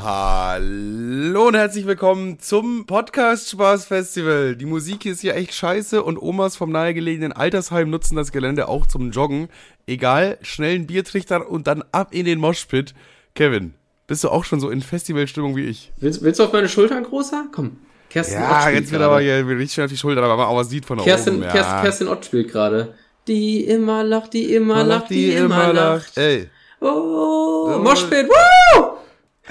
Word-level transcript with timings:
Hallo 0.00 1.48
und 1.48 1.56
herzlich 1.56 1.84
willkommen 1.84 2.38
zum 2.38 2.86
Podcast 2.86 3.50
Spaß 3.50 3.86
Festival. 3.86 4.54
Die 4.54 4.64
Musik 4.64 5.04
ist 5.06 5.22
hier 5.22 5.34
echt 5.34 5.52
scheiße 5.52 6.04
und 6.04 6.22
Omas 6.22 6.56
vom 6.56 6.70
nahegelegenen 6.70 7.32
Altersheim 7.32 7.90
nutzen 7.90 8.14
das 8.14 8.30
Gelände 8.30 8.68
auch 8.68 8.86
zum 8.86 9.10
Joggen. 9.10 9.48
Egal, 9.88 10.38
schnell 10.40 10.76
ein 10.76 10.86
Biertrichter 10.86 11.50
und 11.50 11.66
dann 11.66 11.82
ab 11.90 12.14
in 12.14 12.26
den 12.26 12.38
Moshpit. 12.38 12.94
Kevin, 13.34 13.74
bist 14.06 14.22
du 14.22 14.28
auch 14.28 14.44
schon 14.44 14.60
so 14.60 14.70
in 14.70 14.82
Festivalstimmung 14.82 15.56
wie 15.56 15.64
ich? 15.64 15.92
Willst, 15.96 16.22
willst 16.22 16.38
du 16.38 16.44
auf 16.44 16.52
meine 16.52 16.68
Schultern, 16.68 17.02
Großer? 17.02 17.46
Komm. 17.50 17.78
Kerstin 18.08 18.40
ja, 18.40 18.66
Ott 18.68 18.74
jetzt 18.74 18.92
wird 18.92 19.02
aber 19.02 19.20
hier 19.20 19.44
richtig 19.48 19.72
schön 19.72 19.84
auf 19.84 19.90
die 19.90 19.96
Schulter, 19.96 20.22
aber 20.22 20.36
man 20.36 20.46
auch 20.46 20.56
was 20.56 20.70
sieht 20.70 20.84
von 20.84 20.98
Kerstin, 20.98 21.34
oben. 21.34 21.42
Ja. 21.42 21.50
Kerstin, 21.50 21.80
Kerstin 21.82 22.08
Ott 22.08 22.24
spielt 22.24 22.52
gerade. 22.52 22.94
Die 23.26 23.64
immer 23.64 24.04
lacht, 24.04 24.32
die 24.32 24.54
immer 24.54 24.84
lacht, 24.84 25.10
die, 25.10 25.26
die 25.26 25.32
immer 25.32 25.72
lacht. 25.72 26.16
Ey. 26.16 26.48
Oh, 26.80 27.80
Moshpit, 27.82 28.28
woo! 28.28 28.98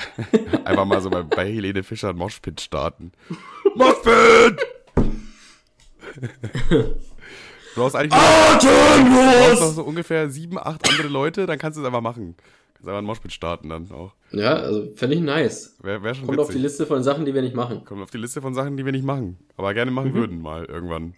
Einfach 0.66 0.86
mal 0.86 1.02
so 1.02 1.10
bei, 1.10 1.24
bei 1.24 1.46
Helene 1.52 1.84
Fischer 1.84 2.10
ein 2.10 2.18
Moshpit 2.18 2.62
starten. 2.62 3.12
Moshpit! 3.76 4.66
Du 7.76 7.84
brauchst 7.84 7.96
eigentlich 7.96 8.14
Atemlos! 8.14 8.64
du 8.64 9.50
brauchst 9.50 9.62
noch 9.62 9.72
so 9.74 9.84
ungefähr 9.84 10.32
sieben, 10.32 10.58
acht 10.58 10.90
andere 10.90 11.10
Leute, 11.10 11.46
dann 11.46 11.60
kannst 11.60 11.78
du 11.78 11.82
es 11.82 11.86
einfach 11.86 12.02
machen. 12.02 12.36
Kannst 12.74 12.88
einfach 12.88 12.98
ein 12.98 13.06
Moshpit 13.06 13.32
starten 13.32 13.70
dann 13.70 13.92
auch. 13.92 14.14
Ja, 14.32 14.56
also 14.56 14.88
fände 14.96 15.16
ich 15.16 15.22
nice. 15.22 15.76
Wär, 15.84 16.02
wär 16.02 16.16
schon 16.16 16.26
Kommt 16.26 16.40
witzig. 16.40 16.50
auf 16.50 16.56
die 16.56 16.62
Liste 16.62 16.88
von 16.88 17.04
Sachen, 17.04 17.26
die 17.26 17.36
wir 17.36 17.44
nicht 17.44 17.56
machen. 17.56 17.86
Kommt 17.86 18.02
auf 18.02 18.10
die 18.10 18.18
Liste 18.18 18.42
von 18.42 18.56
Sachen, 18.56 18.78
die 18.78 18.86
wir 18.86 18.92
nicht 18.92 19.06
machen. 19.06 19.38
Aber 19.58 19.76
gerne 19.76 19.92
machen 19.92 20.16
würden 20.16 20.42
mal 20.42 20.66
irgendwann. 20.66 21.14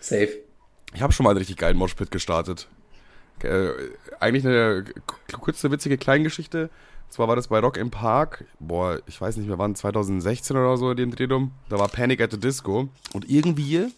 Safe. 0.00 0.28
Ich 0.94 1.00
habe 1.00 1.14
schon 1.14 1.24
mal 1.24 1.30
einen 1.30 1.38
richtig 1.38 1.56
geilen 1.56 1.78
Moshpit 1.78 2.10
gestartet. 2.10 2.68
Äh, 3.42 3.70
eigentlich 4.20 4.46
eine 4.46 4.84
kurze, 5.40 5.70
witzige 5.70 5.96
Kleingeschichte. 5.96 6.68
Zwar 7.10 7.28
war 7.28 7.36
das 7.36 7.48
bei 7.48 7.58
Rock 7.58 7.76
im 7.76 7.90
Park. 7.90 8.44
Boah, 8.58 9.00
ich 9.06 9.20
weiß 9.20 9.36
nicht 9.36 9.48
mehr 9.48 9.58
wann, 9.58 9.74
2016 9.74 10.56
oder 10.56 10.76
so 10.76 10.90
in 10.90 10.96
dem 10.96 11.10
Dreh 11.10 11.26
drum. 11.26 11.52
Da 11.68 11.78
war 11.78 11.88
Panic 11.88 12.20
at 12.20 12.32
the 12.32 12.40
Disco. 12.40 12.88
Und 13.12 13.28
irgendwie 13.28 13.88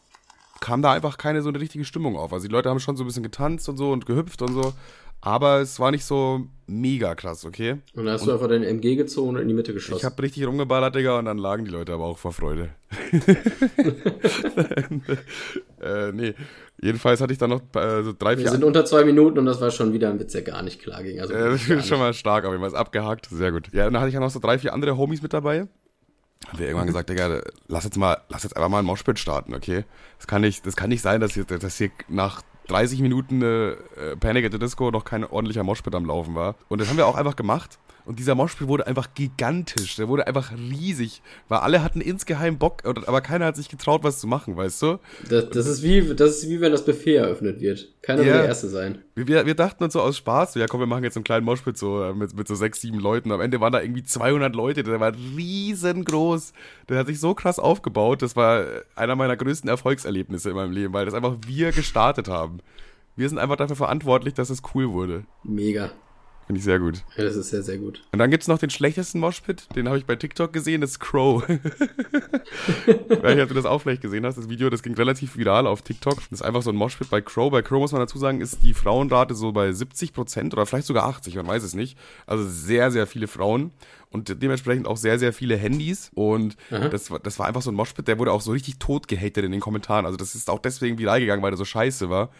kam 0.60 0.82
da 0.82 0.92
einfach 0.92 1.18
keine 1.18 1.42
so 1.42 1.48
eine 1.48 1.60
richtige 1.60 1.84
Stimmung 1.84 2.16
auf. 2.16 2.32
Also 2.32 2.46
die 2.46 2.52
Leute 2.52 2.68
haben 2.68 2.80
schon 2.80 2.96
so 2.96 3.04
ein 3.04 3.06
bisschen 3.06 3.22
getanzt 3.22 3.68
und 3.68 3.76
so 3.76 3.92
und 3.92 4.06
gehüpft 4.06 4.42
und 4.42 4.52
so. 4.54 4.72
Aber 5.20 5.60
es 5.60 5.80
war 5.80 5.90
nicht 5.90 6.04
so 6.04 6.46
mega 6.68 7.14
krass, 7.14 7.44
okay? 7.44 7.78
Und 7.94 8.04
dann 8.04 8.14
hast 8.14 8.26
du 8.26 8.32
einfach 8.32 8.48
deine 8.48 8.66
MG 8.66 8.94
gezogen 8.94 9.30
und 9.30 9.38
in 9.38 9.48
die 9.48 9.54
Mitte 9.54 9.72
geschossen. 9.74 9.98
Ich 9.98 10.04
habe 10.04 10.22
richtig 10.22 10.46
rumgeballert, 10.46 10.94
Digga, 10.94 11.18
und 11.18 11.24
dann 11.24 11.38
lagen 11.38 11.64
die 11.64 11.70
Leute 11.70 11.92
aber 11.92 12.04
auch 12.04 12.18
vor 12.18 12.32
Freude. 12.32 12.70
äh, 15.80 16.12
nee. 16.12 16.34
Jedenfalls 16.80 17.20
hatte 17.20 17.32
ich 17.32 17.38
dann 17.38 17.50
noch 17.50 17.62
äh, 17.74 18.04
so 18.04 18.12
drei, 18.16 18.36
wir 18.36 18.44
vier 18.44 18.50
sind 18.52 18.62
unter 18.62 18.84
zwei 18.84 19.04
Minuten 19.04 19.38
und 19.40 19.46
das 19.46 19.60
war 19.60 19.72
schon 19.72 19.92
wieder 19.92 20.10
ein 20.10 20.20
Witz, 20.20 20.32
der 20.32 20.42
gar 20.42 20.62
nicht 20.62 20.80
klar 20.80 21.02
ging. 21.02 21.20
Also 21.20 21.34
Äh, 21.34 21.50
das 21.50 21.68
ist 21.68 21.88
schon 21.88 21.98
mal 21.98 22.14
stark, 22.14 22.44
aber 22.44 22.54
ich 22.54 22.62
ist 22.62 22.74
abgehakt. 22.74 23.26
Sehr 23.30 23.50
gut. 23.50 23.72
Ja, 23.72 23.86
und 23.88 23.94
dann 23.94 24.00
hatte 24.00 24.10
ich 24.10 24.14
ja 24.14 24.20
noch 24.20 24.30
so 24.30 24.38
drei, 24.38 24.58
vier 24.58 24.72
andere 24.72 24.96
Homies 24.96 25.22
mit 25.22 25.32
dabei. 25.32 25.66
Haben 26.46 26.58
wir 26.58 26.66
irgendwann 26.66 26.86
gesagt, 26.86 27.10
Digga, 27.10 27.40
lass 27.66 27.84
jetzt 27.84 27.96
mal, 27.96 28.18
lass 28.28 28.44
jetzt 28.44 28.56
einfach 28.56 28.68
mal 28.68 28.78
ein 28.78 28.84
Moshpit 28.84 29.18
starten, 29.18 29.54
okay? 29.54 29.84
Das 30.18 30.28
kann 30.28 30.42
nicht, 30.42 30.64
das 30.64 30.76
kann 30.76 30.88
nicht 30.88 31.02
sein, 31.02 31.20
dass 31.20 31.32
hier, 31.32 31.44
dass 31.44 31.76
hier 31.76 31.90
nach 32.08 32.42
30 32.68 33.00
Minuten 33.00 33.42
äh, 33.42 33.76
Panic 34.20 34.46
at 34.46 34.52
the 34.52 34.58
Disco 34.58 34.90
noch 34.90 35.04
kein 35.04 35.24
ordentlicher 35.24 35.64
Moshpit 35.64 35.94
am 35.94 36.04
Laufen 36.04 36.34
war. 36.34 36.54
Und 36.68 36.80
das 36.80 36.88
haben 36.88 36.96
wir 36.96 37.06
auch 37.06 37.16
einfach 37.16 37.36
gemacht. 37.36 37.78
Und 38.08 38.18
dieser 38.18 38.34
Moshpit 38.34 38.68
wurde 38.68 38.86
einfach 38.86 39.12
gigantisch. 39.14 39.96
Der 39.96 40.08
wurde 40.08 40.26
einfach 40.26 40.50
riesig. 40.52 41.20
Weil 41.48 41.58
alle 41.58 41.84
hatten 41.84 42.00
insgeheim 42.00 42.56
Bock, 42.56 42.82
aber 42.86 43.20
keiner 43.20 43.44
hat 43.44 43.56
sich 43.56 43.68
getraut, 43.68 44.02
was 44.02 44.18
zu 44.18 44.26
machen, 44.26 44.56
weißt 44.56 44.80
du? 44.80 44.98
Das, 45.28 45.50
das, 45.50 45.66
ist 45.66 45.82
wie, 45.82 46.14
das 46.14 46.38
ist 46.38 46.48
wie 46.48 46.58
wenn 46.62 46.72
das 46.72 46.86
Buffet 46.86 47.16
eröffnet 47.16 47.60
wird. 47.60 47.86
Keiner 48.00 48.20
will 48.20 48.28
Ja. 48.28 48.38
der 48.38 48.46
Erste 48.46 48.68
sein. 48.68 49.02
Wir, 49.14 49.44
wir 49.44 49.54
dachten 49.54 49.84
uns 49.84 49.92
so 49.92 50.00
aus 50.00 50.16
Spaß, 50.16 50.54
so, 50.54 50.60
ja 50.60 50.66
komm, 50.66 50.80
wir 50.80 50.86
machen 50.86 51.04
jetzt 51.04 51.18
einen 51.18 51.24
kleinen 51.24 51.44
Moshpit 51.44 51.76
so, 51.76 52.02
äh, 52.02 52.14
mit, 52.14 52.34
mit 52.34 52.48
so 52.48 52.54
sechs, 52.54 52.80
sieben 52.80 52.98
Leuten. 52.98 53.30
Am 53.30 53.42
Ende 53.42 53.60
waren 53.60 53.74
da 53.74 53.82
irgendwie 53.82 54.04
200 54.04 54.56
Leute, 54.56 54.84
der 54.84 55.00
war 55.00 55.12
riesengroß. 55.36 56.54
Der 56.88 56.98
hat 56.98 57.08
sich 57.08 57.20
so 57.20 57.34
krass 57.34 57.58
aufgebaut. 57.58 58.22
Das 58.22 58.36
war 58.36 58.64
einer 58.96 59.16
meiner 59.16 59.36
größten 59.36 59.68
Erfolgserlebnisse 59.68 60.48
in 60.48 60.56
meinem 60.56 60.72
Leben, 60.72 60.94
weil 60.94 61.04
das 61.04 61.12
einfach 61.12 61.36
wir 61.46 61.72
gestartet 61.72 62.28
haben. 62.28 62.60
Wir 63.16 63.28
sind 63.28 63.36
einfach 63.38 63.56
dafür 63.56 63.76
verantwortlich, 63.76 64.32
dass 64.32 64.48
es 64.48 64.62
cool 64.74 64.90
wurde. 64.92 65.24
Mega. 65.44 65.90
Finde 66.48 66.58
ich 66.58 66.64
sehr 66.64 66.78
gut. 66.80 67.04
Ja, 67.16 67.22
das 67.24 67.36
ist 67.36 67.50
sehr, 67.50 67.62
sehr 67.62 67.78
gut. 67.78 68.02
Und 68.10 68.18
dann 68.18 68.30
gibt's 68.30 68.48
noch 68.48 68.58
den 68.58 68.70
schlechtesten 68.70 69.20
Moshpit, 69.20 69.68
den 69.76 69.86
habe 69.86 69.98
ich 69.98 70.06
bei 70.06 70.16
TikTok 70.16 70.52
gesehen, 70.52 70.80
das 70.80 70.92
ist 70.92 70.98
Crow. 70.98 71.44
Vielleicht 73.08 73.40
hast 73.40 73.50
du 73.50 73.54
das 73.54 73.64
auch 73.66 73.80
vielleicht 73.82 74.02
gesehen 74.02 74.24
hast, 74.24 74.36
das 74.38 74.48
Video, 74.48 74.70
das 74.70 74.82
ging 74.82 74.94
relativ 74.94 75.36
viral 75.36 75.66
auf 75.66 75.82
TikTok. 75.82 76.16
Das 76.30 76.40
ist 76.40 76.42
einfach 76.42 76.62
so 76.62 76.70
ein 76.70 76.76
Moshpit 76.76 77.10
bei 77.10 77.20
Crow. 77.20 77.50
Bei 77.50 77.62
Crow 77.62 77.78
muss 77.80 77.92
man 77.92 78.00
dazu 78.00 78.18
sagen, 78.18 78.40
ist 78.40 78.62
die 78.62 78.74
Frauenrate 78.74 79.34
so 79.34 79.52
bei 79.52 79.70
70 79.72 80.12
Prozent 80.12 80.52
oder 80.54 80.66
vielleicht 80.66 80.86
sogar 80.86 81.04
80, 81.04 81.34
man 81.36 81.46
weiß 81.46 81.62
es 81.62 81.74
nicht. 81.74 81.98
Also 82.26 82.44
sehr, 82.48 82.90
sehr 82.90 83.06
viele 83.06 83.26
Frauen 83.28 83.70
und 84.10 84.42
dementsprechend 84.42 84.86
auch 84.86 84.96
sehr, 84.96 85.18
sehr 85.18 85.32
viele 85.32 85.56
Handys. 85.56 86.10
Und 86.14 86.56
das, 86.90 87.10
war- 87.10 87.18
das 87.18 87.38
war 87.38 87.46
einfach 87.46 87.62
so 87.62 87.70
ein 87.70 87.74
Moshpit, 87.74 88.08
der 88.08 88.18
wurde 88.18 88.32
auch 88.32 88.40
so 88.40 88.52
richtig 88.52 88.78
tot 88.78 89.06
gehatet 89.08 89.44
in 89.44 89.52
den 89.52 89.60
Kommentaren. 89.60 90.06
Also 90.06 90.16
das 90.16 90.34
ist 90.34 90.48
auch 90.50 90.60
deswegen 90.60 90.98
viral 90.98 91.20
gegangen, 91.20 91.42
weil 91.42 91.50
der 91.50 91.58
so 91.58 91.64
scheiße 91.64 92.08
war. 92.10 92.30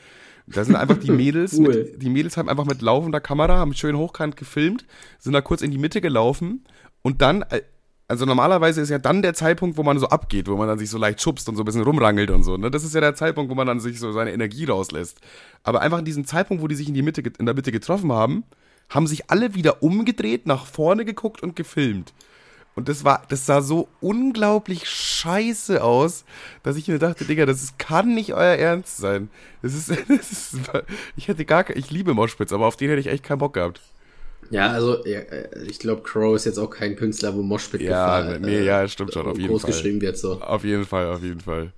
Da 0.55 0.65
sind 0.65 0.77
einfach 0.77 0.99
die 0.99 1.11
Mädels, 1.11 1.55
Cool. 1.59 1.69
mit, 1.69 2.03
die 2.03 2.11
Mädels 2.11 2.37
haben 2.37 2.49
einfach 2.49 2.65
mit 2.65 2.83
laufender 2.83 3.21
Kamera, 3.21 3.59
haben 3.59 3.75
schön 3.75 3.97
hochkant 3.97 4.37
gefilmt, 4.37 4.85
sind 5.19 5.33
da 5.33 5.41
kurz 5.41 5.63
in 5.63 5.71
die 5.71 5.79
Mitte 5.79 6.01
gelaufen 6.01 6.65
und 7.03 7.23
dann, 7.23 7.43
äh, 7.43 7.63
also 8.07 8.25
normalerweise 8.25 8.81
ist 8.81 8.89
ja 8.89 8.99
dann 8.99 9.21
der 9.21 9.35
Zeitpunkt, 9.35 9.77
wo 9.77 9.83
man 9.83 9.99
so 9.99 10.09
abgeht, 10.09 10.49
wo 10.49 10.57
man 10.57 10.67
dann 10.67 10.79
sich 10.79 10.89
so 10.89 10.97
leicht 10.97 11.21
schubst 11.21 11.49
und 11.49 11.57
so 11.57 11.63
ein 11.63 11.67
bisschen 11.67 11.83
rumrangelt 11.83 12.31
und 12.31 12.43
so. 12.43 12.57
Ne? 12.57 12.71
Das 12.71 12.83
ist 12.83 12.95
ja 12.95 13.03
der 13.03 13.15
Zeitpunkt, 13.15 13.51
wo 13.51 13.55
man 13.55 13.67
dann 13.67 13.81
sich 13.81 14.01
so 14.01 14.13
seine 14.13 14.33
Energie 14.33 14.65
rauslässt. 14.65 15.21
Aber 15.63 15.83
einfach 15.83 15.99
in 15.99 16.07
diesem 16.07 16.25
Zeitpunkt, 16.25 16.63
wo 16.63 16.69
die 16.69 16.75
sich 16.75 16.89
in, 16.89 16.95
die 16.95 17.03
Mitte, 17.03 17.23
in 17.39 17.45
der 17.45 17.55
Mitte 17.55 17.71
getroffen 17.71 18.11
haben, 18.11 18.45
haben 18.89 19.07
sich 19.07 19.31
alle 19.31 19.55
wieder 19.55 19.83
umgedreht, 19.83 20.47
nach 20.47 20.65
vorne 20.65 21.05
geguckt 21.05 21.43
und 21.43 21.55
gefilmt. 21.55 22.15
Und 22.79 22.89
das 22.89 23.03
war, 23.05 23.25
das 23.29 23.45
sah 23.45 23.61
so 23.61 23.89
unglaublich 24.01 24.89
scheiße 24.89 25.83
aus, 25.83 26.25
dass 26.63 26.77
ich 26.77 26.87
mir 26.87 27.01
dachte, 27.01 27.25
Digga, 27.25 27.45
das 27.45 27.61
ist, 27.65 27.77
kann 27.81 28.15
nicht 28.15 28.35
euer 28.35 28.55
Ernst 28.57 28.99
sein. 28.99 29.31
Das 29.63 29.75
ist, 29.75 29.91
das 30.09 30.31
ist, 30.31 30.61
ich 31.17 31.27
hätte 31.27 31.45
gar, 31.45 31.69
ich 31.77 31.91
liebe 31.91 32.15
Moshpits, 32.15 32.53
aber 32.53 32.67
auf 32.69 32.77
den 32.77 32.91
hätte 32.91 33.01
ich 33.01 33.09
echt 33.09 33.25
keinen 33.25 33.39
Bock 33.39 33.55
gehabt. 33.55 33.81
Ja, 34.51 34.71
also 34.73 35.05
äh, 35.05 35.65
ich 35.67 35.79
glaube, 35.79 36.03
Crow 36.03 36.35
ist 36.37 36.45
jetzt 36.47 36.59
auch 36.59 36.71
kein 36.71 36.97
Künstler, 36.97 37.35
wo 37.35 37.43
Moshpit 37.43 37.81
Ja, 37.81 37.87
gefahren, 37.87 38.41
nee, 38.43 38.61
ja, 38.63 38.87
stimmt 38.89 39.13
schon, 39.13 39.27
auf 39.27 39.39
jeden 39.39 39.57
groß 39.57 39.61
Fall. 39.61 39.71
geschrieben 39.73 40.01
wird 40.01 40.17
so. 40.19 40.43
Auf 40.43 40.65
jeden 40.65 40.87
Fall, 40.87 41.07
auf 41.13 41.23
jeden 41.23 41.41
Fall. 41.41 41.73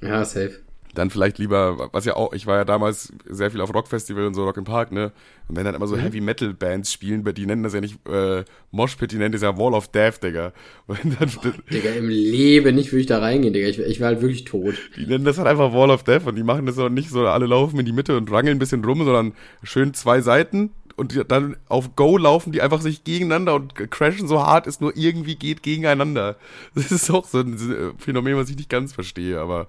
Ja, 0.00 0.24
safe. 0.24 0.65
Dann 0.96 1.10
vielleicht 1.10 1.36
lieber, 1.36 1.90
was 1.92 2.06
ja 2.06 2.16
auch, 2.16 2.32
ich 2.32 2.46
war 2.46 2.56
ja 2.56 2.64
damals 2.64 3.12
sehr 3.28 3.50
viel 3.50 3.60
auf 3.60 3.74
Rockfestival 3.74 4.24
und 4.26 4.32
so, 4.32 4.44
Rock 4.44 4.56
im 4.56 4.64
Park, 4.64 4.92
ne? 4.92 5.12
Und 5.46 5.56
wenn 5.56 5.64
dann 5.66 5.74
immer 5.74 5.86
so 5.86 5.96
Heavy 5.96 6.22
Metal 6.22 6.54
Bands 6.54 6.90
spielen, 6.90 7.22
die 7.34 7.44
nennen 7.44 7.62
das 7.62 7.74
ja 7.74 7.82
nicht 7.82 7.98
äh, 8.08 8.44
Moshpit, 8.70 9.12
die 9.12 9.18
nennen 9.18 9.32
das 9.32 9.42
ja 9.42 9.58
Wall 9.58 9.74
of 9.74 9.88
Death, 9.88 10.22
Digga. 10.22 10.54
Und 10.86 10.98
dann, 11.20 11.30
Digga, 11.70 11.90
im 11.90 12.08
Leben 12.08 12.74
nicht 12.74 12.92
würde 12.92 13.00
ich 13.00 13.06
da 13.06 13.18
reingehen, 13.18 13.52
Digga. 13.52 13.68
Ich, 13.68 13.78
ich 13.78 14.00
wäre 14.00 14.08
halt 14.08 14.22
wirklich 14.22 14.44
tot. 14.44 14.74
Die 14.96 15.06
nennen 15.06 15.26
das 15.26 15.36
halt 15.36 15.46
einfach 15.46 15.74
Wall 15.74 15.90
of 15.90 16.02
Death 16.02 16.26
und 16.26 16.36
die 16.36 16.42
machen 16.42 16.64
das 16.64 16.78
auch 16.78 16.88
nicht 16.88 17.10
so, 17.10 17.26
alle 17.26 17.46
laufen 17.46 17.78
in 17.78 17.84
die 17.84 17.92
Mitte 17.92 18.16
und 18.16 18.32
rangeln 18.32 18.56
ein 18.56 18.58
bisschen 18.58 18.82
rum, 18.82 19.04
sondern 19.04 19.34
schön 19.62 19.92
zwei 19.92 20.22
Seiten 20.22 20.70
und 20.96 21.12
die, 21.12 21.22
dann 21.26 21.56
auf 21.68 21.94
Go 21.94 22.16
laufen 22.16 22.52
die 22.52 22.62
einfach 22.62 22.80
sich 22.80 23.04
gegeneinander 23.04 23.54
und 23.54 23.74
crashen 23.74 24.26
so 24.26 24.42
hart 24.42 24.66
es 24.66 24.80
nur 24.80 24.96
irgendwie 24.96 25.36
geht 25.36 25.62
gegeneinander. 25.62 26.36
Das 26.74 26.90
ist 26.90 27.10
auch 27.10 27.26
so 27.26 27.40
ein 27.40 27.94
Phänomen, 27.98 28.36
was 28.36 28.50
ich 28.50 28.56
nicht 28.56 28.70
ganz 28.70 28.92
verstehe, 28.92 29.40
aber 29.40 29.66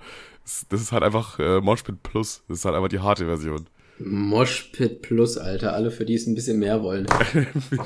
das 0.69 0.81
ist 0.81 0.91
halt 0.91 1.03
einfach 1.03 1.39
äh, 1.39 1.61
Moshpit 1.61 2.03
Plus. 2.03 2.43
Das 2.47 2.59
ist 2.59 2.65
halt 2.65 2.75
einfach 2.75 2.89
die 2.89 2.99
harte 2.99 3.25
Version. 3.25 3.67
Moshpit 3.99 5.01
Plus, 5.01 5.37
Alter. 5.37 5.73
Alle, 5.73 5.91
für 5.91 6.05
die 6.05 6.13
es 6.13 6.27
ein 6.27 6.35
bisschen 6.35 6.59
mehr 6.59 6.83
wollen. 6.83 7.07
für, 7.31 7.45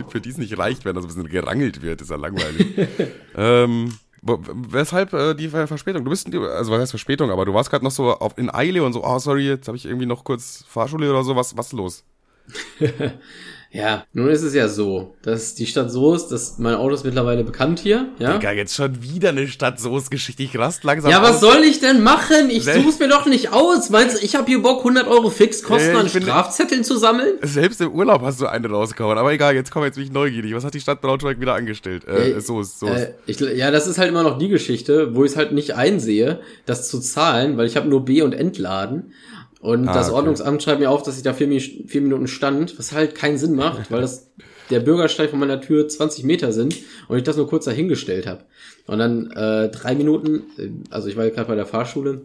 für 0.09 0.21
die 0.21 0.29
es 0.29 0.37
nicht 0.37 0.57
reicht, 0.57 0.85
wenn 0.85 0.95
das 0.95 1.05
ein 1.05 1.07
bisschen 1.07 1.27
gerangelt 1.29 1.81
wird, 1.81 2.01
ist 2.01 2.09
ja 2.11 2.17
langweilig. 2.17 2.67
ähm, 3.35 3.93
weshalb 4.21 5.13
äh, 5.13 5.33
die 5.33 5.47
Ver- 5.47 5.67
Verspätung? 5.67 6.03
Du 6.03 6.09
bist, 6.11 6.27
also 6.33 6.71
was 6.71 6.81
heißt 6.81 6.91
Verspätung, 6.91 7.31
aber 7.31 7.45
du 7.45 7.53
warst 7.53 7.69
gerade 7.69 7.83
noch 7.83 7.91
so 7.91 8.11
auf, 8.13 8.37
in 8.37 8.53
Eile 8.53 8.83
und 8.83 8.93
so, 8.93 9.03
oh 9.03 9.19
sorry, 9.19 9.47
jetzt 9.47 9.67
habe 9.67 9.77
ich 9.77 9.85
irgendwie 9.85 10.05
noch 10.05 10.23
kurz 10.23 10.63
Fahrschule 10.67 11.09
oder 11.09 11.23
so, 11.23 11.35
was, 11.35 11.55
was 11.57 11.67
ist 11.67 11.73
los? 11.73 12.03
Ja, 13.73 14.03
nun 14.11 14.27
ist 14.27 14.41
es 14.41 14.53
ja 14.53 14.67
so, 14.67 15.15
dass 15.21 15.55
die 15.55 15.65
Stadt 15.65 15.89
so 15.91 16.13
ist, 16.13 16.27
dass 16.27 16.57
mein 16.59 16.75
Auto 16.75 16.93
ist 16.93 17.05
mittlerweile 17.05 17.45
bekannt 17.45 17.79
hier, 17.79 18.09
ja? 18.19 18.33
Digga, 18.37 18.51
jetzt 18.51 18.75
schon 18.75 19.01
wieder 19.01 19.29
eine 19.29 19.47
Stadt 19.47 19.79
Soße-Geschichte, 19.79 20.43
ich 20.43 20.57
rast 20.59 20.83
langsam 20.83 21.09
Ja, 21.09 21.21
was 21.21 21.35
aus. 21.35 21.39
soll 21.39 21.63
ich 21.63 21.79
denn 21.79 22.03
machen? 22.03 22.49
Ich 22.49 22.65
Sel- 22.65 22.83
such's 22.83 22.99
mir 22.99 23.07
doch 23.07 23.25
nicht 23.27 23.53
aus. 23.53 23.89
Meinst 23.89 24.17
du, 24.21 24.25
ich 24.25 24.35
habe 24.35 24.45
hier 24.47 24.61
Bock, 24.61 24.79
100 24.79 25.07
Euro 25.07 25.29
Fixkosten 25.29 25.95
Äh, 25.95 25.99
an 25.99 26.09
Strafzetteln 26.09 26.83
zu 26.83 26.97
sammeln? 26.97 27.35
Selbst 27.43 27.79
im 27.79 27.93
Urlaub 27.93 28.21
hast 28.23 28.41
du 28.41 28.47
eine 28.47 28.67
rausgehauen, 28.69 29.17
aber 29.17 29.31
egal, 29.31 29.55
jetzt 29.55 29.71
komm 29.71 29.85
jetzt 29.85 29.95
bin 29.95 30.03
ich 30.03 30.11
neugierig. 30.11 30.53
Was 30.53 30.65
hat 30.65 30.73
die 30.73 30.81
Stadt 30.81 30.99
Braunschweig 30.99 31.39
wieder 31.39 31.53
angestellt? 31.53 32.03
Äh, 32.09 32.33
Ey, 32.33 32.41
Soße, 32.41 32.77
Soße. 32.77 32.93
Äh, 33.07 33.13
ich, 33.25 33.39
ja, 33.39 33.71
das 33.71 33.87
ist 33.87 33.97
halt 33.97 34.09
immer 34.09 34.23
noch 34.23 34.37
die 34.37 34.49
Geschichte, 34.49 35.15
wo 35.15 35.23
ich 35.23 35.31
es 35.31 35.37
halt 35.37 35.53
nicht 35.53 35.75
einsehe, 35.75 36.41
das 36.65 36.89
zu 36.89 36.99
zahlen, 36.99 37.55
weil 37.55 37.67
ich 37.67 37.77
habe 37.77 37.87
nur 37.87 38.03
B- 38.03 38.21
und 38.21 38.33
Entladen. 38.33 39.13
Und 39.61 39.87
Ah, 39.87 39.93
das 39.93 40.07
okay. 40.07 40.17
Ordnungsamt 40.17 40.63
schreibt 40.63 40.79
mir 40.79 40.89
auf, 40.89 41.03
dass 41.03 41.17
ich 41.17 41.23
da 41.23 41.33
vier, 41.33 41.47
vier 41.61 42.01
Minuten 42.01 42.27
stand, 42.27 42.77
was 42.79 42.91
halt 42.91 43.15
keinen 43.15 43.37
Sinn 43.37 43.55
macht, 43.55 43.91
weil 43.91 44.01
das 44.01 44.31
der 44.71 44.79
Bürgersteig 44.79 45.29
von 45.29 45.39
meiner 45.39 45.61
Tür 45.61 45.87
20 45.87 46.23
Meter 46.23 46.51
sind 46.51 46.75
und 47.07 47.17
ich 47.17 47.23
das 47.23 47.37
nur 47.37 47.47
kurz 47.47 47.65
dahingestellt 47.65 48.25
habe. 48.25 48.45
Und 48.87 48.99
dann 48.99 49.29
äh, 49.31 49.69
drei 49.69 49.95
Minuten, 49.95 50.43
äh, 50.57 50.69
also 50.89 51.07
ich 51.07 51.15
war 51.17 51.29
gerade 51.29 51.47
bei 51.47 51.55
der 51.55 51.65
Fahrschule, 51.67 52.21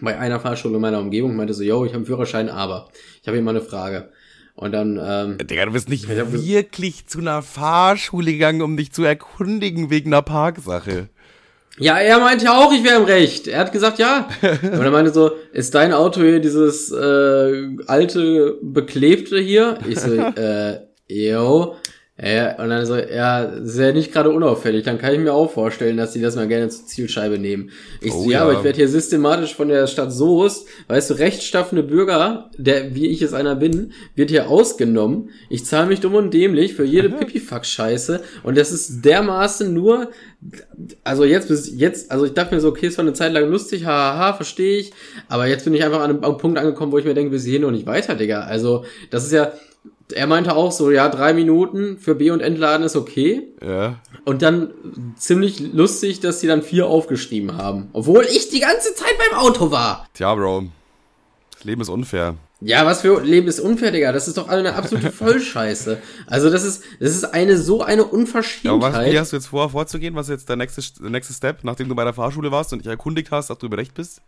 bei 0.00 0.18
einer 0.18 0.40
Fahrschule 0.40 0.74
in 0.74 0.80
meiner 0.80 0.98
Umgebung, 0.98 1.36
meinte 1.36 1.54
so, 1.54 1.62
yo, 1.62 1.84
ich 1.84 1.90
habe 1.90 1.98
einen 1.98 2.06
Führerschein, 2.06 2.48
aber 2.48 2.88
ich 3.22 3.26
habe 3.26 3.36
hier 3.36 3.44
mal 3.44 3.50
eine 3.52 3.60
Frage. 3.60 4.10
Und 4.56 4.72
dann, 4.72 5.00
ähm, 5.02 5.38
Digga, 5.38 5.64
du 5.66 5.72
bist 5.72 5.88
nicht 5.88 6.08
wirklich 6.08 7.06
zu 7.06 7.18
einer 7.18 7.42
Fahrschule 7.42 8.32
gegangen, 8.32 8.62
um 8.62 8.76
dich 8.76 8.92
zu 8.92 9.02
erkundigen 9.02 9.90
wegen 9.90 10.12
einer 10.12 10.22
Parksache. 10.22 11.08
Ja, 11.78 11.98
er 11.98 12.20
meinte 12.20 12.52
auch, 12.52 12.72
ich 12.72 12.84
wäre 12.84 13.00
im 13.00 13.04
Recht. 13.04 13.48
Er 13.48 13.58
hat 13.58 13.72
gesagt, 13.72 13.98
ja. 13.98 14.28
Und 14.42 14.82
er 14.82 14.90
meinte 14.90 15.12
so, 15.12 15.32
ist 15.52 15.74
dein 15.74 15.92
Auto 15.92 16.20
hier 16.20 16.38
dieses 16.38 16.92
äh, 16.92 17.68
alte, 17.86 18.58
beklebte 18.62 19.38
hier? 19.38 19.78
Ich 19.88 19.98
so, 19.98 20.12
äh, 20.36 20.80
yo. 21.08 21.76
Ja, 22.16 22.62
und 22.62 22.68
dann 22.68 22.86
so, 22.86 22.94
ja, 22.94 23.42
ist 23.42 23.76
ja 23.76 23.90
nicht 23.90 24.12
gerade 24.12 24.30
unauffällig. 24.30 24.84
Dann 24.84 24.98
kann 24.98 25.14
ich 25.14 25.18
mir 25.18 25.32
auch 25.32 25.50
vorstellen, 25.50 25.96
dass 25.96 26.12
die 26.12 26.20
das 26.20 26.36
mal 26.36 26.46
gerne 26.46 26.68
zur 26.68 26.86
Zielscheibe 26.86 27.40
nehmen. 27.40 27.70
Ich 28.00 28.12
Oh 28.12 28.22
so, 28.22 28.30
ja, 28.30 28.38
ja. 28.38 28.42
aber 28.42 28.52
ich 28.52 28.62
werde 28.62 28.76
hier 28.76 28.88
systematisch 28.88 29.56
von 29.56 29.66
der 29.66 29.88
Stadt 29.88 30.12
Soest, 30.12 30.68
weißt 30.86 31.10
du, 31.10 31.14
rechtschaffende 31.14 31.82
Bürger, 31.82 32.50
der, 32.56 32.94
wie 32.94 33.08
ich 33.08 33.20
es 33.20 33.34
einer 33.34 33.56
bin, 33.56 33.94
wird 34.14 34.30
hier 34.30 34.48
ausgenommen. 34.48 35.30
Ich 35.50 35.64
zahle 35.64 35.88
mich 35.88 35.98
dumm 35.98 36.14
und 36.14 36.32
dämlich 36.32 36.74
für 36.74 36.84
jede 36.84 37.08
Pipifax-Scheiße. 37.10 38.20
Und 38.44 38.56
das 38.56 38.70
ist 38.70 39.04
dermaßen 39.04 39.74
nur, 39.74 40.10
also 41.02 41.24
jetzt 41.24 41.48
bis 41.48 41.72
jetzt, 41.76 42.12
also 42.12 42.26
ich 42.26 42.34
dachte 42.34 42.54
mir 42.54 42.60
so, 42.60 42.68
okay, 42.68 42.86
es 42.86 42.96
war 42.96 43.04
eine 43.04 43.14
Zeit 43.14 43.32
lang 43.32 43.50
lustig, 43.50 43.86
haha, 43.86 44.34
verstehe 44.34 44.78
ich. 44.78 44.92
Aber 45.28 45.48
jetzt 45.48 45.64
bin 45.64 45.74
ich 45.74 45.82
einfach 45.82 46.00
an 46.00 46.10
einem, 46.10 46.22
am 46.22 46.38
Punkt 46.38 46.58
angekommen, 46.60 46.92
wo 46.92 46.98
ich 46.98 47.04
mir 47.04 47.14
denke, 47.14 47.32
bis 47.32 47.42
hierhin 47.42 47.62
noch 47.62 47.72
nicht 47.72 47.86
weiter, 47.86 48.14
Digga. 48.14 48.42
Also, 48.42 48.84
das 49.10 49.24
ist 49.24 49.32
ja, 49.32 49.52
er 50.12 50.26
meinte 50.26 50.54
auch 50.54 50.70
so, 50.70 50.90
ja, 50.90 51.08
drei 51.08 51.32
Minuten 51.32 51.98
für 51.98 52.14
B- 52.14 52.30
und 52.30 52.40
Entladen 52.40 52.84
ist 52.84 52.94
okay. 52.96 53.48
Ja. 53.66 53.98
Und 54.24 54.42
dann 54.42 54.70
ziemlich 55.16 55.60
lustig, 55.60 56.20
dass 56.20 56.40
sie 56.40 56.46
dann 56.46 56.62
vier 56.62 56.86
aufgeschrieben 56.86 57.56
haben. 57.56 57.88
Obwohl 57.92 58.24
ich 58.24 58.48
die 58.50 58.60
ganze 58.60 58.94
Zeit 58.94 59.14
beim 59.18 59.38
Auto 59.38 59.70
war. 59.70 60.06
Tja, 60.14 60.34
Bro. 60.34 60.64
Das 61.54 61.64
Leben 61.64 61.80
ist 61.80 61.88
unfair. 61.88 62.34
Ja, 62.60 62.86
was 62.86 63.02
für 63.02 63.20
Leben 63.22 63.48
ist 63.48 63.60
unfair, 63.60 63.90
Digga. 63.90 64.12
Das 64.12 64.28
ist 64.28 64.36
doch 64.38 64.48
eine 64.48 64.74
absolute 64.74 65.10
Vollscheiße. 65.12 65.98
Also 66.26 66.50
das 66.50 66.64
ist, 66.64 66.82
das 67.00 67.10
ist 67.14 67.24
eine 67.24 67.58
so 67.58 67.82
eine 67.82 68.02
Ja, 68.02 68.02
und 68.02 68.10
was, 68.12 68.12
Unverschämtheit. 68.12 69.12
wie 69.12 69.18
hast 69.18 69.32
du 69.32 69.36
jetzt 69.36 69.46
vor, 69.48 69.70
vorzugehen? 69.70 70.14
Was 70.14 70.28
ist 70.28 70.32
jetzt 70.32 70.48
der 70.48 70.56
nächste, 70.56 70.82
der 71.02 71.10
nächste 71.10 71.32
Step, 71.34 71.64
nachdem 71.64 71.88
du 71.88 71.94
bei 71.94 72.04
der 72.04 72.14
Fahrschule 72.14 72.50
warst 72.52 72.72
und 72.72 72.78
dich 72.80 72.86
erkundigt 72.88 73.30
hast, 73.30 73.50
dass 73.50 73.58
du 73.58 73.66
im 73.66 73.72
Recht 73.72 73.94
bist? 73.94 74.20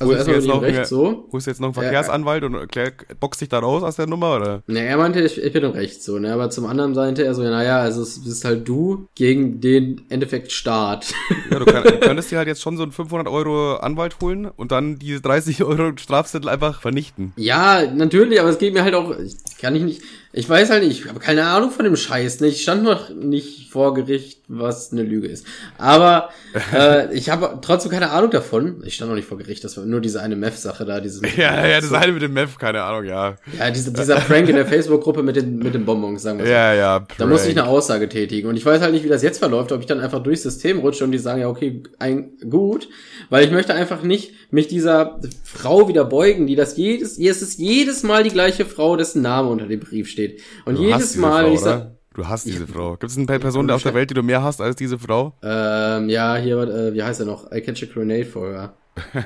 Also 0.00 0.12
erstmal 0.12 0.36
jetzt 0.36 0.46
noch 0.46 0.62
Recht 0.62 0.86
so. 0.86 1.28
Holst 1.32 1.46
du 1.46 1.50
jetzt 1.50 1.60
noch 1.60 1.68
einen 1.68 1.74
Ja, 1.74 1.82
Verkehrsanwalt 1.82 2.44
und 2.44 2.54
erklär, 2.54 2.92
boxt 3.18 3.40
dich 3.40 3.48
da 3.48 3.58
raus 3.58 3.82
aus 3.82 3.96
der 3.96 4.06
Nummer, 4.06 4.36
oder? 4.36 4.62
Ne, 4.66 4.80
er 4.80 4.96
meinte, 4.96 5.20
ich, 5.20 5.42
ich 5.42 5.52
bin 5.52 5.64
im 5.64 5.72
Recht 5.72 6.02
so, 6.02 6.18
ne? 6.18 6.32
Aber 6.32 6.50
zum 6.50 6.66
anderen 6.66 6.92
meinte 6.92 7.24
er 7.24 7.34
so, 7.34 7.42
ja, 7.42 7.50
naja, 7.50 7.78
also 7.80 8.02
es 8.02 8.22
bist 8.22 8.44
halt 8.44 8.66
du 8.68 9.08
gegen 9.14 9.60
den 9.60 10.02
Endeffekt 10.08 10.52
Staat. 10.52 11.12
Ja, 11.50 11.58
du, 11.58 11.64
kann, 11.64 11.82
du 11.84 11.98
könntest 11.98 12.30
dir 12.30 12.38
halt 12.38 12.48
jetzt 12.48 12.62
schon 12.62 12.76
so 12.76 12.82
einen 12.82 12.92
500 12.92 13.28
Euro 13.28 13.76
Anwalt 13.76 14.16
holen 14.20 14.46
und 14.46 14.72
dann 14.72 14.98
diese 14.98 15.20
30 15.20 15.64
Euro 15.64 15.92
Strafzettel 15.96 16.48
einfach 16.48 16.80
vernichten. 16.80 17.32
Ja, 17.36 17.90
natürlich, 17.90 18.40
aber 18.40 18.50
es 18.50 18.58
geht 18.58 18.74
mir 18.74 18.84
halt 18.84 18.94
auch, 18.94 19.16
ich 19.18 19.36
kann 19.60 19.74
ich 19.74 19.82
nicht, 19.82 20.02
ich 20.32 20.48
weiß 20.48 20.70
halt 20.70 20.84
nicht, 20.84 21.00
ich 21.00 21.08
habe 21.08 21.20
keine 21.20 21.44
Ahnung 21.46 21.70
von 21.70 21.84
dem 21.84 21.96
Scheiß, 21.96 22.40
ne? 22.40 22.48
Ich 22.48 22.62
stand 22.62 22.82
noch 22.84 23.10
nicht 23.10 23.70
vor 23.70 23.94
Gericht, 23.94 24.37
was 24.48 24.92
eine 24.92 25.02
Lüge 25.02 25.28
ist. 25.28 25.46
Aber 25.76 26.30
äh, 26.72 27.14
ich 27.14 27.28
habe 27.28 27.58
trotzdem 27.60 27.92
keine 27.92 28.10
Ahnung 28.10 28.30
davon. 28.30 28.82
Ich 28.84 28.94
stand 28.94 29.10
noch 29.10 29.16
nicht 29.16 29.28
vor 29.28 29.36
Gericht, 29.36 29.62
das 29.62 29.76
war 29.76 29.84
nur 29.84 30.00
diese 30.00 30.22
eine 30.22 30.36
Meth-Sache 30.36 30.86
da, 30.86 31.00
dieses 31.00 31.20
Ja, 31.36 31.66
ja, 31.66 31.80
das 31.80 31.92
eine 31.92 32.12
mit 32.12 32.22
dem 32.22 32.32
Meth, 32.32 32.58
keine 32.58 32.82
Ahnung, 32.82 33.04
ja. 33.04 33.36
ja, 33.58 33.70
diese, 33.70 33.92
dieser 33.92 34.16
Prank 34.16 34.48
in 34.48 34.56
der 34.56 34.66
Facebook-Gruppe 34.66 35.22
mit 35.22 35.36
den, 35.36 35.58
mit 35.58 35.74
den 35.74 35.84
Bonbons, 35.84 36.22
sagen 36.22 36.38
wir 36.38 36.46
so. 36.46 36.50
Ja, 36.52 36.72
ja. 36.72 37.06
Da 37.18 37.26
musste 37.26 37.48
ich 37.48 37.54
Prank. 37.54 37.68
eine 37.68 37.76
Aussage 37.76 38.08
tätigen. 38.08 38.48
Und 38.48 38.56
ich 38.56 38.64
weiß 38.64 38.80
halt 38.80 38.92
nicht, 38.92 39.04
wie 39.04 39.08
das 39.08 39.22
jetzt 39.22 39.38
verläuft, 39.38 39.70
ob 39.72 39.80
ich 39.80 39.86
dann 39.86 40.00
einfach 40.00 40.22
durchs 40.22 40.42
System 40.42 40.78
rutsche 40.78 41.04
und 41.04 41.12
die 41.12 41.18
sagen, 41.18 41.42
ja, 41.42 41.48
okay, 41.48 41.82
ein, 41.98 42.32
gut. 42.48 42.88
Weil 43.28 43.44
ich 43.44 43.50
möchte 43.50 43.74
einfach 43.74 44.02
nicht 44.02 44.32
mich 44.50 44.68
dieser 44.68 45.20
Frau 45.44 45.88
wieder 45.88 46.06
beugen, 46.06 46.46
die 46.46 46.56
das 46.56 46.76
jedes, 46.76 47.18
es 47.18 47.42
ist 47.42 47.58
jedes 47.58 48.02
Mal 48.02 48.24
die 48.24 48.30
gleiche 48.30 48.64
Frau, 48.64 48.96
dessen 48.96 49.20
Name 49.20 49.50
unter 49.50 49.66
dem 49.66 49.80
Brief 49.80 50.08
steht. 50.08 50.40
Und 50.64 50.78
Du 50.78 50.84
jedes 50.84 51.10
diese 51.10 51.20
Mal, 51.20 51.44
Frau, 51.44 51.54
ich 51.54 51.60
sag, 51.60 51.80
oder? 51.80 51.97
Du 52.18 52.26
hast 52.26 52.46
diese 52.46 52.66
Frau. 52.66 52.96
Gibt 52.96 53.12
es 53.12 53.16
eine 53.16 53.26
Person 53.26 53.70
auf 53.70 53.84
der 53.84 53.94
Welt, 53.94 54.10
die 54.10 54.14
du 54.14 54.24
mehr 54.24 54.42
hast 54.42 54.60
als 54.60 54.74
diese 54.74 54.98
Frau? 54.98 55.34
ähm, 55.40 56.08
ja, 56.08 56.34
hier, 56.34 56.58
äh, 56.58 56.92
wie 56.92 57.00
heißt 57.00 57.20
er 57.20 57.26
noch? 57.26 57.52
I 57.52 57.60
catch 57.60 57.84
a 57.84 57.86
grenade 57.86 58.24
for 58.24 58.48
her. 58.50 58.72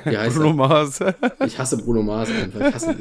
Wie 0.05 0.19
heißt 0.19 0.37
Bruno? 0.37 0.53
Mars. 0.53 1.00
Ich 1.47 1.59
hasse 1.59 1.79
Bruno 1.79 2.03
Mars 2.03 2.29
einfach. 2.29 2.69
Ich 2.69 2.75
hasse, 2.75 2.97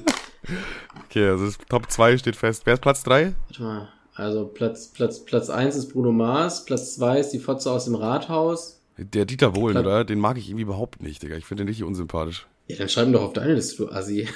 okay, 1.10 1.28
also 1.28 1.52
Top 1.68 1.92
2 1.92 2.18
steht 2.20 2.38
fest. 2.38 2.62
Wer 2.64 2.76
ist 2.76 2.80
Platz 2.80 3.04
3? 3.04 3.34
warte 3.50 3.64
mal. 3.64 3.90
Also 4.16 4.46
Platz, 4.46 4.88
Platz, 4.88 5.26
Platz 5.26 5.50
eins 5.50 5.76
ist 5.76 5.92
Bruno 5.92 6.14
Mars, 6.14 6.64
Platz 6.64 6.96
zwei 6.96 7.20
ist 7.20 7.32
die 7.32 7.40
Fotze 7.40 7.70
aus 7.70 7.84
dem 7.84 7.96
Rathaus. 7.96 8.80
Der 8.98 9.26
Dieter 9.26 9.52
Bohlen, 9.52 9.74
Platz- 9.74 9.86
oder? 9.86 10.06
Den 10.06 10.20
mag 10.20 10.38
ich 10.38 10.48
irgendwie 10.48 10.64
überhaupt 10.64 11.02
nicht, 11.02 11.22
Digga. 11.22 11.36
Ich 11.36 11.46
finde 11.46 11.64
den 11.64 11.68
richtig 11.68 11.86
unsympathisch. 11.86 12.48
Ja, 12.68 12.78
dann 12.78 12.88
schreib 12.88 13.08
ihn 13.08 13.14
doch 13.14 13.24
auf 13.24 13.34
deine 13.34 13.56
Liste, 13.56 13.84
du 13.84 13.92
Assi. 13.92 14.30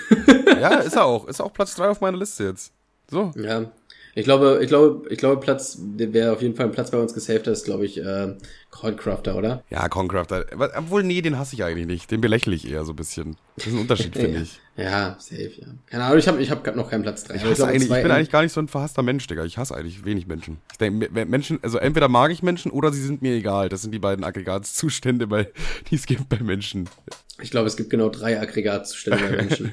ja, 0.59 0.79
ist 0.79 0.97
er 0.97 1.05
auch. 1.05 1.29
Ist 1.29 1.39
auch 1.39 1.53
Platz 1.53 1.75
3 1.75 1.87
auf 1.87 2.01
meiner 2.01 2.17
Liste 2.17 2.43
jetzt. 2.43 2.73
So. 3.09 3.31
Ja. 3.37 3.71
Ich 4.17 4.23
glaube, 4.23 4.59
ich 4.61 4.69
glaube, 4.69 5.09
ich 5.09 5.17
glaube, 5.17 5.41
Platz, 5.41 5.77
der 5.77 6.13
wäre 6.13 6.31
auf 6.31 6.41
jeden 6.41 6.55
Fall 6.55 6.67
ein 6.67 6.71
Platz 6.71 6.89
bei 6.89 6.97
uns 6.97 7.13
gesaved, 7.13 7.47
ist, 7.47 7.65
glaube 7.65 7.85
ich, 7.85 8.01
äh, 8.01 8.35
Coldcrafter, 8.71 9.35
oder? 9.35 9.63
Ja, 9.69 9.89
Concrafter. 9.89 10.45
Obwohl, 10.77 11.03
nee, 11.03 11.21
den 11.21 11.37
hasse 11.37 11.53
ich 11.55 11.65
eigentlich 11.65 11.85
nicht. 11.85 12.09
Den 12.11 12.21
belächle 12.21 12.55
ich 12.55 12.69
eher 12.69 12.85
so 12.85 12.93
ein 12.93 12.95
bisschen. 12.95 13.35
Das 13.57 13.67
ist 13.67 13.73
ein 13.73 13.79
Unterschied, 13.79 14.15
finde 14.17 14.39
ich. 14.39 14.61
Ja, 14.77 15.15
safe, 15.19 15.51
ja. 15.57 15.67
Keine 15.85 16.03
Ahnung, 16.03 16.17
ich 16.19 16.27
habe 16.27 16.41
ich 16.41 16.51
hab 16.51 16.75
noch 16.75 16.89
keinen 16.89 17.03
Platz 17.03 17.23
drin. 17.23 17.37
Ich, 17.37 17.45
hasse 17.45 17.65
eigentlich, 17.65 17.83
ich 17.89 18.01
bin 18.01 18.11
eigentlich 18.11 18.29
gar 18.29 18.41
nicht 18.43 18.51
so 18.51 18.59
ein 18.59 18.67
verhasster 18.67 19.03
Mensch, 19.03 19.25
Digga. 19.25 19.45
Ich 19.45 19.57
hasse 19.57 19.73
eigentlich 19.73 20.03
wenig 20.03 20.27
Menschen. 20.27 20.57
Ich 20.71 20.77
denke, 20.77 21.09
me- 21.13 21.25
Menschen, 21.25 21.59
also 21.61 21.77
entweder 21.77 22.09
mag 22.09 22.29
ich 22.31 22.43
Menschen 22.43 22.71
oder 22.71 22.91
sie 22.91 23.01
sind 23.01 23.21
mir 23.21 23.35
egal. 23.35 23.69
Das 23.69 23.81
sind 23.83 23.91
die 23.93 23.99
beiden 23.99 24.25
Aggregatzustände, 24.25 25.27
bei, 25.27 25.47
die 25.89 25.95
es 25.95 26.05
gibt 26.05 26.27
bei 26.27 26.39
Menschen. 26.39 26.89
Ich 27.41 27.51
glaube, 27.51 27.67
es 27.67 27.77
gibt 27.77 27.89
genau 27.89 28.09
drei 28.09 28.39
Aggregatzustände 28.39 29.19
bei 29.23 29.35
Menschen. 29.37 29.71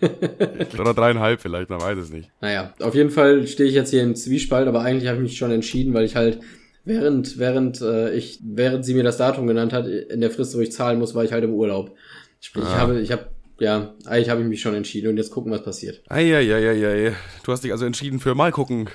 Oder 0.78 0.94
dreieinhalb 0.94 1.40
vielleicht, 1.40 1.70
man 1.70 1.80
weiß 1.80 1.98
es 1.98 2.10
nicht. 2.10 2.30
naja, 2.40 2.74
auf 2.80 2.94
jeden 2.94 3.10
Fall 3.10 3.46
stehe 3.46 3.68
ich 3.68 3.74
jetzt 3.74 3.90
hier 3.90 4.02
im 4.02 4.14
Zwiespalt, 4.14 4.68
aber 4.68 4.80
eigentlich 4.82 5.08
habe 5.08 5.16
ich 5.18 5.22
mich 5.22 5.36
schon 5.38 5.50
entschieden, 5.50 5.94
weil 5.94 6.04
ich 6.04 6.16
halt 6.16 6.40
während 6.84 7.38
während 7.38 7.80
äh, 7.80 8.14
ich 8.14 8.40
während 8.42 8.84
sie 8.84 8.94
mir 8.94 9.02
das 9.04 9.16
Datum 9.16 9.46
genannt 9.46 9.72
hat 9.72 9.86
in 9.86 10.20
der 10.20 10.30
Frist, 10.30 10.56
wo 10.56 10.60
ich 10.60 10.72
zahlen 10.72 10.98
muss, 10.98 11.14
war 11.14 11.24
ich 11.24 11.32
halt 11.32 11.44
im 11.44 11.52
Urlaub. 11.54 11.94
Sprich, 12.40 12.64
ich 12.64 12.70
Ah. 12.70 12.78
habe 12.78 13.00
ich 13.00 13.10
habe 13.12 13.26
ja, 13.58 13.94
eigentlich 14.04 14.28
habe 14.30 14.42
ich 14.42 14.46
mich 14.48 14.60
schon 14.60 14.74
entschieden 14.74 15.08
und 15.08 15.16
jetzt 15.16 15.30
gucken, 15.30 15.50
was 15.52 15.62
passiert. 15.64 16.02
Eieieiei. 16.08 17.14
Du 17.42 17.52
hast 17.52 17.64
dich 17.64 17.72
also 17.72 17.84
entschieden 17.86 18.20
für 18.20 18.34
mal 18.34 18.52
gucken. 18.52 18.88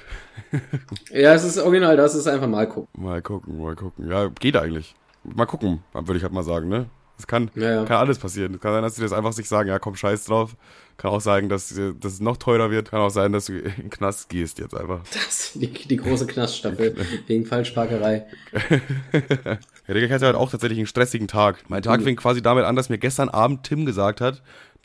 Ja, 1.12 1.34
es 1.34 1.44
ist 1.44 1.58
original, 1.60 1.96
das 1.96 2.14
ist 2.16 2.28
einfach 2.28 2.48
mal 2.48 2.68
gucken. 2.68 2.88
Mal 3.02 3.22
gucken, 3.22 3.62
mal 3.62 3.76
gucken. 3.76 4.10
Ja, 4.10 4.28
geht 4.28 4.56
eigentlich. 4.58 4.96
Mal 5.24 5.46
gucken, 5.46 5.82
würde 5.94 6.18
ich 6.18 6.24
halt 6.24 6.34
mal 6.34 6.44
sagen, 6.44 6.68
ne? 6.68 6.88
Es 7.18 7.28
kann, 7.28 7.52
Ja, 7.56 7.72
ja. 7.76 7.86
kann 7.86 7.98
alles 7.98 8.18
passieren. 8.20 8.60
Kann 8.60 8.74
sein, 8.74 8.82
dass 8.84 8.96
sie 8.96 9.02
das 9.02 9.14
einfach 9.14 9.32
sich 9.34 9.48
sagen, 9.48 9.70
ja 9.70 9.80
komm, 9.80 9.96
scheiß 9.96 10.26
drauf. 10.26 10.56
Kann 11.02 11.10
auch 11.10 11.20
sein, 11.20 11.50
dass, 11.50 11.70
dass 11.70 12.14
es 12.14 12.20
noch 12.20 12.38
teurer 12.38 12.70
wird. 12.70 12.92
Kann 12.92 13.00
auch 13.00 13.10
sein, 13.10 13.32
dass 13.32 13.46
du 13.46 13.58
in 13.58 13.74
den 13.76 13.90
Knast 13.90 14.30
gehst 14.30 14.60
jetzt 14.60 14.76
einfach. 14.76 15.02
Das, 15.12 15.54
die, 15.56 15.68
die 15.68 15.98
große 15.98 16.28
Knaststaffel 16.28 16.96
wegen 17.28 17.46
Falschparkerei. 17.48 18.28
Ja, 19.88 19.96
Digga, 19.96 20.06
ich 20.06 20.12
hatte 20.14 20.28
halt 20.28 20.36
auch 20.36 20.50
tatsächlich 20.52 20.78
einen 20.78 20.88
stressigen 20.88 21.28
Tag. 21.28 21.64
Mein 21.68 21.82
Tag 21.82 22.04
fing 22.04 22.16
quasi 22.16 22.42
damit 22.42 22.66
an, 22.66 22.76
dass 22.76 22.90
mir 22.90 23.00
gestern 23.00 23.30
Abend 23.30 23.64
Tim 23.64 23.86
gesagt 23.86 24.22
hat, 24.22 24.42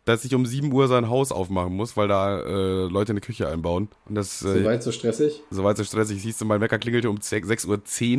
dass 0.06 0.24
ich 0.24 0.34
um 0.36 0.46
7 0.46 0.72
Uhr 0.72 0.86
sein 0.86 1.10
Haus 1.10 1.32
aufmachen 1.32 1.74
muss, 1.74 1.96
weil 1.96 2.06
da 2.06 2.38
äh, 2.38 2.86
Leute 2.86 3.12
eine 3.12 3.20
Küche 3.20 3.48
einbauen. 3.48 3.88
Und 4.08 4.14
das 4.14 4.40
äh, 4.42 4.60
Soweit 4.60 4.82
so 4.82 4.92
stressig. 4.92 5.42
Soweit 5.50 5.76
so 5.76 5.82
stressig. 5.82 6.22
Siehst 6.22 6.40
du, 6.40 6.44
mein 6.44 6.60
Wecker 6.60 6.78
klingelte 6.78 7.10
um 7.10 7.16
6.10 7.16 7.66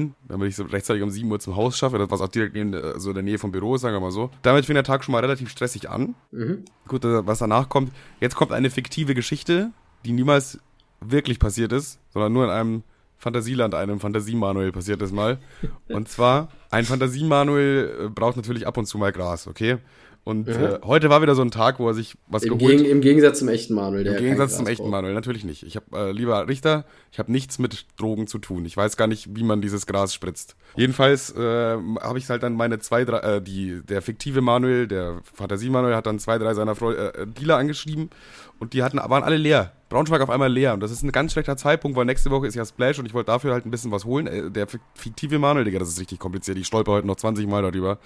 Uhr, 0.03 0.11
damit 0.27 0.49
ich 0.49 0.57
so 0.57 0.63
rechtzeitig 0.63 1.01
um 1.01 1.09
7 1.09 1.31
Uhr 1.31 1.39
zum 1.39 1.55
Haus 1.55 1.77
schaffe, 1.77 1.97
das 1.97 2.11
was 2.11 2.19
auch 2.19 2.27
direkt 2.27 2.55
neben, 2.55 2.73
äh, 2.73 2.99
so 2.99 3.09
in 3.09 3.15
der 3.15 3.23
Nähe 3.23 3.39
vom 3.39 3.53
Büro 3.53 3.75
ist, 3.75 3.81
sagen 3.81 3.95
wir 3.95 4.01
mal 4.01 4.11
so. 4.11 4.29
Damit 4.41 4.65
fing 4.65 4.75
der 4.75 4.83
Tag 4.83 5.05
schon 5.05 5.13
mal 5.13 5.19
relativ 5.21 5.49
stressig 5.49 5.89
an. 5.89 6.13
Mhm. 6.31 6.65
Gut, 6.89 7.05
äh, 7.05 7.25
was 7.25 7.39
danach 7.39 7.69
kommt. 7.69 7.93
Jetzt 8.19 8.35
kommt 8.35 8.51
eine 8.51 8.69
fiktive 8.69 9.15
Geschichte, 9.15 9.71
die 10.03 10.11
niemals 10.11 10.59
wirklich 10.99 11.39
passiert 11.39 11.71
ist, 11.71 11.99
sondern 12.09 12.33
nur 12.33 12.43
in 12.43 12.49
einem 12.49 12.83
Fantasieland, 13.17 13.73
einem 13.73 14.01
Fantasiemanuel 14.01 14.73
passiert 14.73 15.01
ist 15.01 15.13
mal. 15.13 15.39
Und 15.87 16.09
zwar, 16.09 16.49
ein 16.69 16.83
Fantasiemanuel 16.83 18.07
äh, 18.07 18.09
braucht 18.09 18.35
natürlich 18.35 18.67
ab 18.67 18.77
und 18.77 18.87
zu 18.87 18.97
mal 18.97 19.13
Gras, 19.13 19.47
okay? 19.47 19.77
Und 20.27 20.49
äh, 20.49 20.79
heute 20.83 21.09
war 21.09 21.21
wieder 21.21 21.35
so 21.35 21.41
ein 21.41 21.51
Tag, 21.51 21.79
wo 21.79 21.87
er 21.87 21.93
sich 21.93 22.15
was 22.27 22.43
Im, 22.43 22.57
geholt 22.57 22.77
Gegen, 22.79 22.85
Im 22.89 22.99
Gegensatz 23.01 23.39
zum 23.39 23.47
echten 23.47 23.73
Manuel. 23.73 24.03
Der 24.03 24.17
im 24.17 24.23
Gegensatz 24.23 24.57
zum 24.57 24.67
echten 24.67 24.83
braucht. 24.83 24.91
Manuel, 24.91 25.13
natürlich 25.13 25.45
nicht. 25.45 25.63
Ich 25.63 25.77
habe, 25.77 25.85
äh, 25.97 26.11
lieber 26.11 26.47
Richter, 26.49 26.83
ich 27.11 27.19
habe 27.19 27.31
nichts 27.31 27.59
mit 27.59 27.85
Drogen 27.97 28.27
zu 28.27 28.37
tun. 28.37 28.65
Ich 28.65 28.75
weiß 28.75 28.97
gar 28.97 29.07
nicht, 29.07 29.35
wie 29.37 29.43
man 29.43 29.61
dieses 29.61 29.85
Gras 29.85 30.13
spritzt. 30.13 30.55
Jedenfalls 30.75 31.33
äh, 31.33 31.39
habe 31.39 32.17
ich 32.17 32.29
halt 32.29 32.43
dann 32.43 32.53
meine 32.55 32.79
zwei, 32.79 33.05
drei, 33.05 33.19
äh, 33.19 33.41
die, 33.41 33.81
der 33.87 34.01
fiktive 34.01 34.41
Manuel, 34.41 34.87
der 34.87 35.21
Fantasie-Manuel 35.33 35.95
hat 35.95 36.05
dann 36.05 36.19
zwei, 36.19 36.37
drei 36.37 36.53
seiner 36.53 36.75
Freu 36.75 36.93
äh, 36.93 37.25
Dealer 37.25 37.55
angeschrieben 37.57 38.09
und 38.59 38.73
die 38.73 38.83
hatten, 38.83 38.97
waren 38.97 39.23
alle 39.23 39.37
leer. 39.37 39.71
Braunschweig 39.89 40.19
auf 40.19 40.29
einmal 40.29 40.51
leer 40.51 40.73
und 40.73 40.81
das 40.81 40.91
ist 40.91 41.01
ein 41.03 41.13
ganz 41.13 41.31
schlechter 41.31 41.55
Zeitpunkt, 41.55 41.95
weil 41.95 42.03
nächste 42.03 42.29
Woche 42.29 42.45
ist 42.45 42.55
ja 42.55 42.65
Splash 42.65 42.99
und 42.99 43.05
ich 43.05 43.13
wollte 43.13 43.27
dafür 43.27 43.53
halt 43.53 43.65
ein 43.65 43.71
bisschen 43.71 43.89
was 43.91 44.03
holen. 44.03 44.27
Äh, 44.27 44.51
der 44.51 44.67
fik- 44.67 44.81
fiktive 44.93 45.39
Manuel, 45.39 45.63
Digga, 45.63 45.79
das 45.79 45.87
ist 45.87 46.01
richtig 46.01 46.19
kompliziert. 46.19 46.57
Ich 46.57 46.67
stolper 46.67 46.91
heute 46.91 47.07
noch 47.07 47.15
20 47.15 47.47
Mal 47.47 47.61
darüber. 47.61 47.97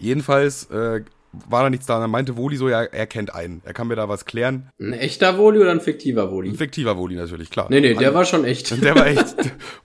Jedenfalls 0.00 0.64
äh, 0.72 1.02
war 1.32 1.62
da 1.62 1.70
nichts 1.70 1.86
da 1.86 1.96
und 1.96 2.02
dann 2.02 2.10
meinte 2.10 2.36
Woli 2.36 2.56
so, 2.56 2.68
ja, 2.68 2.82
er 2.82 3.06
kennt 3.06 3.34
einen. 3.34 3.62
Er 3.64 3.74
kann 3.74 3.88
mir 3.88 3.96
da 3.96 4.08
was 4.08 4.24
klären. 4.24 4.70
Ein 4.80 4.92
echter 4.92 5.38
Woli 5.38 5.60
oder 5.60 5.70
ein 5.70 5.80
fiktiver 5.80 6.30
Woli? 6.30 6.50
Ein 6.50 6.56
fiktiver 6.56 6.96
Woli 6.96 7.16
natürlich, 7.16 7.50
klar. 7.50 7.66
Nee, 7.70 7.80
nee, 7.80 7.94
der 7.94 8.14
war 8.14 8.24
schon 8.24 8.44
echt. 8.44 8.82
Der 8.82 8.94
war 8.94 9.06
echt. 9.06 9.36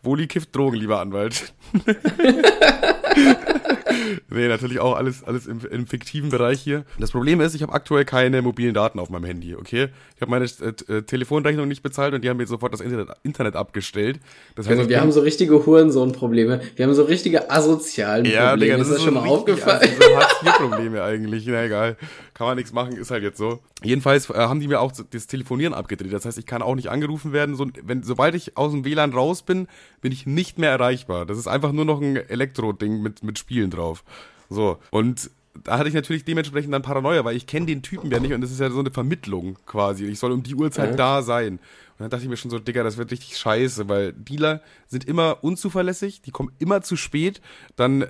Woli 0.01 0.27
kifft 0.27 0.55
Drogen, 0.55 0.77
lieber 0.77 0.99
Anwalt. 0.99 1.53
nee, 4.29 4.47
natürlich 4.47 4.79
auch 4.79 4.95
alles, 4.95 5.23
alles 5.23 5.47
im, 5.47 5.59
im 5.69 5.87
fiktiven 5.87 6.29
Bereich 6.29 6.61
hier. 6.61 6.85
Das 6.99 7.11
Problem 7.11 7.41
ist, 7.41 7.55
ich 7.55 7.61
habe 7.61 7.73
aktuell 7.73 8.05
keine 8.05 8.41
mobilen 8.41 8.73
Daten 8.73 8.99
auf 8.99 9.09
meinem 9.09 9.25
Handy, 9.25 9.55
okay? 9.55 9.89
Ich 10.15 10.21
habe 10.21 10.31
meine 10.31 10.45
äh, 10.45 11.01
Telefonrechnung 11.03 11.67
nicht 11.67 11.83
bezahlt 11.83 12.13
und 12.13 12.23
die 12.23 12.29
haben 12.29 12.37
mir 12.37 12.47
sofort 12.47 12.73
das 12.73 12.81
Internet, 12.81 13.09
Internet 13.23 13.55
abgestellt. 13.55 14.19
Das 14.55 14.67
heißt, 14.67 14.77
also 14.77 14.89
wir 14.89 15.01
haben 15.01 15.11
so 15.11 15.21
richtige 15.21 15.65
Hurensohn-Probleme. 15.65 16.61
Wir 16.75 16.85
haben 16.85 16.93
so 16.93 17.03
richtige 17.03 17.49
asozialen 17.49 18.25
ja, 18.25 18.51
Probleme. 18.51 18.65
Digga, 18.65 18.77
das 18.77 18.87
ist, 18.87 18.95
das 18.95 19.03
schon 19.03 19.13
mal 19.13 19.27
aufgefallen. 19.27 19.89
Also, 19.99 20.15
Hartz-IV-Probleme 20.15 21.03
eigentlich. 21.03 21.45
Na 21.47 21.65
egal, 21.65 21.97
kann 22.33 22.47
man 22.47 22.57
nichts 22.57 22.73
machen, 22.73 22.97
ist 22.97 23.11
halt 23.11 23.23
jetzt 23.23 23.37
so. 23.37 23.59
Jedenfalls 23.83 24.29
äh, 24.29 24.33
haben 24.33 24.59
die 24.59 24.67
mir 24.67 24.79
auch 24.79 24.91
das 24.91 25.27
Telefonieren 25.27 25.73
abgedreht. 25.73 26.13
Das 26.13 26.25
heißt, 26.25 26.37
ich 26.37 26.45
kann 26.45 26.61
auch 26.61 26.75
nicht 26.75 26.89
angerufen 26.89 27.33
werden. 27.33 27.55
So, 27.55 27.67
wenn, 27.83 28.03
sobald 28.03 28.33
ich 28.35 28.57
aus 28.57 28.71
dem 28.71 28.85
WLAN 28.85 29.13
raus 29.13 29.43
bin, 29.43 29.67
bin 30.01 30.11
ich 30.11 30.25
nicht 30.25 30.57
mehr 30.57 30.71
erreichbar. 30.71 31.25
Das 31.25 31.37
ist 31.37 31.47
einfach 31.47 31.71
nur 31.71 31.85
noch 31.85 32.01
ein 32.01 32.15
Elektro-Ding 32.15 33.01
mit, 33.01 33.23
mit 33.23 33.37
Spielen 33.37 33.69
drauf. 33.69 33.92
So, 34.49 34.77
und 34.91 35.29
da 35.63 35.77
hatte 35.77 35.89
ich 35.89 35.95
natürlich 35.95 36.25
dementsprechend 36.25 36.73
dann 36.73 36.81
Paranoia, 36.81 37.23
weil 37.25 37.35
ich 37.35 37.45
kenne 37.45 37.65
den 37.65 37.83
Typen 37.83 38.09
ja 38.11 38.19
nicht 38.19 38.33
und 38.33 38.41
das 38.41 38.51
ist 38.51 38.59
ja 38.59 38.69
so 38.69 38.79
eine 38.79 38.91
Vermittlung 38.91 39.57
quasi. 39.65 40.05
Ich 40.05 40.19
soll 40.19 40.31
um 40.31 40.43
die 40.43 40.55
Uhrzeit 40.55 40.91
ja. 40.91 40.95
da 40.95 41.21
sein. 41.21 41.53
Und 41.53 41.99
dann 41.99 42.09
dachte 42.09 42.23
ich 42.23 42.29
mir 42.29 42.37
schon 42.37 42.49
so, 42.49 42.57
Digga, 42.57 42.83
das 42.83 42.97
wird 42.97 43.11
richtig 43.11 43.37
scheiße, 43.37 43.87
weil 43.87 44.13
Dealer 44.13 44.61
sind 44.87 45.05
immer 45.05 45.43
unzuverlässig, 45.43 46.21
die 46.21 46.31
kommen 46.31 46.51
immer 46.57 46.81
zu 46.81 46.95
spät. 46.95 47.39
Dann, 47.75 48.05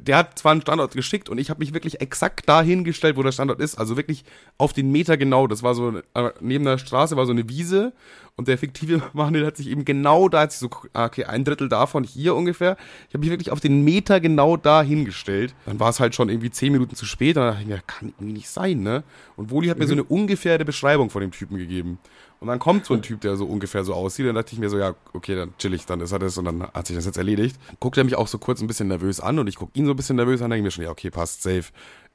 der 0.00 0.16
hat 0.16 0.38
zwar 0.38 0.52
einen 0.52 0.60
Standort 0.60 0.92
geschickt 0.94 1.28
und 1.28 1.38
ich 1.38 1.50
habe 1.50 1.60
mich 1.60 1.72
wirklich 1.72 2.00
exakt 2.00 2.48
dahin 2.48 2.82
gestellt, 2.82 3.16
wo 3.16 3.22
der 3.22 3.30
Standort 3.30 3.60
ist. 3.60 3.78
Also 3.78 3.96
wirklich 3.96 4.24
auf 4.56 4.72
den 4.72 4.90
Meter 4.90 5.16
genau. 5.16 5.46
Das 5.46 5.62
war 5.62 5.74
so, 5.74 5.98
äh, 6.14 6.30
neben 6.40 6.64
der 6.64 6.78
Straße 6.78 7.16
war 7.16 7.26
so 7.26 7.32
eine 7.32 7.48
Wiese 7.48 7.92
und 8.34 8.48
der 8.48 8.58
fiktive 8.58 9.02
Manuel 9.12 9.46
hat 9.46 9.56
sich 9.56 9.68
eben 9.68 9.84
genau 9.84 10.28
da, 10.28 10.42
jetzt 10.42 10.58
so, 10.58 10.68
ah, 10.94 11.06
okay, 11.06 11.24
ein 11.24 11.44
Drittel 11.44 11.68
davon 11.68 12.02
hier 12.02 12.34
ungefähr. 12.34 12.76
Ich 13.08 13.14
habe 13.14 13.20
mich 13.20 13.30
wirklich 13.30 13.52
auf 13.52 13.60
den 13.60 13.84
Meter 13.84 14.18
genau 14.18 14.56
da 14.56 14.82
hingestellt. 14.82 15.54
Dann 15.66 15.78
war 15.78 15.90
es 15.90 16.00
halt 16.00 16.14
schon 16.14 16.28
irgendwie 16.28 16.50
zehn 16.50 16.72
Minuten 16.72 16.96
zu 16.96 17.06
spät. 17.06 17.36
Und 17.36 17.42
dann 17.42 17.52
dachte 17.52 17.62
ich 17.62 17.68
mir, 17.68 17.82
kann 17.86 18.14
irgendwie 18.18 18.32
nicht 18.32 18.48
sein, 18.48 18.80
ne? 18.80 19.04
Und 19.36 19.50
Woli 19.50 19.68
hat 19.68 19.76
mhm. 19.76 19.82
mir 19.82 19.88
so 19.88 19.94
mhm. 19.94 20.00
eine 20.00 20.08
ungefähre 20.08 20.64
Beschreibung 20.64 21.10
von 21.10 21.20
dem 21.20 21.30
Typen 21.30 21.56
gegeben. 21.56 21.98
Und 22.40 22.46
dann 22.48 22.58
kommt 22.60 22.84
so 22.84 22.94
ein 22.94 23.02
Typ, 23.02 23.20
der 23.22 23.36
so 23.36 23.46
ungefähr 23.46 23.84
so 23.84 23.94
aussieht. 23.94 24.26
Dann 24.26 24.34
dachte 24.34 24.52
ich 24.52 24.58
mir 24.58 24.70
so, 24.70 24.78
ja, 24.78 24.94
okay, 25.12 25.34
dann 25.34 25.54
chill 25.58 25.74
ich, 25.74 25.86
dann 25.86 26.00
ist 26.00 26.12
er 26.12 26.20
das. 26.20 26.38
Und 26.38 26.44
dann 26.44 26.62
hat 26.62 26.86
sich 26.86 26.94
das 26.94 27.04
jetzt 27.04 27.18
erledigt. 27.18 27.56
Guckt 27.80 27.98
er 27.98 28.04
mich 28.04 28.14
auch 28.14 28.28
so 28.28 28.38
kurz 28.38 28.60
ein 28.60 28.68
bisschen 28.68 28.88
nervös 28.88 29.20
an 29.20 29.38
und 29.38 29.48
ich 29.48 29.56
guck 29.56 29.74
ihn 29.74 29.86
so 29.86 29.92
ein 29.92 29.96
bisschen 29.96 30.16
nervös 30.16 30.40
an, 30.40 30.50
denke 30.50 30.64
mir 30.64 30.70
schon, 30.70 30.84
ja, 30.84 30.90
okay, 30.90 31.10
passt, 31.10 31.42
safe. 31.42 31.64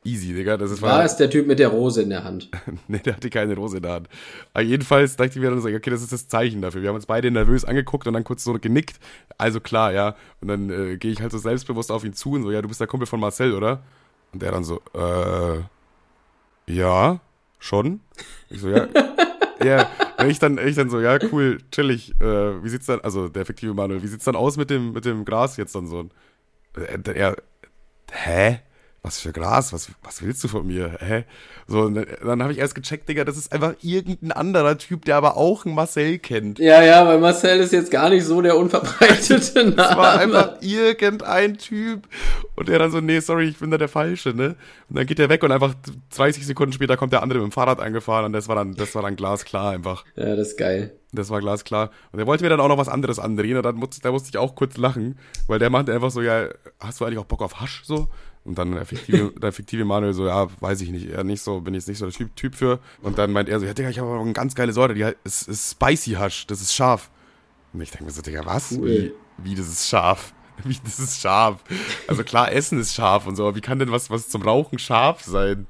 Easy, 0.05 0.33
Digga. 0.33 0.57
Das 0.57 0.71
ist 0.71 0.81
war, 0.81 0.97
war 0.97 1.05
es 1.05 1.15
der 1.15 1.29
Typ 1.29 1.47
mit 1.47 1.59
der 1.59 1.69
Rose 1.69 2.01
in 2.01 2.09
der 2.09 2.23
Hand. 2.23 2.49
nee, 2.87 2.99
der 2.99 3.15
hatte 3.15 3.29
keine 3.29 3.55
Rose 3.55 3.77
in 3.77 3.83
der 3.83 3.93
Hand. 3.93 4.09
Aber 4.53 4.63
jedenfalls 4.63 5.15
dachte 5.15 5.31
ich 5.31 5.37
mir 5.37 5.49
dann 5.49 5.61
so, 5.61 5.69
okay, 5.69 5.89
das 5.89 6.01
ist 6.01 6.11
das 6.11 6.27
Zeichen 6.27 6.61
dafür. 6.61 6.81
Wir 6.81 6.89
haben 6.89 6.95
uns 6.95 7.05
beide 7.05 7.31
nervös 7.31 7.63
angeguckt 7.63 8.05
und 8.07 8.13
dann 8.13 8.23
kurz 8.23 8.43
so 8.43 8.53
genickt. 8.53 8.99
Also 9.37 9.59
klar, 9.61 9.93
ja. 9.93 10.15
Und 10.41 10.49
dann 10.49 10.69
äh, 10.69 10.97
gehe 10.97 11.11
ich 11.11 11.21
halt 11.21 11.31
so 11.31 11.37
selbstbewusst 11.37 11.91
auf 11.91 12.03
ihn 12.03 12.13
zu 12.13 12.31
und 12.31 12.43
so, 12.43 12.51
ja, 12.51 12.61
du 12.61 12.67
bist 12.67 12.81
der 12.81 12.87
Kumpel 12.87 13.07
von 13.07 13.19
Marcel, 13.19 13.53
oder? 13.53 13.81
Und 14.33 14.41
der 14.41 14.51
dann 14.51 14.63
so, 14.63 14.81
äh, 14.93 15.61
ja, 16.67 17.19
schon. 17.59 18.01
Ich 18.49 18.59
so, 18.59 18.69
ja. 18.69 18.87
ja, 19.63 19.89
und 20.17 20.29
ich 20.29 20.39
dann, 20.39 20.57
ich 20.57 20.75
dann 20.75 20.89
so, 20.89 20.99
ja, 20.99 21.17
cool, 21.31 21.59
chillig. 21.71 22.13
Äh, 22.21 22.63
wie 22.63 22.69
sieht's 22.69 22.85
dann, 22.85 23.01
also 23.01 23.29
der 23.29 23.41
effektive 23.41 23.73
Manuel, 23.73 24.03
wie 24.03 24.07
sieht's 24.07 24.25
dann 24.25 24.35
aus 24.35 24.57
mit 24.57 24.69
dem, 24.69 24.93
mit 24.93 25.05
dem 25.05 25.25
Gras 25.25 25.57
jetzt 25.57 25.75
dann 25.75 25.87
so? 25.87 26.09
Äh, 26.75 26.99
er, 27.13 27.35
hä? 28.11 28.59
Was 29.03 29.19
für 29.19 29.33
Gras, 29.33 29.73
was, 29.73 29.89
was 30.01 30.21
willst 30.23 30.41
du 30.45 30.47
von 30.47 30.65
mir? 30.65 30.97
Hä? 30.99 31.25
So, 31.67 31.81
und 31.81 31.95
dann, 31.95 32.05
dann 32.23 32.41
habe 32.41 32.53
ich 32.53 32.59
erst 32.59 32.73
gecheckt, 32.73 33.09
Digga, 33.09 33.25
das 33.25 33.35
ist 33.35 33.51
einfach 33.51 33.73
irgendein 33.81 34.31
anderer 34.31 34.77
Typ, 34.77 35.03
der 35.03 35.17
aber 35.17 35.35
auch 35.35 35.65
einen 35.65 35.75
Marcel 35.75 36.19
kennt. 36.19 36.57
Ja, 36.57 36.81
ja, 36.81 37.05
weil 37.05 37.19
Marcel 37.19 37.59
ist 37.59 37.73
jetzt 37.73 37.91
gar 37.91 38.09
nicht 38.09 38.23
so 38.23 38.41
der 38.41 38.57
unverbreitete 38.57 39.65
Name. 39.65 39.73
Das 39.83 39.97
war 39.97 40.17
einfach 40.17 40.61
irgendein 40.61 41.57
Typ. 41.57 42.07
Und 42.55 42.69
der 42.69 42.79
dann 42.79 42.91
so, 42.91 43.01
nee, 43.01 43.19
sorry, 43.19 43.49
ich 43.49 43.57
bin 43.57 43.71
da 43.71 43.77
der 43.77 43.89
Falsche, 43.89 44.29
ne? 44.29 44.55
Und 44.89 44.97
dann 44.97 45.05
geht 45.05 45.19
er 45.19 45.27
weg 45.27 45.43
und 45.43 45.51
einfach 45.51 45.73
30 46.15 46.45
Sekunden 46.45 46.71
später 46.71 46.95
kommt 46.95 47.11
der 47.11 47.21
andere 47.21 47.39
mit 47.39 47.49
dem 47.49 47.51
Fahrrad 47.51 47.81
angefahren 47.81 48.25
und 48.25 48.33
das 48.33 48.47
war 48.47 48.55
dann, 48.55 48.73
das 48.75 48.95
war 48.95 49.01
dann 49.01 49.17
glasklar 49.17 49.71
einfach. 49.71 50.05
Ja, 50.15 50.35
das 50.35 50.49
ist 50.49 50.57
geil. 50.57 50.93
Das 51.11 51.29
war 51.29 51.41
glasklar. 51.41 51.91
Und 52.11 52.19
er 52.19 52.27
wollte 52.27 52.43
mir 52.43 52.49
dann 52.49 52.61
auch 52.61 52.69
noch 52.69 52.77
was 52.77 52.87
anderes 52.87 53.19
andrehen 53.19 53.57
und 53.57 53.63
dann 53.63 53.75
musste, 53.75 54.01
da 54.01 54.11
musste 54.11 54.29
ich 54.29 54.37
auch 54.37 54.55
kurz 54.55 54.77
lachen, 54.77 55.19
weil 55.47 55.59
der 55.59 55.69
meinte 55.69 55.93
einfach 55.93 56.11
so, 56.11 56.21
ja, 56.21 56.47
hast 56.79 57.01
du 57.01 57.05
eigentlich 57.05 57.19
auch 57.19 57.25
Bock 57.25 57.41
auf 57.41 57.59
Hasch 57.59 57.83
so? 57.83 58.07
Und 58.45 58.57
dann 58.57 58.73
der 58.73 58.85
fiktive, 58.85 59.31
der 59.41 59.51
fiktive 59.51 59.85
Manuel 59.85 60.13
so, 60.13 60.25
ja, 60.25 60.47
weiß 60.59 60.81
ich 60.81 60.89
nicht, 60.89 61.09
eher 61.09 61.23
nicht 61.23 61.41
so, 61.41 61.61
bin 61.61 61.73
jetzt 61.73 61.87
nicht 61.87 61.97
so 61.97 62.05
der 62.05 62.13
Typ, 62.13 62.35
typ 62.35 62.55
für. 62.55 62.79
Und 63.01 63.17
dann 63.17 63.31
meint 63.31 63.49
er 63.49 63.59
so, 63.59 63.65
ja, 63.65 63.73
Digga, 63.73 63.89
ich 63.89 63.99
habe 63.99 64.09
aber 64.09 64.21
eine 64.21 64.33
ganz 64.33 64.55
geile 64.55 64.73
Sorte, 64.73 64.93
die 64.93 65.05
ist, 65.23 65.47
ist 65.47 65.71
Spicy 65.71 66.11
Hash, 66.11 66.45
das 66.47 66.61
ist 66.61 66.73
scharf. 66.73 67.09
Und 67.71 67.81
ich 67.81 67.91
denke 67.91 68.05
mir 68.05 68.11
so, 68.11 68.21
Digga, 68.21 68.45
was? 68.45 68.73
Cool. 68.73 69.13
Wie, 69.37 69.51
wie, 69.51 69.55
das 69.55 69.67
ist 69.67 69.87
scharf? 69.87 70.33
Wie, 70.63 70.77
das 70.83 70.99
ist 70.99 71.19
scharf? 71.19 71.63
Also 72.07 72.23
klar, 72.23 72.51
Essen 72.51 72.79
ist 72.79 72.93
scharf 72.93 73.25
und 73.25 73.35
so, 73.35 73.47
aber 73.47 73.55
wie 73.55 73.61
kann 73.61 73.79
denn 73.79 73.91
was, 73.91 74.11
was 74.11 74.29
zum 74.29 74.43
Rauchen 74.43 74.77
scharf 74.77 75.23
sein? 75.23 75.65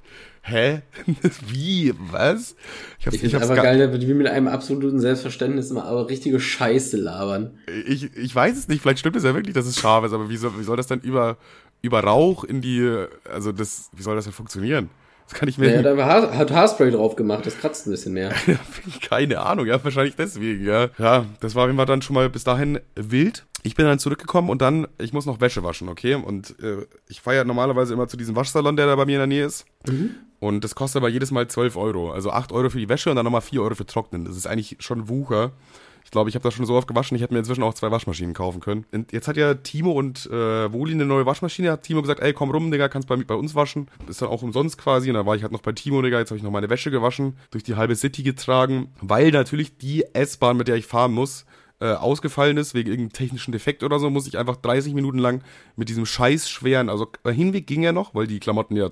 Hä? 0.46 0.82
Wie? 1.48 1.94
Was? 2.12 2.58
Ich, 3.00 3.06
hab's, 3.06 3.15
ich, 3.15 3.24
ich 3.24 3.34
hab's 3.34 3.50
aber 3.50 3.62
geil, 3.62 4.01
wie 4.01 4.13
mit 4.13 4.27
einem 4.27 4.50
absoluten 4.50 5.00
Selbstverständnis 5.00 5.72
immer 5.72 5.86
aber 5.86 6.10
richtige 6.10 6.38
Scheiße 6.38 6.98
labern. 6.98 7.58
Ich, 7.88 8.13
ich 8.18 8.36
weiß 8.36 8.58
es 8.58 8.68
nicht, 8.68 8.82
vielleicht 8.82 9.00
stimmt 9.00 9.15
es 9.15 9.24
ja 9.24 9.34
wirklich, 9.34 9.56
dass 9.56 9.65
es 9.65 9.80
scharf 9.80 10.03
ist, 10.03 10.12
aber 10.12 10.30
wie 10.30 10.36
soll, 10.36 10.51
wie 10.60 10.63
soll 10.63 10.75
das 10.75 10.88
denn 10.88 11.00
über, 11.00 11.38
über 11.84 12.00
Rauch 12.04 12.44
in 12.44 12.62
die, 12.62 13.06
also 13.32 13.52
das, 13.52 13.90
wie 13.94 14.02
soll 14.02 14.16
das 14.16 14.24
denn 14.24 14.34
funktionieren? 14.34 14.90
Das 15.28 15.40
kann 15.40 15.48
ich 15.48 15.58
mir. 15.58 15.74
Ja, 15.74 15.82
da 15.82 15.96
ha 15.98 16.36
hat 16.36 16.52
Haarspray 16.52 16.92
drauf 16.92 17.16
gemacht, 17.16 17.46
das 17.46 17.58
kratzt 17.58 17.86
ein 17.86 17.92
bisschen 17.92 18.13
mehr. 18.13 18.34
Keine 19.02 19.40
Ahnung, 19.40 19.68
ja, 19.68 19.84
wahrscheinlich 19.84 20.16
deswegen, 20.16 20.66
ja. 20.66 20.90
Ja, 20.98 21.25
das 21.40 21.56
war 21.56 21.70
immer 21.70 21.86
dann 21.86 22.02
schon 22.02 22.16
mal 22.16 22.30
bis 22.30 22.44
dahin 22.44 22.80
wild. 22.96 23.46
Ich 23.63 23.75
bin 23.75 23.86
dann 23.86 24.00
zurückgekommen 24.00 24.50
und 24.50 24.62
dann, 24.62 24.88
ich 24.98 25.13
muss 25.13 25.25
noch 25.25 25.40
Wäsche 25.40 25.63
waschen, 25.63 25.88
okay? 25.88 26.16
Und 26.16 26.60
äh, 26.62 26.86
ich 27.08 27.22
fahre 27.22 27.38
ja 27.38 27.44
normalerweise 27.46 27.94
immer 27.94 28.08
zu 28.08 28.18
diesem 28.18 28.36
Waschsalon, 28.36 28.75
der 28.75 28.88
da 28.88 28.96
bei 28.96 29.06
mir 29.06 29.13
in 29.13 29.20
der 29.20 29.28
Nähe 29.28 29.46
ist. 29.46 29.66
Mhm. 29.88 30.16
Und 30.40 30.66
das 30.66 30.75
kostet 30.75 31.02
aber 31.02 31.08
jedes 31.08 31.32
Mal 31.32 31.48
12 31.48 31.78
Euro. 31.78 32.12
Also 32.12 32.32
8 32.32 32.52
Euro 32.52 32.70
für 32.70 32.80
die 32.80 32.90
Wäsche 32.90 33.10
und 33.10 33.16
dann 33.16 33.24
nochmal 33.24 33.42
4 33.42 33.62
Euro 33.62 33.75
für 33.75 33.86
Trocknen. 33.86 34.25
Das 34.25 34.36
ist 34.36 34.46
eigentlich 34.46 34.78
schon 34.80 35.08
Wucher. 35.08 35.54
Ich 36.03 36.12
glaube, 36.12 36.29
ich 36.29 36.36
habe 36.36 36.43
das 36.43 36.53
schon 36.53 36.65
so 36.65 36.75
oft 36.75 36.88
gewaschen, 36.88 37.15
ich 37.15 37.24
hätte 37.24 37.33
mir 37.33 37.39
inzwischen 37.39 37.63
auch 37.63 37.74
zwei 37.74 37.89
Waschmaschinen 37.89 38.33
kaufen 38.33 38.60
können. 38.60 38.86
Und 38.91 39.12
jetzt 39.12 39.27
hat 39.27 39.38
ja 39.38 39.53
Timo 39.55 39.91
und 39.91 40.27
äh, 40.27 40.72
Woli 40.72 40.93
eine 40.93 41.05
neue 41.05 41.25
Waschmaschine. 41.25 41.72
Hat 41.72 41.83
Timo 41.83 42.01
gesagt, 42.01 42.19
ey, 42.19 42.33
komm 42.33 42.51
rum, 42.51 42.72
Digga, 42.72 42.89
kannst 42.89 43.07
bei, 43.07 43.15
bei 43.15 43.36
uns 43.36 43.55
waschen. 43.55 43.88
ist 44.07 44.22
dann 44.22 44.29
auch 44.29 44.41
umsonst 44.41 44.77
quasi. 44.77 45.10
Und 45.10 45.15
da 45.15 45.25
war 45.25 45.36
ich 45.36 45.43
halt 45.43 45.51
noch 45.51 45.62
bei 45.62 45.72
Timo, 45.72 46.01
Digga. 46.01 46.19
Jetzt 46.19 46.29
habe 46.29 46.38
ich 46.38 46.43
noch 46.43 46.51
meine 46.51 46.69
Wäsche 46.69 46.91
gewaschen, 46.91 47.38
durch 47.51 47.63
die 47.63 47.75
halbe 47.75 47.95
City 47.95 48.22
getragen, 48.24 48.93
weil 49.01 49.31
natürlich 49.31 49.77
die 49.77 50.05
S-Bahn, 50.13 50.57
mit 50.57 50.67
der 50.67 50.75
ich 50.75 50.86
fahren 50.86 51.13
muss, 51.13 51.45
äh, 51.83 51.93
ausgefallen 51.93 52.57
ist, 52.57 52.74
wegen 52.74 52.89
irgendeinem 52.89 53.13
technischen 53.13 53.51
Defekt 53.51 53.83
oder 53.83 54.00
so, 54.00 54.10
muss 54.10 54.25
ich 54.25 54.38
einfach 54.38 54.55
30 54.55 54.93
Minuten 54.93 55.17
lang 55.17 55.43
mit 55.75 55.89
diesem 55.89 56.05
scheiß 56.05 56.50
schweren, 56.50 56.88
also 56.88 57.07
bei 57.24 57.33
Hinweg 57.33 57.67
ging 57.67 57.83
ja 57.83 57.91
noch, 57.91 58.15
weil 58.15 58.25
die 58.25 58.39
Klamotten 58.39 58.77
ja 58.77 58.91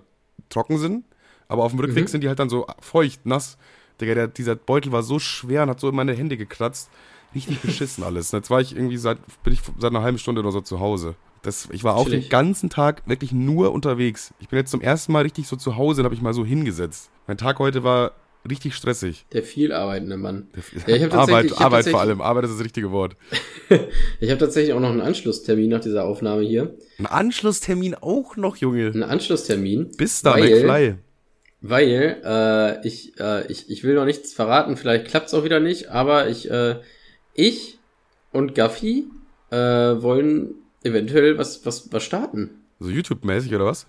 trocken 0.49 0.77
sind, 0.77 1.05
aber 1.47 1.63
auf 1.63 1.71
dem 1.71 1.79
Rückweg 1.79 2.03
mhm. 2.03 2.07
sind 2.07 2.21
die 2.21 2.27
halt 2.27 2.39
dann 2.39 2.49
so 2.49 2.67
feucht, 2.81 3.25
nass. 3.25 3.57
Digga, 4.01 4.15
der, 4.15 4.27
dieser 4.27 4.55
Beutel 4.55 4.91
war 4.91 5.03
so 5.03 5.19
schwer 5.19 5.63
und 5.63 5.69
hat 5.69 5.79
so 5.79 5.89
in 5.89 5.95
meine 5.95 6.13
Hände 6.13 6.37
gekratzt. 6.37 6.89
Richtig 7.33 7.59
beschissen 7.61 8.03
alles. 8.03 8.31
Jetzt 8.31 8.49
war 8.49 8.59
ich 8.59 8.75
irgendwie 8.75 8.97
seit, 8.97 9.17
bin 9.43 9.53
ich 9.53 9.61
seit 9.79 9.91
einer 9.91 10.01
halben 10.01 10.17
Stunde 10.17 10.41
oder 10.41 10.51
so 10.51 10.61
zu 10.61 10.79
Hause. 10.79 11.15
Das, 11.43 11.69
ich 11.71 11.83
war 11.83 11.95
auch 11.95 12.05
Chillig. 12.05 12.25
den 12.25 12.29
ganzen 12.29 12.69
Tag 12.69 13.03
wirklich 13.07 13.31
nur 13.31 13.71
unterwegs. 13.71 14.33
Ich 14.39 14.49
bin 14.49 14.59
jetzt 14.59 14.69
zum 14.69 14.81
ersten 14.81 15.11
Mal 15.11 15.23
richtig 15.23 15.47
so 15.47 15.55
zu 15.55 15.75
Hause 15.75 16.01
und 16.01 16.05
habe 16.05 16.13
ich 16.13 16.21
mal 16.21 16.33
so 16.33 16.45
hingesetzt. 16.45 17.09
Mein 17.25 17.37
Tag 17.37 17.59
heute 17.59 17.83
war 17.83 18.11
richtig 18.47 18.75
stressig. 18.75 19.25
Der 19.33 19.43
viel 19.43 19.71
arbeitende 19.71 20.17
Mann. 20.17 20.47
Der, 20.87 20.97
ja, 20.97 21.11
Arbeit, 21.11 21.59
Arbeit 21.59 21.87
vor 21.87 22.01
allem. 22.01 22.21
Arbeit 22.21 22.45
ist 22.45 22.55
das 22.55 22.63
richtige 22.63 22.91
Wort. 22.91 23.15
ich 24.19 24.29
habe 24.29 24.39
tatsächlich 24.39 24.73
auch 24.73 24.79
noch 24.79 24.89
einen 24.89 25.01
Anschlusstermin 25.01 25.69
nach 25.69 25.81
dieser 25.81 26.05
Aufnahme 26.05 26.43
hier. 26.43 26.75
Ein 26.99 27.07
Anschlusstermin 27.07 27.95
auch 27.95 28.35
noch, 28.35 28.57
Junge. 28.57 28.91
Ein 28.93 29.03
Anschlusstermin. 29.03 29.91
Bis 29.97 30.21
da, 30.21 30.35
McFly. 30.35 30.95
Weil 31.61 32.19
äh, 32.23 32.87
ich, 32.87 33.19
äh, 33.19 33.45
ich, 33.51 33.69
ich 33.69 33.83
will 33.83 33.93
noch 33.93 34.05
nichts 34.05 34.33
verraten, 34.33 34.77
vielleicht 34.77 35.05
klappt's 35.05 35.33
auch 35.33 35.43
wieder 35.43 35.59
nicht, 35.59 35.89
aber 35.89 36.27
ich, 36.27 36.49
äh, 36.49 36.79
ich 37.35 37.77
und 38.31 38.55
Gaffy 38.55 39.07
äh, 39.51 39.57
wollen 39.57 40.55
eventuell 40.83 41.37
was, 41.37 41.65
was, 41.65 41.93
was 41.93 42.03
starten. 42.03 42.61
So 42.79 42.89
YouTube-mäßig 42.89 43.53
oder 43.53 43.65
was? 43.65 43.85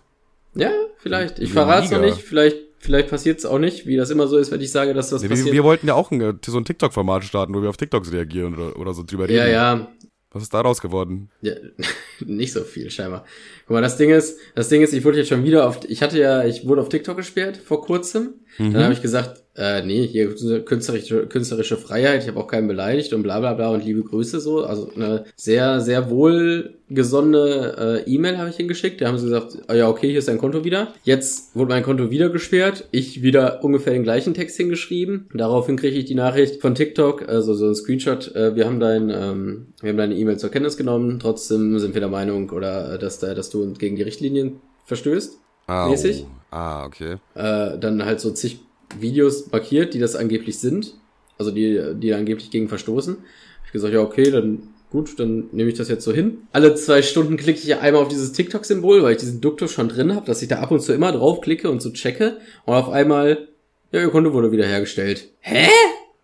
Ja, 0.55 0.71
vielleicht. 0.99 1.39
Ich 1.39 1.53
verrate 1.53 1.87
es 1.87 1.91
noch 1.91 2.01
nicht. 2.01 2.19
Vielleicht, 2.19 2.59
vielleicht 2.79 3.09
passiert 3.09 3.39
es 3.39 3.47
auch 3.47 3.59
nicht, 3.59 3.87
wie 3.87 3.97
das 3.97 4.11
immer 4.11 4.27
so 4.27 4.37
ist, 4.37 4.53
wenn 4.53 4.61
ich 4.61 4.71
sage, 4.71 4.93
dass 4.93 5.09
das 5.09 5.23
nee, 5.23 5.29
passiert. 5.29 5.47
Wir, 5.47 5.55
wir, 5.55 5.65
wollten 5.65 5.89
ja 5.89 5.95
auch 5.95 6.11
ein, 6.11 6.41
so 6.45 6.59
ein 6.59 6.67
TikTok-Format 6.67 7.25
starten, 7.25 7.55
wo 7.55 7.63
wir 7.63 7.71
auf 7.71 7.79
TikToks 7.79 8.13
reagieren 8.13 8.55
oder, 8.55 8.79
oder 8.79 8.93
so 8.93 9.03
drüber 9.03 9.25
reden. 9.25 9.39
Ja, 9.39 9.47
ja. 9.49 9.89
Was 10.33 10.45
ist 10.45 10.55
daraus 10.55 10.81
geworden? 10.81 11.31
Ja, 11.43 11.55
nicht 12.21 12.53
so 12.53 12.63
viel 12.63 12.91
scheinbar. 12.91 13.25
Guck 13.67 13.75
mal, 13.75 13.83
das 13.83 13.99
Ding 13.99 14.11
ist, 14.11 14.39
das 14.55 14.69
Ding 14.69 14.83
ist, 14.83 14.95
ich 14.95 15.05
wurde 15.05 15.19
jetzt 15.19 15.29
schon 15.29 15.45
wieder 15.45 15.69
auf, 15.69 15.81
ich 15.89 16.03
hatte 16.03 16.19
ja, 16.19 16.45
ich 16.45 16.67
wurde 16.67 16.81
auf 16.81 16.89
TikTok 16.89 17.17
gesperrt 17.17 17.59
vor 17.59 17.85
kurzem. 17.85 18.35
Mhm. 18.59 18.73
Dann 18.73 18.85
habe 18.85 18.95
ich 18.95 19.03
gesagt, 19.03 19.42
äh, 19.55 19.83
nee, 19.83 20.07
hier 20.07 20.35
künstlerische, 20.65 21.27
künstlerische 21.27 21.77
Freiheit, 21.77 22.23
ich 22.23 22.29
habe 22.29 22.41
auch 22.41 22.47
keinen 22.47 22.69
beleidigt 22.69 23.13
und 23.13 23.23
bla 23.23 23.39
bla 23.39 23.53
bla 23.53 23.69
und 23.69 23.85
liebe 23.85 24.03
Grüße 24.03 24.41
so. 24.41 24.65
Also 24.65 24.91
eine 24.95 25.25
sehr, 25.37 25.81
sehr 25.81 26.09
wohlgesonnene 26.09 28.05
äh, 28.07 28.11
E-Mail 28.11 28.39
habe 28.39 28.49
ich 28.49 28.57
hingeschickt. 28.57 29.01
Da 29.01 29.09
haben 29.09 29.19
sie 29.19 29.27
gesagt, 29.27 29.59
oh 29.69 29.75
ja, 29.75 29.89
okay, 29.89 30.09
hier 30.09 30.21
ist 30.21 30.29
dein 30.29 30.39
Konto 30.39 30.65
wieder. 30.65 30.95
Jetzt 31.05 31.55
wurde 31.55 31.71
mein 31.71 31.83
Konto 31.83 32.11
wieder 32.11 32.31
gesperrt. 32.31 32.89
Ich 32.93 33.23
wieder 33.23 33.63
ungefähr 33.63 33.93
den 33.93 34.05
gleichen 34.05 34.33
Text 34.33 34.57
hingeschrieben. 34.57 35.29
Daraufhin 35.35 35.77
kriege 35.77 35.99
ich 35.99 36.07
die 36.07 36.15
Nachricht 36.15 36.63
von 36.63 36.75
TikTok, 36.75 37.29
also 37.29 37.53
so 37.53 37.67
ein 37.67 37.75
Screenshot, 37.75 38.35
äh, 38.35 38.57
wir 38.57 38.65
haben 38.65 38.81
dein, 38.81 39.11
ähm, 39.11 39.67
wir 39.83 39.91
haben 39.91 39.99
deine 39.99 40.15
E-Mail 40.15 40.39
zur 40.39 40.51
Kenntnis 40.51 40.79
genommen, 40.79 41.19
trotzdem 41.21 41.79
sind 41.79 41.93
wir 41.93 42.01
der 42.01 42.09
Meinung 42.09 42.49
oder 42.51 42.95
äh, 42.95 42.99
dass, 42.99 43.19
da, 43.19 43.35
dass 43.35 43.51
du 43.51 43.75
gegen 43.75 43.97
die 43.97 44.03
Richtlinien 44.03 44.61
verstößt. 44.87 45.39
Ah, 45.67 45.89
mäßig. 45.89 46.27
ah 46.51 46.87
okay. 46.87 47.17
Äh, 47.35 47.79
dann 47.79 48.05
halt 48.05 48.21
so 48.21 48.31
zig 48.31 48.61
Videos 49.01 49.51
markiert, 49.51 49.95
die 49.95 49.99
das 49.99 50.17
angeblich 50.17 50.59
sind, 50.59 50.95
also 51.39 51.51
die, 51.51 51.81
die 51.95 52.15
angeblich 52.15 52.51
gegen 52.51 52.69
verstoßen. 52.69 53.17
Hab 53.17 53.67
ich 53.67 53.73
gesagt, 53.73 53.95
ja, 53.95 54.01
okay, 54.01 54.31
dann 54.31 54.69
gut, 54.91 55.19
dann 55.19 55.49
nehme 55.53 55.71
ich 55.71 55.77
das 55.77 55.89
jetzt 55.89 56.05
so 56.05 56.13
hin. 56.13 56.43
Alle 56.53 56.75
zwei 56.75 57.01
Stunden 57.03 57.37
klicke 57.37 57.59
ich 57.59 57.75
einmal 57.77 58.03
auf 58.03 58.09
dieses 58.09 58.33
TikTok-Symbol, 58.33 59.03
weil 59.03 59.13
ich 59.13 59.19
diesen 59.19 59.41
Duktus 59.41 59.73
schon 59.73 59.89
drin 59.89 60.15
habe, 60.15 60.27
dass 60.27 60.43
ich 60.43 60.49
da 60.49 60.59
ab 60.61 60.71
und 60.71 60.81
zu 60.81 60.93
immer 60.93 61.11
draufklicke 61.13 61.71
und 61.71 61.81
so 61.81 61.91
checke. 61.93 62.37
Und 62.67 62.75
auf 62.75 62.91
einmal, 62.91 63.49
ja, 63.91 64.01
ihr 64.01 64.11
Konto 64.11 64.35
wurde 64.35 64.53
wiederhergestellt. 64.53 65.31
Hä? 65.41 65.67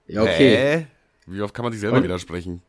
Ja, 0.06 0.22
okay. 0.22 0.56
Hä? 0.56 0.86
Wie 1.26 1.40
oft 1.40 1.54
kann 1.54 1.64
man 1.64 1.72
sich 1.72 1.80
selber 1.80 1.96
Und? 1.96 2.04
widersprechen? 2.04 2.60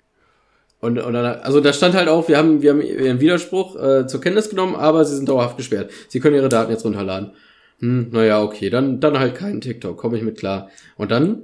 Und, 0.80 0.98
und 0.98 1.14
dann, 1.14 1.26
also 1.26 1.60
da 1.60 1.74
stand 1.74 1.94
halt 1.96 2.08
auch, 2.08 2.30
wir 2.30 2.38
haben, 2.38 2.62
wir 2.62 2.72
haben 2.72 2.82
ihren 2.82 3.20
Widerspruch 3.20 3.76
äh, 3.76 4.08
zur 4.08 4.22
Kenntnis 4.22 4.50
genommen, 4.50 4.76
aber 4.76 5.04
sie 5.04 5.16
sind 5.16 5.28
dauerhaft 5.28 5.58
gesperrt. 5.58 5.92
Sie 6.08 6.22
können 6.22 6.38
ihre 6.38 6.48
Daten 6.48 6.72
jetzt 6.72 6.86
runterladen. 6.86 7.32
Hm, 7.80 8.10
naja, 8.12 8.42
okay, 8.42 8.70
dann, 8.70 9.00
dann 9.00 9.20
halt 9.20 9.36
keinen 9.36 9.62
TikTok, 9.62 9.98
komme 9.98 10.18
ich 10.18 10.24
mit 10.24 10.38
klar. 10.38 10.70
Und 10.98 11.12
dann, 11.12 11.44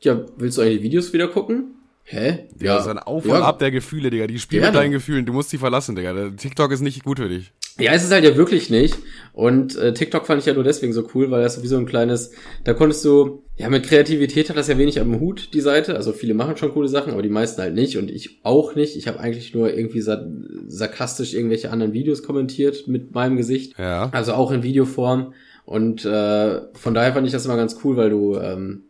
ja, 0.00 0.24
willst 0.36 0.58
du 0.58 0.62
eigentlich 0.62 0.78
die 0.78 0.84
Videos 0.84 1.12
wieder 1.12 1.28
gucken? 1.28 1.76
Hä? 2.08 2.46
Ja, 2.60 2.76
das 2.76 2.84
ist 2.84 2.90
ein 2.90 2.98
Auf 3.00 3.24
und 3.24 3.30
ja, 3.30 3.40
Ab 3.40 3.58
der 3.58 3.72
Gefühle, 3.72 4.10
Digga. 4.10 4.28
Die 4.28 4.38
spielen 4.38 4.64
mit 4.64 4.74
deinen 4.76 4.92
Gefühlen. 4.92 5.26
Du 5.26 5.32
musst 5.32 5.52
die 5.52 5.58
verlassen, 5.58 5.96
Digga. 5.96 6.30
TikTok 6.30 6.70
ist 6.70 6.80
nicht 6.80 7.02
gut 7.02 7.18
für 7.18 7.28
dich. 7.28 7.52
Ja, 7.78 7.92
ist 7.92 8.04
es 8.04 8.12
halt 8.12 8.24
ja 8.24 8.36
wirklich 8.36 8.70
nicht. 8.70 8.96
Und 9.32 9.76
äh, 9.76 9.92
TikTok 9.92 10.24
fand 10.26 10.40
ich 10.40 10.46
ja 10.46 10.54
nur 10.54 10.62
deswegen 10.62 10.92
so 10.92 11.06
cool, 11.14 11.30
weil 11.30 11.42
das 11.42 11.62
wie 11.62 11.66
so 11.66 11.76
ein 11.76 11.84
kleines, 11.84 12.30
da 12.64 12.72
konntest 12.74 13.04
du, 13.04 13.42
ja, 13.56 13.68
mit 13.68 13.84
Kreativität 13.84 14.48
hat 14.48 14.56
das 14.56 14.68
ja 14.68 14.78
wenig 14.78 15.00
am 15.00 15.18
Hut, 15.20 15.52
die 15.52 15.60
Seite. 15.60 15.96
Also 15.96 16.12
viele 16.12 16.34
machen 16.34 16.56
schon 16.56 16.72
coole 16.72 16.88
Sachen, 16.88 17.12
aber 17.12 17.22
die 17.22 17.28
meisten 17.28 17.60
halt 17.60 17.74
nicht. 17.74 17.98
Und 17.98 18.08
ich 18.08 18.38
auch 18.44 18.76
nicht. 18.76 18.96
Ich 18.96 19.08
habe 19.08 19.18
eigentlich 19.18 19.52
nur 19.52 19.74
irgendwie 19.74 20.00
sa 20.00 20.24
sarkastisch 20.68 21.34
irgendwelche 21.34 21.70
anderen 21.70 21.92
Videos 21.92 22.22
kommentiert 22.22 22.86
mit 22.86 23.14
meinem 23.14 23.36
Gesicht. 23.36 23.76
Ja. 23.78 24.10
Also 24.12 24.32
auch 24.34 24.52
in 24.52 24.62
Videoform. 24.62 25.34
Und 25.66 26.04
äh, 26.04 26.60
von 26.74 26.94
daher 26.94 27.12
fand 27.12 27.26
ich 27.26 27.32
das 27.32 27.44
immer 27.44 27.56
ganz 27.56 27.76
cool, 27.84 27.96
weil 27.96 28.08
du 28.08 28.38
ähm, 28.38 28.84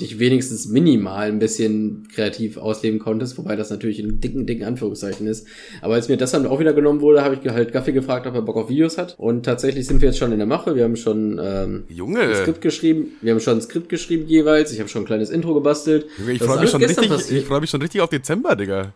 dich 0.00 0.18
wenigstens 0.18 0.66
minimal 0.66 1.28
ein 1.28 1.38
bisschen 1.38 2.08
kreativ 2.12 2.56
ausleben 2.56 2.98
konntest, 2.98 3.36
wobei 3.38 3.56
das 3.56 3.70
natürlich 3.70 4.00
in 4.00 4.20
dicken, 4.20 4.46
dicken 4.46 4.64
Anführungszeichen 4.64 5.26
ist. 5.26 5.46
Aber 5.82 5.94
als 5.94 6.08
mir 6.08 6.16
das 6.16 6.32
dann 6.32 6.46
auch 6.46 6.58
wieder 6.58 6.72
genommen 6.72 7.02
wurde, 7.02 7.22
habe 7.22 7.36
ich 7.36 7.48
halt 7.48 7.72
Gaffi 7.72 7.92
gefragt, 7.92 8.26
ob 8.26 8.34
er 8.34 8.42
Bock 8.42 8.56
auf 8.56 8.70
Videos 8.70 8.98
hat. 8.98 9.14
Und 9.18 9.44
tatsächlich 9.44 9.86
sind 9.86 10.00
wir 10.00 10.08
jetzt 10.08 10.18
schon 10.18 10.32
in 10.32 10.38
der 10.38 10.46
Mache. 10.46 10.74
Wir 10.74 10.84
haben 10.84 10.96
schon 10.96 11.38
ähm, 11.42 11.84
ein 11.88 11.94
Junge. 11.94 12.34
Skript 12.34 12.62
geschrieben. 12.62 13.12
Wir 13.20 13.32
haben 13.32 13.40
schon 13.40 13.58
ein 13.58 13.62
Skript 13.62 13.90
geschrieben 13.90 14.26
jeweils. 14.26 14.72
Ich 14.72 14.80
habe 14.80 14.88
schon 14.88 15.02
ein 15.02 15.06
kleines 15.06 15.28
Intro 15.28 15.52
gebastelt. 15.52 16.06
Junge, 16.18 16.32
ich 16.32 16.42
freue 16.42 16.60
mich 16.60 16.70
schon 16.70 16.82
richtig, 16.82 17.30
ich 17.30 17.44
freue 17.44 17.60
mich 17.60 17.70
schon 17.70 17.82
richtig 17.82 18.00
auf 18.00 18.08
Dezember, 18.08 18.56
Digga. 18.56 18.94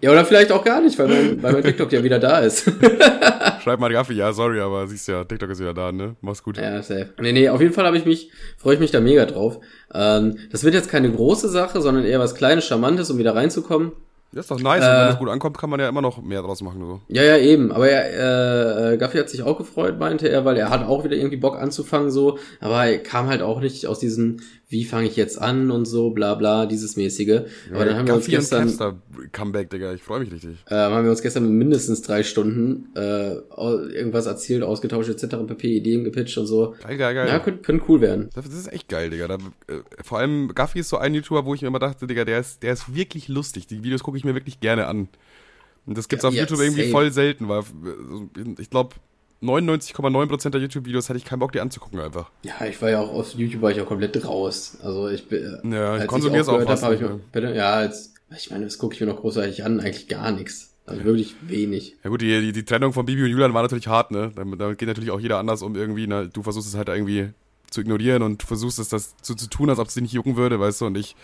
Ja, 0.00 0.10
oder 0.10 0.24
vielleicht 0.24 0.50
auch 0.52 0.64
gar 0.64 0.80
nicht, 0.80 0.98
weil 0.98 1.08
mein, 1.08 1.42
weil 1.42 1.52
mein 1.52 1.62
TikTok 1.62 1.92
ja 1.92 2.02
wieder 2.02 2.18
da 2.18 2.38
ist. 2.40 2.64
Schreib 3.62 3.78
mal 3.78 3.92
Gaffi, 3.92 4.14
ja, 4.14 4.32
sorry, 4.32 4.60
aber 4.60 4.86
siehst 4.86 5.08
ja, 5.08 5.24
TikTok 5.24 5.50
ist 5.50 5.60
wieder 5.60 5.74
da, 5.74 5.92
ne? 5.92 6.16
Mach's 6.20 6.42
gut. 6.42 6.56
Ja, 6.58 6.82
safe. 6.82 7.10
Nee, 7.20 7.32
nee, 7.32 7.48
auf 7.48 7.60
jeden 7.60 7.72
Fall 7.72 7.84
habe 7.86 7.96
ich 7.96 8.04
mich, 8.06 8.30
freue 8.56 8.74
ich 8.74 8.80
mich 8.80 8.90
da 8.90 9.00
mega 9.00 9.24
drauf. 9.26 9.60
Ähm, 9.94 10.36
das 10.50 10.64
wird 10.64 10.74
jetzt 10.74 10.88
keine 10.90 11.10
große 11.10 11.48
Sache, 11.48 11.80
sondern 11.80 12.04
eher 12.04 12.18
was 12.18 12.34
Kleines, 12.34 12.66
Charmantes, 12.66 13.10
um 13.10 13.18
wieder 13.18 13.34
reinzukommen. 13.36 13.92
Das 14.32 14.44
ist 14.44 14.50
doch 14.52 14.60
nice. 14.60 14.82
und 14.84 14.88
Äh. 14.88 14.92
wenn 15.00 15.06
das 15.08 15.18
gut 15.18 15.28
ankommt, 15.28 15.58
kann 15.58 15.70
man 15.70 15.80
ja 15.80 15.88
immer 15.88 16.02
noch 16.02 16.22
mehr 16.22 16.40
draus 16.42 16.62
machen, 16.62 16.84
so. 16.84 17.00
Ja, 17.08 17.22
ja, 17.24 17.36
eben. 17.36 17.72
Aber 17.72 17.88
er, 17.88 18.92
äh, 18.92 18.96
Gaffi 18.96 19.18
hat 19.18 19.28
sich 19.28 19.42
auch 19.42 19.58
gefreut, 19.58 19.98
meinte 19.98 20.28
er, 20.28 20.44
weil 20.44 20.56
er 20.56 20.70
hat 20.70 20.86
auch 20.86 21.02
wieder 21.04 21.16
irgendwie 21.16 21.36
Bock 21.36 21.58
anzufangen, 21.58 22.10
so. 22.12 22.38
Aber 22.60 22.84
er 22.86 22.98
kam 22.98 23.26
halt 23.28 23.42
auch 23.42 23.60
nicht 23.60 23.86
aus 23.88 23.98
diesem, 23.98 24.36
wie 24.70 24.84
fange 24.84 25.08
ich 25.08 25.16
jetzt 25.16 25.40
an 25.40 25.70
und 25.70 25.84
so, 25.84 26.10
bla 26.10 26.34
bla, 26.36 26.64
dieses 26.64 26.96
mäßige. 26.96 27.40
Aber 27.74 27.84
dann 27.84 27.96
haben 27.96 28.06
wir 28.06 28.14
uns 28.14 28.26
gestern, 28.26 28.66
Capster 28.68 28.96
Comeback, 29.32 29.68
Digga. 29.68 29.92
Ich 29.92 30.02
freue 30.02 30.20
mich 30.20 30.32
richtig. 30.32 30.64
äh, 30.68 30.74
haben 30.76 31.04
wir 31.04 31.10
uns 31.10 31.22
gestern 31.22 31.42
mit 31.42 31.52
mindestens 31.52 32.02
drei 32.02 32.22
Stunden 32.22 32.88
äh, 32.94 33.32
irgendwas 33.34 34.26
erzählt, 34.26 34.62
ausgetauscht 34.62 35.08
etc. 35.10 35.36
pp. 35.46 35.76
Ideen 35.76 36.04
gepitcht 36.04 36.38
und 36.38 36.46
so. 36.46 36.74
Geil, 36.82 36.96
geil, 36.96 37.14
geil. 37.14 37.28
Ja, 37.28 37.40
könnte 37.40 37.62
könnte 37.62 37.84
cool 37.88 38.00
werden. 38.00 38.30
Das 38.34 38.46
ist 38.46 38.72
echt 38.72 38.88
geil, 38.88 39.10
Digga. 39.10 39.28
Da, 39.28 39.34
äh, 39.34 39.80
vor 40.02 40.18
allem 40.18 40.54
Gaffi 40.54 40.78
ist 40.78 40.88
so 40.88 40.96
ein 40.98 41.14
YouTuber, 41.14 41.44
wo 41.44 41.54
ich 41.54 41.62
mir 41.62 41.68
immer 41.68 41.78
dachte, 41.80 42.06
Digga, 42.06 42.24
der 42.24 42.38
ist, 42.40 42.62
der 42.62 42.72
ist 42.72 42.94
wirklich 42.94 43.28
lustig. 43.28 43.66
Die 43.66 43.82
Videos 43.82 44.02
gucke 44.02 44.16
ich 44.16 44.24
mir 44.24 44.34
wirklich 44.34 44.60
gerne 44.60 44.86
an. 44.86 45.08
Und 45.86 45.98
das 45.98 46.08
gibt's 46.08 46.22
Ja, 46.22 46.28
auf 46.28 46.34
ja, 46.34 46.42
YouTube 46.42 46.60
irgendwie 46.60 46.82
safe. 46.82 46.92
voll 46.92 47.10
selten, 47.12 47.48
weil 47.48 47.60
äh, 47.60 48.54
ich 48.60 48.70
glaube 48.70 48.94
99,9% 49.42 50.50
der 50.50 50.60
YouTube-Videos 50.60 51.08
hätte 51.08 51.18
ich 51.18 51.24
keinen 51.24 51.38
Bock, 51.38 51.52
die 51.52 51.60
anzugucken 51.60 52.00
einfach. 52.00 52.30
Ja, 52.42 52.66
ich 52.66 52.80
war 52.82 52.90
ja 52.90 53.00
auch 53.00 53.12
auf 53.12 53.34
YouTube 53.34 53.62
war 53.62 53.70
ich 53.70 53.80
auch 53.80 53.86
komplett 53.86 54.24
raus. 54.26 54.78
Also 54.82 55.08
ich 55.08 55.28
bin. 55.28 55.60
Ja, 55.72 55.96
ich 55.96 56.06
konsumiere 56.06 56.42
es 56.42 56.48
auch 56.48 56.62
fast 56.62 56.82
hab, 56.82 56.92
ich 56.92 57.00
mir, 57.00 57.20
bitte, 57.32 57.54
ja, 57.54 57.72
als, 57.72 58.14
ich 58.36 58.50
meine, 58.50 58.64
das 58.64 58.78
gucke 58.78 58.94
ich 58.94 59.00
mir 59.00 59.06
noch 59.06 59.20
großartig 59.20 59.64
an, 59.64 59.80
eigentlich 59.80 60.08
gar 60.08 60.30
nichts. 60.30 60.74
Also 60.86 61.04
wirklich 61.04 61.36
wenig. 61.42 61.96
Ja 62.02 62.10
gut, 62.10 62.20
die, 62.20 62.40
die, 62.40 62.52
die 62.52 62.64
Trennung 62.64 62.92
von 62.92 63.06
Bibi 63.06 63.22
und 63.22 63.30
Julian 63.30 63.54
war 63.54 63.62
natürlich 63.62 63.86
hart, 63.86 64.10
ne? 64.10 64.32
Damit, 64.34 64.60
damit 64.60 64.76
geht 64.76 64.88
natürlich 64.88 65.10
auch 65.10 65.20
jeder 65.20 65.38
anders 65.38 65.62
um 65.62 65.76
irgendwie, 65.76 66.06
ne? 66.06 66.28
Du 66.28 66.42
versuchst 66.42 66.68
es 66.68 66.76
halt 66.76 66.88
irgendwie 66.88 67.30
zu 67.70 67.80
ignorieren 67.80 68.22
und 68.22 68.42
versuchst 68.42 68.78
es 68.78 68.88
das 68.88 69.14
so 69.22 69.34
zu 69.34 69.48
tun, 69.48 69.70
als 69.70 69.78
ob 69.78 69.88
es 69.88 69.94
dich 69.94 70.02
nicht 70.02 70.12
jucken 70.12 70.36
würde, 70.36 70.58
weißt 70.60 70.80
du? 70.80 70.86
Und 70.86 70.98
ich 70.98 71.16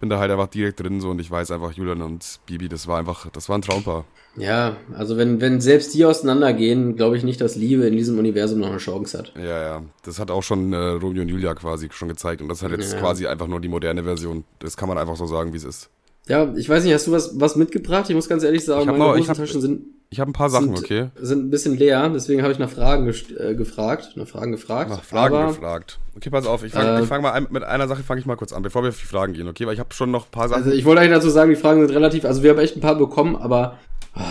bin 0.00 0.08
da 0.10 0.18
halt 0.18 0.30
einfach 0.30 0.48
direkt 0.48 0.80
drin 0.80 1.00
so 1.00 1.10
und 1.10 1.20
ich 1.20 1.30
weiß 1.30 1.50
einfach, 1.50 1.72
Julian 1.72 2.02
und 2.02 2.40
Bibi, 2.46 2.68
das 2.68 2.86
war 2.86 2.98
einfach, 2.98 3.28
das 3.30 3.48
war 3.48 3.56
ein 3.58 3.62
Traumpaar. 3.62 4.04
Ja, 4.36 4.76
also 4.94 5.16
wenn, 5.16 5.40
wenn 5.40 5.60
selbst 5.60 5.92
die 5.94 6.04
auseinandergehen, 6.04 6.94
glaube 6.96 7.16
ich 7.16 7.24
nicht, 7.24 7.40
dass 7.40 7.56
Liebe 7.56 7.86
in 7.86 7.96
diesem 7.96 8.18
Universum 8.18 8.60
noch 8.60 8.68
eine 8.68 8.78
Chance 8.78 9.18
hat. 9.18 9.32
Ja, 9.36 9.62
ja. 9.62 9.82
Das 10.04 10.18
hat 10.20 10.30
auch 10.30 10.42
schon 10.42 10.72
äh, 10.72 10.76
Romeo 10.76 11.22
und 11.22 11.28
Julia 11.28 11.54
quasi 11.54 11.88
schon 11.90 12.08
gezeigt 12.08 12.40
und 12.40 12.48
das 12.48 12.62
hat 12.62 12.70
jetzt 12.70 12.92
Ja. 12.92 13.00
quasi 13.00 13.26
einfach 13.26 13.48
nur 13.48 13.60
die 13.60 13.68
moderne 13.68 14.04
Version. 14.04 14.44
Das 14.60 14.76
kann 14.76 14.88
man 14.88 14.98
einfach 14.98 15.16
so 15.16 15.26
sagen, 15.26 15.52
wie 15.52 15.56
es 15.56 15.64
ist. 15.64 15.90
Ja, 16.28 16.54
ich 16.54 16.68
weiß 16.68 16.84
nicht, 16.84 16.94
hast 16.94 17.08
du 17.08 17.12
was, 17.12 17.40
was 17.40 17.56
mitgebracht? 17.56 18.08
Ich 18.08 18.14
muss 18.14 18.28
ganz 18.28 18.44
ehrlich 18.44 18.64
sagen, 18.64 18.86
meine 18.86 18.98
noch- 18.98 19.16
ich 19.16 19.22
hab- 19.28 19.36
Hosentaschen 19.36 19.60
sind, 19.60 19.82
Ich 20.12 20.18
habe 20.18 20.28
ein 20.28 20.32
paar 20.32 20.50
Sachen, 20.50 20.74
sind, 20.74 20.84
okay? 20.84 21.06
sind 21.20 21.44
ein 21.44 21.50
bisschen 21.50 21.76
leer, 21.78 22.08
deswegen 22.08 22.42
habe 22.42 22.52
ich 22.52 22.58
nach 22.58 22.68
Fragen 22.68 23.08
äh, 23.08 23.54
gefragt, 23.54 24.16
nach 24.16 24.26
Fragen 24.26 24.50
gefragt. 24.50 24.90
Nach 24.90 25.04
Fragen 25.04 25.36
aber, 25.36 25.46
gefragt. 25.52 26.00
Okay, 26.16 26.30
pass 26.30 26.46
auf, 26.46 26.64
ich 26.64 26.72
fange 26.72 27.02
Äh, 27.02 27.06
fang 27.06 27.22
mal 27.22 27.30
ein, 27.30 27.46
mit 27.50 27.62
einer 27.62 27.86
Sache 27.86 28.02
fange 28.02 28.18
ich 28.18 28.26
mal 28.26 28.34
kurz 28.34 28.52
an, 28.52 28.62
bevor 28.62 28.82
wir 28.82 28.88
auf 28.88 28.98
die 28.98 29.06
Fragen 29.06 29.34
gehen, 29.34 29.46
okay? 29.46 29.66
Weil 29.66 29.74
ich 29.74 29.78
habe 29.78 29.94
schon 29.94 30.10
noch 30.10 30.26
ein 30.26 30.30
paar 30.32 30.48
Sachen. 30.48 30.64
Also 30.64 30.76
ich 30.76 30.84
wollte 30.84 31.00
eigentlich 31.02 31.14
dazu 31.14 31.30
sagen, 31.30 31.50
die 31.50 31.56
Fragen 31.56 31.86
sind 31.86 31.94
relativ, 31.94 32.24
also 32.24 32.42
wir 32.42 32.50
haben 32.50 32.58
echt 32.58 32.76
ein 32.76 32.80
paar 32.80 32.96
bekommen, 32.96 33.36
aber 33.36 33.78
ah, 34.14 34.24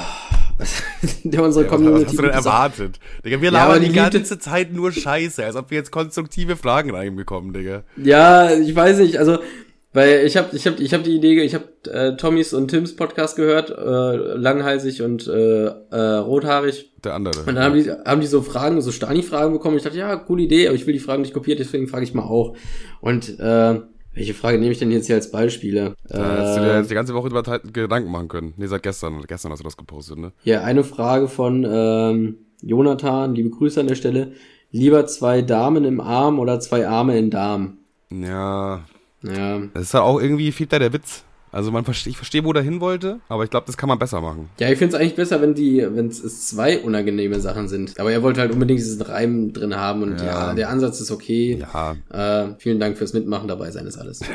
der 1.24 1.44
unsere 1.44 1.63
Ja, 1.63 1.72
was, 1.72 1.78
Community. 1.78 2.02
was 2.02 2.08
hast 2.10 2.18
du 2.18 2.22
denn 2.24 2.32
erwartet? 2.32 3.00
Digga, 3.24 3.42
wir 3.42 3.52
Ja, 3.54 3.60
aber 3.60 3.68
labern 3.76 3.82
die 3.82 3.88
die 3.88 3.96
ganze 3.96 4.38
Zeit 4.38 4.74
nur 4.74 4.92
Scheiße, 4.92 5.46
als 5.46 5.56
ob 5.56 5.72
wir 5.72 5.78
jetzt 5.78 5.92
konstruktive 5.92 6.58
Fragen 6.58 6.94
reinbekommen, 6.94 7.54
Digga. 7.54 7.84
Ja, 7.96 8.52
ich 8.52 8.76
weiß 8.76 8.98
nicht, 8.98 9.18
also 9.18 9.39
weil 9.93 10.25
ich 10.25 10.38
habe 10.38 10.56
ich 10.56 10.67
hab, 10.67 10.80
ich 10.80 10.93
hab 10.93 11.04
die 11.04 11.15
Idee, 11.15 11.41
ich 11.41 11.56
habe 11.56 11.65
äh, 11.89 12.15
Tommys 12.15 12.54
und 12.54 12.67
Tims 12.69 12.95
Podcast 12.95 13.36
gehört, 13.36 13.71
äh, 13.71 14.36
langhalsig 14.38 15.02
und 15.02 15.28
äh, 15.28 15.65
äh, 15.65 15.97
rothaarig. 16.17 16.91
Der 17.04 17.15
andere. 17.15 17.39
Und 17.39 17.56
dann 17.56 17.63
haben 17.63 17.75
die, 17.75 17.89
haben 17.89 18.21
die 18.21 18.28
so 18.28 18.41
Fragen, 18.41 18.82
so 18.82 18.91
Stani-Fragen 18.91 19.54
bekommen. 19.54 19.78
Ich 19.78 19.84
dachte, 19.84 19.97
ja, 19.97 20.15
coole 20.15 20.43
Idee, 20.43 20.67
aber 20.67 20.75
ich 20.75 20.86
will 20.86 20.93
die 20.93 20.99
Fragen 20.99 21.21
nicht 21.21 21.34
kopiert, 21.34 21.60
deswegen 21.60 21.88
frage 21.88 22.04
ich 22.04 22.13
mal 22.13 22.23
auch. 22.23 22.56
Und 23.02 23.39
äh, 23.39 23.80
welche 24.13 24.34
Frage 24.34 24.58
nehme 24.60 24.71
ich 24.71 24.80
denn 24.80 24.91
jetzt 24.91 25.08
hier 25.08 25.15
als 25.15 25.32
Beispiele? 25.32 25.95
Da 26.08 26.36
hättest 26.36 26.58
du 26.58 26.62
dir 26.62 26.73
Äh, 26.73 26.78
jetzt 26.80 26.91
die 26.91 26.95
ganze 26.95 27.13
Woche 27.13 27.30
über 27.30 27.41
Gedanken 27.71 28.12
machen 28.12 28.28
können. 28.28 28.54
Nee, 28.58 28.67
seit 28.67 28.84
gestern. 28.84 29.21
Gestern 29.28 29.52
hast 29.52 29.60
du 29.60 29.63
das 29.63 29.78
gepostet, 29.78 30.17
ne? 30.17 30.34
hier 30.43 30.63
eine 30.63 30.84
Frage 30.84 31.28
von 31.28 31.65
ähm, 31.69 32.38
Jonathan, 32.62 33.34
liebe 33.34 33.49
Grüße 33.49 33.80
an 33.80 33.88
der 33.88 33.95
Stelle. 33.95 34.34
Lieber 34.71 35.08
zwei 35.08 35.41
Damen 35.41 35.84
im 35.86 35.99
Arm 36.02 36.38
oder 36.38 36.60
zwei 36.60 36.88
Arme 36.88 37.17
in 37.17 37.32
Darm? 37.32 37.78
Ja, 38.12 38.82
Ja, 39.23 39.60
das 39.73 39.84
ist 39.84 39.93
halt 39.93 40.03
auch 40.03 40.19
irgendwie 40.21 40.51
fehlt 40.51 40.71
da 40.73 40.79
der 40.79 40.93
Witz. 40.93 41.23
Also 41.51 41.71
man 41.71 41.84
versteht, 41.84 42.12
ich 42.12 42.17
verstehe, 42.17 42.45
wo 42.45 42.53
der 42.53 42.62
hin 42.62 42.79
wollte, 42.79 43.21
aber 43.27 43.43
ich 43.43 43.49
glaube, 43.49 43.65
das 43.65 43.75
kann 43.75 43.89
man 43.89 43.97
besser 43.97 44.21
machen. 44.21 44.49
Ja, 44.60 44.69
ich 44.69 44.77
finde 44.77 44.95
es 44.95 45.01
eigentlich 45.01 45.15
besser, 45.15 45.41
wenn 45.41 45.55
die, 45.55 45.84
wenn 45.95 46.05
es 46.08 46.47
zwei 46.47 46.77
unangenehme 46.79 47.39
Sachen 47.39 47.67
sind. 47.67 47.99
Aber 47.99 48.12
er 48.12 48.21
wollte 48.21 48.39
halt 48.39 48.53
unbedingt 48.53 48.79
diesen 48.79 49.01
Reim 49.01 49.51
drin 49.51 49.75
haben 49.75 50.03
und 50.03 50.19
ja, 50.21 50.49
Ja. 50.49 50.53
der 50.53 50.69
Ansatz 50.69 51.01
ist 51.01 51.10
okay. 51.10 51.60
Ja, 51.60 51.95
Äh, 52.12 52.53
vielen 52.60 52.79
Dank 52.79 52.99
fürs 52.99 53.13
Mitmachen, 53.13 53.47
dabei 53.47 53.71
sein 53.71 53.88
ist 53.88 53.97
alles. 53.97 54.19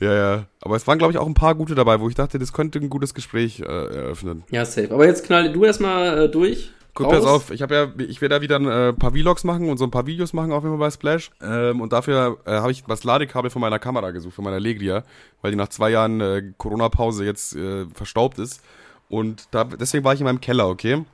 ja, 0.00 0.14
ja. 0.14 0.46
Aber 0.62 0.76
es 0.76 0.86
waren, 0.86 0.98
glaube 0.98 1.12
ich, 1.12 1.18
auch 1.18 1.26
ein 1.26 1.34
paar 1.34 1.54
gute 1.54 1.74
dabei, 1.74 2.00
wo 2.00 2.08
ich 2.08 2.14
dachte, 2.14 2.38
das 2.38 2.52
könnte 2.52 2.78
ein 2.78 2.88
gutes 2.90 3.14
Gespräch 3.14 3.60
äh, 3.60 3.64
eröffnen. 3.64 4.44
ja, 4.50 4.64
safe. 4.64 4.90
Aber 4.90 5.06
jetzt 5.06 5.24
knall 5.26 5.52
du 5.52 5.64
erstmal 5.64 6.24
äh, 6.24 6.28
durch. 6.30 6.70
Guck, 6.94 7.06
raus. 7.06 7.14
pass 7.14 7.26
auf, 7.26 7.50
ich 7.50 7.60
habe 7.60 7.74
ja, 7.74 8.04
ich 8.04 8.20
werde 8.20 8.36
da 8.36 8.40
wieder 8.40 8.56
ein 8.56 8.68
äh, 8.68 8.92
paar 8.92 9.10
Vlogs 9.10 9.42
machen 9.42 9.68
und 9.68 9.78
so 9.78 9.84
ein 9.84 9.90
paar 9.90 10.06
Videos 10.06 10.32
machen 10.32 10.52
auf 10.52 10.62
jeden 10.62 10.78
Fall 10.78 10.86
bei 10.86 10.90
Splash. 10.90 11.30
Ähm, 11.42 11.80
und 11.80 11.92
dafür 11.92 12.38
äh, 12.46 12.52
habe 12.52 12.70
ich 12.70 12.84
das 12.84 13.02
Ladekabel 13.02 13.50
von 13.50 13.60
meiner 13.60 13.80
Kamera 13.80 14.12
gesucht, 14.12 14.34
von 14.34 14.44
meiner 14.44 14.60
Legria, 14.60 15.02
weil 15.42 15.50
die 15.50 15.56
nach 15.56 15.68
zwei 15.68 15.90
Jahren 15.90 16.20
äh, 16.20 16.52
Corona-Pause 16.56 17.24
jetzt 17.24 17.56
äh, 17.56 17.86
verstaubt 17.86 18.38
ist. 18.38 18.62
Und 19.08 19.48
da, 19.50 19.64
deswegen 19.64 20.04
war 20.04 20.14
ich 20.14 20.20
in 20.20 20.24
meinem 20.24 20.40
Keller, 20.40 20.68
okay? 20.68 21.04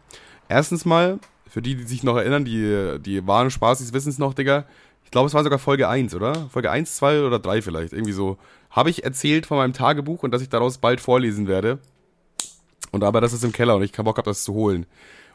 Erstens 0.49 0.85
mal 0.85 1.19
für 1.49 1.63
die, 1.63 1.75
die 1.75 1.85
sich 1.85 2.03
noch 2.03 2.17
erinnern, 2.17 2.45
die, 2.45 2.99
die 3.01 3.27
wahren 3.27 3.51
Spaßis 3.51 3.93
wissen 3.93 4.11
es 4.11 4.19
noch, 4.19 4.35
Digga. 4.35 4.67
Ich 5.05 5.11
glaube, 5.11 5.27
es 5.27 5.35
war 5.35 5.43
sogar 5.43 5.59
Folge 5.59 5.89
1, 5.89 6.15
oder? 6.15 6.35
Folge 6.51 6.71
1, 6.71 6.97
2 6.97 7.23
oder 7.23 7.39
3 7.39 7.63
vielleicht, 7.63 7.93
irgendwie 7.93 8.13
so. 8.13 8.37
Habe 8.71 8.91
ich 8.91 9.03
erzählt 9.03 9.47
von 9.47 9.57
meinem 9.57 9.73
Tagebuch 9.73 10.23
und 10.23 10.31
dass 10.31 10.43
ich 10.43 10.49
daraus 10.49 10.79
bald 10.79 11.01
vorlesen 11.01 11.49
werde. 11.49 11.79
Und 12.91 13.05
aber 13.05 13.21
das 13.21 13.33
ist 13.33 13.45
im 13.45 13.53
Keller 13.53 13.77
und 13.77 13.83
ich 13.83 13.93
keinen 13.93 14.05
Bock 14.05 14.19
habe, 14.19 14.31
das 14.31 14.45
zu 14.45 14.55
holen. 14.55 14.87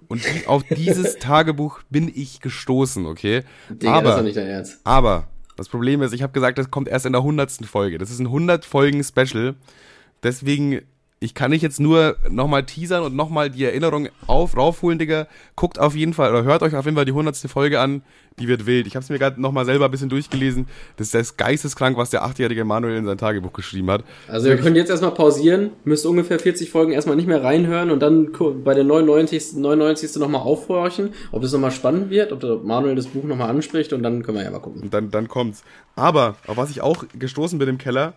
Und 0.07 0.21
auf 0.47 0.63
dieses 0.63 1.15
Tagebuch 1.19 1.79
bin 1.89 2.11
ich 2.13 2.41
gestoßen, 2.41 3.05
okay? 3.05 3.43
Digga, 3.69 3.93
aber, 3.93 4.01
das 4.01 4.11
ist 4.11 4.17
doch 4.17 4.23
nicht 4.25 4.37
dein 4.37 4.47
Ernst. 4.47 4.79
aber 4.83 5.27
das 5.55 5.69
Problem 5.69 6.01
ist, 6.01 6.13
ich 6.13 6.21
habe 6.21 6.33
gesagt, 6.33 6.57
das 6.57 6.69
kommt 6.69 6.89
erst 6.89 7.05
in 7.05 7.13
der 7.13 7.23
hundertsten 7.23 7.65
Folge. 7.65 7.97
Das 7.97 8.11
ist 8.11 8.19
ein 8.19 8.25
100 8.25 8.65
Folgen 8.65 9.03
Special. 9.03 9.55
Deswegen 10.21 10.81
ich 11.25 11.33
kann 11.33 11.49
nicht 11.51 11.63
jetzt 11.63 11.79
nur 11.79 12.17
nochmal 12.29 12.63
teasern 12.63 13.03
und 13.03 13.15
nochmal 13.15 13.49
die 13.49 13.65
Erinnerung 13.65 14.09
auf, 14.27 14.55
raufholen, 14.55 14.99
Digga. 14.99 15.27
Guckt 15.55 15.79
auf 15.79 15.95
jeden 15.95 16.13
Fall 16.13 16.29
oder 16.29 16.43
hört 16.43 16.61
euch 16.61 16.75
auf 16.75 16.85
jeden 16.85 16.95
Fall 16.95 17.05
die 17.05 17.11
hundertste 17.11 17.49
Folge 17.49 17.79
an. 17.79 18.03
Die 18.39 18.47
wird 18.47 18.65
wild. 18.65 18.85
Ich 18.85 18.95
habe 18.95 19.03
es 19.03 19.09
mir 19.09 19.17
gerade 19.17 19.41
nochmal 19.41 19.65
selber 19.65 19.85
ein 19.85 19.91
bisschen 19.91 20.09
durchgelesen. 20.09 20.67
Das 20.97 21.07
ist 21.07 21.15
das 21.15 21.37
geisteskrank, 21.37 21.97
was 21.97 22.11
der 22.11 22.23
achtjährige 22.23 22.63
Manuel 22.63 22.97
in 22.97 23.05
sein 23.05 23.17
Tagebuch 23.17 23.53
geschrieben 23.53 23.89
hat. 23.89 24.03
Also 24.27 24.49
wir 24.49 24.57
können 24.57 24.75
jetzt 24.75 24.89
erstmal 24.89 25.11
pausieren, 25.11 25.71
müsst 25.83 26.05
ungefähr 26.05 26.37
40 26.37 26.69
Folgen 26.69 26.91
erstmal 26.91 27.15
nicht 27.15 27.27
mehr 27.27 27.43
reinhören 27.43 27.91
und 27.91 28.01
dann 28.01 28.31
bei 28.63 28.73
der 28.73 28.83
99. 28.83 29.53
99. 29.55 30.17
nochmal 30.17 30.41
aufhorchen, 30.41 31.13
ob 31.31 31.41
das 31.41 31.53
nochmal 31.53 31.71
spannend 31.71 32.09
wird, 32.11 32.31
ob 32.33 32.41
der 32.41 32.57
Manuel 32.57 32.95
das 32.95 33.07
Buch 33.07 33.23
nochmal 33.23 33.49
anspricht 33.49 33.93
und 33.93 34.03
dann 34.03 34.21
können 34.21 34.37
wir 34.37 34.43
ja 34.43 34.51
mal 34.51 34.59
gucken. 34.59 34.83
Und 34.83 34.93
dann, 34.93 35.09
dann 35.09 35.27
kommt's. 35.27 35.63
Aber, 35.95 36.35
auf 36.45 36.57
was 36.57 36.69
ich 36.69 36.81
auch 36.81 37.05
gestoßen 37.17 37.57
bin 37.57 37.69
im 37.69 37.77
Keller, 37.77 38.13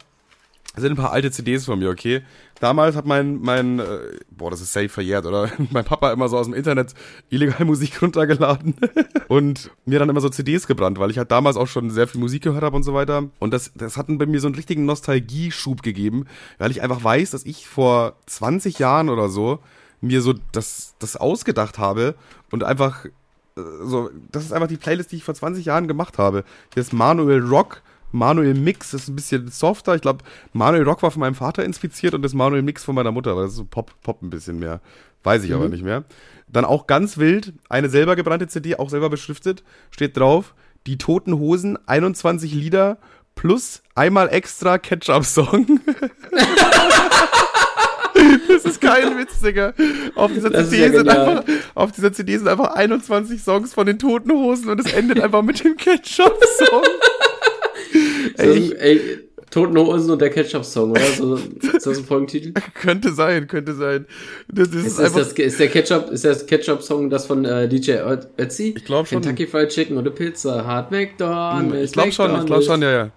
sind 0.77 0.93
ein 0.93 0.97
paar 0.97 1.13
alte 1.13 1.31
CDs 1.31 1.65
von 1.65 1.79
mir, 1.79 1.91
okay? 1.91 2.23
Damals 2.61 2.97
hat 2.97 3.07
mein, 3.07 3.41
mein, 3.41 3.79
äh, 3.79 3.99
boah, 4.31 4.51
das 4.51 4.61
ist 4.61 4.73
safe 4.73 4.89
verjährt, 4.89 5.27
oder? 5.27 5.51
mein 5.71 5.85
Papa 5.85 6.13
immer 6.13 6.29
so 6.29 6.37
aus 6.37 6.47
dem 6.47 6.55
Internet 6.55 6.95
illegal 7.31 7.65
Musik 7.67 8.01
runtergeladen 8.03 8.75
und 9.29 9.71
mir 9.85 9.99
dann 9.99 10.09
immer 10.09 10.21
so 10.21 10.29
CDs 10.29 10.67
gebrannt, 10.67 10.99
weil 10.99 11.11
ich 11.11 11.19
halt 11.19 11.31
damals 11.31 11.57
auch 11.57 11.67
schon 11.67 11.91
sehr 11.91 12.07
viel 12.07 12.21
Musik 12.21 12.43
gehört 12.43 12.63
habe 12.63 12.77
und 12.77 12.83
so 12.83 12.95
weiter. 12.95 13.25
Und 13.39 13.53
das, 13.53 13.73
das 13.75 13.97
hat 13.97 14.07
bei 14.09 14.27
mir 14.27 14.41
so 14.41 14.47
einen 14.47 14.57
richtigen 14.57 14.85
Nostalgieschub 14.85 15.83
gegeben, 15.83 16.27
weil 16.59 16.71
ich 16.71 16.83
einfach 16.83 17.03
weiß, 17.03 17.31
dass 17.31 17.45
ich 17.45 17.67
vor 17.67 18.17
20 18.27 18.79
Jahren 18.79 19.09
oder 19.09 19.29
so 19.29 19.61
mir 20.01 20.23
so 20.23 20.35
das, 20.53 20.95
das 20.99 21.17
ausgedacht 21.17 21.79
habe 21.79 22.15
und 22.51 22.63
einfach 22.63 23.05
äh, 23.05 23.11
so, 23.83 24.11
das 24.31 24.45
ist 24.45 24.53
einfach 24.53 24.69
die 24.69 24.77
Playlist, 24.77 25.13
die 25.13 25.17
ich 25.17 25.25
vor 25.25 25.35
20 25.35 25.65
Jahren 25.65 25.89
gemacht 25.89 26.19
habe. 26.19 26.45
Hier 26.75 26.81
ist 26.81 26.93
Manuel 26.93 27.45
Rock 27.45 27.83
Manuel 28.13 28.55
Mix 28.55 28.95
ist 28.95 29.09
ein 29.09 29.17
bisschen 29.17 29.49
softer. 29.49 29.95
Ich 29.95 30.03
glaube, 30.03 30.25
Manuel 30.53 30.85
Rock 30.85 31.03
war 31.03 31.11
von 31.11 31.21
meinem 31.21 31.35
Vater 31.35 31.65
inspiziert 31.65 32.15
und 32.15 32.23
das 32.23 32.35
Manuel 32.35 32.63
Mix 32.63 32.85
von 32.85 32.95
meiner 32.95 33.13
Mutter, 33.13 33.37
weil 33.37 33.45
das 33.45 33.53
ist 33.53 33.59
so 33.59 33.65
Pop, 33.65 33.93
Pop 34.03 34.23
ein 34.23 34.31
bisschen 34.31 34.59
mehr. 34.59 34.81
Weiß 35.25 35.45
ich 35.45 35.51
mhm. 35.51 35.57
aber 35.57 35.69
nicht 35.69 35.85
mehr. 35.85 36.05
Dann 36.49 36.65
auch 36.65 36.87
ganz 36.87 37.19
wild, 37.19 37.53
eine 37.69 37.91
selber 37.91 38.17
gebrannte 38.17 38.49
CD, 38.49 38.77
auch 38.77 38.89
selber 38.89 39.11
beschriftet, 39.11 39.63
steht 39.91 40.17
drauf, 40.17 40.55
die 40.87 40.97
Toten 40.97 41.39
Hosen, 41.39 41.79
21 41.87 42.55
Lieder 42.55 42.99
plus 43.35 43.83
einmal 43.95 44.31
extra 44.31 44.79
Ketchup-Song. 44.79 45.81
das 48.49 48.65
ist 48.65 48.81
kein 48.81 49.19
Witz, 49.19 49.41
Digga. 49.41 49.75
Auf 50.15 50.33
dieser, 50.33 50.51
CD 50.65 50.87
ja 50.87 50.91
sind 50.91 51.09
einfach, 51.09 51.45
auf 51.75 51.93
dieser 51.93 52.13
CD 52.13 52.39
sind 52.39 52.49
einfach 52.49 52.75
21 52.75 53.43
Songs 53.43 53.75
von 53.75 53.87
den 53.87 53.99
Toten 53.99 54.33
Hosen 54.33 54.71
und 54.71 54.81
es 54.81 54.93
endet 54.93 55.21
einfach 55.21 55.43
mit 55.43 55.63
dem 55.63 55.77
Ketchup-Song 55.77 56.83
ey, 58.39 58.75
ey, 58.79 59.01
Toten 59.51 59.79
Hosen 59.79 60.11
und 60.11 60.21
der 60.21 60.31
Ketchup-Song, 60.31 60.91
oder? 60.91 61.01
So, 61.01 61.37
ist 61.37 61.87
das 61.87 61.99
ein 61.99 62.05
Folgentitel? 62.05 62.53
könnte 62.75 63.13
sein, 63.13 63.47
könnte 63.47 63.75
sein. 63.75 64.07
Das 64.53 64.69
ist, 64.69 64.75
ist, 64.75 64.99
ist, 64.99 65.17
das, 65.17 65.33
ist 65.33 65.61
der 65.61 65.69
Ketchup, 65.69 66.11
ist 66.11 66.25
der 66.25 66.35
Ketchup-Song 66.35 67.09
das 67.09 67.27
von 67.27 67.45
äh, 67.45 67.69
DJ 67.69 67.93
Ötzi? 68.39 68.75
Ich 68.77 68.85
glaube 68.85 69.09
schon. 69.09 69.23
Kentucky 69.23 69.47
Fried 69.47 69.71
Chicken 69.71 69.97
oder 69.97 70.11
Pizza 70.11 70.67
Hard 70.67 70.91
McDonald's. 70.91 71.91
Ich 71.91 71.93
glaube 71.93 72.13
schon, 72.13 72.39
ich 72.39 72.47
glaube 72.47 72.63
schon, 72.63 72.83
ja, 72.83 72.91
ja. 72.91 73.11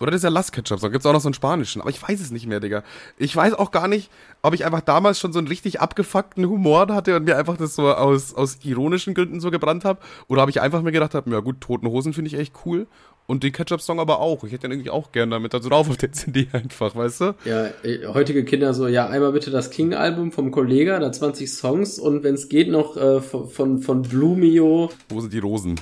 Oder 0.00 0.10
das 0.10 0.20
ist 0.20 0.24
ja 0.24 0.30
Lass 0.30 0.50
Ketchup, 0.50 0.80
Song. 0.80 0.90
Gibt's 0.90 1.06
auch 1.06 1.12
noch 1.12 1.20
so 1.20 1.28
einen 1.28 1.34
spanischen, 1.34 1.80
aber 1.82 1.90
ich 1.90 2.02
weiß 2.02 2.20
es 2.20 2.30
nicht 2.30 2.46
mehr, 2.46 2.60
Digga. 2.60 2.82
Ich 3.18 3.36
weiß 3.36 3.54
auch 3.54 3.70
gar 3.70 3.86
nicht, 3.86 4.10
ob 4.42 4.54
ich 4.54 4.64
einfach 4.64 4.80
damals 4.80 5.20
schon 5.20 5.32
so 5.32 5.38
einen 5.38 5.48
richtig 5.48 5.80
abgefuckten 5.80 6.48
Humor 6.48 6.88
hatte 6.88 7.14
und 7.16 7.24
mir 7.24 7.36
einfach 7.36 7.56
das 7.58 7.74
so 7.74 7.92
aus, 7.92 8.34
aus 8.34 8.58
ironischen 8.64 9.14
Gründen 9.14 9.40
so 9.40 9.50
gebrannt 9.50 9.84
habe. 9.84 10.00
Oder 10.28 10.40
habe 10.40 10.50
ich 10.50 10.60
einfach 10.60 10.82
mir 10.82 10.92
gedacht 10.92 11.14
habe, 11.14 11.30
ja 11.30 11.40
gut, 11.40 11.60
Toten 11.60 11.86
Hosen 11.86 12.14
finde 12.14 12.28
ich 12.28 12.38
echt 12.38 12.54
cool. 12.64 12.86
Und 13.26 13.44
den 13.44 13.52
Ketchup-Song 13.52 14.00
aber 14.00 14.18
auch. 14.18 14.42
Ich 14.42 14.52
hätte 14.52 14.62
den 14.62 14.72
irgendwie 14.72 14.90
auch 14.90 15.12
gerne 15.12 15.30
damit 15.36 15.54
da 15.54 15.60
drauf 15.60 15.88
auf 15.88 15.96
der 15.96 16.10
CD 16.10 16.48
einfach, 16.52 16.96
weißt 16.96 17.20
du? 17.20 17.34
Ja, 17.44 17.66
äh, 17.84 18.06
heutige 18.06 18.44
Kinder 18.44 18.74
so, 18.74 18.88
ja, 18.88 19.06
einmal 19.06 19.30
bitte 19.32 19.52
das 19.52 19.70
King-Album 19.70 20.32
vom 20.32 20.50
Kollega, 20.50 20.98
da 20.98 21.12
20 21.12 21.48
Songs 21.48 21.98
und 21.98 22.24
wenn 22.24 22.34
es 22.34 22.48
geht 22.48 22.68
noch 22.70 22.96
äh, 22.96 23.20
von, 23.20 23.78
von 23.78 24.02
Blumio. 24.02 24.90
Wo 25.10 25.20
sind 25.20 25.32
die 25.32 25.38
Rosen? 25.38 25.78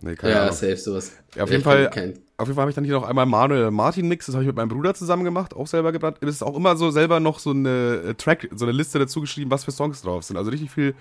Nee, 0.00 0.16
keine 0.16 0.32
ja, 0.32 0.42
Ahnung. 0.42 0.54
safe 0.54 0.76
sowas. 0.76 1.12
Ja, 1.36 1.44
auf, 1.44 1.50
jeden 1.50 1.62
Fall. 1.62 1.88
Auf 2.38 2.48
jeden 2.48 2.54
Fall 2.54 2.62
habe 2.62 2.70
ich 2.70 2.74
dann 2.74 2.84
hier 2.84 2.94
noch 2.94 3.08
einmal 3.08 3.26
Manuel 3.26 3.70
Martin 3.70 4.08
Mix, 4.08 4.26
das 4.26 4.34
habe 4.34 4.44
ich 4.44 4.46
mit 4.46 4.56
meinem 4.56 4.68
Bruder 4.68 4.94
zusammen 4.94 5.24
gemacht, 5.24 5.54
auch 5.54 5.66
selber 5.66 5.92
gebrannt. 5.92 6.18
Es 6.20 6.28
ist 6.28 6.42
auch 6.42 6.56
immer 6.56 6.76
so 6.76 6.90
selber 6.90 7.20
noch 7.20 7.38
so 7.38 7.50
eine 7.50 8.02
äh, 8.08 8.14
Track, 8.14 8.48
so 8.54 8.64
eine 8.64 8.72
Liste 8.72 8.98
dazu 8.98 9.20
geschrieben, 9.20 9.50
was 9.50 9.64
für 9.64 9.72
Songs 9.72 10.02
drauf 10.02 10.24
sind. 10.24 10.36
Also 10.36 10.50
richtig 10.50 10.70
viel 10.70 10.94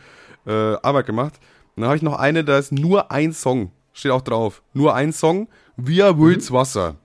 äh, 0.46 0.52
Arbeit 0.52 1.06
gemacht. 1.06 1.40
Und 1.76 1.82
dann 1.82 1.90
habe 1.90 1.98
ich 1.98 2.04
noch 2.04 2.18
eine, 2.18 2.44
da 2.44 2.58
ist 2.58 2.72
nur 2.72 3.12
ein 3.12 3.34
Song 3.34 3.72
steht 3.96 4.12
auch 4.12 4.22
drauf. 4.22 4.62
Nur 4.74 4.94
ein 4.94 5.12
Song. 5.12 5.48
Wir 5.78 6.20
will's 6.20 6.52
mhm. 6.52 6.56
Wasser. 6.56 6.96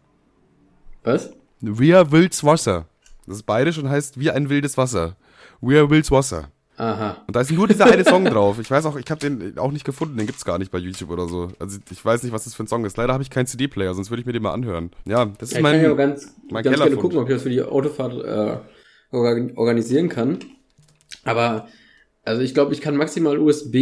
Was? 1.02 1.30
Wir 1.60 2.12
will's 2.12 2.44
Wasser. 2.44 2.86
Das 3.26 3.36
ist 3.36 3.42
bayerisch 3.44 3.78
und 3.78 3.88
heißt 3.88 4.18
wie 4.18 4.30
ein 4.30 4.50
wildes 4.50 4.76
Wasser. 4.76 5.16
Wir 5.60 5.88
will's 5.88 6.10
Wasser. 6.10 6.50
Aha. 6.80 7.18
Und 7.26 7.36
da 7.36 7.42
ist 7.42 7.50
nur 7.50 7.68
dieser 7.68 7.92
eine 7.92 8.04
Song 8.04 8.24
drauf. 8.24 8.58
Ich 8.58 8.70
weiß 8.70 8.86
auch, 8.86 8.96
ich 8.96 9.10
habe 9.10 9.20
den 9.20 9.58
auch 9.58 9.70
nicht 9.70 9.84
gefunden, 9.84 10.16
den 10.16 10.26
gibt's 10.26 10.46
gar 10.46 10.58
nicht 10.58 10.70
bei 10.70 10.78
YouTube 10.78 11.10
oder 11.10 11.28
so. 11.28 11.48
Also 11.58 11.78
ich 11.90 12.02
weiß 12.02 12.22
nicht, 12.22 12.32
was 12.32 12.44
das 12.44 12.54
für 12.54 12.62
ein 12.62 12.68
Song 12.68 12.86
ist. 12.86 12.96
Leider 12.96 13.12
habe 13.12 13.22
ich 13.22 13.28
keinen 13.28 13.46
CD-Player, 13.46 13.92
sonst 13.92 14.10
würde 14.10 14.22
ich 14.22 14.26
mir 14.26 14.32
den 14.32 14.42
mal 14.42 14.54
anhören. 14.54 14.90
Ja, 15.04 15.26
das 15.26 15.50
ist 15.50 15.56
ja, 15.56 15.60
mein. 15.60 15.74
Ich 15.74 15.82
kann 15.82 15.90
ja 15.90 15.96
ganz, 15.96 16.34
mein 16.50 16.64
ganz 16.64 16.78
gerne 16.78 16.96
gucken, 16.96 17.18
ob 17.18 17.28
ich 17.28 17.34
das 17.34 17.42
für 17.42 17.50
die 17.50 17.60
Autofahrt 17.60 18.14
äh, 18.14 18.56
organisieren 19.12 20.08
kann. 20.08 20.38
Aber 21.22 21.68
also 22.24 22.40
ich 22.40 22.54
glaube, 22.54 22.72
ich 22.72 22.80
kann 22.80 22.96
maximal 22.96 23.36
USB 23.36 23.74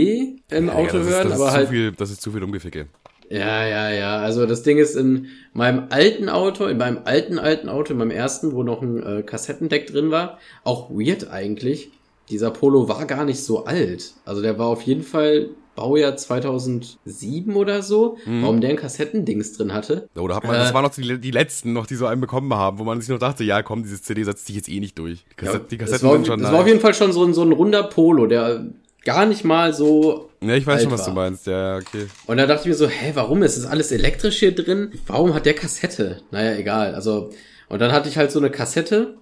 im 0.50 0.66
ja, 0.66 0.72
Auto 0.72 0.98
ja, 0.98 1.04
hören, 1.04 1.28
ist, 1.28 1.34
aber 1.34 1.52
halt. 1.52 1.68
Viel, 1.68 1.92
das 1.92 2.10
ist 2.10 2.20
zu 2.20 2.32
viel 2.32 2.42
Umgeficke. 2.42 2.86
Ja, 3.30 3.64
ja, 3.64 3.90
ja. 3.90 4.16
Also 4.16 4.44
das 4.44 4.64
Ding 4.64 4.78
ist 4.78 4.96
in 4.96 5.28
meinem 5.52 5.84
alten 5.90 6.28
Auto, 6.28 6.66
in 6.66 6.78
meinem 6.78 7.02
alten, 7.04 7.38
alten 7.38 7.68
Auto, 7.68 7.92
in 7.92 7.98
meinem 8.00 8.10
ersten, 8.10 8.50
wo 8.50 8.64
noch 8.64 8.82
ein 8.82 9.00
äh, 9.04 9.22
Kassettendeck 9.22 9.86
drin 9.86 10.10
war, 10.10 10.40
auch 10.64 10.90
weird 10.90 11.30
eigentlich. 11.30 11.92
Dieser 12.30 12.50
Polo 12.50 12.88
war 12.88 13.06
gar 13.06 13.24
nicht 13.24 13.42
so 13.42 13.64
alt. 13.64 14.14
Also 14.24 14.42
der 14.42 14.58
war 14.58 14.66
auf 14.66 14.82
jeden 14.82 15.02
Fall 15.02 15.50
Baujahr 15.78 16.16
2007 16.16 17.54
oder 17.54 17.82
so, 17.82 18.18
mhm. 18.26 18.42
warum 18.42 18.60
der 18.60 18.70
ein 18.70 18.76
Kassettendings 18.76 19.52
drin 19.52 19.72
hatte. 19.72 20.08
Oder 20.16 20.34
hat 20.34 20.44
man, 20.44 20.56
äh, 20.56 20.58
das 20.58 20.74
waren 20.74 20.82
noch 20.82 20.90
die, 20.90 21.20
die, 21.20 21.30
letzten 21.30 21.72
noch, 21.72 21.86
die 21.86 21.94
so 21.94 22.06
einen 22.06 22.20
bekommen 22.20 22.52
haben, 22.52 22.80
wo 22.80 22.84
man 22.84 23.00
sich 23.00 23.08
noch 23.08 23.20
dachte, 23.20 23.44
ja 23.44 23.62
komm, 23.62 23.84
dieses 23.84 24.02
CD 24.02 24.24
setzt 24.24 24.46
sich 24.46 24.56
jetzt 24.56 24.68
eh 24.68 24.80
nicht 24.80 24.98
durch. 24.98 25.24
Die, 25.30 25.34
Kassett, 25.36 25.62
ja, 25.62 25.66
die 25.70 25.78
Kassetten 25.78 26.08
war, 26.08 26.14
sind 26.14 26.26
schon 26.26 26.40
Das 26.40 26.50
war 26.50 26.60
auf 26.60 26.66
jeden 26.66 26.80
Fall 26.80 26.94
schon 26.94 27.12
so 27.12 27.24
ein, 27.24 27.32
so 27.32 27.42
ein 27.42 27.52
runder 27.52 27.84
Polo, 27.84 28.26
der 28.26 28.66
gar 29.04 29.24
nicht 29.24 29.44
mal 29.44 29.72
so. 29.72 30.30
Ja, 30.40 30.54
ich 30.54 30.66
weiß 30.66 30.82
schon, 30.82 30.90
was 30.90 31.02
war. 31.02 31.08
du 31.08 31.14
meinst, 31.14 31.46
ja, 31.46 31.76
okay. 31.76 32.06
Und 32.26 32.38
da 32.38 32.46
dachte 32.46 32.62
ich 32.62 32.68
mir 32.68 32.74
so, 32.74 32.88
hä, 32.88 33.12
warum 33.14 33.44
ist 33.44 33.56
das 33.56 33.64
alles 33.64 33.92
elektrisch 33.92 34.38
hier 34.38 34.54
drin? 34.54 34.92
Warum 35.06 35.32
hat 35.32 35.46
der 35.46 35.54
Kassette? 35.54 36.22
Naja, 36.32 36.58
egal. 36.58 36.94
Also, 36.96 37.30
und 37.68 37.80
dann 37.80 37.92
hatte 37.92 38.08
ich 38.08 38.18
halt 38.18 38.32
so 38.32 38.40
eine 38.40 38.50
Kassette 38.50 39.14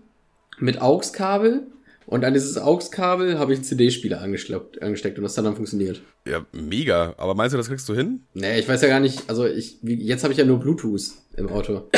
mit 0.59 0.81
AUX-Kabel 0.81 1.67
und 2.07 2.25
an 2.25 2.35
dieses 2.35 2.57
AUX-Kabel 2.57 3.39
habe 3.39 3.53
ich 3.53 3.59
einen 3.59 3.65
CD-Spieler 3.65 4.21
angesteckt, 4.21 5.19
und 5.19 5.25
das 5.25 5.37
hat 5.37 5.45
dann 5.45 5.57
funktioniert. 5.57 6.03
Ja, 6.27 6.47
mega. 6.53 7.15
Aber 7.19 7.35
meinst 7.35 7.53
du, 7.53 7.59
das 7.59 7.69
kriegst 7.69 7.89
du 7.89 7.95
hin? 7.95 8.23
Nee, 8.33 8.61
ich 8.61 8.69
weiß 8.69 8.81
ja 8.83 8.89
gar 8.89 9.01
nicht. 9.01 9.29
Also 9.29 9.45
ich, 9.45 9.79
wie, 9.83 9.95
jetzt 9.95 10.23
habe 10.23 10.33
ich 10.33 10.39
ja 10.39 10.45
nur 10.45 10.61
Bluetooth 10.61 11.03
im 11.37 11.49
Auto. 11.49 11.89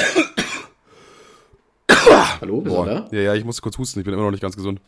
Hallo, 2.41 2.63
bist 2.63 2.75
Boah. 2.75 2.85
du 2.87 2.91
da? 2.91 3.09
Ja, 3.13 3.21
ja, 3.21 3.35
ich 3.35 3.45
muss 3.45 3.61
kurz 3.61 3.77
husten. 3.77 4.01
Ich 4.01 4.05
bin 4.05 4.15
immer 4.15 4.23
noch 4.23 4.31
nicht 4.31 4.41
ganz 4.41 4.57
gesund. 4.57 4.81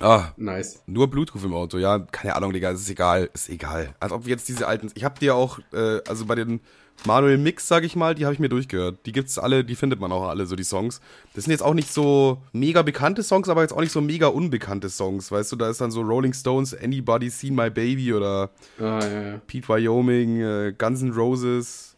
Ah, 0.00 0.32
nice. 0.36 0.82
Nur 0.86 1.08
Bluetooth 1.08 1.44
im 1.44 1.54
Auto, 1.54 1.78
ja, 1.78 1.98
keine 1.98 2.36
Ahnung, 2.36 2.52
Digga, 2.52 2.70
ist 2.70 2.88
egal, 2.90 3.30
ist 3.32 3.48
egal. 3.48 3.94
Als 3.98 4.12
ob 4.12 4.26
wir 4.26 4.30
jetzt 4.30 4.48
diese 4.48 4.66
alten, 4.66 4.90
ich 4.94 5.04
hab 5.04 5.18
dir 5.18 5.34
auch, 5.34 5.58
äh, 5.72 6.00
also 6.06 6.26
bei 6.26 6.34
den 6.34 6.60
Manuel 7.04 7.38
Mix, 7.38 7.68
sag 7.68 7.84
ich 7.84 7.94
mal, 7.94 8.14
die 8.14 8.24
habe 8.24 8.34
ich 8.34 8.40
mir 8.40 8.48
durchgehört. 8.48 8.98
Die 9.06 9.12
gibt's 9.12 9.38
alle, 9.38 9.64
die 9.64 9.76
findet 9.76 10.00
man 10.00 10.10
auch 10.12 10.28
alle, 10.28 10.46
so 10.46 10.56
die 10.56 10.64
Songs. 10.64 11.00
Das 11.34 11.44
sind 11.44 11.50
jetzt 11.50 11.62
auch 11.62 11.74
nicht 11.74 11.92
so 11.92 12.38
mega 12.52 12.82
bekannte 12.82 13.22
Songs, 13.22 13.48
aber 13.48 13.62
jetzt 13.62 13.72
auch 13.72 13.80
nicht 13.80 13.92
so 13.92 14.00
mega 14.00 14.28
unbekannte 14.28 14.88
Songs, 14.88 15.30
weißt 15.30 15.52
du, 15.52 15.56
da 15.56 15.70
ist 15.70 15.80
dann 15.80 15.90
so 15.90 16.00
Rolling 16.02 16.32
Stones, 16.32 16.74
Anybody 16.74 17.30
Seen 17.30 17.54
My 17.54 17.70
Baby 17.70 18.12
oder 18.14 18.50
ah, 18.80 19.00
ja, 19.00 19.22
ja. 19.22 19.40
Pete 19.46 19.68
Wyoming, 19.68 20.40
äh, 20.40 20.74
Guns 20.76 21.02
N' 21.02 21.12
Roses, 21.12 21.96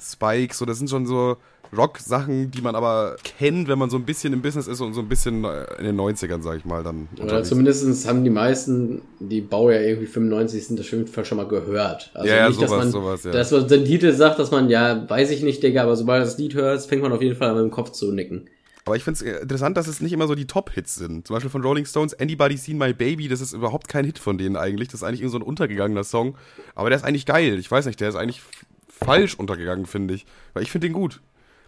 Spike, 0.00 0.54
so, 0.54 0.64
das 0.64 0.78
sind 0.78 0.90
schon 0.90 1.06
so 1.06 1.36
Rock-Sachen, 1.76 2.50
die 2.50 2.60
man 2.62 2.74
aber 2.74 3.16
kennt, 3.22 3.68
wenn 3.68 3.78
man 3.78 3.90
so 3.90 3.96
ein 3.96 4.04
bisschen 4.04 4.32
im 4.32 4.42
Business 4.42 4.66
ist 4.66 4.80
und 4.80 4.92
so 4.94 5.00
ein 5.00 5.08
bisschen 5.08 5.44
äh, 5.44 5.64
in 5.78 5.84
den 5.84 6.00
90ern, 6.00 6.42
sag 6.42 6.58
ich 6.58 6.64
mal, 6.64 6.82
dann. 6.82 7.08
Oder 7.22 7.44
zumindest 7.44 8.06
haben 8.08 8.24
die 8.24 8.30
meisten, 8.30 9.02
die 9.20 9.40
Baujahr 9.40 9.82
irgendwie 9.82 10.06
95 10.06 10.66
sind, 10.66 10.78
das 10.78 10.86
schon 10.86 11.36
mal 11.36 11.46
gehört. 11.46 12.10
Also 12.14 12.28
ja, 12.28 12.36
ja, 12.36 12.48
nicht, 12.48 12.56
sowas, 12.56 12.70
dass 12.70 12.78
man, 12.78 12.90
sowas, 12.90 13.24
ja. 13.24 13.30
Dass 13.30 13.50
man 13.52 13.68
den 13.68 13.84
Titel 13.84 14.12
sagt, 14.12 14.38
dass 14.38 14.50
man, 14.50 14.68
ja, 14.68 15.08
weiß 15.08 15.30
ich 15.30 15.42
nicht, 15.42 15.62
Digga, 15.62 15.82
aber 15.84 15.96
sobald 15.96 16.22
du 16.22 16.26
das 16.26 16.38
Lied 16.38 16.54
hörst, 16.54 16.88
fängt 16.88 17.02
man 17.02 17.12
auf 17.12 17.22
jeden 17.22 17.36
Fall 17.36 17.50
an, 17.50 17.56
mit 17.56 17.64
dem 17.64 17.70
Kopf 17.70 17.90
zu 17.90 18.10
nicken. 18.12 18.48
Aber 18.84 18.96
ich 18.96 19.04
finde 19.04 19.24
es 19.24 19.42
interessant, 19.42 19.76
dass 19.76 19.86
es 19.86 20.00
nicht 20.00 20.12
immer 20.12 20.26
so 20.26 20.34
die 20.34 20.46
Top-Hits 20.46 20.96
sind. 20.96 21.26
Zum 21.26 21.34
Beispiel 21.34 21.50
von 21.50 21.62
Rolling 21.62 21.84
Stones, 21.84 22.18
Anybody 22.18 22.56
Seen 22.56 22.78
My 22.78 22.92
Baby, 22.92 23.28
das 23.28 23.40
ist 23.40 23.52
überhaupt 23.52 23.88
kein 23.88 24.04
Hit 24.04 24.18
von 24.18 24.38
denen 24.38 24.56
eigentlich. 24.56 24.88
Das 24.88 25.02
ist 25.02 25.02
eigentlich 25.04 25.20
irgend 25.20 25.32
so 25.32 25.38
ein 25.38 25.42
untergegangener 25.42 26.02
Song. 26.02 26.36
Aber 26.74 26.88
der 26.88 26.96
ist 26.96 27.04
eigentlich 27.04 27.26
geil. 27.26 27.58
Ich 27.58 27.70
weiß 27.70 27.86
nicht, 27.86 28.00
der 28.00 28.08
ist 28.08 28.16
eigentlich 28.16 28.42
falsch 28.88 29.34
untergegangen, 29.34 29.86
finde 29.86 30.14
ich. 30.14 30.26
Weil 30.54 30.62
ich 30.62 30.70
finde 30.70 30.88
den 30.88 30.94
gut. 30.94 31.20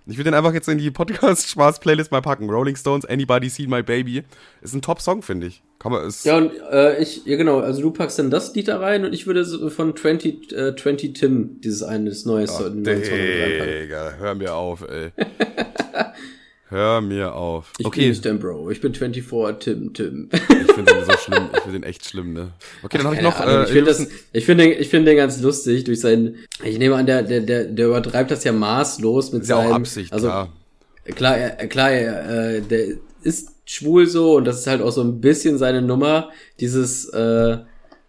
Ich 0.06 0.18
will 0.18 0.24
den 0.24 0.34
einfach 0.34 0.52
jetzt 0.52 0.68
in 0.68 0.78
die 0.78 0.90
Podcast-Spaß-Playlist 0.90 2.10
mal 2.10 2.22
packen. 2.22 2.50
Rolling 2.50 2.74
Stones, 2.74 3.04
Anybody 3.04 3.48
Seen 3.48 3.70
My 3.70 3.82
Baby. 3.82 4.24
Ist 4.60 4.74
ein 4.74 4.82
Top-Song, 4.82 5.22
finde 5.22 5.46
ich. 5.46 5.62
Kann 5.78 5.92
man, 5.92 6.06
ist 6.06 6.24
Ja, 6.24 6.36
und 6.36 6.52
äh, 6.70 7.00
ich, 7.00 7.24
ja 7.24 7.36
genau, 7.36 7.60
also 7.60 7.82
du 7.82 7.90
packst 7.90 8.18
dann 8.18 8.30
das 8.30 8.54
Lied 8.54 8.68
da 8.68 8.78
rein 8.78 9.04
und 9.04 9.12
ich 9.12 9.26
würde 9.26 9.44
so 9.44 9.70
von 9.70 9.96
20, 9.96 10.52
äh, 10.52 10.76
20 10.76 11.14
Tim 11.14 11.60
dieses 11.60 11.82
eine, 11.82 12.10
das 12.10 12.24
neue 12.24 12.46
neuen 12.46 12.48
Song. 12.48 12.82
Digga, 12.84 14.14
hör 14.18 14.34
mir 14.34 14.54
auf, 14.54 14.84
ey. 14.88 15.10
hör 16.72 17.00
mir 17.00 17.34
auf. 17.34 17.72
Ich 17.78 17.86
okay, 17.86 18.06
bin 18.06 18.14
Stan 18.14 18.38
Bro, 18.38 18.70
ich 18.70 18.80
bin 18.80 18.94
24 18.94 19.58
Tim 19.60 19.92
Tim. 19.94 20.28
ich 20.32 20.40
finde 20.72 20.94
den 20.94 21.04
so 21.04 21.12
schlimm. 21.18 21.48
Ich 21.54 21.60
finde 21.60 21.78
den 21.78 21.82
echt 21.84 22.08
schlimm, 22.08 22.32
ne? 22.32 22.52
Okay, 22.82 22.96
dann 22.98 23.06
habe 23.06 23.16
ich 23.16 23.22
noch. 23.22 23.38
Ahnung, 23.38 23.54
äh, 23.60 23.64
ich 23.64 23.70
finde 23.70 23.84
das, 23.86 24.06
ich 24.32 24.44
finde, 24.44 24.64
den- 24.64 24.80
ich 24.80 24.88
finde 24.88 25.10
den 25.12 25.16
ganz 25.18 25.40
lustig 25.40 25.84
durch 25.84 26.00
seinen, 26.00 26.36
ich 26.64 26.78
nehme 26.78 26.96
an, 26.96 27.06
der, 27.06 27.22
der, 27.22 27.40
der, 27.42 27.64
der 27.66 27.86
übertreibt 27.86 28.30
das 28.30 28.42
ja 28.42 28.52
maßlos 28.52 29.32
mit 29.32 29.42
ist 29.42 29.48
ja 29.50 29.56
seinem, 29.56 29.70
auch 29.70 29.76
Absicht, 29.76 30.12
also 30.12 30.26
klar. 30.26 30.52
klar, 31.14 31.36
er, 31.36 31.66
klar, 31.68 31.90
er, 31.92 32.56
äh, 32.56 32.60
der 32.62 32.86
ist 33.22 33.50
schwul 33.64 34.06
so 34.08 34.36
und 34.36 34.44
das 34.44 34.58
ist 34.60 34.66
halt 34.66 34.82
auch 34.82 34.90
so 34.90 35.02
ein 35.02 35.20
bisschen 35.20 35.56
seine 35.58 35.82
Nummer, 35.82 36.30
dieses, 36.58 37.08
äh, 37.10 37.58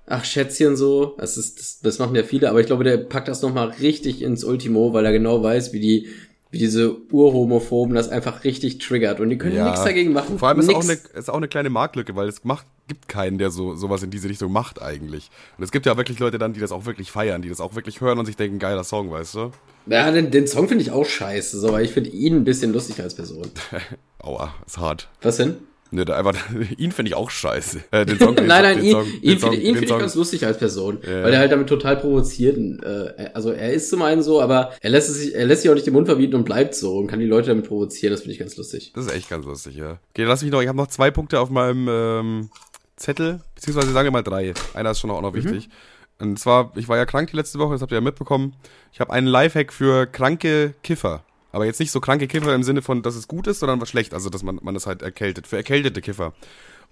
ach 0.07 0.25
Schätzchen 0.25 0.75
so, 0.75 1.15
das 1.17 1.37
ist, 1.37 1.59
das, 1.59 1.79
das 1.81 1.99
machen 1.99 2.15
ja 2.15 2.23
viele, 2.23 2.49
aber 2.49 2.59
ich 2.59 2.65
glaube, 2.67 2.83
der 2.83 2.97
packt 2.97 3.27
das 3.27 3.41
nochmal 3.41 3.69
richtig 3.81 4.21
ins 4.21 4.43
Ultimo, 4.43 4.93
weil 4.93 5.05
er 5.05 5.11
genau 5.11 5.41
weiß, 5.43 5.71
wie 5.73 5.79
die, 5.79 6.07
wie 6.53 6.59
diese 6.59 6.95
Urhomophoben 7.11 7.95
das 7.95 8.09
einfach 8.09 8.43
richtig 8.43 8.77
triggert 8.77 9.19
und 9.19 9.29
die 9.31 9.39
können 9.39 9.55
Ja. 9.55 9.65
nichts 9.65 9.83
dagegen 9.83 10.13
machen. 10.13 10.37
Vor 10.37 10.49
allem 10.49 10.59
ist 10.59 10.69
auch, 10.69 10.83
Nix. 10.83 11.09
eine, 11.09 11.19
ist 11.19 11.29
auch 11.29 11.37
eine 11.37 11.47
kleine 11.47 11.71
Marktlücke, 11.71 12.15
weil 12.15 12.27
es 12.27 12.43
macht, 12.43 12.67
gibt 12.87 13.09
keinen, 13.09 13.39
der 13.39 13.49
so 13.49 13.75
sowas 13.75 14.03
in 14.03 14.11
diese 14.11 14.29
Richtung 14.29 14.51
macht 14.51 14.79
eigentlich. 14.79 15.31
Und 15.57 15.63
es 15.63 15.71
gibt 15.71 15.87
ja 15.87 15.97
wirklich 15.97 16.19
Leute 16.19 16.37
dann, 16.37 16.53
die 16.53 16.59
das 16.59 16.71
auch 16.71 16.85
wirklich 16.85 17.09
feiern, 17.11 17.41
die 17.41 17.49
das 17.49 17.59
auch 17.59 17.73
wirklich 17.73 18.01
hören 18.01 18.19
und 18.19 18.27
sich 18.27 18.35
denken, 18.37 18.59
geiler 18.59 18.83
Song, 18.83 19.09
weißt 19.09 19.33
du? 19.33 19.51
Ja, 19.87 20.11
den, 20.11 20.29
den 20.29 20.45
Song 20.45 20.67
finde 20.67 20.83
ich 20.83 20.91
auch 20.91 21.07
scheiße, 21.07 21.59
so, 21.59 21.69
aber 21.69 21.81
ich 21.81 21.89
finde 21.91 22.11
ihn 22.11 22.35
ein 22.35 22.43
bisschen 22.43 22.71
lustig 22.71 23.01
als 23.01 23.15
Person. 23.15 23.49
Aua, 24.19 24.53
ist 24.67 24.77
hart. 24.77 25.09
Was 25.23 25.37
denn? 25.37 25.55
Ne, 25.93 26.05
da 26.05 26.15
einfach, 26.17 26.33
ihn 26.77 26.91
finde 26.91 27.09
ich 27.09 27.15
auch 27.15 27.29
scheiße. 27.29 27.81
Äh, 27.91 28.05
den 28.07 28.17
Song, 28.17 28.35
den, 28.35 28.47
nein, 28.47 28.63
nein, 28.63 28.77
den 28.77 28.85
ihn, 28.85 28.91
Song, 28.93 29.05
ihn 29.21 29.39
Song, 29.39 29.51
finde 29.51 29.65
ihn 29.65 29.73
den 29.75 29.79
find 29.83 29.91
ich 29.91 29.99
ganz 29.99 30.15
lustig 30.15 30.45
als 30.45 30.57
Person, 30.57 30.97
Ja. 31.03 31.23
weil 31.23 31.33
er 31.33 31.39
halt 31.39 31.51
damit 31.51 31.67
total 31.69 31.97
provoziert. 31.97 32.57
und, 32.57 32.81
Äh, 32.81 33.29
also 33.35 33.51
er 33.51 33.71
ist 33.73 33.89
zum 33.89 34.01
einen 34.01 34.23
so, 34.23 34.41
aber 34.41 34.71
er 34.81 34.89
lässt 34.89 35.09
es 35.09 35.17
sich, 35.19 35.35
er 35.35 35.45
lässt 35.45 35.61
sich 35.61 35.69
auch 35.69 35.75
nicht 35.75 35.85
den 35.85 35.93
Mund 35.93 36.07
verbieten 36.07 36.35
und 36.35 36.45
bleibt 36.45 36.73
so 36.73 36.97
und 36.97 37.07
kann 37.07 37.19
die 37.19 37.27
Leute 37.27 37.49
damit 37.49 37.67
provozieren. 37.67 38.11
Das 38.11 38.21
finde 38.21 38.33
ich 38.33 38.39
ganz 38.39 38.57
lustig. 38.57 38.91
Das 38.95 39.05
ist 39.05 39.13
echt 39.13 39.29
ganz 39.29 39.45
lustig, 39.45 39.75
ja. 39.75 39.99
Okay, 40.09 40.23
lass 40.23 40.41
mich 40.41 40.51
noch, 40.51 40.61
ich 40.61 40.67
habe 40.67 40.77
noch 40.77 40.87
zwei 40.87 41.11
Punkte 41.11 41.39
auf 41.39 41.51
meinem 41.51 41.87
ähm, 41.87 42.49
Zettel, 42.95 43.41
beziehungsweise 43.53 43.91
sagen 43.91 44.07
wir 44.07 44.11
mal 44.11 44.23
drei. 44.23 44.53
Einer 44.73 44.91
ist 44.91 44.99
schon 44.99 45.11
auch 45.11 45.21
noch 45.21 45.33
wichtig. 45.35 45.69
Und 46.19 46.39
zwar, 46.39 46.71
ich 46.75 46.87
war 46.87 46.97
ja 46.97 47.05
krank 47.05 47.29
die 47.31 47.35
letzte 47.35 47.59
Woche, 47.59 47.73
das 47.73 47.81
habt 47.81 47.91
ihr 47.91 47.95
ja 47.97 48.01
mitbekommen. 48.01 48.55
Ich 48.93 48.99
habe 48.99 49.11
einen 49.13 49.27
Lifehack 49.27 49.73
für 49.73 50.05
kranke 50.07 50.73
Kiffer. 50.83 51.23
Aber 51.53 51.65
jetzt 51.65 51.79
nicht 51.79 51.91
so 51.91 52.01
kranke 52.01 52.27
Kiffer 52.27 52.53
im 52.53 52.63
Sinne 52.63 52.81
von, 52.81 53.03
dass 53.03 53.15
es 53.15 53.27
gut 53.27 53.47
ist, 53.47 53.59
sondern 53.59 53.79
was 53.79 53.87
schlecht, 53.87 54.13
also 54.13 54.29
dass 54.29 54.43
man, 54.43 54.59
man 54.63 54.73
das 54.73 54.87
halt 54.87 55.03
erkältet, 55.03 55.47
für 55.47 55.55
erkältete 55.55 56.01
Kiffer. 56.01 56.33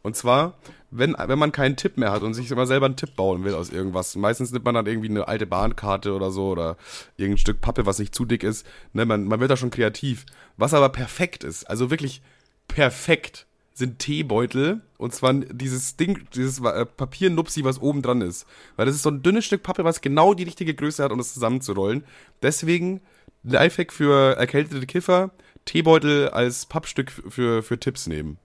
Und 0.04 0.16
zwar, 0.16 0.58
wenn, 0.92 1.16
wenn 1.18 1.40
man 1.40 1.52
keinen 1.52 1.76
Tipp 1.76 1.98
mehr 1.98 2.12
hat 2.12 2.22
und 2.22 2.34
sich 2.36 2.50
immer 2.52 2.68
selber 2.68 2.86
einen 2.86 2.96
Tipp 2.96 3.16
bauen 3.16 3.44
will 3.44 3.56
aus 3.56 3.70
irgendwas. 3.70 4.16
Meistens 4.16 4.52
nimmt 4.52 4.66
man 4.66 4.76
dann 4.76 4.86
irgendwie 4.86 5.10
eine 5.10 5.28
alte 5.28 5.48
Bahnkarte 5.48 6.14
oder 6.14 6.32
so 6.32 6.50
oder 6.50 6.78
irgendein 7.18 7.40
Stück 7.40 7.60
Pappe, 7.60 7.86
was 7.86 8.00
nicht 8.00 8.16
zu 8.16 8.24
dick 8.26 8.44
ist. 8.44 8.66
Ne, 8.94 9.06
man, 9.06 9.26
man 9.26 9.40
wird 9.40 9.52
da 9.52 9.58
schon 9.58 9.72
kreativ. 9.72 10.26
Was 10.58 10.74
aber 10.74 10.90
perfekt 10.90 11.44
ist, 11.44 11.70
also 11.70 11.90
wirklich 11.90 12.22
perfekt, 12.68 13.48
sind 13.74 14.00
Teebeutel. 14.00 14.82
Und 14.98 15.14
zwar 15.14 15.34
dieses 15.34 15.98
Ding, 15.98 16.28
dieses 16.36 16.60
äh, 16.60 16.86
Papiernupsi, 16.86 17.64
was 17.64 17.82
oben 17.82 18.02
dran 18.02 18.22
ist. 18.22 18.46
Weil 18.76 18.86
das 18.86 18.96
ist 18.96 19.04
so 19.04 19.10
ein 19.10 19.24
dünnes 19.24 19.46
Stück 19.46 19.64
Pappe, 19.64 19.84
was 19.84 20.02
genau 20.02 20.34
die 20.34 20.44
richtige 20.44 20.76
Größe 20.76 21.04
hat, 21.04 21.12
um 21.12 21.20
es 21.20 21.34
zusammenzurollen. 21.34 22.04
Deswegen 22.44 23.02
Lifehack 23.44 23.92
für 23.94 24.36
erkältete 24.38 24.86
Kiffer, 24.86 25.32
Teebeutel 25.66 26.30
als 26.30 26.66
Pappstück 26.66 27.12
für, 27.12 27.64
für 27.64 27.80
Tipps 27.80 28.08
nehmen. 28.08 28.38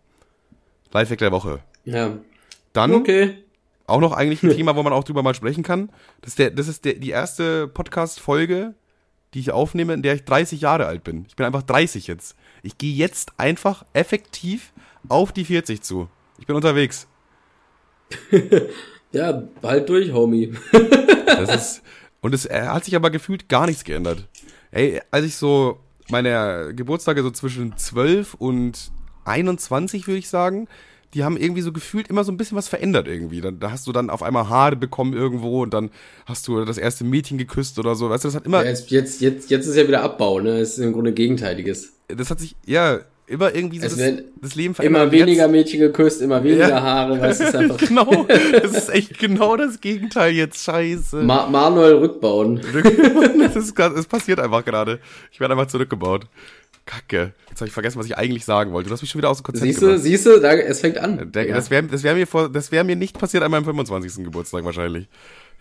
Lifehack 0.92 1.18
der 1.18 1.32
Woche. 1.32 1.60
Ja. 1.84 2.16
Dann 2.72 2.94
Okay. 2.94 3.42
auch 3.86 4.00
noch 4.00 4.12
eigentlich 4.12 4.42
ein 4.42 4.50
Thema, 4.56 4.76
wo 4.76 4.82
man 4.82 4.92
auch 4.92 5.04
drüber 5.04 5.22
mal 5.22 5.34
sprechen 5.34 5.62
kann. 5.62 5.90
Das 6.22 6.30
ist, 6.30 6.38
der, 6.38 6.50
das 6.50 6.68
ist 6.68 6.84
der, 6.84 6.94
die 6.94 7.10
erste 7.10 7.68
Podcast-Folge, 7.68 8.74
die 9.34 9.40
ich 9.40 9.50
aufnehme, 9.50 9.92
in 9.94 10.02
der 10.02 10.14
ich 10.14 10.24
30 10.24 10.60
Jahre 10.60 10.86
alt 10.86 11.04
bin. 11.04 11.26
Ich 11.28 11.36
bin 11.36 11.44
einfach 11.46 11.62
30 11.62 12.06
jetzt. 12.06 12.36
Ich 12.62 12.78
gehe 12.78 12.94
jetzt 12.94 13.32
einfach 13.38 13.84
effektiv 13.92 14.72
auf 15.08 15.32
die 15.32 15.44
40 15.44 15.82
zu. 15.82 16.08
Ich 16.38 16.46
bin 16.46 16.56
unterwegs. 16.56 17.06
Ja, 19.12 19.32
bald 19.62 19.88
durch, 19.88 20.12
Homie. 20.12 20.52
Das 21.26 21.54
ist, 21.54 21.82
und 22.20 22.34
es 22.34 22.50
hat 22.50 22.84
sich 22.84 22.96
aber 22.96 23.08
gefühlt 23.10 23.48
gar 23.48 23.66
nichts 23.66 23.84
geändert. 23.84 24.26
Ey, 24.70 25.00
als 25.10 25.24
ich 25.24 25.36
so 25.36 25.78
meine 26.08 26.72
Geburtstage 26.74 27.22
so 27.22 27.30
zwischen 27.30 27.76
12 27.76 28.34
und 28.34 28.90
21, 29.24 30.06
würde 30.06 30.18
ich 30.18 30.28
sagen, 30.28 30.68
die 31.14 31.24
haben 31.24 31.36
irgendwie 31.36 31.62
so 31.62 31.72
gefühlt 31.72 32.08
immer 32.08 32.24
so 32.24 32.32
ein 32.32 32.36
bisschen 32.36 32.56
was 32.56 32.68
verändert 32.68 33.08
irgendwie. 33.08 33.40
Da, 33.40 33.50
da 33.50 33.70
hast 33.70 33.86
du 33.86 33.92
dann 33.92 34.10
auf 34.10 34.22
einmal 34.22 34.48
Haare 34.48 34.76
bekommen 34.76 35.14
irgendwo 35.14 35.62
und 35.62 35.72
dann 35.72 35.90
hast 36.26 36.46
du 36.46 36.64
das 36.64 36.78
erste 36.78 37.04
Mädchen 37.04 37.38
geküsst 37.38 37.78
oder 37.78 37.94
so. 37.94 38.10
Weißt 38.10 38.24
du, 38.24 38.28
das 38.28 38.34
hat 38.34 38.44
immer, 38.44 38.62
Ja, 38.62 38.68
jetzt, 38.70 38.90
jetzt, 38.90 39.20
jetzt, 39.20 39.50
jetzt 39.50 39.66
ist 39.66 39.76
ja 39.76 39.86
wieder 39.88 40.02
Abbau, 40.02 40.40
ne? 40.40 40.58
Das 40.60 40.70
ist 40.70 40.78
im 40.78 40.92
Grunde 40.92 41.12
Gegenteiliges. 41.12 41.92
das 42.08 42.30
hat 42.30 42.40
sich, 42.40 42.54
ja, 42.66 43.00
immer 43.26 43.54
irgendwie 43.54 43.78
so 43.80 43.88
das, 43.88 43.96
das 44.40 44.54
Leben 44.54 44.74
verändert. 44.74 45.02
Immer 45.02 45.06
Und 45.08 45.12
jetzt- 45.12 45.26
weniger 45.26 45.48
Mädchen 45.48 45.80
geküsst, 45.80 46.22
immer 46.22 46.42
weniger 46.44 46.68
Ja. 46.68 46.80
Haare, 46.82 47.20
weißt 47.20 47.40
du, 47.40 47.44
ist 47.44 47.54
einfach 47.56 47.78
genau, 47.78 48.26
das 48.62 48.72
ist 48.72 48.88
echt 48.90 49.18
genau 49.18 49.56
das 49.56 49.80
Gegenteil 49.80 50.32
jetzt, 50.32 50.62
scheiße. 50.62 51.16
Ma 51.22 51.46
Manuel 51.48 51.94
rückbauen. 51.96 52.60
das, 53.40 53.56
ist, 53.56 53.78
das 53.78 54.06
passiert 54.06 54.38
einfach 54.40 54.64
gerade. 54.64 55.00
Ich 55.32 55.40
werde 55.40 55.54
einfach 55.54 55.66
zurückgebaut. 55.68 56.26
Kacke. 56.84 57.32
Jetzt 57.48 57.60
habe 57.60 57.66
ich 57.66 57.72
vergessen, 57.74 57.98
was 57.98 58.06
ich 58.06 58.16
eigentlich 58.16 58.44
sagen 58.44 58.72
wollte. 58.72 58.88
Du 58.88 58.94
hast 58.94 59.02
mich 59.02 59.10
schon 59.10 59.18
wieder 59.18 59.28
aus 59.30 59.38
dem 59.38 59.42
Konzept 59.44 59.64
Siehst 59.64 59.82
du, 59.82 59.86
gebracht. 59.86 60.02
siehst 60.04 60.24
du, 60.24 60.30
es 60.40 60.80
fängt 60.80 60.98
an. 60.98 61.32
Das 61.32 61.68
wäre 61.70 61.82
das 61.88 62.02
wär 62.04 62.14
mir, 62.14 62.28
vor- 62.28 62.48
das 62.48 62.70
wär 62.70 62.84
mir 62.84 62.94
nicht 62.94 63.18
passiert 63.18 63.42
an 63.42 63.50
meinem 63.50 63.64
25. 63.64 64.22
Geburtstag 64.24 64.64
wahrscheinlich. 64.64 65.08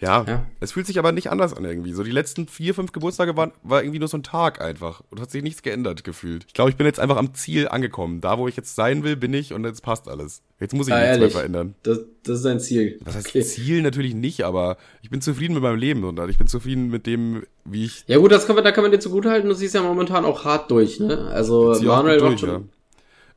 Ja, 0.02 0.26
Ja. 0.28 0.46
es 0.60 0.74
fühlt 0.74 0.86
sich 0.88 1.00
aber 1.00 1.12
nicht 1.14 1.30
anders 1.32 1.54
an 1.54 1.64
irgendwie. 1.64 1.94
So 1.94 2.04
die 2.04 2.12
letzten 2.12 2.48
vier, 2.48 2.74
fünf 2.74 2.92
Geburtstage 2.92 3.38
waren 3.38 3.54
war 3.64 3.82
irgendwie 3.82 4.00
nur 4.00 4.10
so 4.10 4.18
ein 4.18 4.24
Tag 4.24 4.60
einfach 4.62 5.02
und 5.10 5.22
hat 5.22 5.32
sich 5.32 5.42
nichts 5.42 5.62
geändert 5.64 6.04
gefühlt. 6.04 6.44
Ich 6.48 6.54
glaube, 6.54 6.70
ich 6.70 6.76
bin 6.76 6.86
jetzt 6.86 7.00
einfach 7.00 7.16
am 7.16 7.34
Ziel 7.34 7.70
angekommen. 7.70 8.20
Da, 8.20 8.38
wo 8.38 8.48
ich 8.50 8.58
jetzt 8.58 8.76
sein 8.76 9.04
will, 9.04 9.16
bin 9.16 9.34
ich 9.34 9.54
und 9.54 9.64
jetzt 9.64 9.82
passt 9.84 10.10
alles. 10.10 10.42
Jetzt 10.60 10.74
muss 10.74 10.88
ich 10.88 10.94
Ah, 10.94 10.98
nichts 10.98 11.12
mehr 11.12 11.20
ehrlich. 11.20 11.34
verändern. 11.34 11.76
Das, 11.84 12.00
das 12.24 12.40
ist 12.40 12.46
ein 12.46 12.60
Ziel. 12.60 13.00
Das 13.06 13.16
heißt 13.16 13.28
Okay. 13.30 13.42
Ziel 13.44 13.82
natürlich 13.82 14.14
nicht, 14.16 14.44
aber 14.44 14.76
ich 15.02 15.10
bin 15.10 15.22
zufrieden 15.22 15.54
mit 15.54 15.64
meinem 15.64 15.78
Leben 15.80 16.04
und 16.04 16.20
ich 16.30 16.38
bin 16.38 16.48
zufrieden 16.48 16.90
mit 16.90 17.06
dem, 17.08 17.44
wie 17.64 17.86
ich 17.86 18.04
Ja 18.08 18.18
gut, 18.18 18.32
das 18.34 18.46
kann 18.48 18.56
man, 18.56 18.66
da 18.66 18.72
kann 18.74 18.84
man 18.84 18.92
dir 18.92 19.00
zugutehalten, 19.00 19.48
du 19.48 19.56
siehst 19.56 19.76
ja 19.76 19.82
momentan 19.82 20.26
auch 20.26 20.44
hart 20.44 20.70
durch, 20.72 21.00
ne? 21.00 21.30
Also 21.34 21.74
Manuel 21.84 22.22
macht 22.22 22.40
schon. 22.42 22.50
ja. 22.50 22.62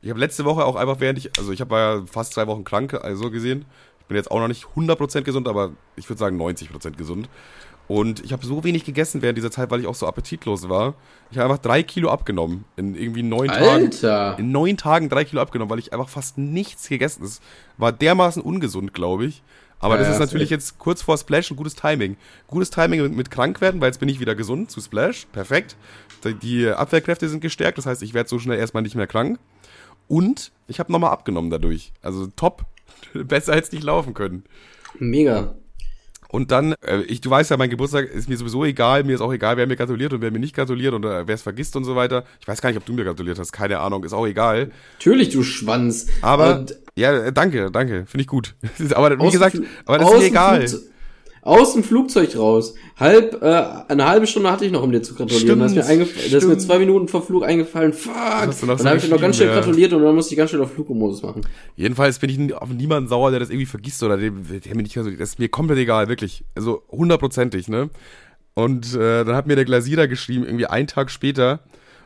Ich 0.01 0.09
habe 0.09 0.19
letzte 0.21 0.45
Woche 0.45 0.63
auch 0.63 0.75
einfach 0.77 0.99
während 1.01 1.19
ich, 1.19 1.29
also 1.37 1.51
ich 1.51 1.59
habe 1.61 1.75
ja 1.75 2.03
fast 2.09 2.33
zwei 2.33 2.47
Wochen 2.47 2.63
krank, 2.63 2.93
also 2.93 3.29
gesehen. 3.31 3.65
Ich 4.09 4.11
bin 4.11 4.17
jetzt 4.17 4.31
auch 4.31 4.39
noch 4.39 4.47
nicht 4.47 4.65
100% 4.75 5.21
gesund, 5.21 5.47
aber 5.47 5.69
ich 5.95 6.09
würde 6.09 6.17
sagen 6.17 6.41
90% 6.41 6.97
gesund. 6.97 7.29
Und 7.87 8.23
ich 8.25 8.33
habe 8.33 8.43
so 8.43 8.63
wenig 8.63 8.83
gegessen 8.83 9.21
während 9.21 9.37
dieser 9.37 9.51
Zeit, 9.51 9.69
weil 9.69 9.81
ich 9.81 9.85
auch 9.85 9.93
so 9.93 10.07
appetitlos 10.07 10.67
war. 10.67 10.95
Ich 11.29 11.37
habe 11.37 11.47
einfach 11.47 11.61
drei 11.61 11.83
Kilo 11.83 12.09
abgenommen 12.09 12.65
in 12.75 12.95
irgendwie 12.95 13.21
neun 13.21 13.49
Tagen. 13.49 13.63
Alter! 13.85 14.39
In 14.39 14.51
neun 14.51 14.77
Tagen 14.77 15.09
drei 15.09 15.25
Kilo 15.25 15.43
abgenommen, 15.43 15.69
weil 15.69 15.77
ich 15.77 15.93
einfach 15.93 16.09
fast 16.09 16.39
nichts 16.39 16.89
gegessen 16.89 17.21
habe. 17.21 17.33
War 17.77 17.91
dermaßen 17.91 18.41
ungesund, 18.41 18.95
glaube 18.95 19.25
ich. 19.25 19.43
Aber 19.77 19.93
Ja, 19.93 20.01
das 20.01 20.09
ist 20.15 20.19
natürlich 20.19 20.49
jetzt 20.49 20.79
kurz 20.79 21.03
vor 21.03 21.15
Splash 21.15 21.51
ein 21.51 21.55
gutes 21.55 21.75
Timing. 21.75 22.17
Gutes 22.47 22.71
Timing 22.71 23.03
mit, 23.03 23.15
mit 23.15 23.29
krank 23.29 23.61
werden, 23.61 23.79
weil 23.79 23.89
jetzt 23.89 23.99
bin 23.99 24.09
ich 24.09 24.19
wieder 24.19 24.33
gesund 24.33 24.71
zu 24.71 24.81
Splash. 24.81 25.27
Perfekt. 25.31 25.75
Die- 26.23 26.33
Die 26.33 26.67
Abwehrkräfte 26.67 27.29
sind 27.29 27.41
gestärkt, 27.41 27.77
das 27.77 27.85
heißt, 27.85 28.01
ich 28.01 28.15
werde 28.15 28.27
so 28.27 28.39
schnell 28.39 28.57
erstmal 28.57 28.81
nicht 28.81 28.95
mehr 28.95 29.05
krank. 29.07 29.37
Und 30.07 30.51
ich 30.67 30.79
habe 30.79 30.91
nochmal 30.91 31.11
abgenommen 31.11 31.51
dadurch. 31.51 31.93
Also 32.01 32.25
top. 32.35 32.65
Besser 33.13 33.53
als 33.53 33.71
nicht 33.71 33.83
laufen 33.83 34.13
können. 34.13 34.43
Mega. 34.97 35.55
Und 36.31 36.51
dann, 36.51 36.75
äh, 36.85 37.01
ich, 37.07 37.21
du 37.21 37.29
weißt 37.31 37.49
ja, 37.49 37.57
mein 37.57 37.71
Geburtstag 37.71 38.07
ist 38.07 38.29
mir 38.29 38.37
sowieso 38.37 38.63
egal. 38.63 39.03
Mir 39.03 39.15
ist 39.15 39.21
auch 39.21 39.33
egal, 39.33 39.57
wer 39.57 39.65
mir 39.65 39.75
gratuliert 39.75 40.13
und 40.13 40.21
wer 40.21 40.29
mir 40.29 40.37
nicht 40.39 40.55
gratuliert 40.55 40.93
oder 40.93 41.27
wer 41.27 41.33
es 41.33 41.41
vergisst 41.41 41.75
und 41.75 41.85
so 41.85 41.95
weiter. 41.95 42.23
Ich 42.39 42.47
weiß 42.47 42.61
gar 42.61 42.69
nicht, 42.69 42.77
ob 42.77 42.85
du 42.85 42.93
mir 42.93 43.03
gratuliert 43.03 43.39
hast. 43.39 43.51
Keine 43.51 43.79
Ahnung, 43.79 44.03
ist 44.03 44.13
auch 44.13 44.27
egal. 44.27 44.71
Natürlich, 44.99 45.29
du 45.29 45.41
Schwanz. 45.41 46.05
Aber, 46.21 46.59
Und 46.59 46.75
ja, 46.95 47.13
äh, 47.13 47.33
danke, 47.33 47.71
danke. 47.71 48.05
Finde 48.05 48.21
ich 48.21 48.27
gut. 48.27 48.53
aber 48.93 49.19
wie 49.19 49.31
gesagt, 49.31 49.59
aber 49.85 49.97
das 49.97 50.11
ist 50.11 50.19
mir 50.19 50.25
egal. 50.25 50.59
Flugze- 50.67 50.83
Aus 51.41 51.73
dem 51.73 51.83
Flugzeug 51.83 52.37
raus. 52.37 52.75
Halb, 52.97 53.41
äh, 53.41 53.63
eine 53.87 54.05
halbe 54.05 54.27
Stunde 54.27 54.51
hatte 54.51 54.65
ich 54.65 54.71
noch, 54.71 54.83
um 54.83 54.91
dir 54.91 55.01
zu 55.01 55.15
gratulieren. 55.15 55.59
Das 55.59 55.71
ist, 55.71 55.77
mir 55.77 55.83
Stimmt, 55.83 56.15
das 56.15 56.25
ist 56.25 56.33
mir 56.33 56.41
stimmt. 56.41 56.61
zwei 56.61 56.79
Minuten 56.79 57.07
vor 57.07 57.21
Flug 57.21 57.45
eingefallen. 57.45 57.93
Fuck! 57.93 58.53
so 58.53 58.67
dann 58.67 58.77
habe 58.85 58.97
ich 58.97 59.03
dir 59.03 59.09
noch 59.09 59.21
ganz 59.21 59.37
schnell 59.37 59.49
ja. 59.49 59.55
gratuliert 59.55 59.93
und 59.93 60.03
dann 60.03 60.15
musste 60.15 60.33
ich 60.33 60.37
ganz 60.37 60.49
schnell 60.49 60.61
auf 60.61 60.73
Flugmodus 60.73 61.21
machen. 61.21 61.41
Jedenfalls 61.75 62.19
bin 62.19 62.29
ich 62.29 62.53
auf 62.53 62.69
niemanden 62.69 63.09
sauer, 63.09 63.31
der 63.31 63.39
das 63.39 63.49
irgendwie 63.49 63.65
vergisst 63.65 64.03
oder 64.03 64.17
dem, 64.17 64.45
der 64.47 64.75
mir 64.75 64.83
nicht, 64.83 64.97
also, 64.97 65.09
das 65.11 65.29
ist 65.29 65.39
mir 65.39 65.49
komplett 65.49 65.79
egal, 65.79 66.09
wirklich. 66.09 66.43
Also 66.55 66.83
hundertprozentig, 66.89 67.69
ne? 67.69 67.89
Und 68.53 68.93
äh, 68.95 69.23
dann 69.23 69.35
hat 69.35 69.47
mir 69.47 69.55
der 69.55 69.65
Glasierer 69.65 70.07
geschrieben, 70.07 70.43
irgendwie 70.43 70.65
einen 70.65 70.87
Tag 70.87 71.11
später. 71.11 71.61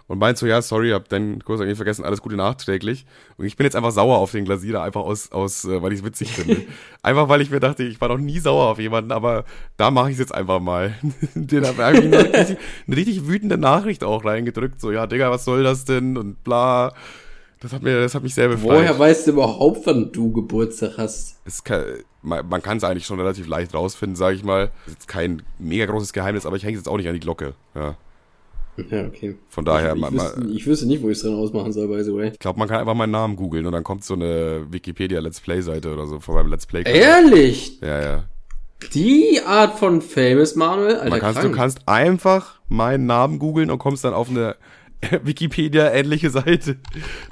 Und 0.08 0.20
meint 0.20 0.38
so, 0.38 0.46
ja, 0.46 0.62
sorry, 0.62 0.92
hab 0.92 1.08
deinen 1.08 1.44
Kurs 1.44 1.60
irgendwie 1.60 1.78
vergessen, 1.78 2.04
alles 2.04 2.22
Gute 2.22 2.36
nachträglich. 2.36 3.06
Und 3.38 3.46
ich 3.46 3.56
bin 3.56 3.66
jetzt 3.66 3.76
einfach 3.76 3.92
sauer 3.92 4.18
auf 4.18 4.32
den 4.32 4.46
Glasierer, 4.46 4.84
einfach 4.84 5.02
aus, 5.02 5.32
aus 5.32 5.66
äh, 5.66 5.82
weil 5.82 5.94
ich 5.94 6.00
es 6.00 6.06
witzig 6.06 6.32
finde. 6.32 6.62
einfach 7.02 7.30
weil 7.30 7.42
ich 7.42 7.50
mir 7.50 7.60
dachte, 7.60 7.84
ich 7.84 8.02
war 8.02 8.10
noch 8.10 8.18
nie 8.18 8.39
sauer 8.39 8.70
auf 8.70 8.80
jemanden, 8.80 9.12
aber 9.12 9.46
da 9.78 9.92
mache 9.92 10.10
ich 10.10 10.13
es 10.13 10.20
jetzt 10.20 10.34
einfach 10.34 10.60
mal. 10.60 10.96
den 11.36 11.66
habe 11.66 11.98
ich 11.98 12.04
eine 12.04 12.24
richtig, 12.24 12.58
eine 12.88 12.98
richtig 12.98 13.28
wütende 13.28 13.58
Nachricht 13.58 14.04
auch 14.04 14.26
reingedrückt, 14.26 14.82
so, 14.82 14.92
ja, 14.92 15.08
Digga, 15.08 15.32
was 15.32 15.46
soll 15.46 15.63
das 15.63 15.86
denn? 15.86 16.18
Und 16.18 16.44
bla. 16.44 16.94
Das 17.62 17.72
hat, 17.72 17.82
mir, 17.82 18.02
das 18.02 18.13
hat 18.13 18.24
mich 18.24 18.34
sehr 18.34 18.50
befreit. 18.50 18.80
Woher 18.80 19.00
weißt 19.00 19.26
du 19.26 19.32
überhaupt, 19.32 19.88
wann 19.88 20.12
du 20.12 20.34
Geburtstag 20.34 20.98
hast? 20.98 21.39
Es 21.46 21.63
kann, 21.63 21.86
man, 22.22 22.62
kann 22.62 22.76
es 22.76 22.84
eigentlich 22.84 23.06
schon 23.06 23.22
relativ 23.22 23.48
leicht 23.48 23.74
rausfinden, 23.74 24.18
sage 24.18 24.36
ich 24.36 24.44
mal. 24.44 24.70
Das 24.86 24.96
ist 24.96 25.08
kein 25.08 25.44
mega 25.60 25.86
großes 25.86 26.12
Geheimnis, 26.12 26.46
aber 26.46 26.58
ich 26.58 26.63
hänge 26.63 26.74
es 26.74 26.82
jetzt 26.82 26.89
auch 26.89 26.98
nicht 26.98 27.08
an 27.08 27.13
die 27.13 27.22
Glocke. 27.22 27.54
Ja. 27.74 27.96
Ja, 28.90 29.06
okay. 29.06 29.36
Von 29.50 29.66
daher, 29.66 29.94
ich, 29.96 30.02
man, 30.02 30.14
wüsste, 30.14 30.48
ich 30.52 30.66
wüsste 30.66 30.88
nicht, 30.88 31.04
wo 31.04 31.10
ich 31.10 31.18
es 31.18 31.24
dran 31.24 31.36
ausmachen 31.36 31.72
soll, 31.72 31.88
by 31.88 32.04
the 32.04 32.14
way. 32.14 32.30
ich 32.30 32.40
glaube, 32.40 32.58
man 32.58 32.68
kann 32.68 32.80
einfach 32.80 32.96
meinen 32.96 33.12
Namen 33.12 33.36
googeln 33.36 33.66
und 33.66 33.72
dann 33.72 33.84
kommt 33.84 34.04
so 34.04 34.16
eine 34.16 34.66
Wikipedia 34.70 35.20
Let's 35.20 35.40
Play 35.40 35.62
Seite 35.62 35.94
oder 35.94 36.08
so 36.08 36.20
von 36.20 36.36
meinem 36.36 36.50
Let's 36.50 36.66
Play. 36.66 36.84
Ehrlich? 36.86 37.80
Ja, 37.82 38.02
ja. 38.02 38.24
Die 38.94 39.40
Art 39.46 39.78
von 39.80 40.02
Famous 40.02 40.56
Manuel? 40.56 40.96
Alter, 40.96 41.10
Man 41.10 41.20
kannst, 41.20 41.44
du 41.44 41.52
kannst 41.52 41.88
einfach 41.88 42.60
meinen 42.68 43.06
Namen 43.06 43.40
googeln 43.40 43.70
und 43.70 43.78
kommst 43.78 44.04
dann 44.04 44.14
auf 44.14 44.30
eine 44.30 44.56
Wikipedia-ähnliche 45.24 46.30
Seite, 46.30 46.78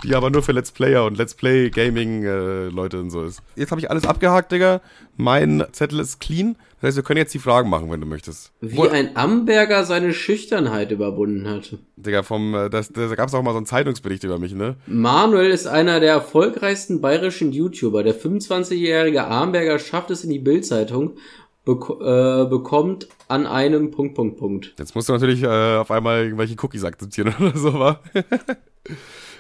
die 0.03 0.15
aber 0.15 0.29
nur 0.29 0.43
für 0.43 0.51
Let's 0.51 0.71
Player 0.71 1.05
und 1.05 1.17
Let's 1.17 1.36
Play 1.36 1.69
Gaming 1.69 2.23
äh, 2.23 2.65
Leute 2.67 2.99
und 2.99 3.10
so 3.10 3.23
ist. 3.23 3.41
Jetzt 3.55 3.71
habe 3.71 3.81
ich 3.81 3.89
alles 3.89 4.05
abgehakt, 4.05 4.51
Digga. 4.51 4.81
Mein 5.17 5.63
Zettel 5.71 5.99
ist 5.99 6.19
clean. 6.19 6.55
Das 6.79 6.88
heißt, 6.89 6.97
wir 6.97 7.03
können 7.03 7.17
jetzt 7.17 7.34
die 7.34 7.39
Fragen 7.39 7.69
machen, 7.69 7.91
wenn 7.91 8.01
du 8.01 8.07
möchtest. 8.07 8.51
Wie 8.60 8.89
ein 8.89 9.15
Amberger 9.15 9.84
seine 9.84 10.13
Schüchternheit 10.13 10.89
überwunden 10.89 11.47
hat. 11.47 11.77
Digga, 11.95 12.23
vom, 12.23 12.55
äh, 12.55 12.69
das, 12.71 12.91
das, 12.91 13.10
da 13.10 13.15
gab 13.15 13.27
es 13.27 13.36
auch 13.36 13.43
mal 13.43 13.51
so 13.51 13.57
einen 13.57 13.67
Zeitungsbericht 13.67 14.23
über 14.23 14.39
mich, 14.39 14.55
ne? 14.55 14.77
Manuel 14.88 15.51
ist 15.51 15.67
einer 15.67 15.99
der 15.99 16.13
erfolgreichsten 16.13 16.99
bayerischen 16.99 17.51
YouTuber. 17.51 18.01
Der 18.01 18.15
25-jährige 18.15 19.27
Amberger 19.27 19.77
schafft 19.77 20.10
es 20.10 20.23
in 20.23 20.31
die 20.31 20.39
Bildzeitung, 20.39 21.17
bek 21.65 21.89
äh, 22.02 22.45
bekommt 22.45 23.08
an 23.28 23.45
einem 23.47 23.91
Punkt, 23.91 24.15
Punkt, 24.15 24.38
Punkt. 24.38 24.74
Jetzt 24.78 24.95
musst 24.95 25.10
du 25.10 25.13
natürlich 25.13 25.43
äh, 25.43 25.78
auf 25.78 25.91
einmal 25.91 26.24
irgendwelche 26.24 26.56
Cookies 26.62 26.84
akzeptieren 26.84 27.34
oder 27.39 27.58
so, 27.58 27.74
wa? 27.74 28.00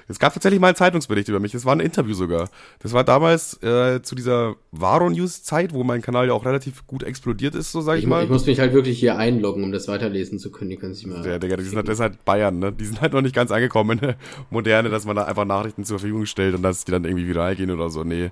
Es 0.07 0.19
gab 0.19 0.33
tatsächlich 0.33 0.59
mal 0.59 0.67
einen 0.67 0.75
Zeitungsbericht 0.75 1.29
über 1.29 1.39
mich. 1.39 1.53
Das 1.53 1.63
war 1.63 1.73
ein 1.73 1.79
Interview 1.79 2.13
sogar. 2.13 2.49
Das 2.79 2.91
war 2.91 3.03
damals 3.05 3.61
äh, 3.63 4.01
zu 4.01 4.13
dieser 4.13 4.55
Varo-News-Zeit, 4.71 5.73
wo 5.73 5.83
mein 5.83 6.01
Kanal 6.01 6.27
ja 6.27 6.33
auch 6.33 6.45
relativ 6.45 6.85
gut 6.85 7.03
explodiert 7.03 7.55
ist, 7.55 7.71
so 7.71 7.79
sag 7.81 7.97
ich, 7.97 8.03
Ich, 8.03 8.09
mal. 8.09 8.23
ich 8.23 8.29
muss 8.29 8.45
mich 8.45 8.59
halt 8.59 8.73
wirklich 8.73 8.99
hier 8.99 9.17
einloggen, 9.17 9.63
um 9.63 9.71
das 9.71 9.87
weiterlesen 9.87 10.37
zu 10.37 10.51
können. 10.51 10.69
Die 10.69 10.75
können 10.75 10.93
sich 10.93 11.07
mal. 11.07 11.25
Ja, 11.25 11.39
Digga, 11.39 11.55
die 11.55 11.63
sind 11.63 11.77
halt, 11.77 11.87
das 11.87 11.95
ist 11.95 12.01
halt 12.01 12.25
Bayern, 12.25 12.59
ne? 12.59 12.73
Die 12.73 12.85
sind 12.85 12.99
halt 12.99 13.13
noch 13.13 13.21
nicht 13.21 13.35
ganz 13.35 13.51
angekommen 13.51 13.91
in 13.91 13.99
der 13.99 14.15
Moderne, 14.49 14.89
dass 14.89 15.05
man 15.05 15.15
da 15.15 15.23
einfach 15.25 15.45
Nachrichten 15.45 15.85
zur 15.85 15.99
Verfügung 15.99 16.25
stellt 16.25 16.55
und 16.55 16.63
dass 16.63 16.83
die 16.83 16.91
dann 16.91 17.05
irgendwie 17.05 17.27
viral 17.27 17.55
gehen 17.55 17.71
oder 17.71 17.89
so. 17.89 18.03
Nee, 18.03 18.31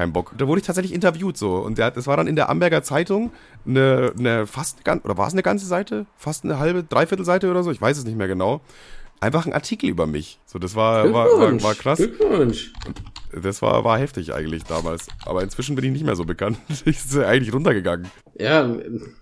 kein 0.00 0.14
Bock. 0.14 0.32
Da 0.38 0.48
wurde 0.48 0.60
ich 0.60 0.66
tatsächlich 0.66 0.94
interviewt 0.94 1.36
so. 1.36 1.56
Und 1.56 1.76
der, 1.76 1.90
das 1.90 2.06
war 2.06 2.16
dann 2.16 2.26
in 2.26 2.34
der 2.34 2.48
Amberger 2.48 2.82
Zeitung 2.82 3.32
eine, 3.66 4.14
eine 4.18 4.46
fast, 4.46 4.78
oder 4.88 5.18
war 5.18 5.26
es 5.26 5.34
eine 5.34 5.42
ganze 5.42 5.66
Seite? 5.66 6.06
Fast 6.16 6.44
eine 6.44 6.58
halbe, 6.58 6.82
dreiviertel 6.82 7.26
Seite 7.26 7.50
oder 7.50 7.62
so? 7.62 7.70
Ich 7.70 7.82
weiß 7.82 7.98
es 7.98 8.04
nicht 8.04 8.16
mehr 8.16 8.26
genau. 8.26 8.62
Einfach 9.20 9.44
ein 9.44 9.52
Artikel 9.52 9.90
über 9.90 10.06
mich. 10.06 10.40
So, 10.46 10.58
das 10.58 10.74
war, 10.74 11.12
war, 11.12 11.26
war, 11.38 11.62
war 11.62 11.74
krass. 11.74 11.98
Glückwunsch. 11.98 12.72
Das 13.32 13.62
war, 13.62 13.84
war 13.84 13.98
heftig 13.98 14.34
eigentlich 14.34 14.64
damals. 14.64 15.06
Aber 15.24 15.42
inzwischen 15.42 15.76
bin 15.76 15.84
ich 15.84 15.92
nicht 15.92 16.04
mehr 16.04 16.16
so 16.16 16.24
bekannt. 16.24 16.58
Ich 16.84 16.98
bin 17.04 17.22
eigentlich 17.22 17.52
runtergegangen. 17.52 18.10
Ja, 18.38 18.68